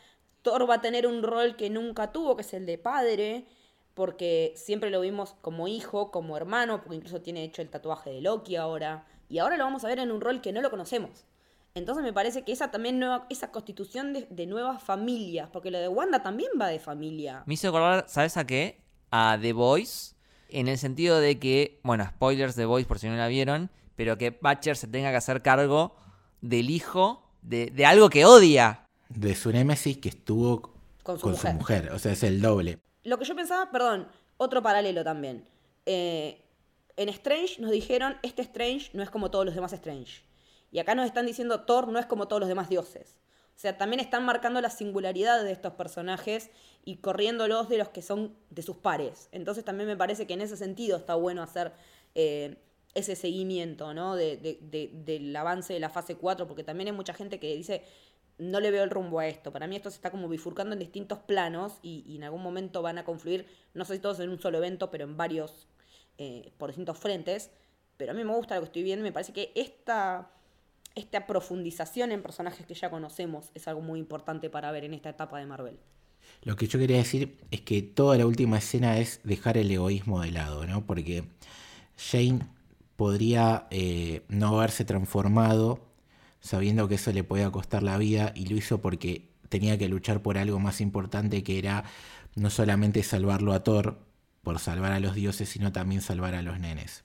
Thor 0.46 0.70
va 0.70 0.76
a 0.76 0.80
tener 0.80 1.08
un 1.08 1.24
rol 1.24 1.56
que 1.56 1.70
nunca 1.70 2.12
tuvo, 2.12 2.36
que 2.36 2.42
es 2.42 2.54
el 2.54 2.66
de 2.66 2.78
padre, 2.78 3.46
porque 3.94 4.52
siempre 4.54 4.90
lo 4.90 5.00
vimos 5.00 5.34
como 5.40 5.66
hijo, 5.66 6.12
como 6.12 6.36
hermano, 6.36 6.80
porque 6.80 6.94
incluso 6.94 7.20
tiene 7.20 7.42
hecho 7.42 7.62
el 7.62 7.68
tatuaje 7.68 8.10
de 8.10 8.20
Loki 8.20 8.54
ahora. 8.54 9.04
Y 9.28 9.38
ahora 9.38 9.56
lo 9.56 9.64
vamos 9.64 9.84
a 9.84 9.88
ver 9.88 9.98
en 9.98 10.12
un 10.12 10.20
rol 10.20 10.40
que 10.40 10.52
no 10.52 10.60
lo 10.60 10.70
conocemos. 10.70 11.24
Entonces 11.74 12.04
me 12.04 12.12
parece 12.12 12.44
que 12.44 12.52
esa 12.52 12.70
también 12.70 13.00
nueva, 13.00 13.26
esa 13.28 13.50
constitución 13.50 14.12
de, 14.12 14.46
nuevas 14.46 14.80
familias, 14.80 15.48
porque 15.52 15.72
lo 15.72 15.80
de 15.80 15.88
Wanda 15.88 16.22
también 16.22 16.50
va 16.60 16.68
de 16.68 16.78
familia. 16.78 17.42
Me 17.44 17.54
hizo 17.54 17.68
acordar, 17.70 18.04
¿sabes 18.06 18.36
a 18.36 18.46
qué? 18.46 18.80
A 19.10 19.36
The 19.42 19.52
Voice. 19.52 20.14
En 20.48 20.68
el 20.68 20.78
sentido 20.78 21.18
de 21.18 21.40
que, 21.40 21.80
bueno, 21.82 22.06
spoilers 22.06 22.54
de 22.54 22.66
Voice 22.66 22.86
por 22.86 23.00
si 23.00 23.08
no 23.08 23.16
la 23.16 23.26
vieron, 23.26 23.68
pero 23.96 24.16
que 24.16 24.30
Butcher 24.30 24.76
se 24.76 24.86
tenga 24.86 25.10
que 25.10 25.16
hacer 25.16 25.42
cargo 25.42 25.96
del 26.40 26.70
hijo 26.70 27.28
de, 27.42 27.66
de 27.66 27.84
algo 27.84 28.10
que 28.10 28.24
odia. 28.24 28.85
De 29.08 29.34
su 29.34 29.50
némesis 29.52 29.98
que 29.98 30.08
estuvo 30.08 30.72
Con 31.02 31.16
su 31.18 31.22
con 31.22 31.32
mujer. 31.32 31.50
su 31.52 31.56
mujer. 31.58 31.92
O 31.92 31.98
sea, 31.98 32.12
es 32.12 32.22
el 32.22 32.40
doble. 32.40 32.78
Lo 33.04 33.18
que 33.18 33.24
yo 33.24 33.36
pensaba, 33.36 33.70
perdón, 33.70 34.08
otro 34.36 34.62
paralelo 34.62 35.04
también. 35.04 35.48
Eh, 35.86 36.42
en 36.96 37.08
Strange 37.10 37.60
nos 37.60 37.70
dijeron, 37.70 38.16
este 38.22 38.42
Strange 38.42 38.90
no 38.94 39.02
es 39.02 39.10
como 39.10 39.30
todos 39.30 39.44
los 39.44 39.54
demás 39.54 39.72
Strange. 39.72 40.22
Y 40.72 40.78
acá 40.80 40.94
nos 40.94 41.06
están 41.06 41.26
diciendo, 41.26 41.60
Thor 41.62 41.88
no 41.88 41.98
es 41.98 42.06
como 42.06 42.26
todos 42.26 42.40
los 42.40 42.48
demás 42.48 42.68
dioses. 42.68 43.18
O 43.54 43.58
sea, 43.58 43.78
también 43.78 44.00
están 44.00 44.24
marcando 44.24 44.60
la 44.60 44.68
singularidad 44.70 45.42
de 45.44 45.52
estos 45.52 45.72
personajes 45.74 46.50
y 46.84 46.96
corriéndolos 46.96 47.68
de 47.68 47.78
los 47.78 47.88
que 47.88 48.02
son 48.02 48.36
de 48.50 48.62
sus 48.62 48.76
pares. 48.76 49.28
Entonces 49.32 49.64
también 49.64 49.88
me 49.88 49.96
parece 49.96 50.26
que 50.26 50.34
en 50.34 50.42
ese 50.42 50.56
sentido 50.56 50.96
está 50.98 51.14
bueno 51.14 51.42
hacer 51.42 51.72
eh, 52.14 52.56
ese 52.94 53.14
seguimiento, 53.16 53.94
¿no? 53.94 54.14
De, 54.16 54.36
de- 54.36 54.58
de- 54.60 54.90
del 54.92 55.34
avance 55.36 55.72
de 55.72 55.80
la 55.80 55.88
fase 55.90 56.16
4, 56.16 56.46
porque 56.46 56.64
también 56.64 56.88
hay 56.88 56.92
mucha 56.94 57.14
gente 57.14 57.38
que 57.38 57.54
dice, 57.54 57.84
no 58.38 58.60
le 58.60 58.70
veo 58.70 58.84
el 58.84 58.90
rumbo 58.90 59.18
a 59.18 59.26
esto. 59.26 59.52
Para 59.52 59.66
mí 59.66 59.76
esto 59.76 59.90
se 59.90 59.96
está 59.96 60.10
como 60.10 60.28
bifurcando 60.28 60.74
en 60.74 60.78
distintos 60.78 61.18
planos 61.20 61.78
y, 61.82 62.16
en 62.16 62.24
algún 62.24 62.42
momento 62.42 62.82
van 62.82 62.98
a 62.98 63.04
confluir, 63.04 63.46
no 63.74 63.84
sé 63.84 63.94
si 63.94 64.00
todos 64.00 64.20
en 64.20 64.30
un 64.30 64.40
solo 64.40 64.58
evento, 64.58 64.90
pero 64.90 65.04
en 65.04 65.16
varios, 65.16 65.66
eh, 66.18 66.52
por 66.58 66.70
distintos 66.70 66.98
frentes. 66.98 67.50
Pero 67.96 68.12
a 68.12 68.14
mí 68.14 68.24
me 68.24 68.34
gusta 68.34 68.56
lo 68.56 68.60
que 68.62 68.66
estoy 68.66 68.82
viendo 68.82 69.02
me 69.02 69.12
parece 69.12 69.32
que 69.32 69.52
esta, 69.54 70.30
esta 70.94 71.26
profundización 71.26 72.12
en 72.12 72.22
personajes 72.22 72.66
que 72.66 72.74
ya 72.74 72.90
conocemos 72.90 73.50
es 73.54 73.66
algo 73.68 73.80
muy 73.80 73.98
importante 73.98 74.50
para 74.50 74.70
ver 74.70 74.84
en 74.84 74.94
esta 74.94 75.10
etapa 75.10 75.38
de 75.38 75.46
Marvel. 75.46 75.78
Lo 76.42 76.56
que 76.56 76.66
yo 76.66 76.78
quería 76.78 76.98
decir 76.98 77.38
es 77.50 77.62
que 77.62 77.82
toda 77.82 78.18
la 78.18 78.26
última 78.26 78.58
escena 78.58 78.98
es 78.98 79.20
dejar 79.22 79.56
el 79.56 79.70
egoísmo 79.70 80.20
de 80.20 80.32
lado, 80.32 80.66
¿no? 80.66 80.84
Porque 80.84 81.24
Jane 81.96 82.40
podría 82.96 83.66
eh, 83.70 84.22
no 84.28 84.58
haberse 84.58 84.84
transformado 84.84 85.80
sabiendo 86.46 86.86
que 86.86 86.94
eso 86.94 87.12
le 87.12 87.24
podía 87.24 87.50
costar 87.50 87.82
la 87.82 87.98
vida 87.98 88.32
y 88.34 88.46
lo 88.46 88.56
hizo 88.56 88.80
porque 88.80 89.28
tenía 89.48 89.76
que 89.76 89.88
luchar 89.88 90.22
por 90.22 90.38
algo 90.38 90.60
más 90.60 90.80
importante 90.80 91.42
que 91.42 91.58
era 91.58 91.84
no 92.36 92.50
solamente 92.50 93.02
salvarlo 93.02 93.52
a 93.52 93.64
Thor 93.64 93.98
por 94.42 94.60
salvar 94.60 94.92
a 94.92 95.00
los 95.00 95.14
dioses, 95.14 95.48
sino 95.48 95.72
también 95.72 96.02
salvar 96.02 96.34
a 96.34 96.42
los 96.42 96.60
nenes. 96.60 97.02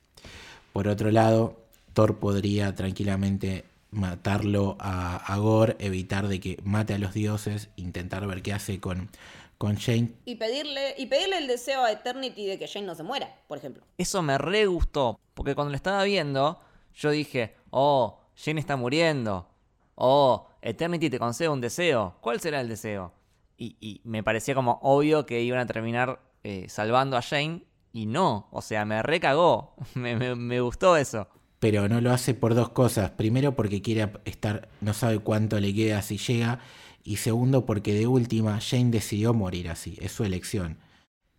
Por 0.74 0.88
otro 0.88 1.10
lado, 1.10 1.60
Thor 1.94 2.20
podría 2.20 2.76
tranquilamente 2.76 3.66
matarlo 3.90 4.78
a, 4.80 5.18
a 5.18 5.38
Gore, 5.38 5.76
evitar 5.80 6.28
de 6.28 6.40
que 6.40 6.60
mate 6.64 6.94
a 6.94 7.00
los 7.00 7.14
dioses, 7.14 7.70
intentar 7.78 8.28
ver 8.28 8.44
qué 8.44 8.54
hace 8.54 8.80
con, 8.80 9.10
con 9.58 9.76
Jane. 9.76 10.12
Y 10.26 10.36
pedirle, 10.36 10.94
y 10.98 11.08
pedirle 11.08 11.40
el 11.40 11.48
deseo 11.48 11.84
a 11.84 11.92
Eternity 11.92 12.46
de 12.46 12.60
que 12.60 12.68
Jane 12.68 12.86
no 12.86 12.96
se 12.96 13.04
muera, 13.04 13.36
por 13.48 13.58
ejemplo. 13.58 13.84
Eso 13.98 14.22
me 14.22 14.38
re 14.38 14.68
gustó, 14.68 15.20
porque 15.34 15.56
cuando 15.56 15.72
lo 15.72 15.76
estaba 15.76 16.04
viendo, 16.04 16.60
yo 16.94 17.10
dije, 17.10 17.56
oh, 17.72 18.21
Jane 18.44 18.60
está 18.60 18.76
muriendo. 18.76 19.48
Oh, 19.96 20.48
Eternity 20.62 21.10
te 21.10 21.20
concede 21.20 21.50
un 21.50 21.62
deseo. 21.62 22.16
¿Cuál 22.22 22.40
será 22.40 22.62
el 22.62 22.68
deseo? 22.68 23.14
Y, 23.58 23.78
y 23.80 24.02
me 24.04 24.24
parecía 24.24 24.56
como 24.56 24.80
obvio 24.82 25.26
que 25.26 25.42
iban 25.42 25.60
a 25.60 25.68
terminar 25.68 26.20
eh, 26.44 26.66
salvando 26.68 27.18
a 27.18 27.22
Jane, 27.22 27.64
y 27.94 28.06
no. 28.06 28.48
O 28.52 28.62
sea, 28.62 28.86
me 28.86 29.04
recagó. 29.04 29.76
me, 29.96 30.16
me, 30.16 30.36
me 30.36 30.62
gustó 30.62 30.98
eso. 30.98 31.28
Pero 31.60 31.88
no 31.88 32.02
lo 32.02 32.12
hace 32.12 32.34
por 32.34 32.56
dos 32.56 32.70
cosas. 32.70 33.12
Primero 33.12 33.56
porque 33.56 33.82
quiere 33.82 34.12
estar, 34.26 34.70
no 34.82 34.94
sabe 34.94 35.20
cuánto 35.20 35.60
le 35.60 35.74
queda 35.74 36.02
si 36.02 36.18
llega. 36.18 36.60
Y 37.04 37.18
segundo 37.18 37.66
porque 37.66 37.94
de 37.94 38.08
última 38.08 38.60
Jane 38.60 38.92
decidió 38.92 39.34
morir 39.34 39.70
así. 39.70 39.98
Es 40.02 40.12
su 40.12 40.24
elección. 40.24 40.78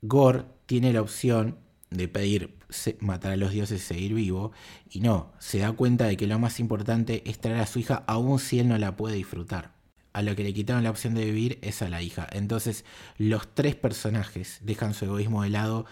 Gore 0.02 0.44
tiene 0.66 0.92
la 0.92 1.02
opción 1.02 1.58
de 1.92 2.08
pedir 2.08 2.58
matar 3.00 3.32
a 3.32 3.36
los 3.36 3.52
dioses 3.52 3.82
y 3.82 3.84
seguir 3.84 4.14
vivo. 4.14 4.52
Y 4.90 5.00
no, 5.00 5.32
se 5.38 5.58
da 5.58 5.72
cuenta 5.72 6.06
de 6.06 6.16
que 6.16 6.26
lo 6.26 6.38
más 6.38 6.60
importante 6.60 7.22
es 7.28 7.38
traer 7.38 7.60
a 7.60 7.66
su 7.66 7.78
hija 7.78 8.04
aun 8.06 8.38
si 8.38 8.60
él 8.60 8.68
no 8.68 8.78
la 8.78 8.96
puede 8.96 9.16
disfrutar. 9.16 9.72
A 10.12 10.22
lo 10.22 10.36
que 10.36 10.42
le 10.42 10.52
quitaron 10.52 10.84
la 10.84 10.90
opción 10.90 11.14
de 11.14 11.24
vivir 11.24 11.58
es 11.62 11.80
a 11.82 11.88
la 11.88 12.02
hija. 12.02 12.26
Entonces 12.32 12.84
los 13.16 13.54
tres 13.54 13.74
personajes 13.76 14.58
dejan 14.62 14.94
su 14.94 15.06
egoísmo 15.06 15.42
de 15.42 15.50
lado 15.50 15.86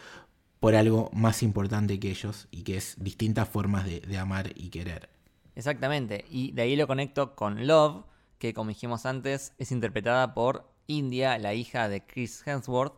por 0.59 0.75
algo 0.75 1.11
más 1.15 1.43
importante 1.43 1.99
que 1.99 2.11
ellos 2.11 2.47
y 2.51 2.63
que 2.63 2.77
es 2.77 2.97
distintas 2.99 3.49
formas 3.49 3.87
de, 3.87 4.01
de 4.01 4.19
amar 4.19 4.53
y 4.55 4.69
querer. 4.69 5.09
Exactamente. 5.55 6.27
Y 6.29 6.53
de 6.53 6.63
ahí 6.63 6.77
lo 6.77 6.87
conecto 6.87 7.35
con 7.35 7.67
Love, 7.67 8.05
que 8.39 8.53
como 8.53 8.69
dijimos 8.69 9.07
antes, 9.07 9.55
es 9.59 9.73
interpretada 9.73 10.35
por 10.35 10.71
India, 10.87 11.39
la 11.39 11.55
hija 11.55 11.89
de 11.89 12.05
Chris 12.05 12.47
Hemsworth. 12.47 12.95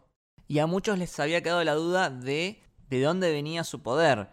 Y 0.48 0.59
a 0.59 0.66
muchos 0.66 0.98
les 0.98 1.18
había 1.20 1.42
quedado 1.42 1.62
la 1.64 1.74
duda 1.74 2.11
de 2.11 2.61
de 2.99 3.03
dónde 3.03 3.32
venía 3.32 3.64
su 3.64 3.82
poder. 3.82 4.28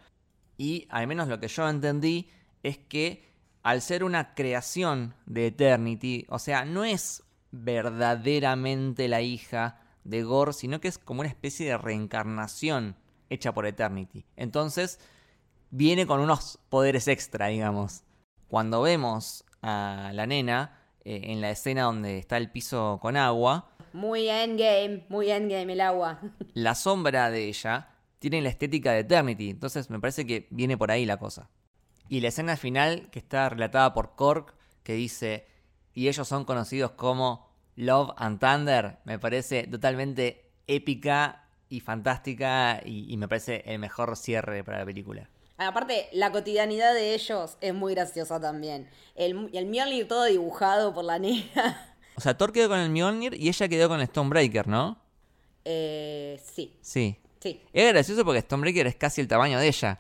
Y 0.58 0.86
al 0.90 1.08
menos 1.08 1.28
lo 1.30 1.40
que 1.40 1.48
yo 1.48 1.68
entendí 1.70 2.30
es 2.64 2.78
que 2.78 3.24
al 3.64 3.82
ser 3.82 4.04
una 4.04 4.34
creación 4.36 5.14
de 5.26 5.48
Eternity, 5.48 6.26
o 6.30 6.40
sea, 6.40 6.66
no 6.66 6.84
es 6.84 7.24
verdaderamente 7.52 9.08
la 9.08 9.22
hija 9.22 9.80
de 10.04 10.24
Gore, 10.24 10.54
sino 10.54 10.82
que 10.82 10.88
es 10.90 10.98
como 10.98 11.22
una 11.22 11.30
especie 11.30 11.68
de 11.68 11.78
reencarnación 11.78 12.96
hecha 13.30 13.54
por 13.54 13.66
Eternity. 13.66 14.26
Entonces, 14.36 15.00
viene 15.72 16.06
con 16.06 16.20
unos 16.20 16.60
poderes 16.70 17.08
extra, 17.08 17.48
digamos. 17.48 18.04
Cuando 18.48 18.82
vemos 18.82 19.46
a 19.62 20.12
la 20.14 20.26
nena 20.26 20.78
eh, 21.06 21.22
en 21.26 21.42
la 21.42 21.52
escena 21.52 21.84
donde 21.84 22.18
está 22.18 22.38
el 22.38 22.52
piso 22.52 23.00
con 23.02 23.16
agua, 23.18 23.70
Muy 23.94 24.28
endgame, 24.30 25.06
muy 25.10 25.32
endgame 25.32 25.74
el 25.74 25.82
agua. 25.82 26.20
la 26.54 26.76
sombra 26.76 27.30
de 27.32 27.48
ella 27.48 27.90
tiene 28.20 28.42
la 28.42 28.50
estética 28.50 28.92
de 28.92 29.00
Eternity. 29.00 29.50
Entonces 29.50 29.90
me 29.90 30.00
parece 30.00 30.26
que 30.26 30.48
viene 30.52 30.78
por 30.78 30.92
ahí 30.92 31.06
la 31.06 31.18
cosa. 31.18 31.50
Y 32.08 32.22
la 32.22 32.30
escena 32.30 32.58
final, 32.58 33.10
que 33.12 33.20
está 33.20 33.50
relatada 33.50 33.94
por 33.94 34.16
Cork, 34.16 34.54
que 34.84 34.94
dice, 34.94 35.48
y 35.94 36.08
ellos 36.08 36.28
son 36.28 36.46
conocidos 36.46 36.92
como 36.92 37.50
Love 37.76 38.12
and 38.18 38.40
Thunder, 38.40 38.98
me 39.06 39.20
parece 39.20 39.68
totalmente 39.68 40.52
épica 40.68 41.48
y 41.70 41.80
fantástica 41.80 42.82
y, 42.84 43.12
y 43.12 43.18
me 43.18 43.28
parece 43.28 43.64
el 43.66 43.80
mejor 43.80 44.18
cierre 44.18 44.64
para 44.64 44.80
la 44.80 44.86
película. 44.86 45.30
Aparte, 45.58 46.08
la 46.14 46.32
cotidianidad 46.32 46.94
de 46.94 47.14
ellos 47.14 47.58
es 47.60 47.74
muy 47.74 47.94
graciosa 47.94 48.40
también. 48.40 48.90
El, 49.16 49.50
el 49.54 49.66
Mjolnir 49.66 50.08
todo 50.08 50.24
dibujado 50.26 50.94
por 50.94 51.04
la 51.04 51.20
nena. 51.20 51.86
O 52.16 52.22
sea, 52.22 52.36
Thor 52.38 52.52
quedó 52.52 52.68
con 52.68 52.80
el 52.80 52.90
Mjolnir 52.90 53.34
y 53.34 53.48
ella 53.48 53.70
quedó 53.70 53.88
con 53.88 54.02
el 54.02 54.08
Stonebreaker, 54.08 54.68
¿no? 54.68 55.02
Eh, 55.64 56.38
sí, 56.44 56.76
Sí. 56.82 57.18
Sí, 57.40 57.62
Es 57.74 57.92
gracioso 57.94 58.26
porque 58.26 58.42
Stonebreaker 58.42 58.88
es 58.88 58.96
casi 58.96 59.22
el 59.22 59.28
tamaño 59.28 59.60
de 59.60 59.68
ella. 59.68 60.00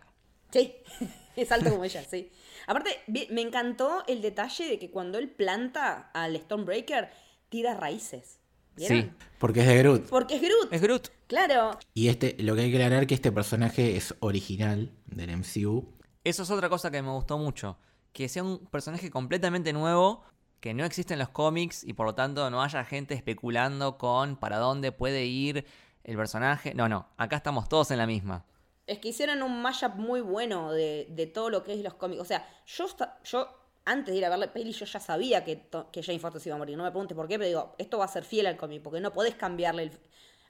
sí. 0.51 0.75
es 1.35 1.51
alto 1.51 1.69
como 1.69 1.83
ella, 1.85 2.03
sí. 2.03 2.31
Aparte, 2.67 2.99
me 3.07 3.41
encantó 3.41 4.03
el 4.07 4.21
detalle 4.21 4.65
de 4.65 4.77
que 4.77 4.91
cuando 4.91 5.17
él 5.17 5.29
planta 5.29 6.11
al 6.13 6.37
Stonebreaker, 6.37 7.09
tira 7.49 7.73
raíces. 7.73 8.39
¿Vieron? 8.75 9.01
Sí. 9.01 9.11
Porque 9.39 9.61
es 9.61 9.67
de 9.67 9.77
Groot. 9.77 10.09
Porque 10.09 10.35
es 10.35 10.41
Groot. 10.41 10.71
Es 10.71 10.81
Groot. 10.81 11.09
Claro. 11.27 11.79
Y 11.93 12.09
este, 12.09 12.35
lo 12.39 12.55
que 12.55 12.61
hay 12.61 12.71
que 12.71 12.77
aclarar 12.77 13.07
que 13.07 13.15
este 13.15 13.31
personaje 13.31 13.95
es 13.95 14.13
original 14.19 14.91
del 15.05 15.35
MCU. 15.37 15.93
Eso 16.23 16.43
es 16.43 16.51
otra 16.51 16.69
cosa 16.69 16.91
que 16.91 17.01
me 17.01 17.09
gustó 17.09 17.37
mucho. 17.37 17.77
Que 18.13 18.29
sea 18.29 18.43
un 18.43 18.59
personaje 18.67 19.09
completamente 19.09 19.73
nuevo, 19.73 20.23
que 20.59 20.73
no 20.73 20.85
existe 20.85 21.13
en 21.13 21.19
los 21.19 21.29
cómics 21.29 21.83
y 21.83 21.93
por 21.93 22.05
lo 22.05 22.15
tanto 22.15 22.49
no 22.49 22.61
haya 22.61 22.83
gente 22.85 23.13
especulando 23.13 23.97
con 23.97 24.35
para 24.35 24.57
dónde 24.57 24.91
puede 24.91 25.25
ir 25.25 25.65
el 26.03 26.15
personaje. 26.17 26.73
No, 26.73 26.89
no, 26.89 27.07
acá 27.17 27.37
estamos 27.37 27.69
todos 27.69 27.91
en 27.91 27.97
la 27.97 28.07
misma. 28.07 28.45
Es 28.87 28.99
que 28.99 29.09
hicieron 29.09 29.43
un 29.43 29.61
mashup 29.61 29.95
muy 29.95 30.21
bueno 30.21 30.71
de, 30.71 31.07
de 31.09 31.27
todo 31.27 31.49
lo 31.49 31.63
que 31.63 31.73
es 31.73 31.83
los 31.83 31.93
cómics. 31.93 32.21
O 32.21 32.25
sea, 32.25 32.47
yo, 32.65 32.87
yo 33.23 33.47
antes 33.85 34.13
de 34.13 34.17
ir 34.17 34.25
a 34.25 34.29
ver 34.29 34.39
la 34.39 34.53
peli, 34.53 34.71
yo 34.71 34.85
ya 34.85 34.99
sabía 34.99 35.43
que, 35.43 35.67
que 35.91 36.03
Jane 36.03 36.19
Foster 36.19 36.41
se 36.41 36.49
iba 36.49 36.55
a 36.55 36.59
morir. 36.59 36.77
No 36.77 36.83
me 36.83 36.91
preguntes 36.91 37.15
por 37.15 37.27
qué, 37.27 37.37
pero 37.37 37.47
digo, 37.47 37.75
esto 37.77 37.97
va 37.97 38.05
a 38.05 38.07
ser 38.07 38.23
fiel 38.23 38.47
al 38.47 38.57
cómic, 38.57 38.81
porque 38.81 38.99
no 38.99 39.13
podés 39.13 39.35
cambiarle 39.35 39.91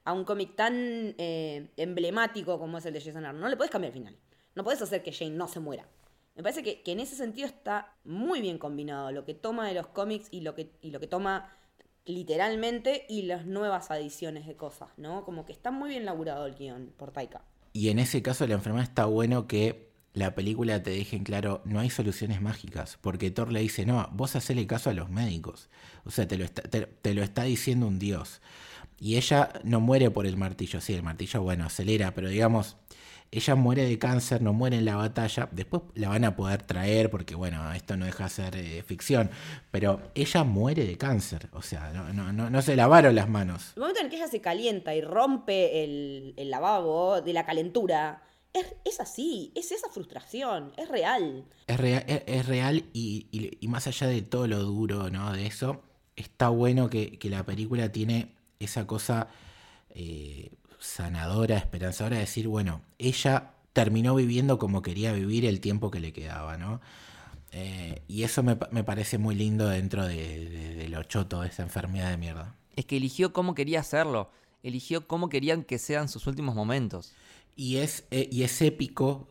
a 0.04 0.12
un 0.12 0.24
cómic 0.24 0.56
tan 0.56 0.74
eh, 1.18 1.70
emblemático 1.76 2.58
como 2.58 2.78
es 2.78 2.86
el 2.86 2.94
de 2.94 3.00
Jason 3.00 3.24
Aaron. 3.24 3.40
No 3.40 3.48
le 3.48 3.56
podés 3.56 3.70
cambiar 3.70 3.92
el 3.92 3.98
final. 3.98 4.18
No 4.54 4.64
podés 4.64 4.82
hacer 4.82 5.02
que 5.02 5.12
Jane 5.12 5.32
no 5.32 5.48
se 5.48 5.60
muera. 5.60 5.86
Me 6.34 6.42
parece 6.42 6.62
que, 6.62 6.82
que 6.82 6.92
en 6.92 7.00
ese 7.00 7.16
sentido 7.16 7.46
está 7.46 7.94
muy 8.04 8.40
bien 8.40 8.58
combinado 8.58 9.10
lo 9.12 9.24
que 9.24 9.34
toma 9.34 9.68
de 9.68 9.74
los 9.74 9.88
cómics 9.88 10.28
y 10.30 10.40
lo 10.40 10.54
que, 10.54 10.72
y 10.80 10.90
lo 10.90 11.00
que 11.00 11.06
toma 11.06 11.54
literalmente 12.10 13.06
y 13.08 13.22
las 13.22 13.46
nuevas 13.46 13.90
adiciones 13.90 14.46
de 14.46 14.56
cosas, 14.56 14.88
¿no? 14.96 15.24
Como 15.24 15.44
que 15.44 15.52
está 15.52 15.70
muy 15.70 15.90
bien 15.90 16.04
laburado 16.04 16.46
el 16.46 16.54
guion 16.54 16.92
por 16.96 17.12
Taika. 17.12 17.42
Y 17.72 17.88
en 17.88 17.98
ese 17.98 18.22
caso 18.22 18.46
la 18.46 18.54
enfermedad 18.54 18.88
está 18.88 19.04
bueno 19.04 19.46
que 19.46 19.90
la 20.12 20.34
película 20.34 20.82
te 20.82 20.90
deje 20.90 21.16
en 21.16 21.24
claro, 21.24 21.62
no 21.64 21.78
hay 21.78 21.88
soluciones 21.88 22.40
mágicas, 22.40 22.98
porque 23.00 23.30
Thor 23.30 23.52
le 23.52 23.60
dice, 23.60 23.86
no, 23.86 24.08
vos 24.12 24.34
hacele 24.34 24.66
caso 24.66 24.90
a 24.90 24.92
los 24.92 25.08
médicos. 25.08 25.68
O 26.04 26.10
sea, 26.10 26.26
te 26.26 26.36
lo 26.36 26.44
está, 26.44 26.62
te, 26.62 26.86
te 26.86 27.14
lo 27.14 27.22
está 27.22 27.44
diciendo 27.44 27.86
un 27.86 27.98
dios. 27.98 28.40
Y 28.98 29.16
ella 29.16 29.52
no 29.64 29.80
muere 29.80 30.10
por 30.10 30.26
el 30.26 30.36
martillo, 30.36 30.80
sí, 30.80 30.94
el 30.94 31.02
martillo, 31.02 31.42
bueno, 31.42 31.64
acelera, 31.64 32.12
pero 32.12 32.28
digamos, 32.28 32.76
ella 33.32 33.54
muere 33.54 33.84
de 33.84 33.98
cáncer, 33.98 34.42
no 34.42 34.52
muere 34.52 34.76
en 34.78 34.84
la 34.84 34.96
batalla, 34.96 35.48
después 35.52 35.82
la 35.94 36.08
van 36.08 36.24
a 36.24 36.34
poder 36.34 36.62
traer, 36.62 37.10
porque 37.10 37.34
bueno, 37.36 37.72
esto 37.72 37.96
no 37.96 38.04
deja 38.04 38.24
de 38.24 38.30
ser 38.30 38.56
eh, 38.56 38.82
ficción, 38.82 39.30
pero 39.70 40.00
ella 40.16 40.42
muere 40.42 40.84
de 40.84 40.98
cáncer, 40.98 41.48
o 41.52 41.62
sea, 41.62 41.92
no, 41.92 42.12
no, 42.12 42.32
no, 42.32 42.50
no 42.50 42.62
se 42.62 42.74
lavaron 42.74 43.14
las 43.14 43.28
manos. 43.28 43.72
El 43.76 43.80
momento 43.82 44.00
en 44.00 44.06
el 44.06 44.10
que 44.10 44.16
ella 44.16 44.26
se 44.28 44.40
calienta 44.40 44.94
y 44.96 45.00
rompe 45.00 45.84
el, 45.84 46.34
el 46.36 46.50
lavabo 46.50 47.20
de 47.22 47.32
la 47.32 47.46
calentura, 47.46 48.22
es, 48.52 48.66
es 48.84 48.98
así, 48.98 49.52
es 49.54 49.70
esa 49.70 49.88
frustración, 49.90 50.72
es 50.76 50.88
real. 50.88 51.44
Es 51.68 51.78
real, 51.78 52.04
es, 52.08 52.22
es 52.26 52.46
real 52.46 52.84
y, 52.92 53.28
y- 53.30 53.58
y 53.60 53.68
más 53.68 53.86
allá 53.86 54.08
de 54.08 54.22
todo 54.22 54.48
lo 54.48 54.58
duro 54.58 55.08
¿no? 55.08 55.32
de 55.32 55.46
eso, 55.46 55.84
está 56.16 56.48
bueno 56.48 56.90
que, 56.90 57.16
que 57.16 57.30
la 57.30 57.44
película 57.46 57.92
tiene 57.92 58.34
esa 58.58 58.88
cosa 58.88 59.28
eh, 59.90 60.50
sanadora, 60.80 61.56
esperanzadora 61.56 62.16
de 62.16 62.22
decir, 62.22 62.48
bueno, 62.48 62.82
ella 62.98 63.52
terminó 63.72 64.14
viviendo 64.14 64.58
como 64.58 64.82
quería 64.82 65.12
vivir 65.12 65.44
el 65.44 65.60
tiempo 65.60 65.90
que 65.90 66.00
le 66.00 66.12
quedaba, 66.12 66.56
¿no? 66.56 66.80
Eh, 67.52 68.02
y 68.08 68.22
eso 68.22 68.42
me, 68.42 68.56
me, 68.70 68.84
parece 68.84 69.18
muy 69.18 69.34
lindo 69.34 69.68
dentro 69.68 70.06
de, 70.06 70.48
de, 70.48 70.74
de 70.74 70.88
lo 70.88 71.02
choto, 71.02 71.42
de 71.42 71.48
esa 71.48 71.62
enfermedad 71.62 72.10
de 72.10 72.16
mierda. 72.16 72.56
Es 72.76 72.86
que 72.86 72.96
eligió 72.96 73.32
cómo 73.32 73.54
quería 73.54 73.80
hacerlo. 73.80 74.30
Eligió 74.62 75.06
cómo 75.06 75.28
querían 75.28 75.64
que 75.64 75.78
sean 75.78 76.08
sus 76.08 76.26
últimos 76.26 76.54
momentos. 76.54 77.12
Y 77.56 77.76
es, 77.76 78.04
eh, 78.10 78.28
y 78.30 78.42
es 78.42 78.60
épico, 78.62 79.28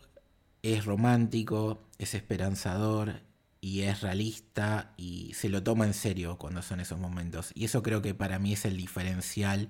es 0.61 0.85
romántico, 0.85 1.79
es 1.97 2.13
esperanzador 2.13 3.21
y 3.61 3.81
es 3.81 4.01
realista 4.01 4.93
y 4.97 5.33
se 5.33 5.49
lo 5.49 5.63
toma 5.63 5.85
en 5.85 5.93
serio 5.93 6.37
cuando 6.37 6.61
son 6.61 6.79
esos 6.79 6.99
momentos. 6.99 7.51
Y 7.55 7.65
eso 7.65 7.83
creo 7.83 8.01
que 8.01 8.13
para 8.13 8.39
mí 8.39 8.53
es 8.53 8.65
el 8.65 8.77
diferencial 8.77 9.69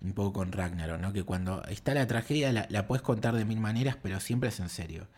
un 0.00 0.12
poco 0.12 0.34
con 0.34 0.52
Ragnarok, 0.52 1.00
¿no? 1.00 1.12
Que 1.12 1.22
cuando 1.22 1.62
está 1.64 1.94
la 1.94 2.06
tragedia 2.06 2.52
la, 2.52 2.66
la 2.70 2.86
puedes 2.86 3.02
contar 3.02 3.34
de 3.34 3.44
mil 3.44 3.60
maneras, 3.60 3.96
pero 4.02 4.20
siempre 4.20 4.48
es 4.50 4.60
en 4.60 4.68
serio. 4.68 5.08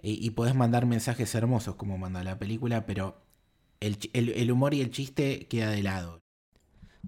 Y, 0.00 0.24
y 0.24 0.30
podés 0.30 0.54
mandar 0.54 0.86
mensajes 0.86 1.34
hermosos 1.34 1.76
como 1.76 1.98
manda 1.98 2.22
la 2.24 2.38
película, 2.38 2.86
pero 2.86 3.28
el, 3.80 4.50
humor 4.50 4.74
y 4.74 4.80
el 4.80 4.90
chiste 4.90 5.46
queda 5.48 5.70
de 5.70 5.82
lado. 5.82 6.20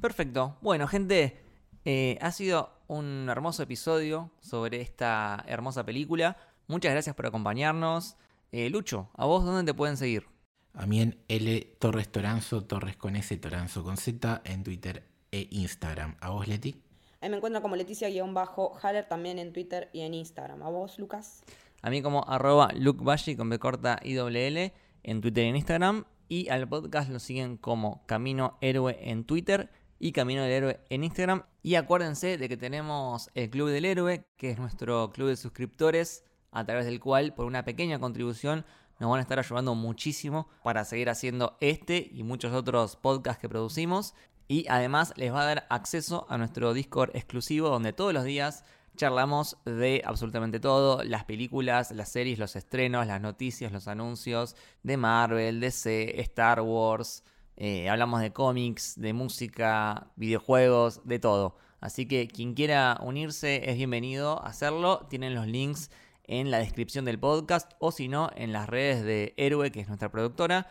Perfecto. 0.01 0.57
Bueno, 0.61 0.87
gente, 0.87 1.43
eh, 1.85 2.19
ha 2.21 2.33
sido 2.33 2.73
un 2.87 3.29
hermoso 3.29 3.63
episodio 3.63 4.31
sobre 4.41 4.81
esta 4.81 5.45
hermosa 5.47 5.85
película. 5.85 6.37
Muchas 6.69 6.93
gracias 6.93 7.17
por 7.17 7.27
acompañarnos. 7.27 8.17
Eh, 8.53 8.71
Lucho, 8.71 9.11
¿a 9.15 9.27
vos 9.27 9.45
dónde 9.45 9.71
te 9.73 9.77
pueden 9.77 9.97
seguir? 9.97 10.27
A 10.75 10.87
mí 10.87 11.01
en 11.01 11.19
L 11.29 11.77
Torres 11.79 12.11
Toranzo, 12.11 12.65
Torres 12.65 12.97
con 12.97 13.17
S, 13.17 13.37
Toranzo 13.37 13.83
con 13.83 13.97
Z, 13.97 14.43
en 14.45 14.63
Twitter 14.63 15.05
e 15.33 15.49
Instagram. 15.51 16.17
¿A 16.21 16.31
vos, 16.31 16.47
Leti? 16.47 16.81
Ahí 17.21 17.29
me 17.29 17.37
encuentro 17.37 17.61
como 17.61 17.77
Leticia-Haller 17.77 19.09
también 19.09 19.39
en 19.39 19.53
Twitter 19.53 19.91
y 19.93 20.01
en 20.01 20.15
Instagram. 20.15 20.63
¿A 20.63 20.71
vos, 20.71 20.99
Lucas? 20.99 21.43
A 21.83 21.91
mí 21.91 22.03
como 22.03 22.25
arroba 22.29 22.71
Luke 22.75 23.05
con 23.37 23.51
B 23.51 23.59
corta 23.59 23.99
y 24.03 24.15
doble 24.15 24.47
L 24.47 24.73
en 25.03 25.21
Twitter 25.21 25.45
y 25.45 25.49
en 25.49 25.57
Instagram. 25.57 26.05
Y 26.29 26.49
al 26.49 26.69
podcast 26.69 27.11
lo 27.11 27.19
siguen 27.19 27.57
como 27.57 28.07
Camino 28.07 28.57
Héroe 28.61 28.97
en 29.01 29.25
Twitter 29.25 29.71
y 29.99 30.13
Camino 30.13 30.43
del 30.43 30.53
Héroe 30.53 30.81
en 30.89 31.05
Instagram. 31.05 31.45
Y 31.63 31.75
acuérdense 31.75 32.39
de 32.39 32.49
que 32.49 32.57
tenemos 32.57 33.31
el 33.35 33.51
Club 33.51 33.69
del 33.69 33.85
Héroe, 33.85 34.25
que 34.37 34.51
es 34.51 34.59
nuestro 34.59 35.11
club 35.11 35.29
de 35.29 35.37
suscriptores, 35.37 36.25
a 36.53 36.65
través 36.65 36.87
del 36.87 37.01
cual 37.01 37.35
por 37.35 37.47
una 37.47 37.65
pequeña 37.65 37.99
contribución 37.99 38.65
nos 39.01 39.10
van 39.10 39.18
a 39.18 39.22
estar 39.22 39.39
ayudando 39.39 39.74
muchísimo 39.74 40.48
para 40.62 40.85
seguir 40.85 41.09
haciendo 41.09 41.56
este 41.60 42.10
y 42.12 42.22
muchos 42.22 42.52
otros 42.52 42.97
podcasts 42.97 43.40
que 43.40 43.48
producimos. 43.48 44.14
Y 44.47 44.66
además 44.68 45.14
les 45.16 45.32
va 45.32 45.43
a 45.43 45.47
dar 45.47 45.66
acceso 45.70 46.27
a 46.28 46.36
nuestro 46.36 46.74
Discord 46.74 47.16
exclusivo 47.16 47.70
donde 47.70 47.93
todos 47.93 48.12
los 48.12 48.24
días 48.24 48.64
charlamos 48.97 49.56
de 49.64 50.02
absolutamente 50.05 50.60
todo, 50.60 51.02
las 51.05 51.24
películas, 51.24 51.93
las 51.93 52.10
series, 52.10 52.39
los 52.39 52.56
estrenos, 52.56 53.06
las 53.06 53.20
noticias, 53.20 53.72
los 53.72 53.89
anuncios 53.89 54.56
de 54.82 54.97
Marvel, 54.98 55.60
DC, 55.60 56.20
Star 56.20 56.60
Wars. 56.60 57.24
Eh, 57.56 57.89
hablamos 57.89 58.20
de 58.20 58.32
cómics, 58.32 59.01
de 59.01 59.12
música, 59.14 60.09
videojuegos, 60.16 61.01
de 61.05 61.18
todo. 61.18 61.56
Así 61.81 62.06
que 62.06 62.28
quien 62.28 62.52
quiera 62.52 62.98
unirse 63.01 63.70
es 63.70 63.77
bienvenido 63.77 64.43
a 64.43 64.48
hacerlo. 64.48 65.06
Tienen 65.09 65.35
los 65.35 65.47
links 65.47 65.90
en 66.31 66.52
la 66.52 66.59
descripción 66.59 67.05
del 67.05 67.19
podcast 67.19 67.73
o 67.81 67.90
si 67.90 68.07
no 68.07 68.31
en 68.36 68.52
las 68.52 68.69
redes 68.69 69.02
de 69.05 69.35
Héroe, 69.36 69.73
que 69.73 69.81
es 69.81 69.89
nuestra 69.89 70.12
productora, 70.12 70.69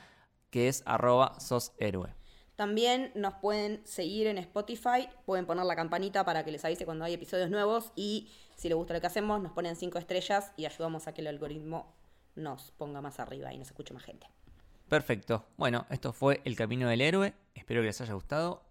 que 0.50 0.70
es 0.70 0.82
arroba 0.86 1.38
soshéroe. 1.40 2.16
También 2.56 3.12
nos 3.14 3.36
pueden 3.36 3.86
seguir 3.86 4.28
en 4.28 4.38
Spotify, 4.38 5.10
pueden 5.26 5.46
poner 5.46 5.66
la 5.66 5.76
campanita 5.76 6.24
para 6.24 6.44
que 6.44 6.52
les 6.52 6.64
avise 6.64 6.86
cuando 6.86 7.04
hay 7.04 7.14
episodios 7.14 7.50
nuevos 7.50 7.92
y 7.96 8.30
si 8.56 8.70
les 8.70 8.78
gusta 8.78 8.94
lo 8.94 9.02
que 9.02 9.08
hacemos 9.08 9.42
nos 9.42 9.52
ponen 9.52 9.76
5 9.76 9.98
estrellas 9.98 10.54
y 10.56 10.66
ayudamos 10.66 11.08
a 11.08 11.14
que 11.14 11.22
el 11.22 11.28
algoritmo 11.28 11.94
nos 12.36 12.72
ponga 12.72 13.02
más 13.02 13.20
arriba 13.20 13.54
y 13.54 13.58
nos 13.58 13.68
escuche 13.68 13.94
más 13.94 14.04
gente. 14.04 14.28
Perfecto. 14.88 15.46
Bueno, 15.58 15.86
esto 15.90 16.14
fue 16.14 16.42
El 16.46 16.56
Camino 16.56 16.88
del 16.88 17.02
Héroe. 17.02 17.34
Espero 17.54 17.82
que 17.82 17.88
les 17.88 18.02
haya 18.02 18.14
gustado 18.14 18.69